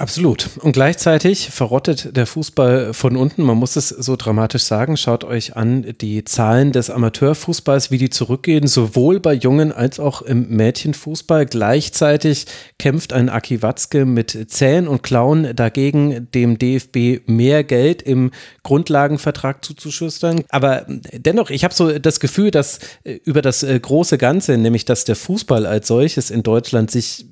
[0.03, 0.51] Absolut.
[0.59, 3.45] Und gleichzeitig verrottet der Fußball von unten.
[3.45, 4.97] Man muss es so dramatisch sagen.
[4.97, 10.21] Schaut euch an die Zahlen des Amateurfußballs, wie die zurückgehen, sowohl bei Jungen als auch
[10.23, 11.47] im Mädchenfußball.
[11.47, 12.47] Gleichzeitig
[12.81, 18.33] kämpft ein Aki Watzke mit Zähnen und Klauen dagegen, dem DFB mehr Geld im
[18.65, 20.43] Grundlagenvertrag zuzuschüstern.
[20.49, 24.85] Aber dennoch, ich habe so das Gefühl, dass äh, über das äh, große Ganze, nämlich
[24.85, 27.27] dass der Fußball als solches in Deutschland sich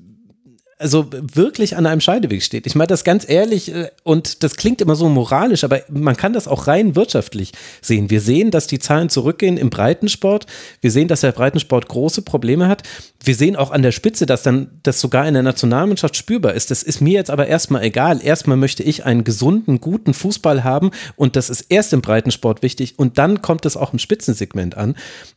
[0.80, 2.66] also wirklich an einem Scheideweg steht.
[2.66, 6.32] Ich meine das ganz ehrlich äh, und das klingt immer so moralisch, aber man kann
[6.32, 7.52] das auch rein wirtschaftlich
[7.82, 8.08] sehen.
[8.08, 10.46] Wir sehen, dass die Zahlen zurückgehen im Breitensport.
[10.80, 12.82] Wir sehen, dass der Breitensport große Probleme hat.
[13.22, 16.70] Wir sehen auch an der Spitze, dass dann das sogar in der Nationalmannschaft spürbar ist.
[16.70, 18.20] Das ist mir jetzt aber erstmal egal.
[18.24, 22.98] Erstmal möchte ich einen gesunden, guten Fußball haben und das ist erst im Breitensport wichtig
[22.98, 24.94] und dann kommt es auch im Spitzensegment an.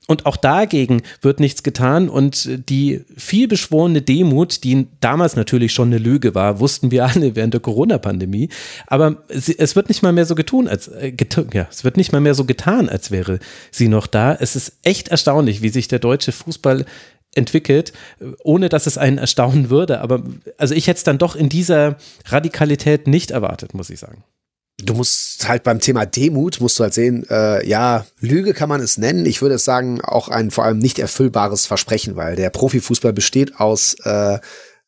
[0.07, 5.97] Und auch dagegen wird nichts getan und die vielbeschworene Demut, die damals natürlich schon eine
[5.97, 8.49] Lüge war, wussten wir alle während der Corona-Pandemie.
[8.87, 11.13] Aber es wird nicht mal mehr so getun, als äh,
[11.53, 13.39] ja, es wird nicht mal mehr so getan, als wäre
[13.71, 14.33] sie noch da.
[14.33, 16.85] Es ist echt erstaunlich, wie sich der deutsche Fußball
[17.35, 17.93] entwickelt,
[18.43, 20.01] ohne dass es einen erstaunen würde.
[20.01, 20.23] Aber
[20.57, 24.23] also ich hätte es dann doch in dieser Radikalität nicht erwartet, muss ich sagen
[24.85, 28.81] du musst halt beim Thema Demut, musst du halt sehen, äh, ja, Lüge kann man
[28.81, 29.25] es nennen.
[29.25, 33.95] Ich würde sagen, auch ein vor allem nicht erfüllbares Versprechen, weil der Profifußball besteht aus
[34.03, 34.39] äh,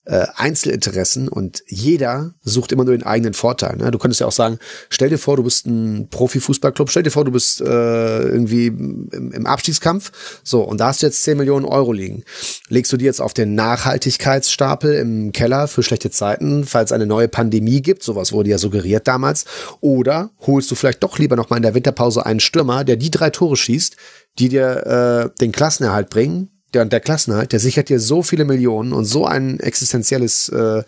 [0.06, 3.76] äh, Einzelinteressen und jeder sucht immer nur den eigenen Vorteil.
[3.78, 3.92] Ne?
[3.92, 4.60] Du könntest ja auch sagen,
[4.90, 9.32] stell dir vor, du bist ein Profifußballclub, stell dir vor, du bist äh, irgendwie im,
[9.32, 10.12] im Abstiegskampf,
[10.44, 12.24] so, und da hast du jetzt 10 Millionen Euro liegen.
[12.70, 17.28] Legst du die jetzt auf den Nachhaltigkeitsstapel im Keller für schlechte Zeiten, falls eine neue
[17.28, 19.46] Pandemie gibt, sowas wurde ja suggeriert damals,
[19.82, 23.12] oder holst du vielleicht doch lieber noch mal in der Winterpause einen Stürmer, der die
[23.12, 23.96] drei Tore schießt,
[24.38, 28.94] die dir äh, den Klassenerhalt bringen, der, der Klassenhalt, der sichert dir so viele Millionen
[28.94, 30.84] und so ein existenzielles, äh,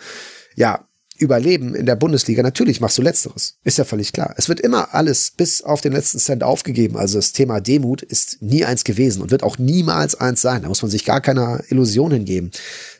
[0.55, 0.87] ja,
[1.19, 3.57] Überleben in der Bundesliga, natürlich machst du Letzteres.
[3.63, 4.35] Ist ja völlig klar.
[4.37, 6.95] Es wird immer alles bis auf den letzten Cent aufgegeben.
[6.95, 10.61] Also das Thema Demut ist nie eins gewesen und wird auch niemals eins sein.
[10.61, 12.51] Da muss man sich gar keiner Illusion hingeben.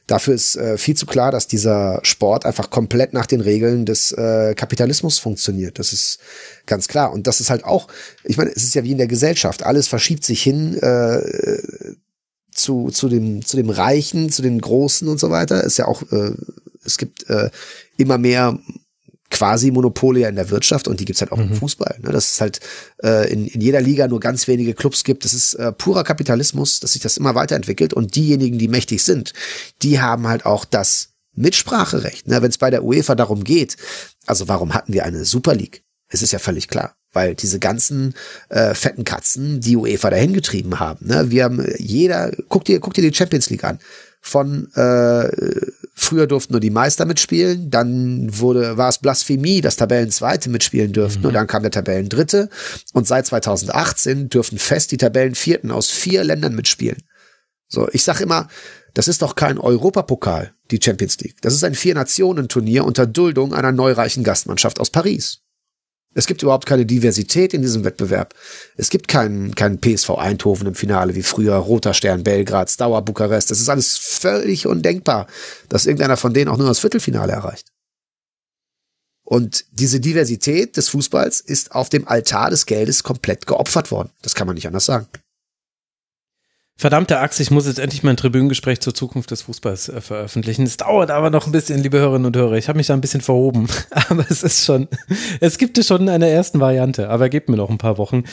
[0.08, 4.14] Dafür ist äh, viel zu klar, dass dieser Sport einfach komplett nach den Regeln des
[4.14, 5.78] äh, Kapitalismus funktioniert.
[5.78, 6.18] Das ist
[6.66, 7.14] ganz klar.
[7.14, 7.88] Und das ist halt auch,
[8.24, 9.62] ich meine, es ist ja wie in der Gesellschaft.
[9.62, 11.20] Alles verschiebt sich hin äh,
[12.58, 15.64] zu, zu, dem, zu dem Reichen, zu den Großen und so weiter.
[15.64, 16.32] Ist ja auch, äh,
[16.84, 17.50] es gibt äh,
[17.98, 18.58] immer mehr
[19.30, 21.52] quasi Monopole ja in der Wirtschaft und die gibt's halt auch mhm.
[21.52, 22.00] im Fußball.
[22.02, 22.12] Ne?
[22.12, 22.60] Dass es halt
[23.04, 25.26] äh, in, in jeder Liga nur ganz wenige Clubs gibt.
[25.26, 29.34] Das ist äh, purer Kapitalismus, dass sich das immer weiterentwickelt und diejenigen, die mächtig sind,
[29.82, 32.28] die haben halt auch das Mitspracherecht.
[32.28, 32.42] Ne?
[32.42, 33.76] Wenn es bei der UEFA darum geht,
[34.26, 35.84] also warum hatten wir eine Super League?
[36.10, 38.14] Es ist ja völlig klar weil diese ganzen
[38.50, 41.08] äh, fetten Katzen die UEFA dahin getrieben haben.
[41.08, 41.32] Ne?
[41.32, 43.80] Wir haben jeder, guck dir, guck dir die Champions League an.
[44.22, 45.30] Von äh,
[45.96, 51.22] früher durften nur die Meister mitspielen, dann wurde war es Blasphemie, dass Tabellenzweite mitspielen dürften
[51.22, 51.28] mhm.
[51.30, 52.50] und dann kam der Tabellendritte
[52.94, 57.02] und seit 2018 dürfen fest die Tabellenvierten aus vier Ländern mitspielen.
[57.68, 58.48] So, ich sag immer,
[58.94, 61.42] das ist doch kein Europapokal, die Champions League.
[61.42, 65.42] Das ist ein Vier-Nationen-Turnier unter Duldung einer neureichen Gastmannschaft aus Paris.
[66.18, 68.34] Es gibt überhaupt keine Diversität in diesem Wettbewerb.
[68.76, 73.52] Es gibt keinen, keinen PSV Eindhoven im Finale wie früher, Roter Stern Belgrad, Dauer Bukarest.
[73.52, 75.28] Das ist alles völlig undenkbar,
[75.70, 77.68] dass irgendeiner von denen auch nur das Viertelfinale erreicht.
[79.26, 84.10] Und diese Diversität des Fußballs ist auf dem Altar des Geldes komplett geopfert worden.
[84.24, 85.06] Das kann man nicht anders sagen.
[86.80, 90.62] Verdammte Axt, ich muss jetzt endlich mein Tribünengespräch zur Zukunft des Fußballs äh, veröffentlichen.
[90.62, 92.54] Es dauert aber noch ein bisschen, liebe Hörerinnen und Hörer.
[92.54, 93.68] Ich habe mich da ein bisschen verhoben.
[94.10, 94.88] Aber es ist schon,
[95.40, 97.10] es gibt es schon eine ersten Variante.
[97.10, 98.26] Aber gebt mir noch ein paar Wochen.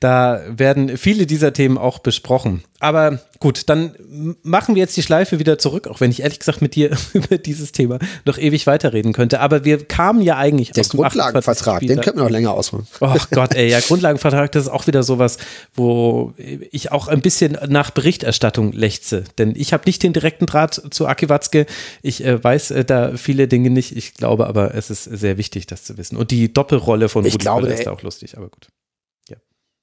[0.00, 2.64] Da werden viele dieser Themen auch besprochen.
[2.82, 3.94] Aber gut, dann
[4.42, 7.38] machen wir jetzt die Schleife wieder zurück, auch wenn ich ehrlich gesagt mit dir über
[7.38, 9.40] dieses Thema noch ewig weiterreden könnte.
[9.40, 11.88] Aber wir kamen ja eigentlich Der aus dem Grundlagenvertrag, 28.
[11.88, 12.86] den könnten wir noch länger ausmachen.
[13.00, 15.38] Oh Gott, ey, ja, Grundlagenvertrag, das ist auch wieder sowas,
[15.74, 16.34] wo
[16.70, 19.24] ich auch ein bisschen nach Berichterstattung lechze.
[19.38, 21.66] Denn ich habe nicht den direkten Draht zu Aki Watzke.
[22.02, 23.96] Ich äh, weiß äh, da viele Dinge nicht.
[23.96, 26.16] Ich glaube aber, es ist sehr wichtig, das zu wissen.
[26.16, 28.68] Und die Doppelrolle von Ich Rudi glaube, Völler ist der- auch lustig, aber gut.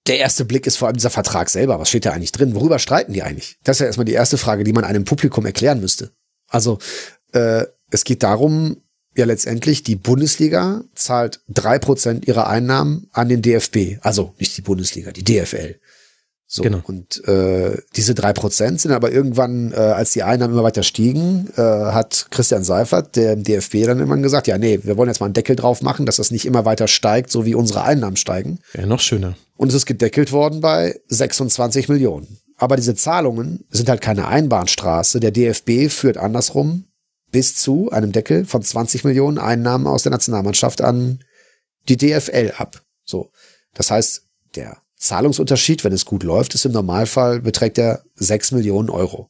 [0.08, 1.80] Der erste Blick ist vor allem dieser Vertrag selber.
[1.80, 2.56] Was steht da eigentlich drin?
[2.56, 3.58] Worüber streiten die eigentlich?
[3.64, 6.12] Das ist ja erstmal die erste Frage, die man einem Publikum erklären müsste.
[6.48, 6.80] Also,
[7.34, 8.78] äh, es geht darum,
[9.16, 13.98] ja letztendlich, die Bundesliga zahlt drei Prozent ihrer Einnahmen an den DFB.
[14.02, 15.76] Also nicht die Bundesliga, die DFL.
[16.52, 16.82] So, Genau.
[16.84, 21.48] und äh, diese drei Prozent sind aber irgendwann, äh, als die Einnahmen immer weiter stiegen,
[21.56, 25.20] äh, hat Christian Seifert, der im DFB, dann irgendwann gesagt, ja, nee, wir wollen jetzt
[25.20, 28.16] mal einen Deckel drauf machen, dass das nicht immer weiter steigt, so wie unsere Einnahmen
[28.16, 28.60] steigen.
[28.74, 29.36] Wäre noch schöner.
[29.60, 32.40] Und es ist gedeckelt worden bei 26 Millionen.
[32.56, 35.20] Aber diese Zahlungen sind halt keine Einbahnstraße.
[35.20, 36.86] Der DFB führt andersrum
[37.30, 41.20] bis zu einem Deckel von 20 Millionen Einnahmen aus der Nationalmannschaft an
[41.90, 42.82] die DFL ab.
[43.04, 43.32] So.
[43.74, 44.22] Das heißt,
[44.56, 49.30] der Zahlungsunterschied, wenn es gut läuft, ist im Normalfall beträgt er 6 Millionen Euro.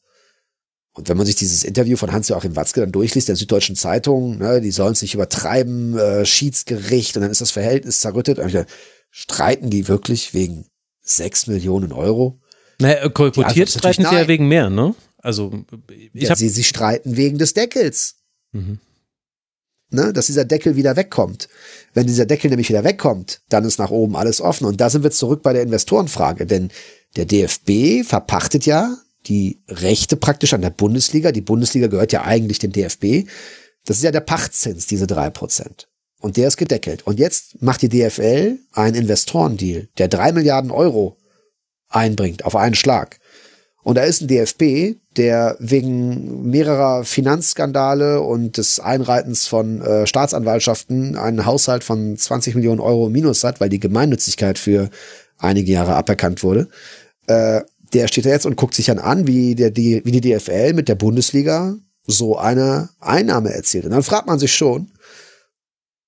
[0.94, 4.62] Und wenn man sich dieses Interview von Hans-Joachim Watzke dann durchliest, der Süddeutschen Zeitung, ne,
[4.62, 8.38] die sollen es nicht übertreiben, äh, Schiedsgericht, und dann ist das Verhältnis zerrüttet.
[8.38, 8.72] Und ich dachte,
[9.10, 10.66] streiten die wirklich wegen
[11.02, 12.40] 6 Millionen Euro?
[12.80, 14.96] Naja, äh, kolportiert also streiten sie ja wegen mehr, ne?
[15.18, 15.52] Also,
[15.92, 18.16] ich Ja, sie, sie streiten wegen des Deckels.
[18.52, 18.80] Mhm.
[19.92, 21.50] Ne, dass dieser Deckel wieder wegkommt.
[21.96, 24.66] Wenn dieser Deckel nämlich wieder wegkommt, dann ist nach oben alles offen.
[24.66, 26.46] Und da sind wir zurück bei der Investorenfrage.
[26.46, 26.70] Denn
[27.16, 31.32] der DFB verpachtet ja die Rechte praktisch an der Bundesliga.
[31.32, 33.28] Die Bundesliga gehört ja eigentlich dem DFB.
[33.86, 35.89] Das ist ja der Pachtzins, diese drei Prozent.
[36.20, 37.08] Und der ist gedeckelt.
[37.08, 41.18] Und jetzt macht die DFL einen Investorendeal, der drei Milliarden Euro
[41.88, 43.20] einbringt auf einen Schlag.
[43.82, 51.16] Und da ist ein DFB, der wegen mehrerer Finanzskandale und des Einreitens von äh, Staatsanwaltschaften
[51.16, 54.90] einen Haushalt von 20 Millionen Euro minus hat, weil die Gemeinnützigkeit für
[55.38, 56.68] einige Jahre aberkannt wurde.
[57.28, 57.62] Äh,
[57.94, 60.74] der steht da jetzt und guckt sich dann an, wie, der, die, wie die DFL
[60.74, 61.76] mit der Bundesliga
[62.06, 63.86] so eine Einnahme erzielt.
[63.86, 64.92] Und dann fragt man sich schon,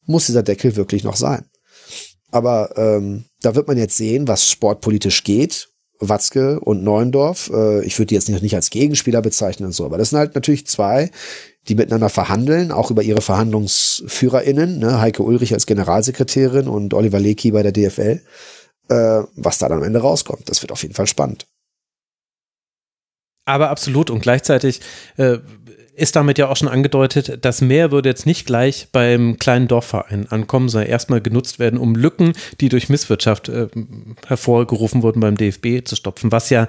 [0.05, 1.45] muss dieser Deckel wirklich noch sein?
[2.31, 5.67] Aber ähm, da wird man jetzt sehen, was sportpolitisch geht.
[6.01, 7.51] Watzke und Neuendorf.
[7.53, 10.19] Äh, ich würde die jetzt nicht, nicht als Gegenspieler bezeichnen und so, aber das sind
[10.19, 11.11] halt natürlich zwei,
[11.67, 14.99] die miteinander verhandeln, auch über ihre VerhandlungsführerInnen, ne?
[14.99, 18.21] Heike Ulrich als Generalsekretärin und Oliver Lecky bei der DFL.
[18.89, 21.45] Äh, was da dann am Ende rauskommt, das wird auf jeden Fall spannend.
[23.45, 24.81] Aber absolut und gleichzeitig
[25.17, 25.37] äh,
[26.01, 30.27] ist damit ja auch schon angedeutet, das Meer würde jetzt nicht gleich beim kleinen Dorfverein
[30.29, 33.67] ankommen, sondern erstmal genutzt werden, um Lücken, die durch Misswirtschaft äh,
[34.27, 36.67] hervorgerufen wurden beim DFB zu stopfen, was ja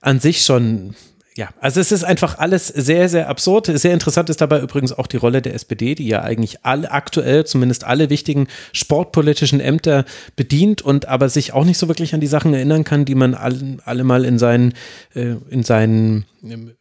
[0.00, 0.94] an sich schon
[1.36, 3.66] ja, also es ist einfach alles sehr, sehr absurd.
[3.66, 7.44] Sehr interessant ist dabei übrigens auch die Rolle der SPD, die ja eigentlich alle aktuell,
[7.44, 10.04] zumindest alle wichtigen sportpolitischen Ämter
[10.36, 13.34] bedient und aber sich auch nicht so wirklich an die Sachen erinnern kann, die man
[13.34, 14.74] alle, alle mal in seinen,
[15.14, 16.76] äh, in seinen, ähm,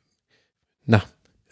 [0.85, 1.01] na,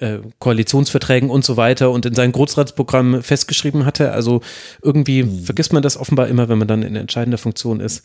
[0.02, 4.12] äh, Koalitionsverträgen und so weiter und in seinem Großratsprogramm festgeschrieben hatte.
[4.12, 4.42] Also
[4.82, 8.04] irgendwie vergisst man das offenbar immer, wenn man dann in entscheidender Funktion ist.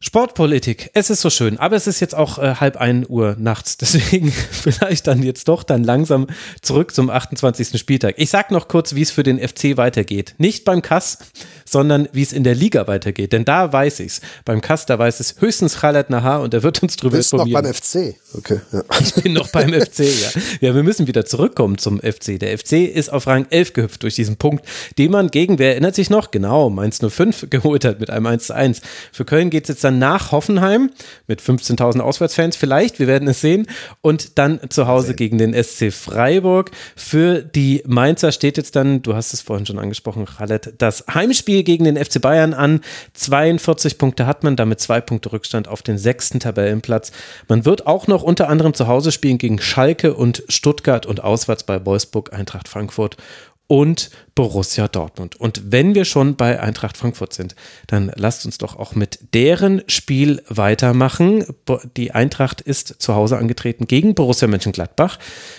[0.00, 3.76] Sportpolitik, es ist so schön, aber es ist jetzt auch äh, halb ein Uhr nachts,
[3.78, 6.28] deswegen vielleicht dann jetzt doch dann langsam
[6.62, 7.76] zurück zum 28.
[7.80, 8.14] Spieltag.
[8.16, 10.36] Ich sag noch kurz, wie es für den FC weitergeht.
[10.38, 11.18] Nicht beim Kass,
[11.64, 14.20] sondern wie es in der Liga weitergeht, denn da weiß ich's.
[14.44, 17.32] Beim Kass, da weiß es höchstens Khaled Nahar und er wird uns drüber Du bist
[17.32, 17.64] noch informieren.
[17.64, 18.14] beim FC.
[18.34, 18.60] Okay.
[18.72, 18.84] Ja.
[19.00, 20.40] Ich bin noch beim FC, ja.
[20.60, 22.38] Ja, wir müssen wieder zurückkommen zum FC.
[22.38, 24.64] Der FC ist auf Rang 11 gehüpft durch diesen Punkt,
[24.96, 26.30] den man gegen, wer erinnert sich noch?
[26.30, 28.80] Genau, Mainz 05 geholt hat mit einem 1 zu 1.
[29.12, 30.90] Für Köln geht es jetzt dann nach Hoffenheim
[31.26, 33.66] mit 15.000 Auswärtsfans vielleicht, wir werden es sehen.
[34.02, 36.70] Und dann zu Hause gegen den SC Freiburg.
[36.94, 41.62] Für die Mainzer steht jetzt dann, du hast es vorhin schon angesprochen, Khaled, das Heimspiel
[41.62, 42.80] gegen den FC Bayern an.
[43.14, 47.12] 42 Punkte hat man, damit zwei Punkte Rückstand auf den sechsten Tabellenplatz.
[47.48, 51.64] Man wird auch noch unter anderem zu Hause spielen gegen Schalke und Stuttgart und auswärts
[51.64, 53.16] bei Wolfsburg, Eintracht Frankfurt
[53.68, 55.36] und Borussia Dortmund.
[55.36, 57.54] Und wenn wir schon bei Eintracht Frankfurt sind,
[57.86, 61.44] dann lasst uns doch auch mit deren Spiel weitermachen.
[61.96, 65.18] Die Eintracht ist zu Hause angetreten gegen Borussia Mönchengladbach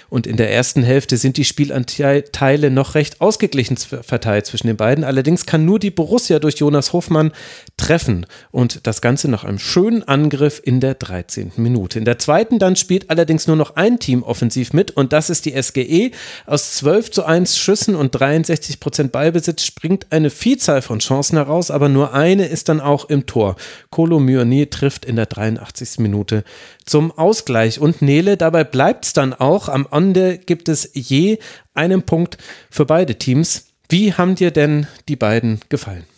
[0.10, 5.04] und in der ersten Hälfte sind die Spielanteile noch recht ausgeglichen verteilt zwischen den beiden.
[5.04, 7.32] Allerdings kann nur die Borussia durch Jonas Hofmann
[7.80, 11.54] treffen und das Ganze nach einem schönen Angriff in der 13.
[11.56, 11.98] Minute.
[11.98, 15.46] In der zweiten dann spielt allerdings nur noch ein Team offensiv mit und das ist
[15.46, 16.12] die SGE.
[16.46, 21.72] Aus 12 zu 1 Schüssen und 63 Prozent Ballbesitz springt eine Vielzahl von Chancen heraus,
[21.72, 23.56] aber nur eine ist dann auch im Tor.
[23.90, 26.00] Kolo Myoni trifft in der 83.
[26.00, 26.44] Minute
[26.86, 29.70] zum Ausgleich und Nele, dabei bleibt es dann auch.
[29.70, 31.40] Am Ende gibt es je
[31.74, 32.38] einen Punkt
[32.70, 33.68] für beide Teams.
[33.88, 36.09] Wie haben dir denn die beiden gefallen?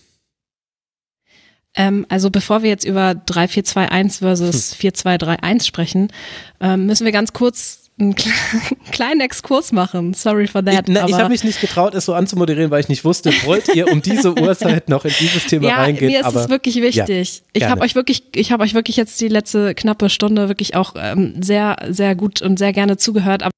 [1.75, 5.59] Ähm, also bevor wir jetzt über 3-4-2-1 versus 4-2-3-1 hm.
[5.61, 6.13] sprechen,
[6.59, 8.15] ähm, müssen wir ganz kurz einen
[8.91, 10.13] kleinen Exkurs machen.
[10.13, 10.89] Sorry for that.
[10.89, 13.91] Ich, ich habe mich nicht getraut, es so anzumoderieren, weil ich nicht wusste, wollt ihr
[13.91, 16.11] um diese Uhrzeit noch in dieses Thema ja, reingehen?
[16.11, 17.37] Mir ist aber, es wirklich wichtig.
[17.37, 20.75] Ja, ich habe euch wirklich, ich habe euch wirklich jetzt die letzte knappe Stunde wirklich
[20.75, 23.43] auch ähm, sehr, sehr gut und sehr gerne zugehört.
[23.43, 23.51] Aber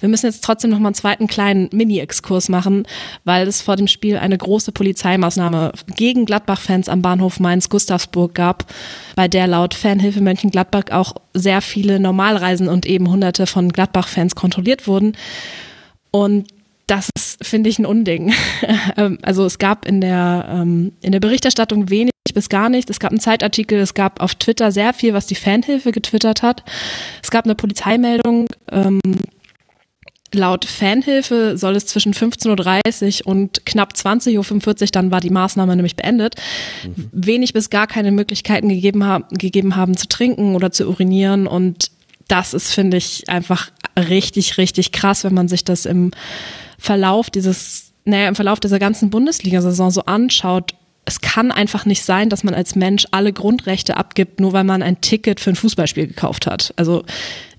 [0.00, 2.84] wir müssen jetzt trotzdem noch mal einen zweiten kleinen Mini-Exkurs machen,
[3.24, 8.66] weil es vor dem Spiel eine große Polizeimaßnahme gegen Gladbach-Fans am Bahnhof Mainz-Gustavsburg gab,
[9.16, 14.86] bei der laut Fanhilfe Mönchengladbach auch sehr viele Normalreisen und eben hunderte von Gladbach-Fans kontrolliert
[14.86, 15.16] wurden.
[16.10, 16.48] Und
[16.86, 17.10] das
[17.42, 18.32] finde ich, ein Unding.
[18.96, 22.90] Ähm, also es gab in der, ähm, in der Berichterstattung wenig bis gar nichts.
[22.90, 26.64] Es gab einen Zeitartikel, es gab auf Twitter sehr viel, was die Fanhilfe getwittert hat.
[27.22, 28.46] Es gab eine Polizeimeldung.
[30.32, 35.74] Laut Fanhilfe soll es zwischen 15.30 Uhr und knapp 20.45 Uhr, dann war die Maßnahme
[35.74, 36.34] nämlich beendet,
[36.84, 37.08] mhm.
[37.12, 41.90] wenig bis gar keine Möglichkeiten gegeben, haben, gegeben haben zu trinken oder zu urinieren und
[42.28, 46.12] das ist, finde ich, einfach richtig, richtig krass, wenn man sich das im
[46.78, 50.74] Verlauf dieses, naja, im Verlauf dieser ganzen Bundesliga-Saison so anschaut.
[51.06, 54.82] Es kann einfach nicht sein, dass man als Mensch alle Grundrechte abgibt, nur weil man
[54.82, 56.74] ein Ticket für ein Fußballspiel gekauft hat.
[56.76, 57.04] Also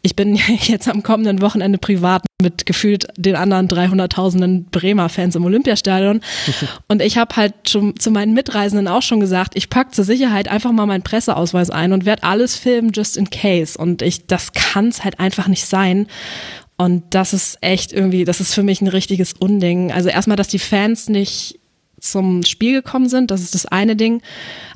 [0.01, 5.45] ich bin jetzt am kommenden Wochenende privat mit gefühlt den anderen 300.000 Bremer Fans im
[5.45, 6.21] Olympiastadion.
[6.87, 10.47] Und ich habe halt schon zu meinen Mitreisenden auch schon gesagt, ich pack zur Sicherheit
[10.47, 13.77] einfach mal meinen Presseausweis ein und werde alles filmen, just in case.
[13.77, 16.07] Und ich, das kann es halt einfach nicht sein.
[16.77, 19.91] Und das ist echt irgendwie, das ist für mich ein richtiges Unding.
[19.91, 21.59] Also erstmal, dass die Fans nicht
[22.01, 23.31] zum Spiel gekommen sind.
[23.31, 24.21] Das ist das eine Ding.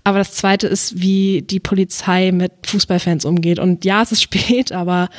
[0.04, 3.60] Aber das zweite ist, wie die Polizei mit Fußballfans umgeht.
[3.60, 5.10] Und ja, es ist spät, aber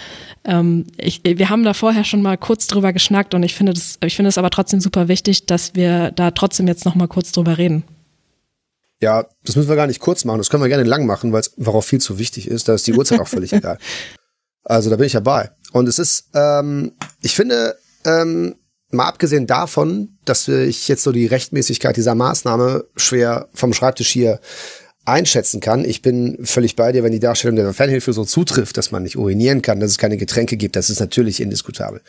[0.45, 3.99] ähm, ich, wir haben da vorher schon mal kurz drüber geschnackt und ich finde das,
[4.05, 7.33] ich finde es aber trotzdem super wichtig, dass wir da trotzdem jetzt noch mal kurz
[7.33, 7.85] drüber reden.
[9.01, 10.39] Ja, das müssen wir gar nicht kurz machen.
[10.39, 12.69] Das können wir gerne lang machen, weil es worauf viel zu wichtig ist.
[12.69, 13.79] Da ist die Uhrzeit auch völlig egal.
[14.65, 15.51] Also da bin ich dabei.
[15.73, 18.57] Und es ist, ähm, ich finde, ähm,
[18.95, 24.41] mal abgesehen davon, dass ich jetzt so die Rechtmäßigkeit dieser Maßnahme schwer vom Schreibtisch hier
[25.05, 25.85] einschätzen kann.
[25.85, 29.17] Ich bin völlig bei dir, wenn die Darstellung der Fanhilfe so zutrifft, dass man nicht
[29.17, 30.77] urinieren kann, dass es keine Getränke gibt.
[30.77, 32.01] Das ist natürlich indiskutabel.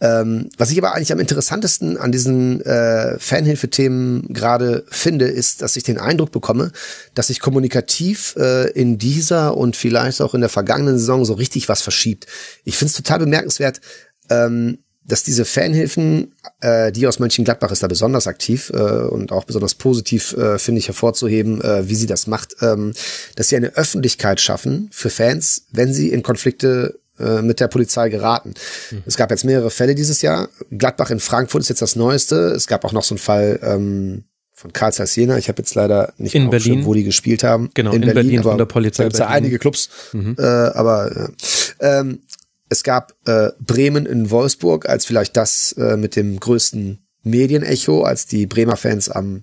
[0.00, 5.76] Ähm, was ich aber eigentlich am interessantesten an diesen äh, Fanhilfe-Themen gerade finde, ist, dass
[5.76, 6.72] ich den Eindruck bekomme,
[7.14, 11.70] dass sich kommunikativ äh, in dieser und vielleicht auch in der vergangenen Saison so richtig
[11.70, 12.26] was verschiebt.
[12.64, 13.80] Ich finde es total bemerkenswert,
[14.28, 19.44] ähm, dass diese Fanhilfen, äh, die aus Mönchengladbach ist da besonders aktiv äh, und auch
[19.44, 22.92] besonders positiv, äh, finde ich, hervorzuheben, äh, wie sie das macht, ähm,
[23.36, 28.08] dass sie eine Öffentlichkeit schaffen für Fans, wenn sie in Konflikte äh, mit der Polizei
[28.08, 28.54] geraten.
[28.90, 29.02] Mhm.
[29.06, 30.48] Es gab jetzt mehrere Fälle dieses Jahr.
[30.70, 32.36] Gladbach in Frankfurt ist jetzt das Neueste.
[32.50, 35.38] Es gab auch noch so einen Fall ähm, von Karl Zeiss Jena.
[35.38, 36.84] Ich habe jetzt leider nicht in Berlin.
[36.84, 37.70] wo die gespielt haben.
[37.74, 39.04] Genau, in, in Berlin, Berlin von der Polizei.
[39.04, 40.36] Da gibt ja einige Clubs, mhm.
[40.38, 41.30] äh, aber
[41.80, 42.20] äh, ähm,
[42.68, 48.26] es gab äh, Bremen in Wolfsburg als vielleicht das äh, mit dem größten Medienecho, als
[48.26, 49.42] die Bremer Fans am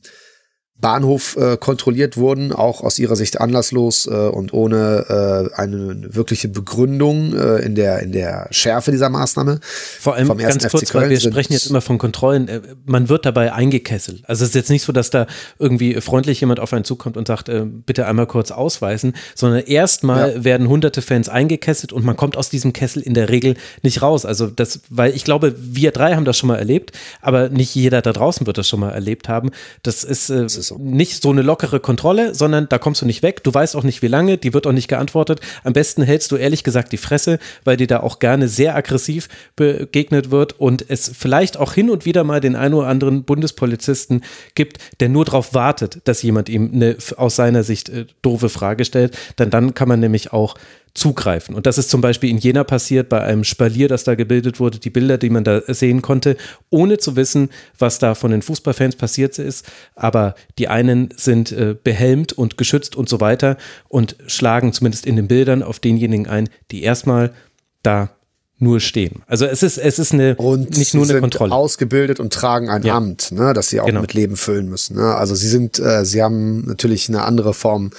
[0.84, 6.50] Bahnhof äh, kontrolliert wurden, auch aus ihrer Sicht anlasslos äh, und ohne äh, eine wirkliche
[6.50, 9.62] Begründung äh, in der in der Schärfe dieser Maßnahme.
[9.64, 12.50] Vor allem ganz kurz, weil wir sprechen jetzt immer von Kontrollen.
[12.50, 14.24] Äh, man wird dabei eingekesselt.
[14.28, 15.26] Also es ist jetzt nicht so, dass da
[15.58, 20.36] irgendwie freundlich jemand auf einen zukommt und sagt, äh, bitte einmal kurz ausweisen, sondern erstmal
[20.36, 20.44] ja.
[20.44, 24.26] werden hunderte Fans eingekesselt und man kommt aus diesem Kessel in der Regel nicht raus.
[24.26, 28.02] Also das, weil ich glaube, wir drei haben das schon mal erlebt, aber nicht jeder
[28.02, 29.52] da draußen wird das schon mal erlebt haben.
[29.82, 33.24] Das ist, äh, das ist nicht so eine lockere Kontrolle, sondern da kommst du nicht
[33.24, 33.44] weg.
[33.44, 35.40] Du weißt auch nicht, wie lange, die wird auch nicht geantwortet.
[35.64, 39.30] Am besten hältst du ehrlich gesagt die Fresse, weil dir da auch gerne sehr aggressiv
[39.56, 44.24] begegnet wird und es vielleicht auch hin und wieder mal den einen oder anderen Bundespolizisten
[44.56, 48.86] gibt, der nur darauf wartet, dass jemand ihm eine aus seiner Sicht äh, doofe Frage
[48.86, 49.18] stellt.
[49.40, 50.56] Denn dann kann man nämlich auch
[50.94, 51.56] zugreifen.
[51.56, 54.78] Und das ist zum Beispiel in Jena passiert bei einem Spalier, das da gebildet wurde,
[54.78, 56.38] die Bilder, die man da sehen konnte,
[56.70, 57.50] ohne zu wissen,
[57.80, 59.66] was da von den Fußballfans passiert ist.
[59.96, 63.58] Aber die einen sind äh, behelmt und geschützt und so weiter
[63.88, 67.34] und schlagen zumindest in den Bildern auf denjenigen ein, die erstmal
[67.82, 68.12] da
[68.60, 69.24] nur stehen.
[69.28, 71.54] Also es ist es ist eine und nicht nur eine Kontrolle.
[71.54, 72.96] ausgebildet und tragen ein ja.
[72.96, 74.02] Amt, ne, das sie auch genau.
[74.02, 74.96] mit Leben füllen müssen.
[74.96, 75.16] Ne?
[75.16, 77.92] Also sie sind, äh, sie haben natürlich eine andere Form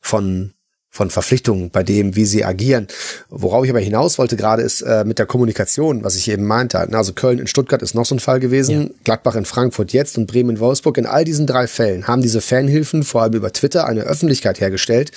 [0.00, 0.52] von
[0.98, 2.88] von Verpflichtungen bei dem, wie sie agieren.
[3.30, 6.76] Worauf ich aber hinaus wollte gerade ist äh, mit der Kommunikation, was ich eben meinte.
[6.92, 8.88] Also Köln in Stuttgart ist noch so ein Fall gewesen, ja.
[9.04, 10.98] Gladbach in Frankfurt jetzt und Bremen in Wolfsburg.
[10.98, 15.12] In all diesen drei Fällen haben diese Fanhilfen vor allem über Twitter eine Öffentlichkeit hergestellt,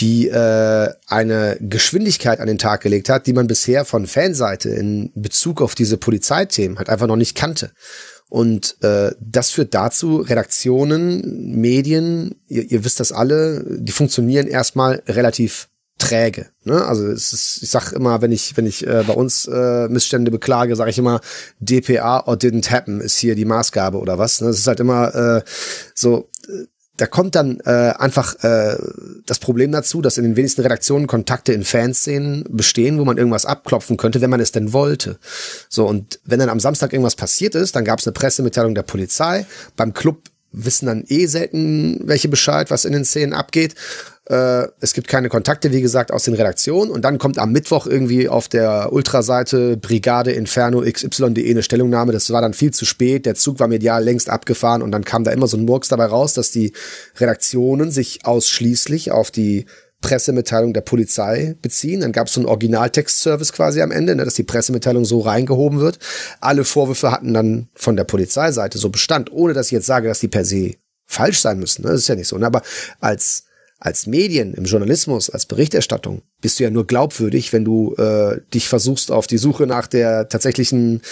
[0.00, 5.12] die äh, eine Geschwindigkeit an den Tag gelegt hat, die man bisher von Fanseite in
[5.14, 7.70] Bezug auf diese Polizeithemen halt einfach noch nicht kannte.
[8.28, 15.02] Und äh, das führt dazu, Redaktionen, Medien, ihr, ihr wisst das alle, die funktionieren erstmal
[15.06, 16.50] relativ träge.
[16.64, 16.84] Ne?
[16.84, 20.30] Also es ist, ich sag immer, wenn ich wenn ich äh, bei uns äh, Missstände
[20.30, 21.20] beklage, sage ich immer
[21.60, 24.40] DPA or didn't happen ist hier die Maßgabe oder was.
[24.40, 24.48] Ne?
[24.48, 25.42] Das ist halt immer äh,
[25.94, 26.28] so.
[26.96, 28.76] Da kommt dann äh, einfach äh,
[29.26, 33.44] das Problem dazu, dass in den wenigsten Redaktionen Kontakte in Fanszenen bestehen, wo man irgendwas
[33.44, 35.18] abklopfen könnte, wenn man es denn wollte.
[35.68, 38.82] So, und wenn dann am Samstag irgendwas passiert ist, dann gab es eine Pressemitteilung der
[38.82, 39.46] Polizei.
[39.76, 43.74] Beim Club wissen dann eh selten welche Bescheid, was in den Szenen abgeht.
[44.28, 46.90] Äh, es gibt keine Kontakte, wie gesagt, aus den Redaktionen.
[46.90, 52.12] Und dann kommt am Mittwoch irgendwie auf der Ultraseite Brigade Inferno XY.de eine Stellungnahme.
[52.12, 53.26] Das war dann viel zu spät.
[53.26, 54.82] Der Zug war medial längst abgefahren.
[54.82, 56.72] Und dann kam da immer so ein Murks dabei raus, dass die
[57.18, 59.66] Redaktionen sich ausschließlich auf die
[60.00, 62.00] Pressemitteilung der Polizei beziehen.
[62.00, 65.80] Dann gab es so einen Originaltextservice quasi am Ende, ne, dass die Pressemitteilung so reingehoben
[65.80, 65.98] wird.
[66.40, 70.20] Alle Vorwürfe hatten dann von der Polizeiseite so Bestand, ohne dass ich jetzt sage, dass
[70.20, 70.74] die per se
[71.06, 71.82] falsch sein müssen.
[71.82, 71.92] Ne?
[71.92, 72.36] Das ist ja nicht so.
[72.36, 72.46] Ne?
[72.46, 72.62] Aber
[73.00, 73.45] als
[73.78, 78.68] als Medien, im Journalismus, als Berichterstattung bist du ja nur glaubwürdig, wenn du äh, dich
[78.68, 81.02] versuchst, auf die Suche nach der tatsächlichen,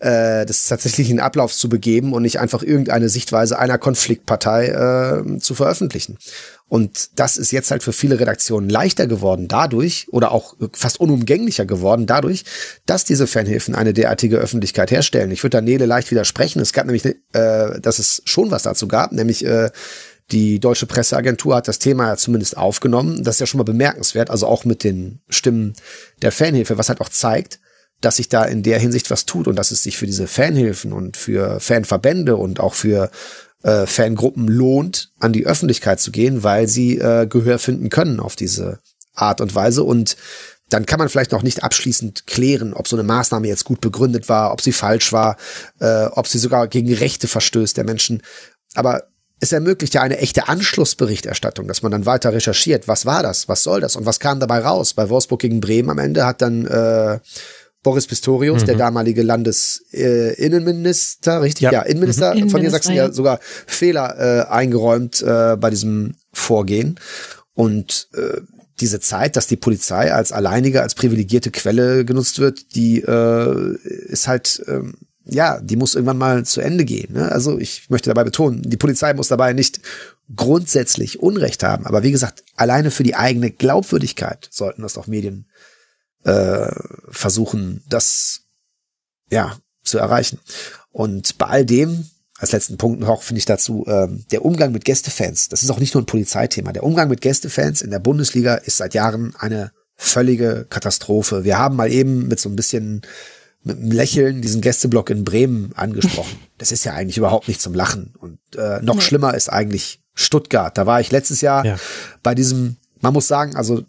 [0.00, 5.54] äh, des tatsächlichen Ablaufs zu begeben und nicht einfach irgendeine Sichtweise einer Konfliktpartei äh, zu
[5.54, 6.18] veröffentlichen.
[6.68, 11.64] Und das ist jetzt halt für viele Redaktionen leichter geworden dadurch oder auch fast unumgänglicher
[11.64, 12.44] geworden dadurch,
[12.84, 15.30] dass diese Fanhilfen eine derartige Öffentlichkeit herstellen.
[15.30, 16.60] Ich würde da Nele leicht widersprechen.
[16.60, 19.70] Es gab nämlich, äh, dass es schon was dazu gab, nämlich äh,
[20.30, 23.24] die deutsche Presseagentur hat das Thema ja zumindest aufgenommen.
[23.24, 25.74] Das ist ja schon mal bemerkenswert, also auch mit den Stimmen
[26.20, 27.60] der Fanhilfe, was halt auch zeigt,
[28.00, 30.92] dass sich da in der Hinsicht was tut und dass es sich für diese Fanhilfen
[30.92, 33.10] und für Fanverbände und auch für
[33.62, 38.36] äh, Fangruppen lohnt, an die Öffentlichkeit zu gehen, weil sie äh, Gehör finden können auf
[38.36, 38.78] diese
[39.14, 39.82] Art und Weise.
[39.82, 40.16] Und
[40.68, 44.28] dann kann man vielleicht noch nicht abschließend klären, ob so eine Maßnahme jetzt gut begründet
[44.28, 45.36] war, ob sie falsch war,
[45.80, 48.22] äh, ob sie sogar gegen Rechte verstößt der Menschen.
[48.74, 49.07] Aber
[49.40, 53.62] es ermöglicht ja eine echte Anschlussberichterstattung, dass man dann weiter recherchiert, was war das, was
[53.62, 54.94] soll das und was kam dabei raus.
[54.94, 57.20] Bei Wolfsburg gegen Bremen am Ende hat dann äh,
[57.82, 58.66] Boris Pistorius, mhm.
[58.66, 61.62] der damalige Landesinnenminister, äh, richtig?
[61.62, 62.50] Ja, ja Innenminister mhm.
[62.50, 66.98] von Niedersachsen, ja sogar Fehler äh, eingeräumt äh, bei diesem Vorgehen.
[67.54, 68.40] Und äh,
[68.80, 74.28] diese Zeit, dass die Polizei als alleinige, als privilegierte Quelle genutzt wird, die äh, ist
[74.28, 74.94] halt, ähm,
[75.28, 77.12] ja, die muss irgendwann mal zu Ende gehen.
[77.12, 77.30] Ne?
[77.30, 79.80] Also ich möchte dabei betonen, die Polizei muss dabei nicht
[80.34, 85.46] grundsätzlich Unrecht haben, aber wie gesagt, alleine für die eigene Glaubwürdigkeit sollten das doch Medien
[86.24, 86.70] äh,
[87.10, 88.40] versuchen, das
[89.30, 90.38] ja zu erreichen.
[90.90, 92.08] Und bei all dem,
[92.38, 95.80] als letzten Punkt noch finde ich dazu, ähm, der Umgang mit Gästefans, das ist auch
[95.80, 96.72] nicht nur ein Polizeithema.
[96.72, 101.44] Der Umgang mit Gästefans in der Bundesliga ist seit Jahren eine völlige Katastrophe.
[101.44, 103.02] Wir haben mal eben mit so ein bisschen
[103.64, 106.36] mit einem Lächeln diesen Gästeblock in Bremen angesprochen.
[106.58, 108.14] Das ist ja eigentlich überhaupt nicht zum Lachen.
[108.18, 109.00] Und äh, noch nee.
[109.00, 110.76] schlimmer ist eigentlich Stuttgart.
[110.76, 111.76] Da war ich letztes Jahr ja.
[112.24, 113.84] bei diesem, man muss sagen, also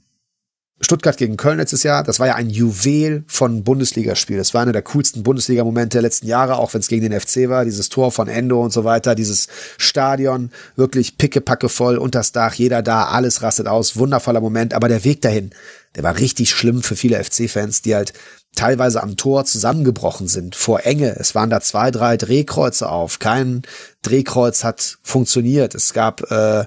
[0.82, 4.38] Stuttgart gegen Köln letztes Jahr, das war ja ein Juwel von Bundesligaspiel.
[4.38, 7.50] Das war einer der coolsten Bundesliga-Momente der letzten Jahre, auch wenn es gegen den FC
[7.50, 7.66] war.
[7.66, 12.82] Dieses Tor von Endo und so weiter, dieses Stadion, wirklich pickepacke voll, unters Dach, jeder
[12.82, 14.74] da, alles rastet aus, wundervoller Moment.
[14.74, 15.52] Aber der Weg dahin,
[16.00, 18.14] der war richtig schlimm für viele FC-Fans, die halt
[18.56, 21.14] teilweise am Tor zusammengebrochen sind vor Enge.
[21.20, 23.20] Es waren da zwei, drei Drehkreuze auf.
[23.20, 23.64] Kein
[24.02, 25.76] Drehkreuz hat funktioniert.
[25.76, 26.64] Es gab äh,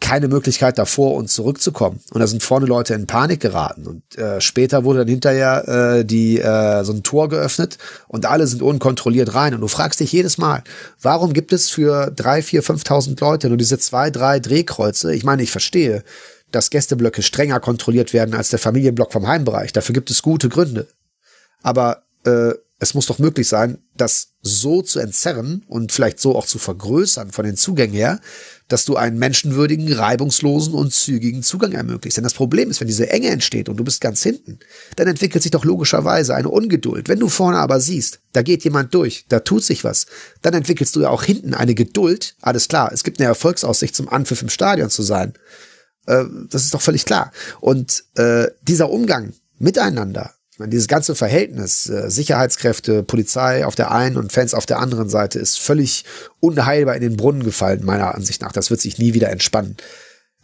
[0.00, 2.00] keine Möglichkeit davor und zurückzukommen.
[2.10, 3.86] Und da sind vorne Leute in Panik geraten.
[3.86, 5.68] Und äh, später wurde dann hinterher
[6.00, 7.78] äh, die äh, so ein Tor geöffnet
[8.08, 9.54] und alle sind unkontrolliert rein.
[9.54, 10.64] Und du fragst dich jedes Mal,
[11.00, 15.14] warum gibt es für drei, vier, fünftausend Leute nur diese zwei, drei Drehkreuze?
[15.14, 16.02] Ich meine, ich verstehe,
[16.52, 19.72] dass Gästeblöcke strenger kontrolliert werden als der Familienblock vom Heimbereich.
[19.72, 20.86] Dafür gibt es gute Gründe.
[21.62, 26.46] Aber äh, es muss doch möglich sein, das so zu entzerren und vielleicht so auch
[26.46, 28.18] zu vergrößern von den Zugängen her,
[28.66, 32.16] dass du einen menschenwürdigen, reibungslosen und zügigen Zugang ermöglicht.
[32.16, 34.58] Denn das Problem ist, wenn diese Enge entsteht und du bist ganz hinten,
[34.96, 37.08] dann entwickelt sich doch logischerweise eine Ungeduld.
[37.08, 40.06] Wenn du vorne aber siehst, da geht jemand durch, da tut sich was,
[40.40, 42.34] dann entwickelst du ja auch hinten eine Geduld.
[42.40, 45.34] Alles klar, es gibt eine Erfolgsaussicht zum Anpfiff im Stadion zu sein.
[46.06, 47.32] Äh, das ist doch völlig klar.
[47.60, 54.32] Und äh, dieser Umgang miteinander, dieses ganze Verhältnis, äh, Sicherheitskräfte, Polizei auf der einen und
[54.32, 56.04] Fans auf der anderen Seite, ist völlig
[56.40, 58.52] unheilbar in den Brunnen gefallen, meiner Ansicht nach.
[58.52, 59.76] Das wird sich nie wieder entspannen.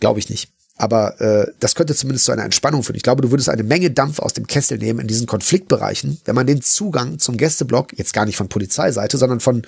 [0.00, 0.52] Glaube ich nicht.
[0.80, 2.96] Aber äh, das könnte zumindest zu einer Entspannung führen.
[2.96, 6.36] Ich glaube, du würdest eine Menge Dampf aus dem Kessel nehmen in diesen Konfliktbereichen, wenn
[6.36, 9.62] man den Zugang zum Gästeblock, jetzt gar nicht von Polizeiseite, sondern von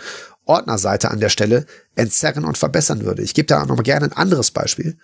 [0.45, 3.23] Ordnerseite an der Stelle, entzerren und verbessern würde.
[3.23, 4.99] Ich gebe da auch noch mal gerne ein anderes Beispiel.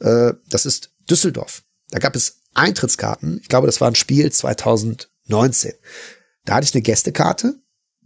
[0.00, 1.62] Äh, das ist Düsseldorf.
[1.90, 3.38] Da gab es Eintrittskarten.
[3.42, 5.72] Ich glaube, das war ein Spiel 2019.
[6.44, 7.54] Da hatte ich eine Gästekarte,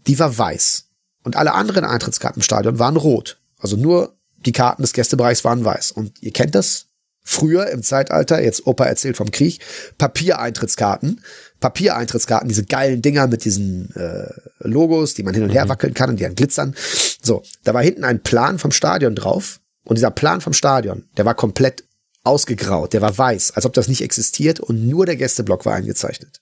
[0.06, 0.88] die war weiß.
[1.24, 3.40] Und alle anderen Eintrittskarten im Stadion waren rot.
[3.58, 5.92] Also nur die Karten des Gästebereichs waren weiß.
[5.92, 6.86] Und ihr kennt das
[7.24, 9.60] früher im Zeitalter, jetzt Opa erzählt vom Krieg,
[9.98, 11.20] Papiereintrittskarten.
[11.60, 15.68] Papiereintrittskarten, diese geilen Dinger mit diesen äh, Logos, die man hin und her mhm.
[15.68, 16.74] wackeln kann und die dann glitzern.
[17.22, 19.60] So, da war hinten ein Plan vom Stadion drauf.
[19.84, 21.84] Und dieser Plan vom Stadion, der war komplett
[22.24, 26.40] ausgegraut, der war weiß, als ob das nicht existiert und nur der Gästeblock war eingezeichnet.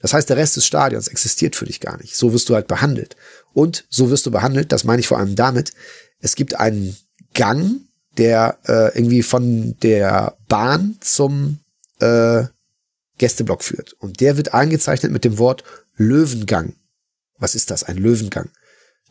[0.00, 2.16] Das heißt, der Rest des Stadions existiert für dich gar nicht.
[2.16, 3.16] So wirst du halt behandelt.
[3.52, 5.72] Und so wirst du behandelt, das meine ich vor allem damit,
[6.18, 6.96] es gibt einen
[7.34, 7.82] Gang,
[8.18, 11.60] der äh, irgendwie von der Bahn zum
[12.00, 12.44] äh,
[13.18, 13.92] Gästeblock führt.
[13.94, 15.62] Und der wird eingezeichnet mit dem Wort
[15.96, 16.74] Löwengang.
[17.38, 17.84] Was ist das?
[17.84, 18.50] Ein Löwengang.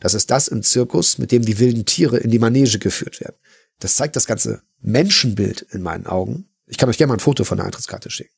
[0.00, 3.36] Das ist das im Zirkus, mit dem die wilden Tiere in die Manege geführt werden.
[3.78, 6.48] Das zeigt das ganze Menschenbild in meinen Augen.
[6.66, 8.34] Ich kann euch gerne mal ein Foto von der Eintrittskarte schicken.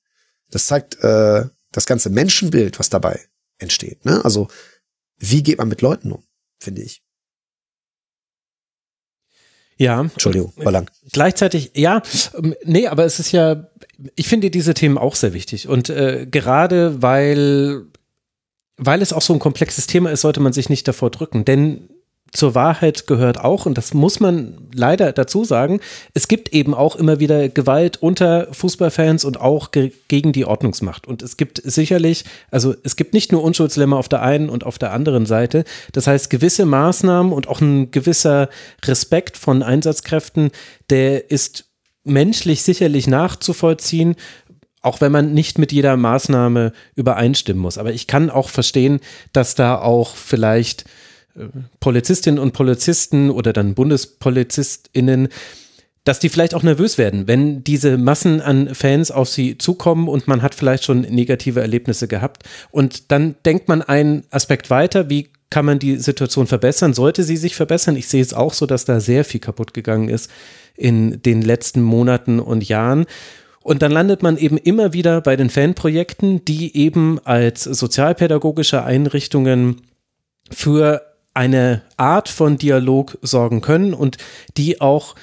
[0.50, 3.20] Das zeigt äh, das ganze Menschenbild, was dabei
[3.58, 4.04] entsteht.
[4.04, 4.24] Ne?
[4.24, 4.48] Also
[5.18, 6.24] wie geht man mit Leuten um,
[6.58, 7.02] finde ich.
[9.76, 10.00] Ja.
[10.00, 10.90] Entschuldigung, war lang.
[11.10, 12.02] Gleichzeitig, ja,
[12.36, 13.68] ähm, nee, aber es ist ja,
[14.14, 15.68] ich finde diese Themen auch sehr wichtig.
[15.68, 17.86] Und äh, gerade weil,
[18.76, 21.44] weil es auch so ein komplexes Thema ist, sollte man sich nicht davor drücken.
[21.44, 21.88] Denn
[22.34, 25.80] zur Wahrheit gehört auch, und das muss man leider dazu sagen,
[26.14, 31.06] es gibt eben auch immer wieder Gewalt unter Fußballfans und auch ge gegen die Ordnungsmacht.
[31.06, 34.78] Und es gibt sicherlich, also es gibt nicht nur Unschuldslämmer auf der einen und auf
[34.78, 35.64] der anderen Seite.
[35.92, 38.48] Das heißt, gewisse Maßnahmen und auch ein gewisser
[38.84, 40.50] Respekt von Einsatzkräften,
[40.90, 41.66] der ist
[42.02, 44.16] menschlich sicherlich nachzuvollziehen,
[44.82, 47.78] auch wenn man nicht mit jeder Maßnahme übereinstimmen muss.
[47.78, 49.00] Aber ich kann auch verstehen,
[49.32, 50.84] dass da auch vielleicht
[51.80, 55.28] Polizistinnen und Polizisten oder dann BundespolizistInnen,
[56.04, 60.28] dass die vielleicht auch nervös werden, wenn diese Massen an Fans auf sie zukommen und
[60.28, 62.44] man hat vielleicht schon negative Erlebnisse gehabt.
[62.70, 66.94] Und dann denkt man einen Aspekt weiter, wie kann man die Situation verbessern?
[66.94, 67.96] Sollte sie sich verbessern?
[67.96, 70.30] Ich sehe es auch so, dass da sehr viel kaputt gegangen ist
[70.76, 73.06] in den letzten Monaten und Jahren.
[73.62, 79.82] Und dann landet man eben immer wieder bei den Fanprojekten, die eben als sozialpädagogische Einrichtungen
[80.50, 84.18] für eine Art von Dialog sorgen können und
[84.56, 85.14] die auch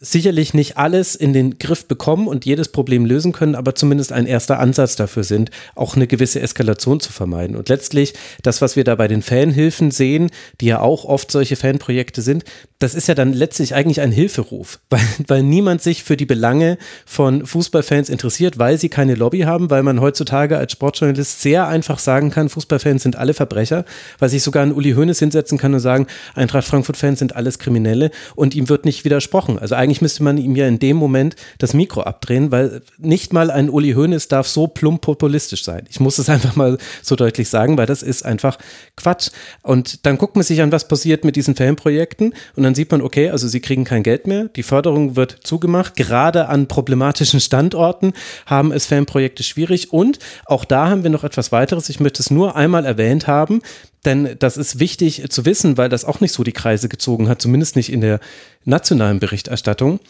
[0.00, 4.26] sicherlich nicht alles in den Griff bekommen und jedes Problem lösen können, aber zumindest ein
[4.26, 7.54] erster Ansatz dafür sind, auch eine gewisse Eskalation zu vermeiden.
[7.54, 10.30] Und letztlich das, was wir da bei den Fanhilfen sehen,
[10.60, 12.44] die ja auch oft solche Fanprojekte sind,
[12.78, 16.78] das ist ja dann letztlich eigentlich ein Hilferuf, weil, weil niemand sich für die Belange
[17.04, 21.98] von Fußballfans interessiert, weil sie keine Lobby haben, weil man heutzutage als Sportjournalist sehr einfach
[21.98, 23.84] sagen kann, Fußballfans sind alle Verbrecher,
[24.18, 28.10] weil sich sogar ein Uli Hoeneß hinsetzen kann und sagen, Eintracht Frankfurt-Fans sind alles Kriminelle
[28.34, 29.58] und ihm wird nicht widersprochen.
[29.58, 33.32] Also eigentlich eigentlich müsste man ihm ja in dem Moment das Mikro abdrehen, weil nicht
[33.32, 35.82] mal ein Uli Hoeneß darf so plump populistisch sein.
[35.90, 38.56] Ich muss es einfach mal so deutlich sagen, weil das ist einfach
[38.96, 39.30] Quatsch.
[39.62, 43.02] Und dann guckt man sich an, was passiert mit diesen Fanprojekten und dann sieht man,
[43.02, 48.12] okay, also sie kriegen kein Geld mehr, die Förderung wird zugemacht, gerade an problematischen Standorten
[48.46, 51.88] haben es Fanprojekte schwierig und auch da haben wir noch etwas weiteres.
[51.88, 53.60] Ich möchte es nur einmal erwähnt haben.
[54.04, 57.42] Denn das ist wichtig zu wissen, weil das auch nicht so die Kreise gezogen hat,
[57.42, 58.20] zumindest nicht in der
[58.64, 60.00] nationalen Berichterstattung.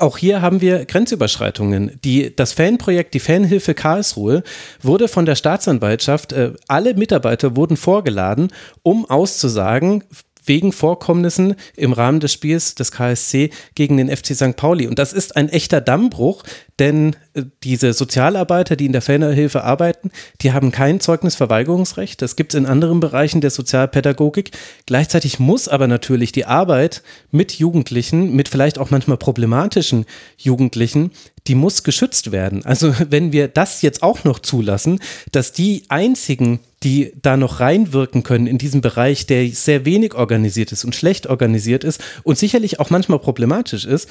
[0.00, 2.00] Auch hier haben wir Grenzüberschreitungen.
[2.02, 4.42] Die, das Fanprojekt, die Fanhilfe Karlsruhe,
[4.82, 8.48] wurde von der Staatsanwaltschaft, äh, alle Mitarbeiter wurden vorgeladen,
[8.82, 10.02] um auszusagen,
[10.46, 14.56] wegen Vorkommnissen im Rahmen des Spiels des KSC gegen den FC St.
[14.56, 14.86] Pauli.
[14.86, 16.42] Und das ist ein echter Dammbruch,
[16.78, 20.10] denn äh, diese Sozialarbeiter, die in der Fanhilfe arbeiten,
[20.42, 22.20] die haben kein Zeugnisverweigerungsrecht.
[22.22, 24.50] Das gibt es in anderen Bereichen der Sozialpädagogik.
[24.86, 31.12] Gleichzeitig muss aber natürlich die Arbeit mit Jugendlichen, mit vielleicht auch manchmal problematischen Jugendlichen,
[31.46, 32.64] die muss geschützt werden.
[32.64, 35.00] Also wenn wir das jetzt auch noch zulassen,
[35.32, 40.72] dass die einzigen, die da noch reinwirken können in diesem Bereich, der sehr wenig organisiert
[40.72, 44.08] ist und schlecht organisiert ist und sicherlich auch manchmal problematisch ist,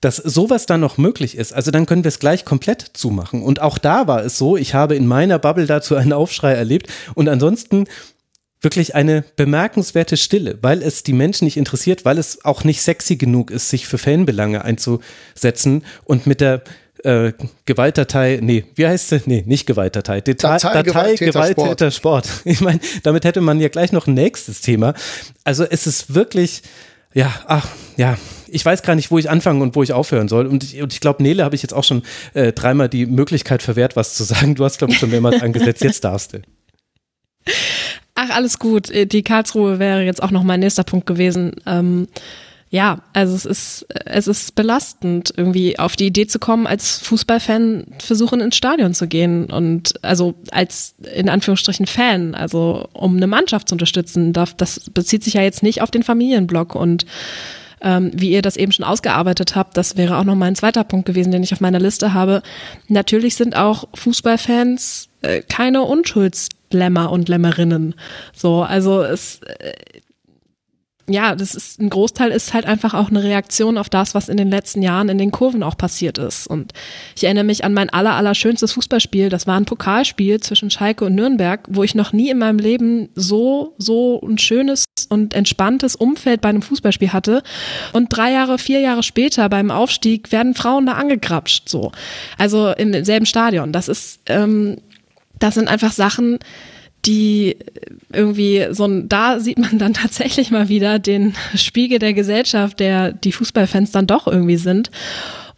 [0.00, 3.42] dass sowas dann noch möglich ist, also dann können wir es gleich komplett zumachen.
[3.42, 6.88] Und auch da war es so, ich habe in meiner Bubble dazu einen Aufschrei erlebt
[7.14, 7.86] und ansonsten
[8.60, 13.16] wirklich eine bemerkenswerte Stille, weil es die Menschen nicht interessiert, weil es auch nicht sexy
[13.16, 16.62] genug ist, sich für Fanbelange einzusetzen und mit der
[17.04, 17.32] äh,
[17.64, 19.22] Gewaltdatei, nee, wie heißt sie?
[19.26, 20.20] Nee, nicht Gewaltdatei.
[20.20, 22.26] Deta Datei, Datei Gewalttäter Sport.
[22.26, 22.28] Sport.
[22.44, 24.94] Ich meine, damit hätte man ja gleich noch ein nächstes Thema.
[25.44, 26.62] Also es ist wirklich,
[27.14, 27.66] Ja, ach,
[27.96, 28.16] ja,
[28.48, 30.46] ich weiß gar nicht, wo ich anfangen und wo ich aufhören soll.
[30.46, 32.02] Und ich, und ich glaube, Nele habe ich jetzt auch schon
[32.34, 34.54] äh, dreimal die Möglichkeit verwehrt, was zu sagen.
[34.54, 35.82] Du hast, glaube ich, schon mehrmals angesetzt.
[35.82, 36.42] Jetzt darfst du.
[38.14, 38.90] Ach, alles gut.
[38.94, 41.56] Die Karlsruhe wäre jetzt auch noch mein nächster Punkt gewesen.
[41.66, 42.08] Ähm,
[42.72, 47.84] ja, also es ist, es ist belastend, irgendwie auf die Idee zu kommen, als Fußballfan
[47.98, 53.68] versuchen ins Stadion zu gehen und also als in Anführungsstrichen Fan, also um eine Mannschaft
[53.68, 54.32] zu unterstützen.
[54.32, 57.04] Das bezieht sich ja jetzt nicht auf den Familienblock und
[57.82, 61.04] ähm, wie ihr das eben schon ausgearbeitet habt, das wäre auch noch mein zweiter Punkt
[61.04, 62.42] gewesen, den ich auf meiner Liste habe.
[62.88, 67.96] Natürlich sind auch Fußballfans äh, keine Unschuldslämmer und Lämmerinnen.
[68.32, 69.74] So, also es, äh,
[71.12, 74.36] ja, das ist ein Großteil ist halt einfach auch eine Reaktion auf das, was in
[74.36, 76.46] den letzten Jahren in den Kurven auch passiert ist.
[76.46, 76.72] Und
[77.16, 79.28] ich erinnere mich an mein aller, aller schönstes Fußballspiel.
[79.28, 83.08] Das war ein Pokalspiel zwischen Schalke und Nürnberg, wo ich noch nie in meinem Leben
[83.14, 87.42] so, so ein schönes und entspanntes Umfeld bei einem Fußballspiel hatte.
[87.92, 91.92] Und drei Jahre, vier Jahre später beim Aufstieg werden Frauen da angegrapscht, so.
[92.38, 93.72] Also im selben Stadion.
[93.72, 94.78] Das ist, ähm,
[95.38, 96.38] das sind einfach Sachen,
[97.04, 97.56] die
[98.12, 103.12] irgendwie so ein, da sieht man dann tatsächlich mal wieder den Spiegel der Gesellschaft, der
[103.12, 104.90] die Fußballfans dann doch irgendwie sind.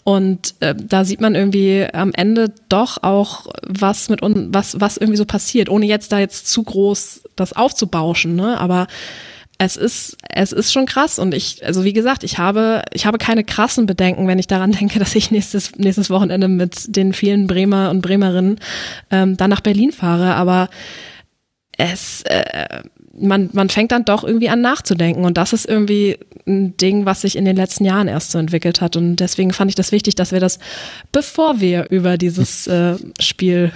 [0.05, 4.99] Und äh, da sieht man irgendwie am Ende doch auch, was mit uns, was, was
[4.99, 8.61] irgendwie so passiert, ohne jetzt da jetzt zu groß das aufzubauschen, ne?
[8.61, 8.87] Aber
[9.57, 11.19] es ist, es ist schon krass.
[11.19, 14.73] Und ich, also wie gesagt, ich habe, ich habe keine krassen Bedenken, wenn ich daran
[14.79, 18.59] denke, dass ich nächstes, nächstes Wochenende mit den vielen Bremer und Bremerinnen
[19.11, 20.35] ähm, dann nach Berlin fahre.
[20.35, 20.69] Aber
[21.79, 22.83] es, äh,
[23.17, 25.25] man, man fängt dann doch irgendwie an nachzudenken.
[25.25, 28.81] Und das ist irgendwie ein Ding, was sich in den letzten Jahren erst so entwickelt
[28.81, 28.97] hat.
[28.97, 30.59] Und deswegen fand ich das wichtig, dass wir das,
[31.13, 33.73] bevor wir über dieses äh, Spiel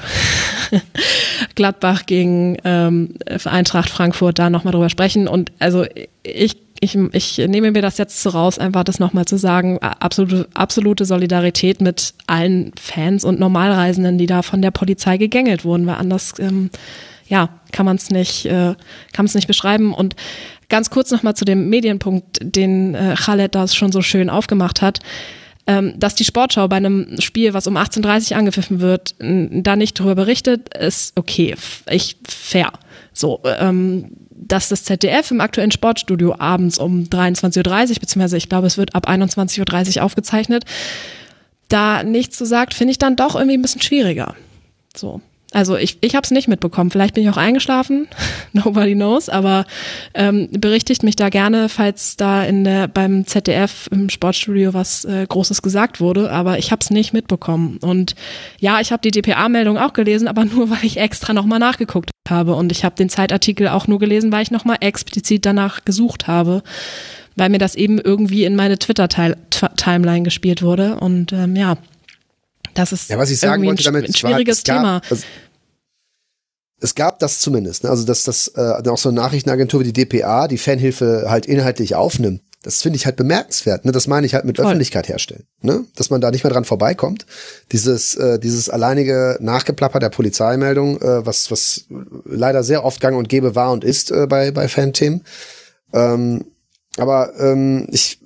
[1.54, 5.28] Gladbach gegen ähm, Eintracht Frankfurt da nochmal drüber sprechen.
[5.28, 5.84] Und also
[6.22, 10.46] ich ich, ich nehme mir das jetzt so raus, einfach das nochmal zu sagen, absolute,
[10.54, 15.96] absolute Solidarität mit allen Fans und Normalreisenden, die da von der Polizei gegängelt wurden, weil
[15.96, 16.70] anders ähm,
[17.28, 18.74] ja, kann man es nicht, äh,
[19.12, 19.92] kann es nicht beschreiben.
[19.94, 20.16] Und
[20.68, 25.00] ganz kurz nochmal zu dem Medienpunkt, den äh, Khaled da schon so schön aufgemacht hat.
[25.66, 30.00] Ähm, dass die Sportschau bei einem Spiel, was um 18.30 Uhr angepfiffen wird, da nicht
[30.00, 31.54] darüber berichtet, ist okay,
[31.90, 32.72] ich fair.
[33.12, 37.58] So, ähm, dass das ZDF im aktuellen Sportstudio abends um 23.30
[37.90, 40.64] Uhr, beziehungsweise ich glaube, es wird ab 21.30 Uhr aufgezeichnet,
[41.68, 44.34] da nichts zu sagt, finde ich dann doch irgendwie ein bisschen schwieriger.
[44.96, 45.20] So.
[45.52, 46.90] Also ich, ich habe es nicht mitbekommen.
[46.90, 48.06] Vielleicht bin ich auch eingeschlafen.
[48.52, 49.30] Nobody knows.
[49.30, 49.64] Aber
[50.12, 55.26] ähm, berichtigt mich da gerne, falls da in der beim ZDF im Sportstudio was äh,
[55.26, 56.30] Großes gesagt wurde.
[56.30, 57.78] Aber ich habe es nicht mitbekommen.
[57.80, 58.14] Und
[58.60, 62.54] ja, ich habe die DPA-Meldung auch gelesen, aber nur weil ich extra nochmal nachgeguckt habe.
[62.54, 66.62] Und ich habe den Zeitartikel auch nur gelesen, weil ich nochmal explizit danach gesucht habe,
[67.36, 70.96] weil mir das eben irgendwie in meine Twitter-Timeline gespielt wurde.
[70.96, 71.78] Und ähm, ja.
[72.74, 75.02] Das ist ja, was ich sagen wollte damit, ein schwieriges war, Thema.
[75.10, 75.24] also,
[76.80, 77.90] es gab das zumindest, ne?
[77.90, 81.94] also dass das äh, auch so eine Nachrichtenagentur wie die DPA die Fanhilfe halt inhaltlich
[81.94, 82.42] aufnimmt.
[82.62, 83.84] Das finde ich halt bemerkenswert.
[83.84, 83.92] Ne?
[83.92, 84.66] Das meine ich halt mit Voll.
[84.66, 85.44] Öffentlichkeit herstellen.
[85.62, 85.84] Ne?
[85.94, 87.24] Dass man da nicht mehr dran vorbeikommt.
[87.70, 91.84] Dieses, äh, dieses alleinige Nachgeplapper der Polizeimeldung, äh, was, was
[92.24, 95.22] leider sehr oft gang und gäbe war und ist äh, bei, bei Fanthemen.
[95.92, 96.46] Ähm,
[96.96, 98.17] aber ähm, ich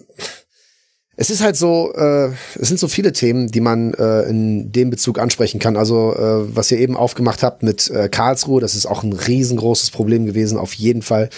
[1.16, 4.88] es ist halt so, äh, es sind so viele Themen, die man äh, in dem
[4.88, 5.76] Bezug ansprechen kann.
[5.76, 9.90] Also äh, was ihr eben aufgemacht habt mit äh, Karlsruhe, das ist auch ein riesengroßes
[9.90, 11.28] Problem gewesen, auf jeden Fall.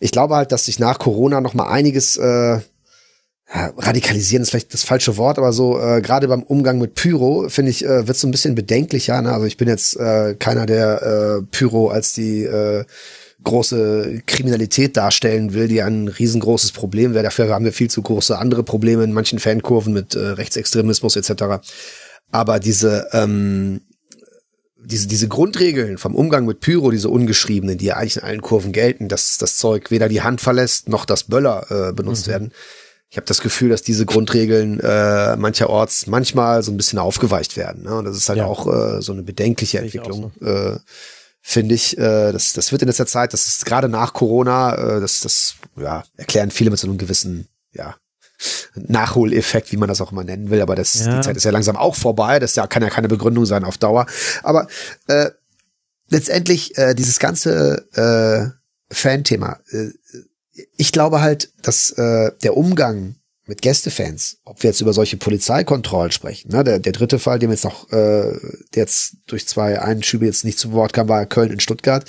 [0.00, 2.58] Ich glaube halt, dass sich nach Corona noch mal einiges äh,
[3.52, 7.70] radikalisieren ist vielleicht das falsche Wort, aber so äh, gerade beim Umgang mit Pyro finde
[7.70, 9.20] ich äh, wird so ein bisschen bedenklicher.
[9.22, 9.32] Ne?
[9.32, 12.84] Also ich bin jetzt äh, keiner, der äh, Pyro als die äh,
[13.44, 17.24] große Kriminalität darstellen will, die ein riesengroßes Problem wäre.
[17.24, 21.62] Dafür haben wir viel zu große andere Probleme in manchen Fankurven mit äh, Rechtsextremismus etc.
[22.30, 23.80] Aber diese ähm,
[24.82, 28.72] diese, diese Grundregeln vom Umgang mit Pyro, diese ungeschriebenen, die ja eigentlich in allen Kurven
[28.72, 32.30] gelten, dass das Zeug weder die Hand verlässt, noch das Böller äh, benutzt mhm.
[32.30, 32.52] werden.
[33.10, 37.82] Ich habe das Gefühl, dass diese Grundregeln äh, mancherorts manchmal so ein bisschen aufgeweicht werden.
[37.82, 37.94] Ne?
[37.96, 38.46] Und das ist halt ja.
[38.46, 40.32] auch äh, so eine bedenkliche Entwicklung.
[40.40, 40.46] So.
[40.46, 40.78] Äh,
[41.40, 41.98] finde ich.
[41.98, 45.54] Äh, das, das wird in letzter Zeit, das ist gerade nach Corona, äh, das, das
[45.76, 47.96] ja, erklären viele mit so einem gewissen, ja,
[48.74, 51.16] Nachholeffekt, wie man das auch immer nennen will, aber das, ja.
[51.16, 53.78] die Zeit ist ja langsam auch vorbei, das ja, kann ja keine Begründung sein auf
[53.78, 54.06] Dauer.
[54.42, 54.66] Aber
[55.08, 55.30] äh,
[56.08, 59.90] letztendlich äh, dieses ganze äh, Fan-Thema, äh,
[60.76, 63.16] ich glaube halt, dass äh, der Umgang
[63.50, 66.50] mit Gästefans, ob wir jetzt über solche Polizeikontrollen sprechen.
[66.52, 66.64] Ne?
[66.64, 68.32] Der, der dritte Fall, dem jetzt noch, äh,
[68.74, 72.04] der jetzt durch zwei Einschübe jetzt nicht zu Wort kam, war Köln in Stuttgart.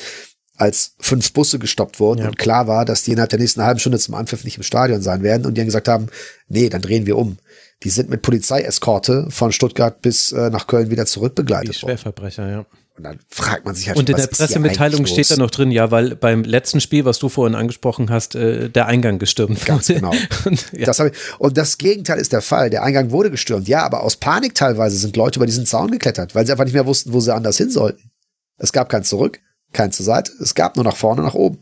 [0.58, 2.28] als fünf Busse gestoppt wurden Ja.
[2.28, 5.02] und klar war, dass die innerhalb der nächsten halben Stunde zum Anpfiff nicht im Stadion
[5.02, 6.06] sein werden und die dann gesagt haben,
[6.50, 7.38] nee, dann drehen wir um.
[7.82, 11.98] Die sind mit Polizeieskorte von Stuttgart bis äh, nach Köln wieder Die zurückbegleitet worden.
[11.98, 12.66] Schwerverbrecher, ja.
[12.98, 15.92] Und dann fragt man sich halt Und in der Pressemitteilung steht da noch drin, ja,
[15.92, 20.00] weil beim letzten Spiel, was du vorhin angesprochen hast, äh, der Eingang gestürmt Ganz wurde.
[20.00, 20.14] genau.
[20.46, 20.86] Und, ja.
[20.86, 22.70] Das ich, und das Gegenteil ist der Fall.
[22.70, 23.68] Der Eingang wurde gestürmt.
[23.68, 26.74] Ja, aber aus Panik teilweise sind Leute über diesen Zaun geklettert, weil sie einfach nicht
[26.74, 28.12] mehr wussten, wo sie anders hin sollten.
[28.58, 29.40] Es gab kein Zurück,
[29.72, 30.32] kein zur Seite.
[30.42, 31.60] Es gab nur nach vorne, nach oben.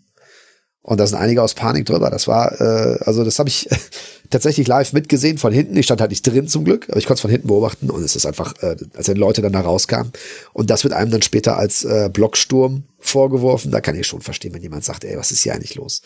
[0.82, 2.10] Und da sind einige aus Panik drüber.
[2.10, 3.68] Das war, äh, also das habe ich
[4.30, 5.76] tatsächlich live mitgesehen von hinten.
[5.76, 8.04] Ich stand halt nicht drin zum Glück, aber ich konnte es von hinten beobachten und
[8.04, 10.14] es ist einfach, äh, als wenn Leute dann da rauskamen.
[10.54, 13.72] Und das wird einem dann später als äh, Blocksturm vorgeworfen.
[13.72, 16.02] Da kann ich schon verstehen, wenn jemand sagt, ey, was ist hier eigentlich los?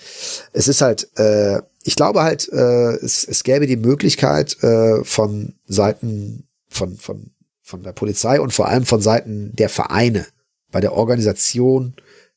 [0.53, 5.53] Es ist halt, äh, ich glaube halt, äh, es, es gäbe die Möglichkeit äh, von
[5.67, 10.25] Seiten von, von, von der Polizei und vor allem von Seiten der Vereine
[10.71, 11.93] bei der Organisation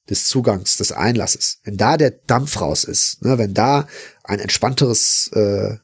[0.09, 1.59] des Zugangs, des Einlasses.
[1.65, 3.89] Wenn da der Dampf raus ist, ne, wenn da
[4.25, 5.79] ein entspannteres, äh,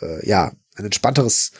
[0.00, 1.52] äh, ja, ein entspannteres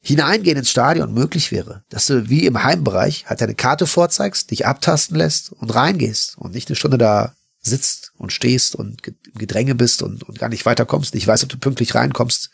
[0.00, 4.66] Hineingehen ins Stadion möglich wäre, dass du wie im Heimbereich halt deine Karte vorzeigst, dich
[4.66, 9.74] abtasten lässt und reingehst und nicht eine Stunde da sitzt und stehst und im Gedränge
[9.74, 12.50] bist und, und gar nicht weiterkommst, nicht weißt, ob du pünktlich reinkommst.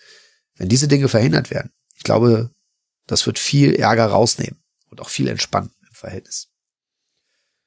[0.57, 2.51] Wenn diese Dinge verhindert werden, ich glaube,
[3.07, 6.49] das wird viel Ärger rausnehmen und auch viel entspannen im Verhältnis.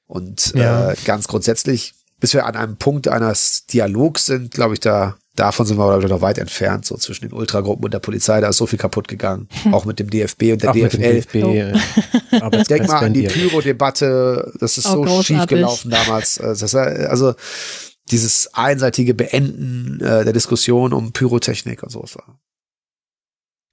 [0.07, 0.91] Und Ja.
[0.91, 5.67] äh, ganz grundsätzlich, bis wir an einem Punkt eines Dialogs sind, glaube ich, da davon
[5.67, 8.65] sind wir noch weit entfernt, so zwischen den Ultragruppen und der Polizei, da ist so
[8.65, 11.41] viel kaputt gegangen, auch mit dem DFB und der Auch mit dem DFL.
[11.43, 12.41] DFB.
[12.41, 13.27] Arbeitskreis Denk mal an die.
[13.27, 15.27] Pyro-Debatte, das ist Oh, so großartig.
[15.27, 16.39] schief gelaufen damals.
[16.39, 17.35] Äh, also
[18.09, 22.03] dieses einseitige Beenden äh, der Diskussion um Pyrotechnik und so.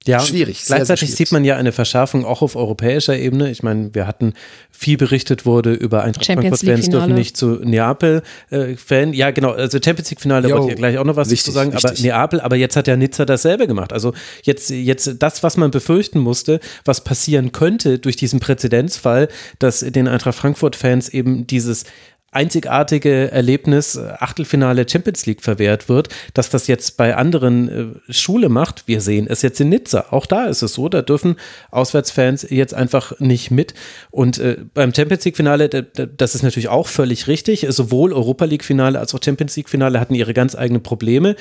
[0.07, 1.17] Ja, Schwierig, sehr, sehr Gleichzeitig schwierig.
[1.17, 3.49] sieht man ja eine Verschärfung auch auf europäischer Ebene.
[3.49, 4.33] Ich meine, wir hatten
[4.69, 9.13] viel berichtet wurde über Eintracht Champions Frankfurt Fans dürfen nicht zu Neapel äh, Fan.
[9.13, 11.51] Ja, genau, also Champions League Finale, wollte ich ja gleich auch noch was wichtig, zu
[11.51, 12.03] sagen, aber wichtig.
[12.05, 13.93] Neapel, aber jetzt hat ja Nizza dasselbe gemacht.
[13.93, 19.79] Also jetzt jetzt das, was man befürchten musste, was passieren könnte durch diesen Präzedenzfall, dass
[19.79, 21.85] den Eintracht Frankfurt Fans eben dieses
[22.35, 27.69] einzigartige Erlebnis äh, Achtelfinale Champions League verwehrt wird, dass das jetzt bei anderen
[28.07, 28.83] äh, Schule macht.
[28.87, 30.05] Wir sehen es jetzt in Nizza.
[30.11, 31.35] Auch da ist es so, da dürfen
[31.71, 33.73] Auswärtsfans jetzt einfach nicht mit.
[34.11, 37.65] Und äh, beim Champions League Finale, da- da- das ist natürlich auch völlig richtig.
[37.69, 41.35] Sowohl Europa League Finale als auch Champions League Finale hatten ihre ganz eigenen Probleme.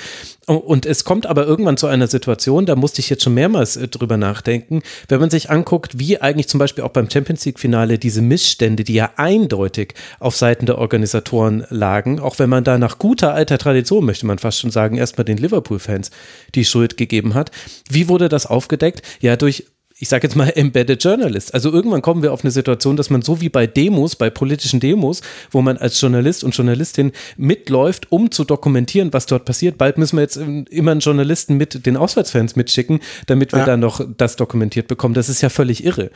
[0.47, 4.17] Und es kommt aber irgendwann zu einer Situation, da musste ich jetzt schon mehrmals drüber
[4.17, 8.23] nachdenken, wenn man sich anguckt, wie eigentlich zum Beispiel auch beim Champions League Finale diese
[8.23, 13.33] Missstände, die ja eindeutig auf Seiten der Organisatoren lagen, auch wenn man da nach guter
[13.33, 16.11] alter Tradition, möchte man fast schon sagen, erstmal den Liverpool-Fans
[16.55, 17.51] die Schuld gegeben hat.
[17.91, 19.01] Wie wurde das aufgedeckt?
[19.21, 19.65] Ja, durch
[19.97, 21.55] ich sage jetzt mal Embedded Journalist.
[21.55, 24.81] Also irgendwann kommen wir auf eine Situation, dass man so wie bei Demos, bei politischen
[24.81, 25.23] Demos,
[25.53, 29.79] wo man als Journalist und Journalistin mitläuft, um zu dokumentieren, was dort passiert.
[29.79, 33.67] Bald müssen wir jetzt ähm, immer einen Journalisten mit den Auswärtsfans mitschicken, damit wir Ja.
[33.67, 35.15] dann noch das dokumentiert bekommen.
[35.15, 36.11] Das ist ja völlig irre.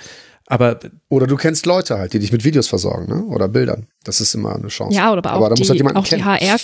[0.50, 0.78] Aber
[1.10, 3.22] Oder du kennst Leute halt, die dich mit Videos versorgen, ne?
[3.24, 3.86] Oder Bildern.
[4.02, 4.96] Das ist immer eine Chance.
[4.96, 6.24] Ja, oder aber auch, aber da die, muss halt jemanden auch die.
[6.24, 6.58] HR,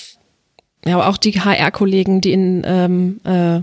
[0.87, 3.61] ja, aber auch die HR-Kollegen, die in, ähm, äh,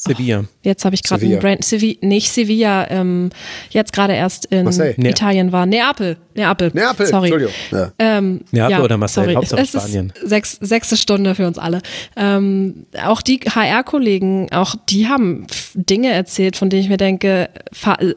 [0.00, 0.44] Sevilla.
[0.62, 3.30] jetzt habe ich gerade einen Brand, Sevi, nicht Sevilla, ähm,
[3.70, 4.94] jetzt gerade erst in Marseille.
[4.96, 7.32] Ne- Italien war, Neapel, Neapel, Neapel, sorry.
[7.32, 7.54] Entschuldigung.
[7.72, 7.92] Ja.
[7.98, 9.34] Ähm, Neapel oder Marseille, sorry.
[9.34, 10.12] Hauptsache es Spanien.
[10.14, 11.82] Ist sechs, sechste Stunde für uns alle.
[12.16, 17.50] Ähm, auch die HR-Kollegen, auch die haben Dinge erzählt, von denen ich mir denke,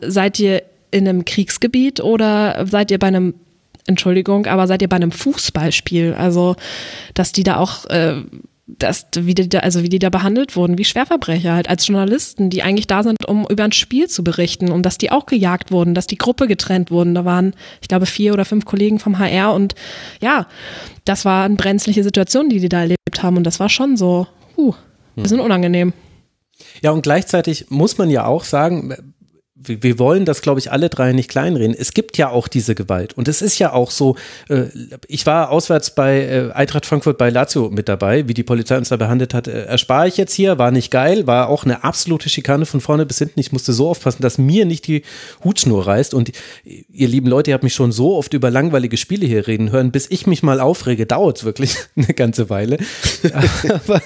[0.02, 0.62] seid ihr
[0.92, 3.34] in einem Kriegsgebiet oder seid ihr bei einem
[3.88, 6.14] Entschuldigung, aber seid ihr bei einem Fußballspiel?
[6.14, 6.56] Also,
[7.14, 8.22] dass die da auch, äh,
[8.68, 12.50] dass, wie die da, also wie die da behandelt wurden, wie Schwerverbrecher halt als Journalisten,
[12.50, 15.72] die eigentlich da sind, um über ein Spiel zu berichten und dass die auch gejagt
[15.72, 17.16] wurden, dass die Gruppe getrennt wurden.
[17.16, 19.76] Da waren, ich glaube, vier oder fünf Kollegen vom HR und
[20.22, 20.48] ja,
[21.06, 24.28] das war eine brenzliche Situation, die die da erlebt haben und das war schon so,
[24.56, 24.76] huh,
[25.16, 25.94] bisschen unangenehm.
[26.82, 28.96] Ja, und gleichzeitig muss man ja auch sagen,
[29.64, 31.76] wir wir wollen das, glaube ich, alle drei nicht kleinreden.
[31.78, 33.14] Es gibt ja auch diese Gewalt.
[33.18, 34.16] Und es ist ja auch so,
[34.48, 34.68] äh,
[35.10, 38.88] ich war auswärts bei äh, Eintracht Frankfurt bei Lazio mit dabei, wie die Polizei uns
[38.88, 42.30] da behandelt hat, äh, erspare ich jetzt hier, war nicht geil, war auch eine absolute
[42.30, 43.42] Schikane von vorne bis hinten.
[43.42, 45.04] Ich musste so aufpassen, dass mir nicht die
[45.44, 46.14] Hutschnur reißt.
[46.14, 46.32] Und
[46.64, 49.92] ihr lieben Leute, ihr habt mich schon so oft über langweilige Spiele hier reden hören,
[49.92, 52.78] bis ich mich mal aufrege, dauert es wirklich eine ganze Weile.
[53.70, 54.02] Aber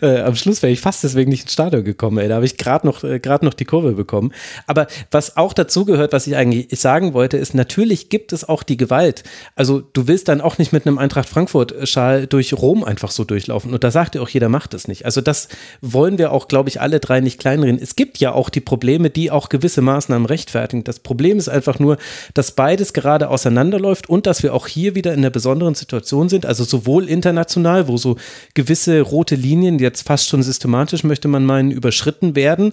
[0.00, 2.28] äh, am Schluss wäre ich fast deswegen nicht ins Stadion gekommen, ey.
[2.28, 4.32] Da habe ich gerade noch, äh, noch die Kurve bekommen.
[4.68, 8.48] Aber Aber was auch dazu gehört, was ich eigentlich sagen wollte, ist, natürlich gibt es
[8.48, 9.24] auch die Gewalt.
[9.56, 13.74] Also du willst dann auch nicht mit einem Eintracht Frankfurt-Schal durch Rom einfach so durchlaufen.
[13.74, 15.04] Und da sagt ja auch jeder, macht es nicht.
[15.04, 15.48] Also das
[15.80, 17.80] wollen wir auch, glaube ich, alle drei nicht kleinreden.
[17.82, 20.84] Es gibt ja auch die Probleme, die auch gewisse Maßnahmen rechtfertigen.
[20.84, 21.98] Das Problem ist einfach nur,
[22.34, 26.46] dass beides gerade auseinanderläuft und dass wir auch hier wieder in einer besonderen Situation sind.
[26.46, 28.16] Also sowohl international, wo so
[28.54, 32.72] gewisse rote Linien jetzt fast schon systematisch, möchte man meinen, überschritten werden,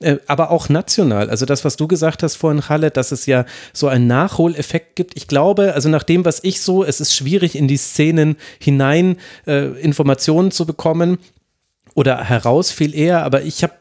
[0.00, 1.30] äh, aber auch national.
[1.30, 5.16] Also das, was du gesagt hast vorhin, Halle, dass es ja so einen Nachholeffekt gibt.
[5.16, 9.16] Ich glaube, also nach dem, was ich so, es ist schwierig in die Szenen hinein
[9.46, 11.18] äh, Informationen zu bekommen
[11.94, 13.74] oder heraus viel eher, aber ich habe,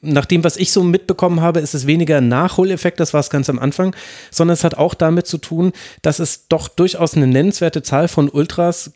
[0.00, 3.30] nach dem, was ich so mitbekommen habe, ist es weniger ein Nachholeffekt, das war es
[3.30, 3.94] ganz am Anfang,
[4.30, 8.28] sondern es hat auch damit zu tun, dass es doch durchaus eine nennenswerte Zahl von
[8.28, 8.92] Ultras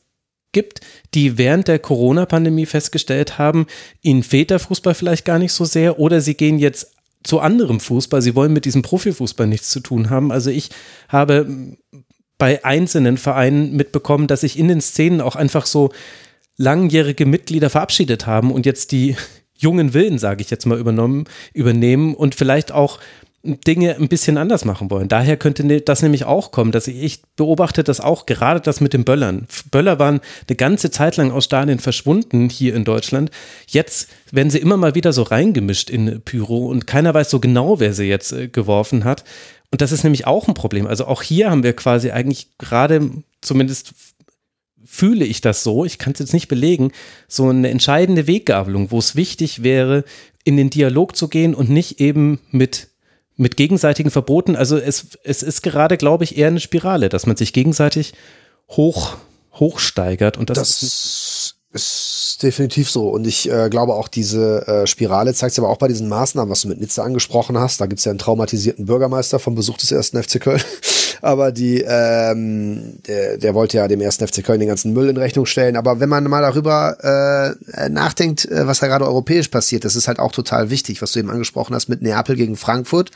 [0.55, 0.81] gibt,
[1.13, 3.67] die während der Corona-Pandemie festgestellt haben,
[4.01, 7.81] ihnen fehlt der Fußball vielleicht gar nicht so sehr oder sie gehen jetzt zu anderem
[7.81, 10.33] Fußball, sie wollen mit diesem Profifußball nichts zu tun haben.
[10.33, 10.71] Also ich
[11.09, 11.77] habe
[12.39, 15.93] bei einzelnen Vereinen mitbekommen, dass sich in den Szenen auch einfach so
[16.57, 19.17] langjährige Mitglieder verabschiedet haben und jetzt die
[19.57, 22.99] jungen Willen, sage ich jetzt mal, übernommen, übernehmen und vielleicht auch
[23.45, 25.09] Dinge ein bisschen anders machen wollen.
[25.09, 28.95] Daher könnte ne, das nämlich auch kommen, dass ich, beobachte das auch, gerade das mit
[28.95, 29.47] den Böllern.
[29.71, 33.31] Böller waren eine ganze Zeit lang aus Stadien verschwunden hier in Deutschland.
[33.67, 37.81] Jetzt werden sie immer mal wieder so reingemischt in Pyro und keiner weiß so genau,
[37.81, 39.25] wer sie jetzt äh, geworfen hat.
[39.71, 40.87] Und das ist nämlich auch ein Problem.
[40.87, 43.11] Also auch hier haben wir quasi eigentlich gerade,
[43.43, 43.93] zumindest
[44.85, 46.93] fühle ich das so, ich kann es jetzt nicht belegen,
[47.29, 50.05] so eine entscheidende Weggabelung, wo es wichtig wäre,
[50.45, 52.89] in den Dialog zu gehen und nicht eben mit
[53.37, 54.57] mit gegenseitigen Verboten.
[54.57, 58.15] Also es, es ist gerade, glaube ich, eher eine Spirale, dass man sich gegenseitig
[58.71, 59.17] hoch,
[59.55, 60.37] hochsteigert.
[60.37, 63.09] Und das, das ist, ist definitiv so.
[63.09, 66.51] Und ich äh, glaube auch, diese äh, Spirale zeigt sich aber auch bei diesen Maßnahmen,
[66.51, 67.81] was du mit Nizza angesprochen hast.
[67.81, 70.63] Da gibt's ja einen traumatisierten Bürgermeister vom Besuch des ersten FC Köln.
[71.23, 75.17] Aber die, ähm, der, der wollte ja dem ersten FC Köln den ganzen Müll in
[75.17, 75.77] Rechnung stellen.
[75.77, 80.09] Aber wenn man mal darüber äh, nachdenkt, äh, was da gerade europäisch passiert, das ist
[80.09, 83.11] halt auch total wichtig, was du eben angesprochen hast mit Neapel gegen Frankfurt.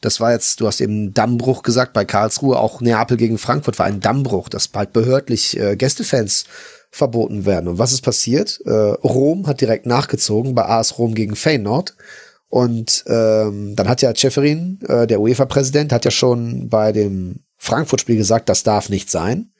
[0.00, 3.86] Das war jetzt, du hast eben Dammbruch gesagt bei Karlsruhe, auch Neapel gegen Frankfurt war
[3.86, 6.44] ein Dammbruch, dass bald behördlich äh, Gästefans
[6.90, 7.68] verboten werden.
[7.68, 8.60] Und was ist passiert?
[8.64, 11.94] Äh, Rom hat direkt nachgezogen bei AS Rom gegen Feyenoord.
[12.50, 18.16] Und ähm, dann hat ja Ceferin, äh, der UEFA-Präsident, hat ja schon bei dem Frankfurt-Spiel
[18.16, 19.52] gesagt, das darf nicht sein.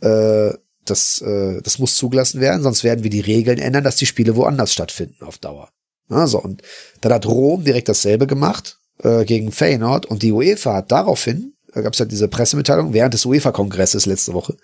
[0.00, 0.52] Äh,
[0.84, 4.36] das, äh, das muss zugelassen werden, sonst werden wir die Regeln ändern, dass die Spiele
[4.36, 5.70] woanders stattfinden auf Dauer.
[6.08, 6.62] Also, und
[7.00, 11.80] dann hat Rom direkt dasselbe gemacht äh, gegen Feyenoord und die UEFA hat daraufhin, da
[11.80, 14.56] gab es ja diese Pressemitteilung während des UEFA-Kongresses letzte Woche,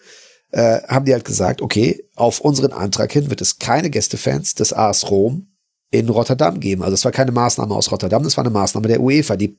[0.53, 4.73] äh, haben die halt gesagt, okay, auf unseren Antrag hin wird es keine Gästefans des
[4.73, 5.49] AS Rom
[5.91, 6.83] in Rotterdam geben.
[6.83, 9.59] Also es war keine Maßnahme aus Rotterdam, das war eine Maßnahme der UEFA, die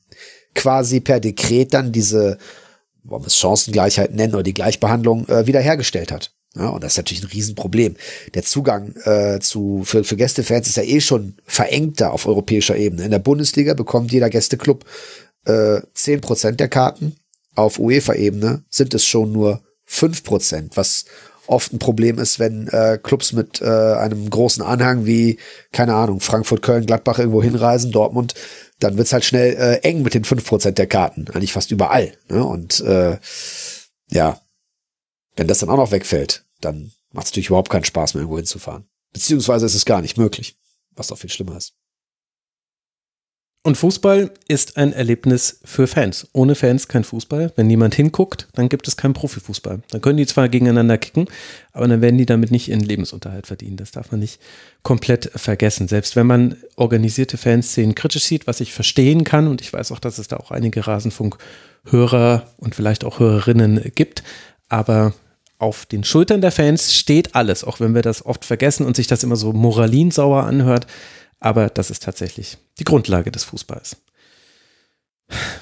[0.56, 2.38] quasi per Dekret dann diese,
[3.04, 6.34] wollen wir es Chancengleichheit nennen oder die Gleichbehandlung äh, wiederhergestellt hat.
[6.56, 7.96] Ja, und das ist natürlich ein Riesenproblem.
[8.34, 13.06] Der Zugang äh, zu für, für Gästefans ist ja eh schon verengter auf europäischer Ebene.
[13.06, 14.84] In der Bundesliga bekommt jeder Gästeclub
[15.46, 17.16] äh, 10% der Karten.
[17.54, 21.06] Auf UEFA-Ebene sind es schon nur fünf Prozent, was
[21.48, 25.38] oft ein Problem ist, wenn äh, Clubs mit äh, einem großen Anhang wie,
[25.72, 28.34] keine Ahnung, Frankfurt, Köln, Gladbach irgendwo hinreisen, Dortmund,
[28.80, 32.14] dann wird's halt schnell äh, eng mit den fünf Prozent der Karten, eigentlich fast überall.
[32.30, 32.44] Ne?
[32.44, 33.18] Und äh,
[34.10, 34.40] ja,
[35.36, 38.38] wenn das dann auch noch wegfällt, dann macht es natürlich überhaupt keinen Spaß mehr, irgendwo
[38.38, 38.88] hinzufahren.
[39.14, 40.58] Beziehungsweise ist es gar nicht möglich,
[40.96, 41.74] was doch viel schlimmer ist.
[43.68, 46.30] Und Fußball ist ein Erlebnis für Fans.
[46.32, 47.52] Ohne Fans kein Fußball.
[47.58, 49.82] Wenn niemand hinguckt, dann gibt es keinen Profifußball.
[49.90, 51.28] Dann können die zwar gegeneinander kicken,
[51.74, 53.76] aber dann werden die damit nicht ihren Lebensunterhalt verdienen.
[53.76, 54.40] Das darf man nicht
[54.84, 55.90] komplett vergessen.
[55.90, 60.00] Selbst wenn man organisierte Fanszenen kritisch sieht, was ich verstehen kann, und ich weiß auch,
[60.00, 64.24] dass es da auch einige Rasenfunk-Hörer und vielleicht auch Hörerinnen gibt,
[64.70, 65.14] aber
[65.60, 69.08] auf den Schultern der Fans steht alles, auch wenn wir das oft vergessen und sich
[69.08, 70.88] das immer so moralinsauer anhört.
[71.40, 73.98] Aber das ist tatsächlich die Grundlage des Fußballs.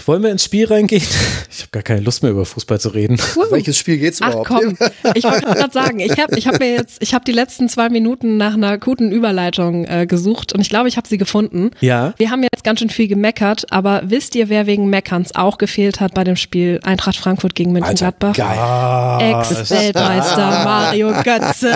[0.06, 1.02] Wollen wir ins Spiel reingehen?
[1.02, 3.18] Ich habe gar keine Lust mehr über Fußball zu reden.
[3.36, 3.50] Uh.
[3.50, 4.52] Welches Spiel geht's überhaupt?
[4.52, 4.78] Ach komm,
[5.16, 7.90] ich wollte gerade sagen, ich habe ich hab mir jetzt, ich habe die letzten zwei
[7.90, 11.72] Minuten nach einer guten Überleitung äh, gesucht und ich glaube, ich habe sie gefunden.
[11.80, 12.14] Ja.
[12.18, 16.02] Wir haben jetzt ganz schön viel gemeckert, aber wisst ihr, wer wegen Meckerns auch gefehlt
[16.02, 18.36] hat bei dem Spiel Eintracht Frankfurt gegen Mönchengladbach?
[18.36, 19.32] Geil.
[19.40, 21.74] Ex-Weltmeister Mario Götze.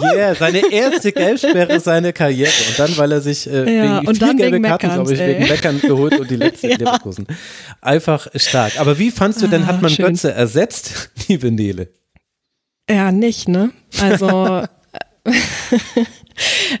[0.00, 2.50] Yeah, seine erste Gelbsperre seiner Karriere.
[2.68, 5.08] Und dann, weil er sich äh, Ja, wegen und vier dann gelbe wegen Karten, Meckerns,
[5.08, 5.28] glaube ich, ey.
[5.40, 6.78] wegen Meckern geholt und die letzte in Ja.
[6.78, 7.25] Leverkusen.
[7.80, 8.78] Einfach stark.
[8.80, 10.06] Aber wie fandst du denn, Ah, hat man schön.
[10.06, 11.88] Götze ersetzt, liebe Nele?
[12.88, 13.70] Ja, nicht, ne?
[14.00, 14.62] Also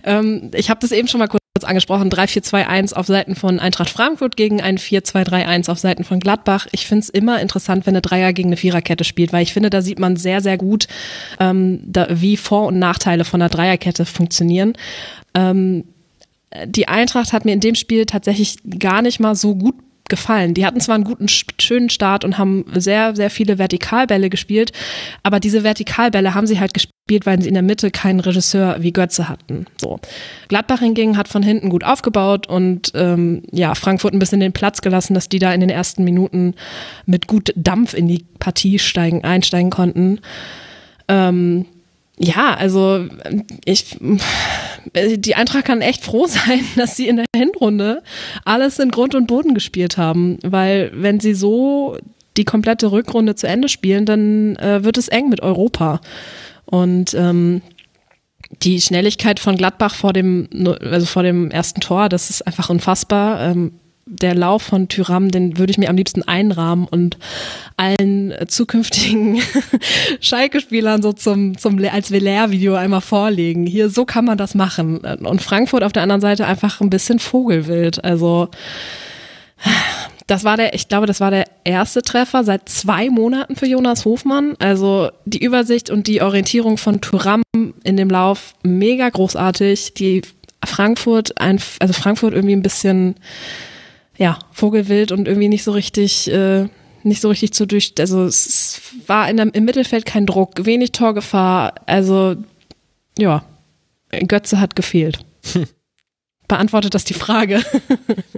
[0.04, 4.36] ähm, ich habe das eben schon mal kurz angesprochen, 3-4-2-1 auf Seiten von Eintracht Frankfurt
[4.36, 6.66] gegen ein 4-2-3-1 auf Seiten von Gladbach.
[6.70, 9.70] Ich finde es immer interessant, wenn eine Dreier gegen eine Viererkette spielt, weil ich finde,
[9.70, 10.86] da sieht man sehr, sehr gut,
[11.40, 14.74] ähm, da, wie Vor- und Nachteile von einer Dreierkette funktionieren.
[15.34, 15.84] Ähm,
[16.66, 19.74] die Eintracht hat mir in dem Spiel tatsächlich gar nicht mal so gut
[20.08, 20.54] gefallen.
[20.54, 24.72] Die hatten zwar einen guten, schönen Start und haben sehr, sehr viele Vertikalbälle gespielt,
[25.22, 28.92] aber diese Vertikalbälle haben sie halt gespielt, weil sie in der Mitte keinen Regisseur wie
[28.92, 29.66] Götze hatten.
[29.80, 30.00] So.
[30.48, 34.80] Gladbach hingegen hat von hinten gut aufgebaut und ähm, ja, Frankfurt ein bisschen den Platz
[34.80, 36.54] gelassen, dass die da in den ersten Minuten
[37.06, 40.20] mit gut Dampf in die Partie steigen, einsteigen konnten.
[41.08, 41.66] Ähm,
[42.18, 43.06] ja, also
[43.64, 43.98] ich,
[45.16, 48.02] die Eintracht kann echt froh sein, dass sie in der Hinrunde
[48.44, 51.96] alles in Grund und Boden gespielt haben, weil wenn sie so
[52.36, 56.00] die komplette Rückrunde zu Ende spielen, dann äh, wird es eng mit Europa.
[56.66, 57.62] Und ähm,
[58.62, 60.48] die Schnelligkeit von Gladbach vor dem,
[60.80, 63.40] also vor dem ersten Tor, das ist einfach unfassbar.
[63.40, 63.72] Ähm,
[64.06, 67.18] der Lauf von Tyram, den würde ich mir am liebsten einrahmen und
[67.76, 69.40] allen zukünftigen
[70.20, 73.66] Schalke-Spielern so zum, zum, als Velair-Video einmal vorlegen.
[73.66, 74.98] Hier, so kann man das machen.
[74.98, 78.04] Und Frankfurt auf der anderen Seite einfach ein bisschen Vogelwild.
[78.04, 78.48] Also,
[80.28, 84.04] das war der, ich glaube, das war der erste Treffer seit zwei Monaten für Jonas
[84.04, 84.54] Hofmann.
[84.60, 89.94] Also die Übersicht und die Orientierung von Turam in dem Lauf mega großartig.
[89.94, 90.22] Die
[90.64, 93.16] Frankfurt, ein, also Frankfurt irgendwie ein bisschen
[94.18, 96.68] ja, Vogelwild und irgendwie nicht so richtig, äh,
[97.02, 100.92] nicht so richtig zu durch, also es war in der, im Mittelfeld kein Druck, wenig
[100.92, 102.36] Torgefahr, also
[103.18, 103.44] ja,
[104.26, 105.24] Götze hat gefehlt.
[105.52, 105.66] Hm.
[106.48, 107.60] Beantwortet das die Frage?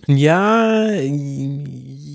[0.07, 0.87] ja,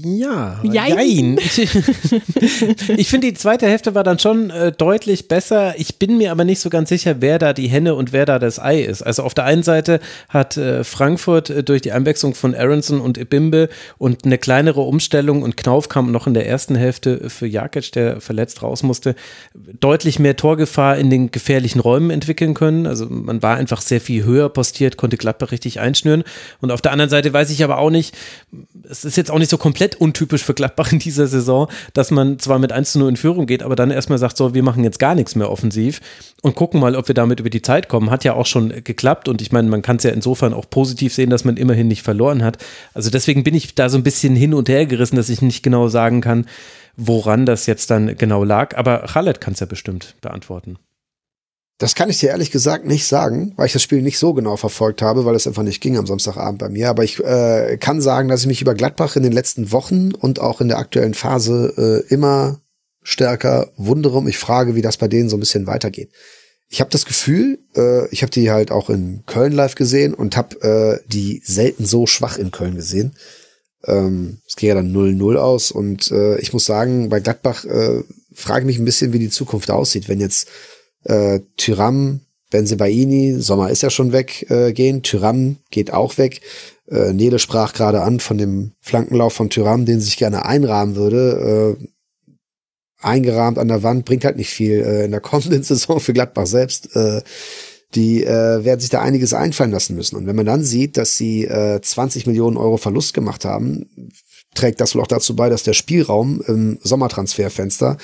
[0.06, 1.38] ja, jein.
[1.38, 1.58] Ich,
[2.90, 5.76] ich finde, die zweite Hälfte war dann schon äh, deutlich besser.
[5.78, 8.40] Ich bin mir aber nicht so ganz sicher, wer da die Henne und wer da
[8.40, 9.02] das Ei ist.
[9.02, 10.00] Also auf der einen Seite
[10.30, 15.42] hat äh, Frankfurt äh, durch die Einwechslung von Aronson und Ibimbe und eine kleinere Umstellung
[15.42, 19.16] und Knauf kam noch in der ersten Hälfte für Jakic, der verletzt raus musste,
[19.54, 22.88] deutlich mehr Torgefahr in den gefährlichen Räumen entwickeln können.
[22.88, 26.24] Also man war einfach sehr viel höher postiert, konnte Gladbach richtig einschnüren.
[26.60, 28.16] Und auf der anderen Seite weiß ich aber auch nicht,
[28.90, 32.40] es ist jetzt auch nicht so komplett untypisch für Gladbach in dieser Saison, dass man
[32.40, 34.84] zwar mit 1 zu 0 in Führung geht, aber dann erstmal sagt, so, wir machen
[34.84, 36.02] jetzt gar nichts mehr offensiv
[36.42, 38.12] und gucken mal, ob wir damit über die Zeit kommen.
[38.12, 41.14] Hat ja auch schon geklappt und ich meine, man kann es ja insofern auch positiv
[41.14, 42.58] sehen, dass man immerhin nicht verloren hat.
[42.94, 45.64] Also deswegen bin ich da so ein bisschen hin und her gerissen, dass ich nicht
[45.64, 46.46] genau sagen kann,
[46.96, 48.78] woran das jetzt dann genau lag.
[48.78, 50.78] Aber Khaled kann es ja bestimmt beantworten.
[51.80, 54.58] Das kann ich dir ehrlich gesagt nicht sagen, weil ich das Spiel nicht so genau
[54.58, 56.90] verfolgt habe, weil es einfach nicht ging am Samstagabend bei mir.
[56.90, 60.40] Aber ich äh, kann sagen, dass ich mich über Gladbach in den letzten Wochen und
[60.40, 62.62] auch in der aktuellen Phase äh, immer
[63.02, 66.12] stärker wundere und mich frage, wie das bei denen so ein bisschen weitergeht.
[66.70, 70.38] Ich habe das Gefühl, äh, ich habe die halt auch in Köln live gesehen und
[70.38, 73.14] habe äh, die selten so schwach in Köln gesehen.
[73.86, 78.04] Ähm, es ging ja dann 0-0 aus und äh, ich muss sagen, bei Gladbach äh,
[78.34, 80.48] frage mich ein bisschen, wie die Zukunft aussieht, wenn jetzt
[81.04, 85.02] äh, Tyram, Benzebaini, Sommer ist ja schon weg, äh, gehen.
[85.02, 86.42] Tyram geht auch weg.
[86.90, 91.78] Äh, Nele sprach gerade an von dem Flankenlauf von Tyram, den sich gerne einrahmen würde.
[91.80, 91.88] Äh,
[93.02, 96.48] eingerahmt an der Wand, bringt halt nicht viel äh, in der kommenden Saison für Gladbach
[96.48, 96.96] selbst.
[96.96, 97.22] Äh,
[97.96, 100.16] die äh, werden sich da einiges einfallen lassen müssen.
[100.16, 104.12] Und wenn man dann sieht, dass sie äh, 20 Millionen Euro Verlust gemacht haben,
[104.56, 107.98] trägt das wohl auch dazu bei, dass der Spielraum im Sommertransferfenster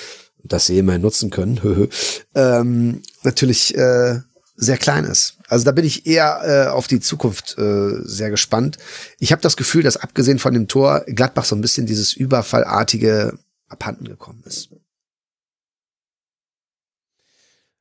[0.44, 1.90] das sie immerhin nutzen können,
[2.36, 4.20] ähm, natürlich äh,
[4.56, 5.38] sehr klein ist.
[5.48, 8.78] Also da bin ich eher äh, auf die Zukunft äh, sehr gespannt.
[9.20, 13.40] Ich habe das Gefühl, dass abgesehen von dem Tor Gladbach so ein bisschen dieses Überfallartige
[13.70, 14.70] abhanden gekommen ist.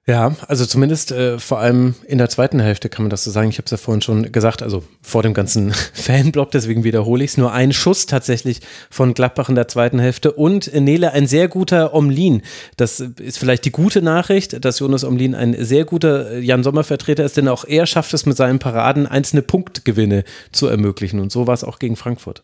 [0.09, 3.51] Ja, also zumindest äh, vor allem in der zweiten Hälfte kann man das so sagen.
[3.51, 7.33] Ich habe es ja vorhin schon gesagt, also vor dem ganzen Fanblock, deswegen wiederhole ich
[7.33, 7.37] es.
[7.37, 11.93] Nur ein Schuss tatsächlich von Gladbach in der zweiten Hälfte und Nele ein sehr guter
[11.93, 12.41] Omlin.
[12.79, 17.37] Das ist vielleicht die gute Nachricht, dass Jonas Omlin ein sehr guter Jan Sommer-Vertreter ist,
[17.37, 21.21] denn auch er schafft es mit seinen Paraden einzelne Punktgewinne zu ermöglichen.
[21.21, 22.43] Und so war es auch gegen Frankfurt.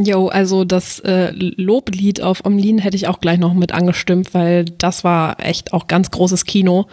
[0.00, 4.64] Jo, also das äh, Loblied auf Omlin hätte ich auch gleich noch mit angestimmt, weil
[4.64, 6.86] das war echt auch ganz großes Kino.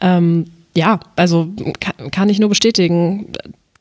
[0.00, 1.48] Ähm, ja, also
[1.80, 3.32] kann, kann ich nur bestätigen,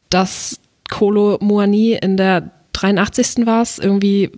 [0.10, 0.60] dass
[0.90, 3.46] Kolo Muani in der 83.
[3.46, 4.32] war es irgendwie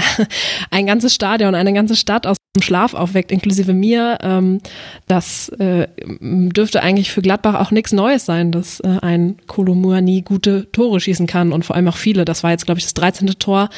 [0.70, 4.18] ein ganzes Stadion, eine ganze Stadt aus dem Schlaf aufweckt, inklusive mir.
[4.22, 4.60] Ähm,
[5.06, 5.88] das äh,
[6.20, 11.00] dürfte eigentlich für Gladbach auch nichts Neues sein, dass äh, ein Kolomua nie gute Tore
[11.00, 12.24] schießen kann und vor allem auch viele.
[12.24, 13.26] Das war jetzt, glaube ich, das 13.
[13.38, 13.68] Tor.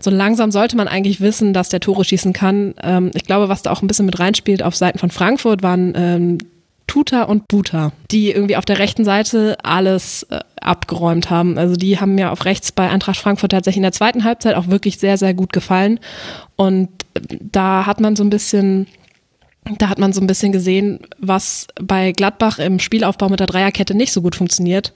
[0.00, 2.74] So langsam sollte man eigentlich wissen, dass der Tore schießen kann.
[2.82, 5.92] Ähm, ich glaube, was da auch ein bisschen mit reinspielt auf Seiten von Frankfurt waren
[5.94, 6.38] ähm,
[6.86, 11.58] Tuta und Buta, die irgendwie auf der rechten Seite alles äh, abgeräumt haben.
[11.58, 14.68] Also die haben mir auf rechts bei Eintracht Frankfurt tatsächlich in der zweiten Halbzeit auch
[14.68, 16.00] wirklich sehr, sehr gut gefallen.
[16.56, 16.88] Und
[17.40, 18.86] da hat man so ein bisschen
[19.78, 23.94] da hat man so ein bisschen gesehen, was bei Gladbach im Spielaufbau mit der Dreierkette
[23.94, 24.92] nicht so gut funktioniert.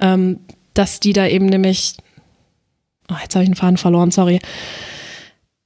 [0.00, 0.40] Ähm,
[0.74, 1.94] dass die da eben nämlich,
[3.10, 4.40] oh, jetzt habe ich einen Faden verloren, sorry.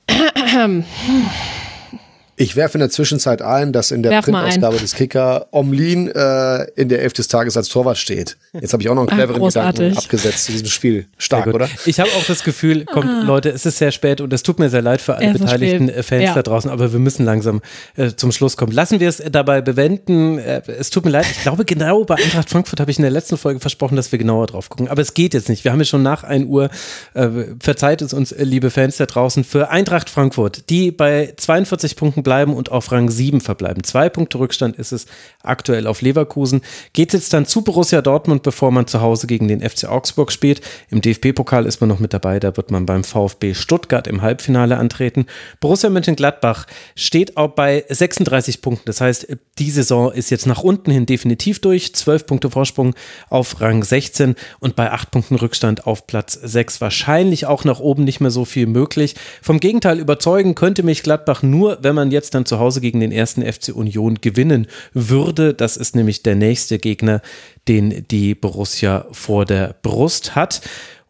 [2.41, 6.65] Ich werfe in der Zwischenzeit ein, dass in der Werf Printausgabe des Kicker Omlin äh,
[6.75, 8.39] in der Elf des Tages als Torwart steht.
[8.59, 9.43] Jetzt habe ich auch noch einen Ah, cleveren.
[9.47, 11.07] Gedanken abgesetzt zu diesem Spiel.
[11.19, 11.69] Stark, oder?
[11.85, 14.71] Ich habe auch das Gefühl, kommt, Leute, es ist sehr spät und es tut mir
[14.71, 16.05] sehr leid für alle beteiligten spät.
[16.05, 16.35] Fans Ja.
[16.35, 17.61] da draußen, aber wir müssen langsam
[17.97, 18.73] äh, zum Schluss kommen.
[18.73, 20.39] Lassen wir es dabei bewenden.
[20.39, 23.11] Äh, es tut mir leid, ich glaube genau bei Eintracht Frankfurt habe ich in der
[23.11, 25.65] letzten Folge versprochen, dass wir genauer drauf gucken, aber es geht jetzt nicht.
[25.65, 26.71] Wir haben ja schon nach 1 Uhr,
[27.15, 27.29] äh,
[27.61, 32.23] verzeiht es uns, äh, liebe Fans da draußen, für Eintracht Frankfurt, die bei 42 Punkten
[32.31, 33.83] bleiben und auf Rang 7 verbleiben.
[33.83, 35.07] Zwei Punkte Rückstand ist es
[35.43, 36.61] aktuell auf Leverkusen.
[36.93, 40.61] Geht jetzt dann zu Borussia Dortmund, bevor man zu Hause gegen den FC Augsburg spielt.
[40.91, 44.79] Im DFB-Pokal ist man noch mit dabei, da wird man beim VfB Stuttgart im Halbfinale
[44.79, 45.27] antreten.
[45.59, 48.85] Borussia Mönchengladbach steht auch bei 36 Punkten.
[48.87, 49.27] Das heißt,
[49.59, 51.97] die Saison ist jetzt nach unten hin definitiv durch.
[51.97, 52.95] 12 Punkte Vorsprung
[53.29, 56.81] auf Rang 16 und bei 8 Punkten Rückstand auf Platz 6.
[56.81, 59.17] Wahrscheinlich auch nach oben nicht mehr so viel möglich.
[59.43, 63.13] Vom Gegenteil überzeugen könnte mich Gladbach nur, wenn man jetzt dann zu Hause gegen den
[63.13, 65.55] ersten FC Union gewinnen würde.
[65.55, 67.23] Das ist nämlich der nächste Gegner,
[67.69, 70.61] den die Borussia vor der Brust hat.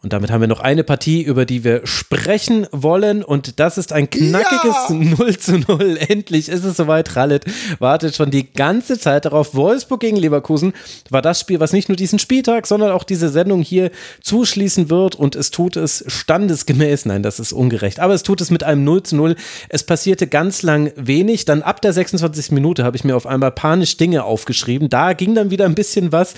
[0.03, 3.23] Und damit haben wir noch eine Partie, über die wir sprechen wollen.
[3.23, 4.95] Und das ist ein knackiges Ja!
[4.95, 5.99] 0 zu 0.
[6.09, 7.17] Endlich ist es soweit.
[7.17, 7.45] Rallet
[7.81, 9.55] wartet schon die ganze Zeit darauf.
[9.55, 10.73] Wolfsburg gegen Leverkusen
[11.11, 13.91] war das Spiel, was nicht nur diesen Spieltag, sondern auch diese Sendung hier
[14.23, 15.17] zuschließen wird.
[15.17, 17.05] Und es tut es standesgemäß.
[17.05, 18.01] Nein, das ist ungerecht.
[18.01, 19.37] Aber es tut es mit einem 0 zu 0.
[19.69, 21.45] Es passierte ganz lang wenig.
[21.45, 22.53] Dann ab der 26.
[22.53, 24.89] Minute habe ich mir auf einmal panisch Dinge aufgeschrieben.
[24.89, 26.35] Da ging dann wieder ein bisschen was.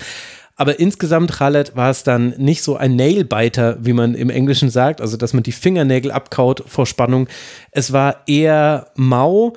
[0.55, 5.01] Aber insgesamt, Khaled, war es dann nicht so ein Nailbiter, wie man im Englischen sagt,
[5.01, 7.27] also dass man die Fingernägel abkaut vor Spannung.
[7.71, 9.53] Es war eher mau.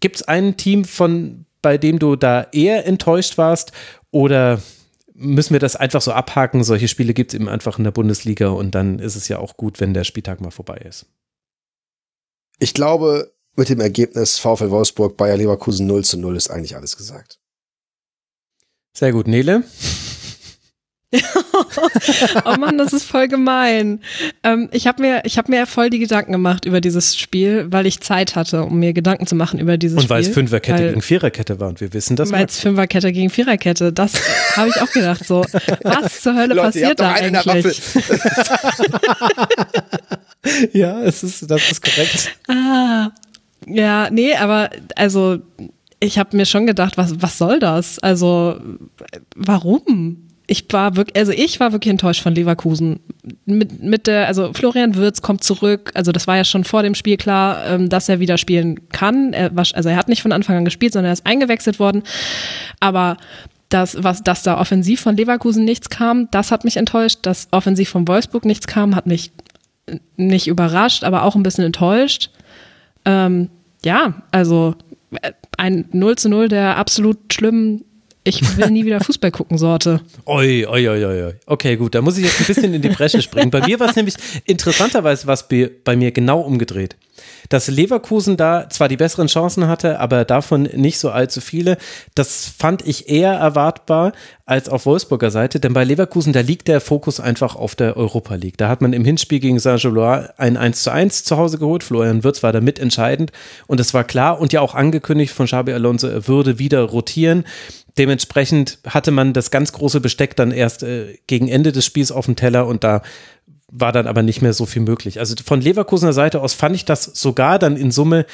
[0.00, 3.72] Gibt es ein Team, von, bei dem du da eher enttäuscht warst?
[4.10, 4.60] Oder
[5.14, 6.64] müssen wir das einfach so abhaken?
[6.64, 9.56] Solche Spiele gibt es eben einfach in der Bundesliga und dann ist es ja auch
[9.56, 11.06] gut, wenn der Spieltag mal vorbei ist.
[12.58, 16.96] Ich glaube, mit dem Ergebnis VfL Wolfsburg Bayer Leverkusen 0 zu 0 ist eigentlich alles
[16.96, 17.39] gesagt.
[18.92, 19.62] Sehr gut, Nele.
[22.44, 24.00] Oh Mann, das ist voll gemein.
[24.44, 27.84] Ähm, ich habe mir, ich habe mir voll die Gedanken gemacht über dieses Spiel, weil
[27.86, 30.10] ich Zeit hatte, um mir Gedanken zu machen über dieses Und Spiel.
[30.10, 32.30] weil es Fünferkette Weil- gegen Viererkette war und wir wissen das.
[32.30, 34.12] Weil es Fünferkette gegen Viererkette, das
[34.56, 35.24] habe ich auch gedacht.
[35.26, 35.44] So,
[35.82, 37.82] was zur Hölle Leute, ihr passiert da einen in der eigentlich?
[40.72, 42.36] ja, es ist, das ist korrekt.
[42.48, 43.10] Ah,
[43.66, 45.38] ja, nee, aber also
[46.00, 47.98] ich habe mir schon gedacht, was was soll das?
[47.98, 48.56] Also
[49.36, 50.26] warum?
[50.46, 52.98] Ich war wirklich, also ich war wirklich enttäuscht von Leverkusen.
[53.44, 55.92] Mit, mit der, also Florian Wirz kommt zurück.
[55.94, 59.32] Also das war ja schon vor dem Spiel klar, ähm, dass er wieder spielen kann.
[59.32, 62.02] Er war, also er hat nicht von Anfang an gespielt, sondern er ist eingewechselt worden.
[62.80, 63.16] Aber
[63.68, 67.20] das, was, dass da offensiv von Leverkusen nichts kam, das hat mich enttäuscht.
[67.22, 69.30] Dass offensiv von Wolfsburg nichts kam, hat mich
[70.16, 72.30] nicht überrascht, aber auch ein bisschen enttäuscht.
[73.04, 73.50] Ähm,
[73.84, 74.74] ja, also
[75.22, 77.84] äh, ein 0 zu 0 der absolut schlimmen,
[78.22, 80.00] ich will nie wieder Fußball gucken Sorte.
[80.26, 81.34] Oi, oi, oi, oi.
[81.46, 83.50] Okay, gut, da muss ich jetzt ein bisschen in die Bresche springen.
[83.50, 86.96] Bei mir war es nämlich interessanterweise was bei, mir genau umgedreht.
[87.48, 91.78] Dass Leverkusen da zwar die besseren Chancen hatte, aber davon nicht so allzu viele.
[92.14, 94.12] Das fand ich eher erwartbar
[94.50, 98.34] als auf Wolfsburger Seite, denn bei Leverkusen, da liegt der Fokus einfach auf der Europa
[98.34, 98.58] League.
[98.58, 101.84] Da hat man im Hinspiel gegen Saint-Gilloise ein 1 zu 1 zu Hause geholt.
[101.84, 103.30] Florian Wirtz war da mitentscheidend
[103.68, 107.44] und es war klar und ja auch angekündigt von Xabi Alonso, er würde wieder rotieren.
[107.98, 112.26] Dementsprechend hatte man das ganz große Besteck dann erst äh, gegen Ende des Spiels auf
[112.26, 113.02] dem Teller und da
[113.72, 115.18] war dann aber nicht mehr so viel möglich.
[115.18, 118.26] Also von Leverkusener Seite aus fand ich das sogar dann in Summe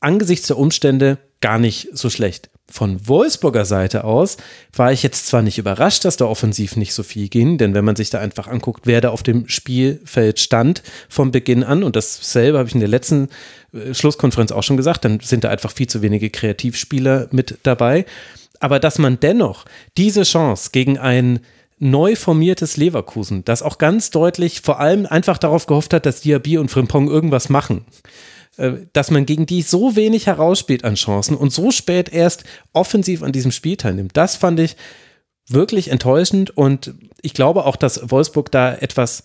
[0.00, 2.50] angesichts der Umstände gar nicht so schlecht.
[2.72, 4.38] Von Wolfsburger Seite aus
[4.74, 7.84] war ich jetzt zwar nicht überrascht, dass da offensiv nicht so viel ging, denn wenn
[7.84, 11.96] man sich da einfach anguckt, wer da auf dem Spielfeld stand vom Beginn an, und
[11.96, 13.28] dasselbe habe ich in der letzten
[13.74, 18.06] äh, Schlusskonferenz auch schon gesagt, dann sind da einfach viel zu wenige Kreativspieler mit dabei.
[18.58, 19.66] Aber dass man dennoch
[19.98, 21.40] diese Chance gegen ein
[21.78, 26.56] neu formiertes Leverkusen, das auch ganz deutlich vor allem einfach darauf gehofft hat, dass Diaby
[26.56, 27.84] und Frimpong irgendwas machen,
[28.92, 33.32] dass man gegen die so wenig herausspielt an Chancen und so spät erst offensiv an
[33.32, 34.16] diesem Spiel teilnimmt.
[34.16, 34.76] Das fand ich
[35.48, 39.24] wirklich enttäuschend und ich glaube auch, dass Wolfsburg da etwas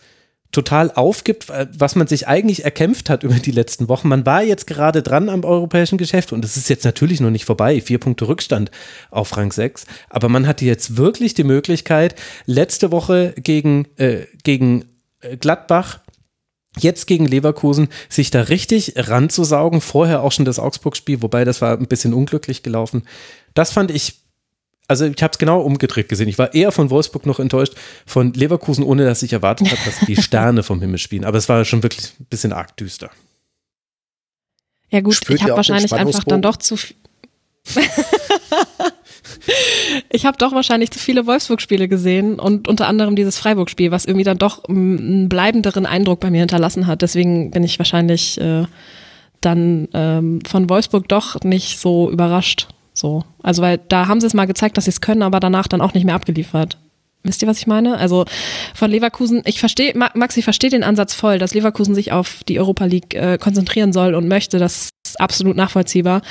[0.52, 4.08] total aufgibt, was man sich eigentlich erkämpft hat über die letzten Wochen.
[4.08, 7.46] Man war jetzt gerade dran am europäischen Geschäft und es ist jetzt natürlich noch nicht
[7.46, 7.82] vorbei.
[7.82, 8.72] Vier Punkte Rückstand
[9.12, 9.86] auf Rang 6.
[10.10, 12.16] Aber man hatte jetzt wirklich die Möglichkeit,
[12.46, 14.86] letzte Woche gegen, äh, gegen
[15.20, 16.00] äh, Gladbach
[16.78, 19.82] jetzt gegen Leverkusen sich da richtig ranzusaugen.
[19.82, 23.04] Vorher auch schon das Augsburg-Spiel, wobei das war ein bisschen unglücklich gelaufen.
[23.54, 24.16] Das fand ich
[24.90, 26.30] also ich habe es genau umgedreht gesehen.
[26.30, 27.74] Ich war eher von Wolfsburg noch enttäuscht,
[28.06, 31.26] von Leverkusen, ohne dass ich erwartet habe, dass die Sterne vom Himmel spielen.
[31.26, 33.12] Aber es war schon wirklich ein bisschen arg düster.
[34.90, 36.78] Ja gut, Spürt ich habe wahrscheinlich einfach dann doch zu
[40.10, 44.24] ich habe doch wahrscheinlich zu viele Wolfsburg-Spiele gesehen und unter anderem dieses Freiburg-Spiel, was irgendwie
[44.24, 47.02] dann doch einen bleibenderen Eindruck bei mir hinterlassen hat.
[47.02, 48.66] Deswegen bin ich wahrscheinlich äh,
[49.42, 52.68] dann ähm, von Wolfsburg doch nicht so überrascht.
[52.94, 53.24] So.
[53.44, 55.82] Also, weil da haben sie es mal gezeigt, dass sie es können, aber danach dann
[55.82, 56.78] auch nicht mehr abgeliefert.
[57.28, 57.98] Wisst ihr, was ich meine?
[57.98, 58.26] Also
[58.74, 62.60] von Leverkusen, ich verstehe, Max, ich verstehe den Ansatz voll, dass Leverkusen sich auf die
[62.60, 64.60] Europa League äh, konzentrieren soll und möchte.
[64.60, 66.22] Das ist absolut nachvollziehbar.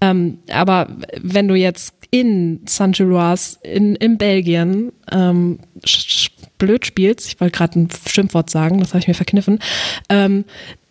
[0.00, 0.88] Ähm, aber
[1.20, 5.58] wenn du jetzt in Saint-Gilloise, in, in Belgien, ähm,
[6.58, 9.58] blöd spielst, ich wollte gerade ein Schimpfwort sagen, das habe ich mir verkniffen,
[10.08, 10.44] ähm,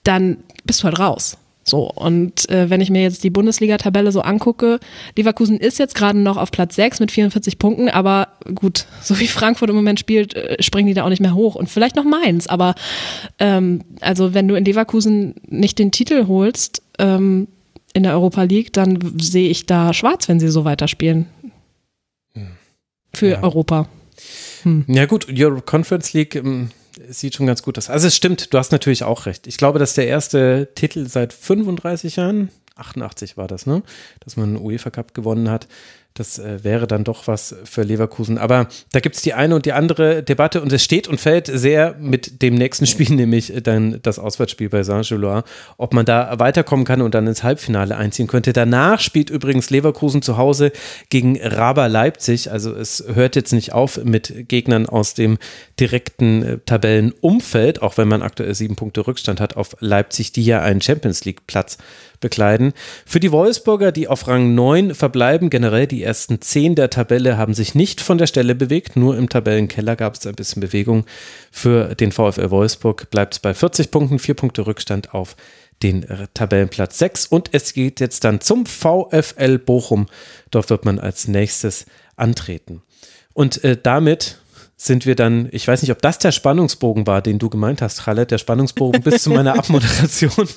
[0.03, 1.37] dann bist du halt raus.
[1.65, 4.79] So, und äh, wenn ich mir jetzt die Bundesliga-Tabelle so angucke,
[5.17, 9.27] Leverkusen ist jetzt gerade noch auf Platz 6 mit 44 Punkten, aber gut, so wie
[9.27, 11.55] Frankfurt im Moment spielt, äh, springen die da auch nicht mehr hoch.
[11.55, 12.75] Und vielleicht noch Mainz, aber
[13.39, 17.47] ähm, also wenn du in Leverkusen nicht den Titel holst ähm,
[17.93, 21.27] in der Europa League, dann sehe ich da schwarz, wenn sie so weiterspielen.
[22.33, 22.47] Hm.
[23.13, 23.43] Für ja.
[23.43, 23.87] Europa.
[24.63, 24.85] Hm.
[24.87, 26.71] Ja gut, Euro Conference League ähm,
[27.09, 27.89] sieht schon ganz gut aus.
[27.89, 29.47] Also es stimmt, du hast natürlich auch recht.
[29.47, 33.83] Ich glaube, dass der erste Titel seit 35 Jahren, 88 war das, ne,
[34.21, 35.67] dass man einen UEFA Cup gewonnen hat.
[36.13, 38.37] Das äh, wäre dann doch was für Leverkusen.
[38.37, 41.47] Aber da gibt es die eine und die andere Debatte und es steht und fällt
[41.47, 45.43] sehr mit dem nächsten Spiel, nämlich dann das Auswärtsspiel bei Saint-Gilloise,
[45.77, 48.53] ob man da weiterkommen kann und dann ins Halbfinale einziehen könnte.
[48.53, 50.71] Danach spielt übrigens Leverkusen zu Hause
[51.09, 52.51] gegen Raber Leipzig.
[52.51, 55.39] Also es hört jetzt nicht auf mit Gegnern aus dem
[55.79, 60.61] direkten äh, Tabellenumfeld, auch wenn man aktuell sieben Punkte Rückstand hat auf Leipzig, die ja
[60.61, 61.79] einen Champions League Platz
[62.23, 62.73] bekleiden.
[63.05, 67.53] Für die Wolfsburger, die auf Rang 9 verbleiben, generell die ersten 10 der Tabelle haben
[67.53, 71.05] sich nicht von der Stelle bewegt, nur im Tabellenkeller gab es ein bisschen Bewegung.
[71.51, 75.35] Für den VfL Wolfsburg bleibt es bei 40 Punkten, 4 Punkte Rückstand auf
[75.83, 80.07] den Tabellenplatz 6 und es geht jetzt dann zum VfL Bochum.
[80.49, 81.85] Dort wird man als nächstes
[82.15, 82.81] antreten.
[83.33, 84.37] Und äh, damit
[84.83, 88.03] sind wir dann, ich weiß nicht, ob das der Spannungsbogen war, den du gemeint hast,
[88.03, 90.47] Khaled, der Spannungsbogen bis zu meiner Abmoderation.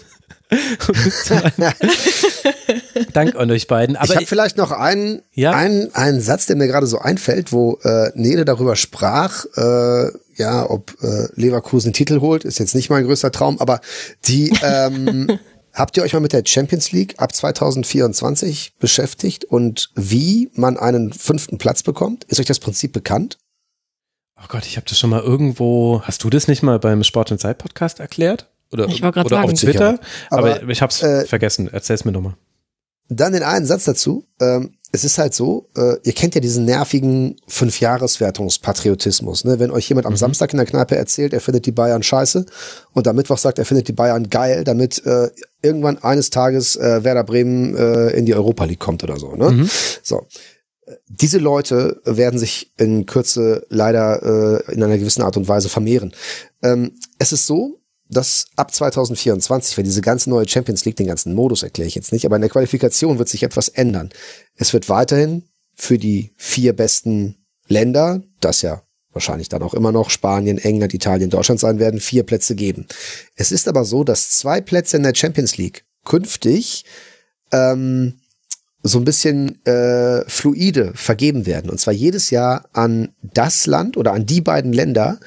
[3.12, 3.96] Dank an euch beiden.
[3.96, 5.52] Aber ich habe vielleicht noch einen, ja?
[5.52, 10.68] einen, einen Satz, der mir gerade so einfällt, wo äh, Nele darüber sprach, äh, ja,
[10.68, 13.80] ob äh, Leverkusen Titel holt, ist jetzt nicht mein größter Traum, aber
[14.24, 15.38] die ähm,
[15.76, 21.12] Habt ihr euch mal mit der Champions League ab 2024 beschäftigt und wie man einen
[21.12, 22.24] fünften Platz bekommt?
[22.24, 23.36] Ist euch das Prinzip bekannt?
[24.40, 26.00] Oh Gott, ich habe das schon mal irgendwo.
[26.02, 28.48] Hast du das nicht mal beim Sport und Zeit Podcast erklärt?
[28.72, 29.44] Oder, ich oder sagen.
[29.44, 29.98] auf Twitter.
[30.30, 31.72] Aber, aber ich habe es äh, vergessen.
[31.72, 32.34] Erzähl's mir nochmal.
[33.08, 34.24] Dann den einen Satz dazu.
[34.40, 39.44] Ähm, es ist halt so, äh, ihr kennt ja diesen nervigen Fünfjahreswertungspatriotismus.
[39.44, 39.58] Ne?
[39.58, 40.18] Wenn euch jemand am mhm.
[40.18, 42.46] Samstag in der Kneipe erzählt, er findet die Bayern scheiße
[42.92, 45.28] und am Mittwoch sagt, er findet die Bayern geil, damit äh,
[45.60, 49.34] irgendwann eines Tages äh, Werder Bremen äh, in die Europa League kommt oder so.
[49.34, 49.50] Ne?
[49.50, 49.70] Mhm.
[50.02, 50.26] So.
[51.08, 56.14] Diese Leute werden sich in Kürze leider äh, in einer gewissen Art und Weise vermehren.
[56.62, 61.34] Ähm, es ist so, dass ab 2024, wenn diese ganze neue Champions League, den ganzen
[61.34, 64.10] Modus erkläre ich jetzt nicht, aber in der Qualifikation wird sich etwas ändern.
[64.54, 65.44] Es wird weiterhin
[65.74, 67.36] für die vier besten
[67.68, 72.22] Länder, das ja wahrscheinlich dann auch immer noch Spanien, England, Italien, Deutschland sein werden, vier
[72.22, 72.86] Plätze geben.
[73.34, 76.84] Es ist aber so, dass zwei Plätze in der Champions League künftig
[77.50, 78.20] ähm,
[78.82, 81.70] so ein bisschen äh, fluide vergeben werden.
[81.70, 85.18] Und zwar jedes Jahr an das Land oder an die beiden Länder,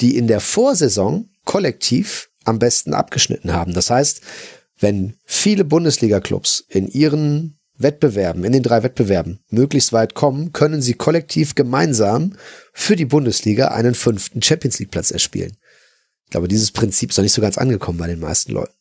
[0.00, 3.72] die in der Vorsaison kollektiv am besten abgeschnitten haben.
[3.72, 4.20] Das heißt,
[4.78, 10.94] wenn viele Bundesliga-Clubs in ihren Wettbewerben, in den drei Wettbewerben möglichst weit kommen, können sie
[10.94, 12.34] kollektiv gemeinsam
[12.72, 15.56] für die Bundesliga einen fünften Champions League-Platz erspielen.
[16.24, 18.74] Ich glaube, dieses Prinzip ist noch nicht so ganz angekommen bei den meisten Leuten.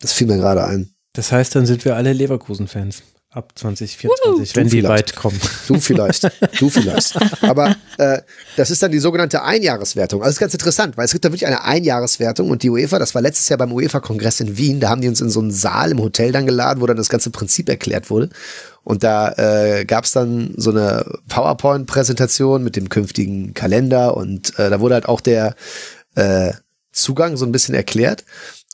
[0.00, 0.94] Das fiel mir gerade ein.
[1.14, 5.38] Das heißt, dann sind wir alle Leverkusen-Fans ab 2024, wenn die weit kommen.
[5.66, 7.14] Du vielleicht, du vielleicht.
[7.42, 8.22] Aber äh,
[8.56, 10.22] das ist dann die sogenannte Einjahreswertung.
[10.22, 12.98] Also das ist ganz interessant, weil es gibt da wirklich eine Einjahreswertung und die UEFA,
[12.98, 15.50] das war letztes Jahr beim UEFA-Kongress in Wien, da haben die uns in so einen
[15.50, 18.30] Saal im Hotel dann geladen, wo dann das ganze Prinzip erklärt wurde.
[18.82, 24.70] Und da äh, gab es dann so eine PowerPoint-Präsentation mit dem künftigen Kalender und äh,
[24.70, 25.54] da wurde halt auch der
[26.14, 26.52] äh,
[26.92, 28.24] Zugang so ein bisschen erklärt.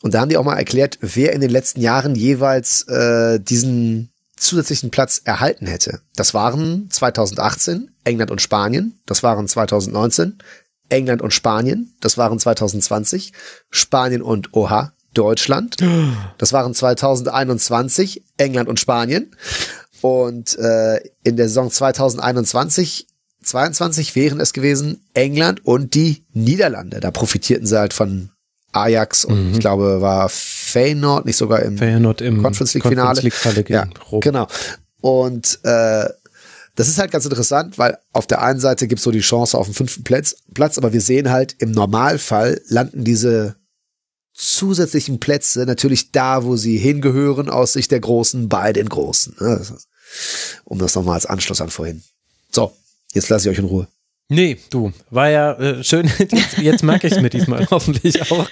[0.02, 4.13] Und da haben die auch mal erklärt, wer in den letzten Jahren jeweils äh, diesen
[4.44, 6.00] zusätzlichen Platz erhalten hätte.
[6.16, 10.38] Das waren 2018 England und Spanien, das waren 2019
[10.88, 13.32] England und Spanien, das waren 2020
[13.70, 15.76] Spanien und Oha Deutschland,
[16.38, 19.34] das waren 2021 England und Spanien
[20.00, 23.08] und äh, in der Saison 2021
[23.42, 27.00] 22 wären es gewesen England und die Niederlande.
[27.00, 28.30] Da profitierten sie halt von
[28.74, 29.52] Ajax und mhm.
[29.52, 33.20] ich glaube war Feyenoord nicht sogar im, Feyenoord im Conference League Finale.
[33.20, 33.86] Conference League ja,
[34.20, 34.46] genau.
[35.00, 36.08] Und äh,
[36.76, 39.66] das ist halt ganz interessant, weil auf der einen Seite gibt's so die Chance auf
[39.66, 43.56] den fünften Platz, Platz, aber wir sehen halt, im Normalfall landen diese
[44.32, 49.36] zusätzlichen Plätze natürlich da, wo sie hingehören, aus Sicht der Großen, bei den Großen.
[49.38, 49.64] Ne?
[50.64, 52.02] Um das nochmal als Anschluss an vorhin.
[52.50, 52.76] So,
[53.12, 53.86] jetzt lasse ich euch in Ruhe.
[54.30, 56.10] Nee, du, war ja äh, schön.
[56.18, 58.48] Jetzt, jetzt merke ich es mir diesmal hoffentlich auch.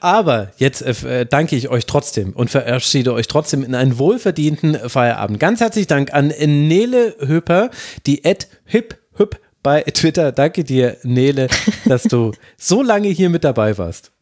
[0.00, 5.38] Aber jetzt äh, danke ich euch trotzdem und verabschiede euch trotzdem in einen wohlverdienten Feierabend.
[5.40, 7.70] Ganz herzlichen Dank an Nele Höper,
[8.06, 10.32] die Ed Hip Hüp bei Twitter.
[10.32, 11.48] Danke dir, Nele,
[11.84, 14.12] dass du so lange hier mit dabei warst.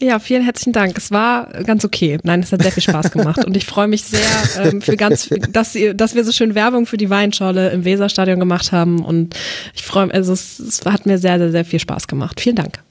[0.00, 0.98] Ja, vielen herzlichen Dank.
[0.98, 2.18] Es war ganz okay.
[2.24, 4.20] Nein, es hat sehr viel Spaß gemacht und ich freue mich sehr
[4.58, 8.40] ähm, für ganz, dass, ihr, dass wir so schön Werbung für die Weinscholle im Weserstadion
[8.40, 9.36] gemacht haben und
[9.74, 12.40] ich freue mich, also es, es hat mir sehr, sehr, sehr viel Spaß gemacht.
[12.40, 12.82] Vielen Dank.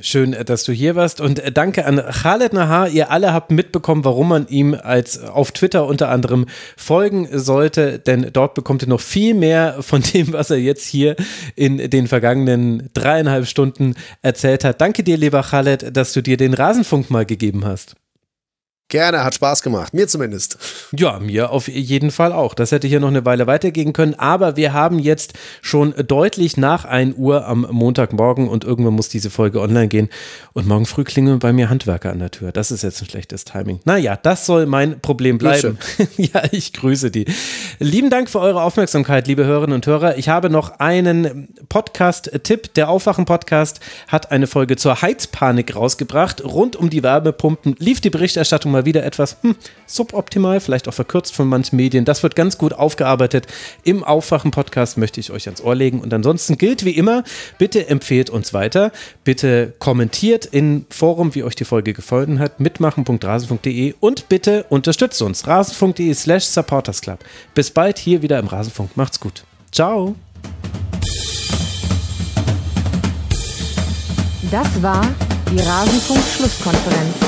[0.00, 2.88] Schön, dass du hier warst und danke an Khaled Nahar.
[2.88, 6.46] Ihr alle habt mitbekommen, warum man ihm als auf Twitter unter anderem
[6.76, 11.16] folgen sollte, denn dort bekommt ihr noch viel mehr von dem, was er jetzt hier
[11.56, 14.80] in den vergangenen dreieinhalb Stunden erzählt hat.
[14.80, 17.96] Danke dir, lieber Khaled, dass du dir den Rasenfunk mal gegeben hast.
[18.90, 19.92] Gerne, hat Spaß gemacht.
[19.92, 20.56] Mir zumindest.
[20.96, 22.54] Ja, mir auf jeden Fall auch.
[22.54, 24.14] Das hätte hier noch eine Weile weitergehen können.
[24.14, 29.28] Aber wir haben jetzt schon deutlich nach 1 Uhr am Montagmorgen und irgendwann muss diese
[29.28, 30.08] Folge online gehen.
[30.54, 32.50] Und morgen früh klingeln bei mir Handwerker an der Tür.
[32.50, 33.80] Das ist jetzt ein schlechtes Timing.
[33.84, 35.76] Naja, das soll mein Problem bleiben.
[36.16, 37.26] ja, ich grüße die.
[37.80, 40.16] Lieben Dank für eure Aufmerksamkeit, liebe Hörerinnen und Hörer.
[40.16, 42.72] Ich habe noch einen Podcast-Tipp.
[42.72, 46.42] Der Aufwachen-Podcast hat eine Folge zur Heizpanik rausgebracht.
[46.42, 51.34] Rund um die Wärmepumpen lief die Berichterstattung mal wieder etwas hm, suboptimal, vielleicht auch verkürzt
[51.34, 52.04] von manchen Medien.
[52.04, 53.46] Das wird ganz gut aufgearbeitet.
[53.82, 56.00] Im Aufwachen-Podcast möchte ich euch ans Ohr legen.
[56.00, 57.24] Und ansonsten gilt wie immer,
[57.58, 58.92] bitte empfehlt uns weiter.
[59.24, 65.46] Bitte kommentiert im Forum, wie euch die Folge gefallen hat, mitmachen.rasen.de und bitte unterstützt uns.
[65.46, 67.18] rasenfunk.de slash supportersclub.
[67.54, 68.96] Bis bald hier wieder im Rasenfunk.
[68.96, 69.42] Macht's gut.
[69.72, 70.14] Ciao.
[74.50, 75.04] Das war
[75.50, 77.27] die Rasenfunk-Schlusskonferenz.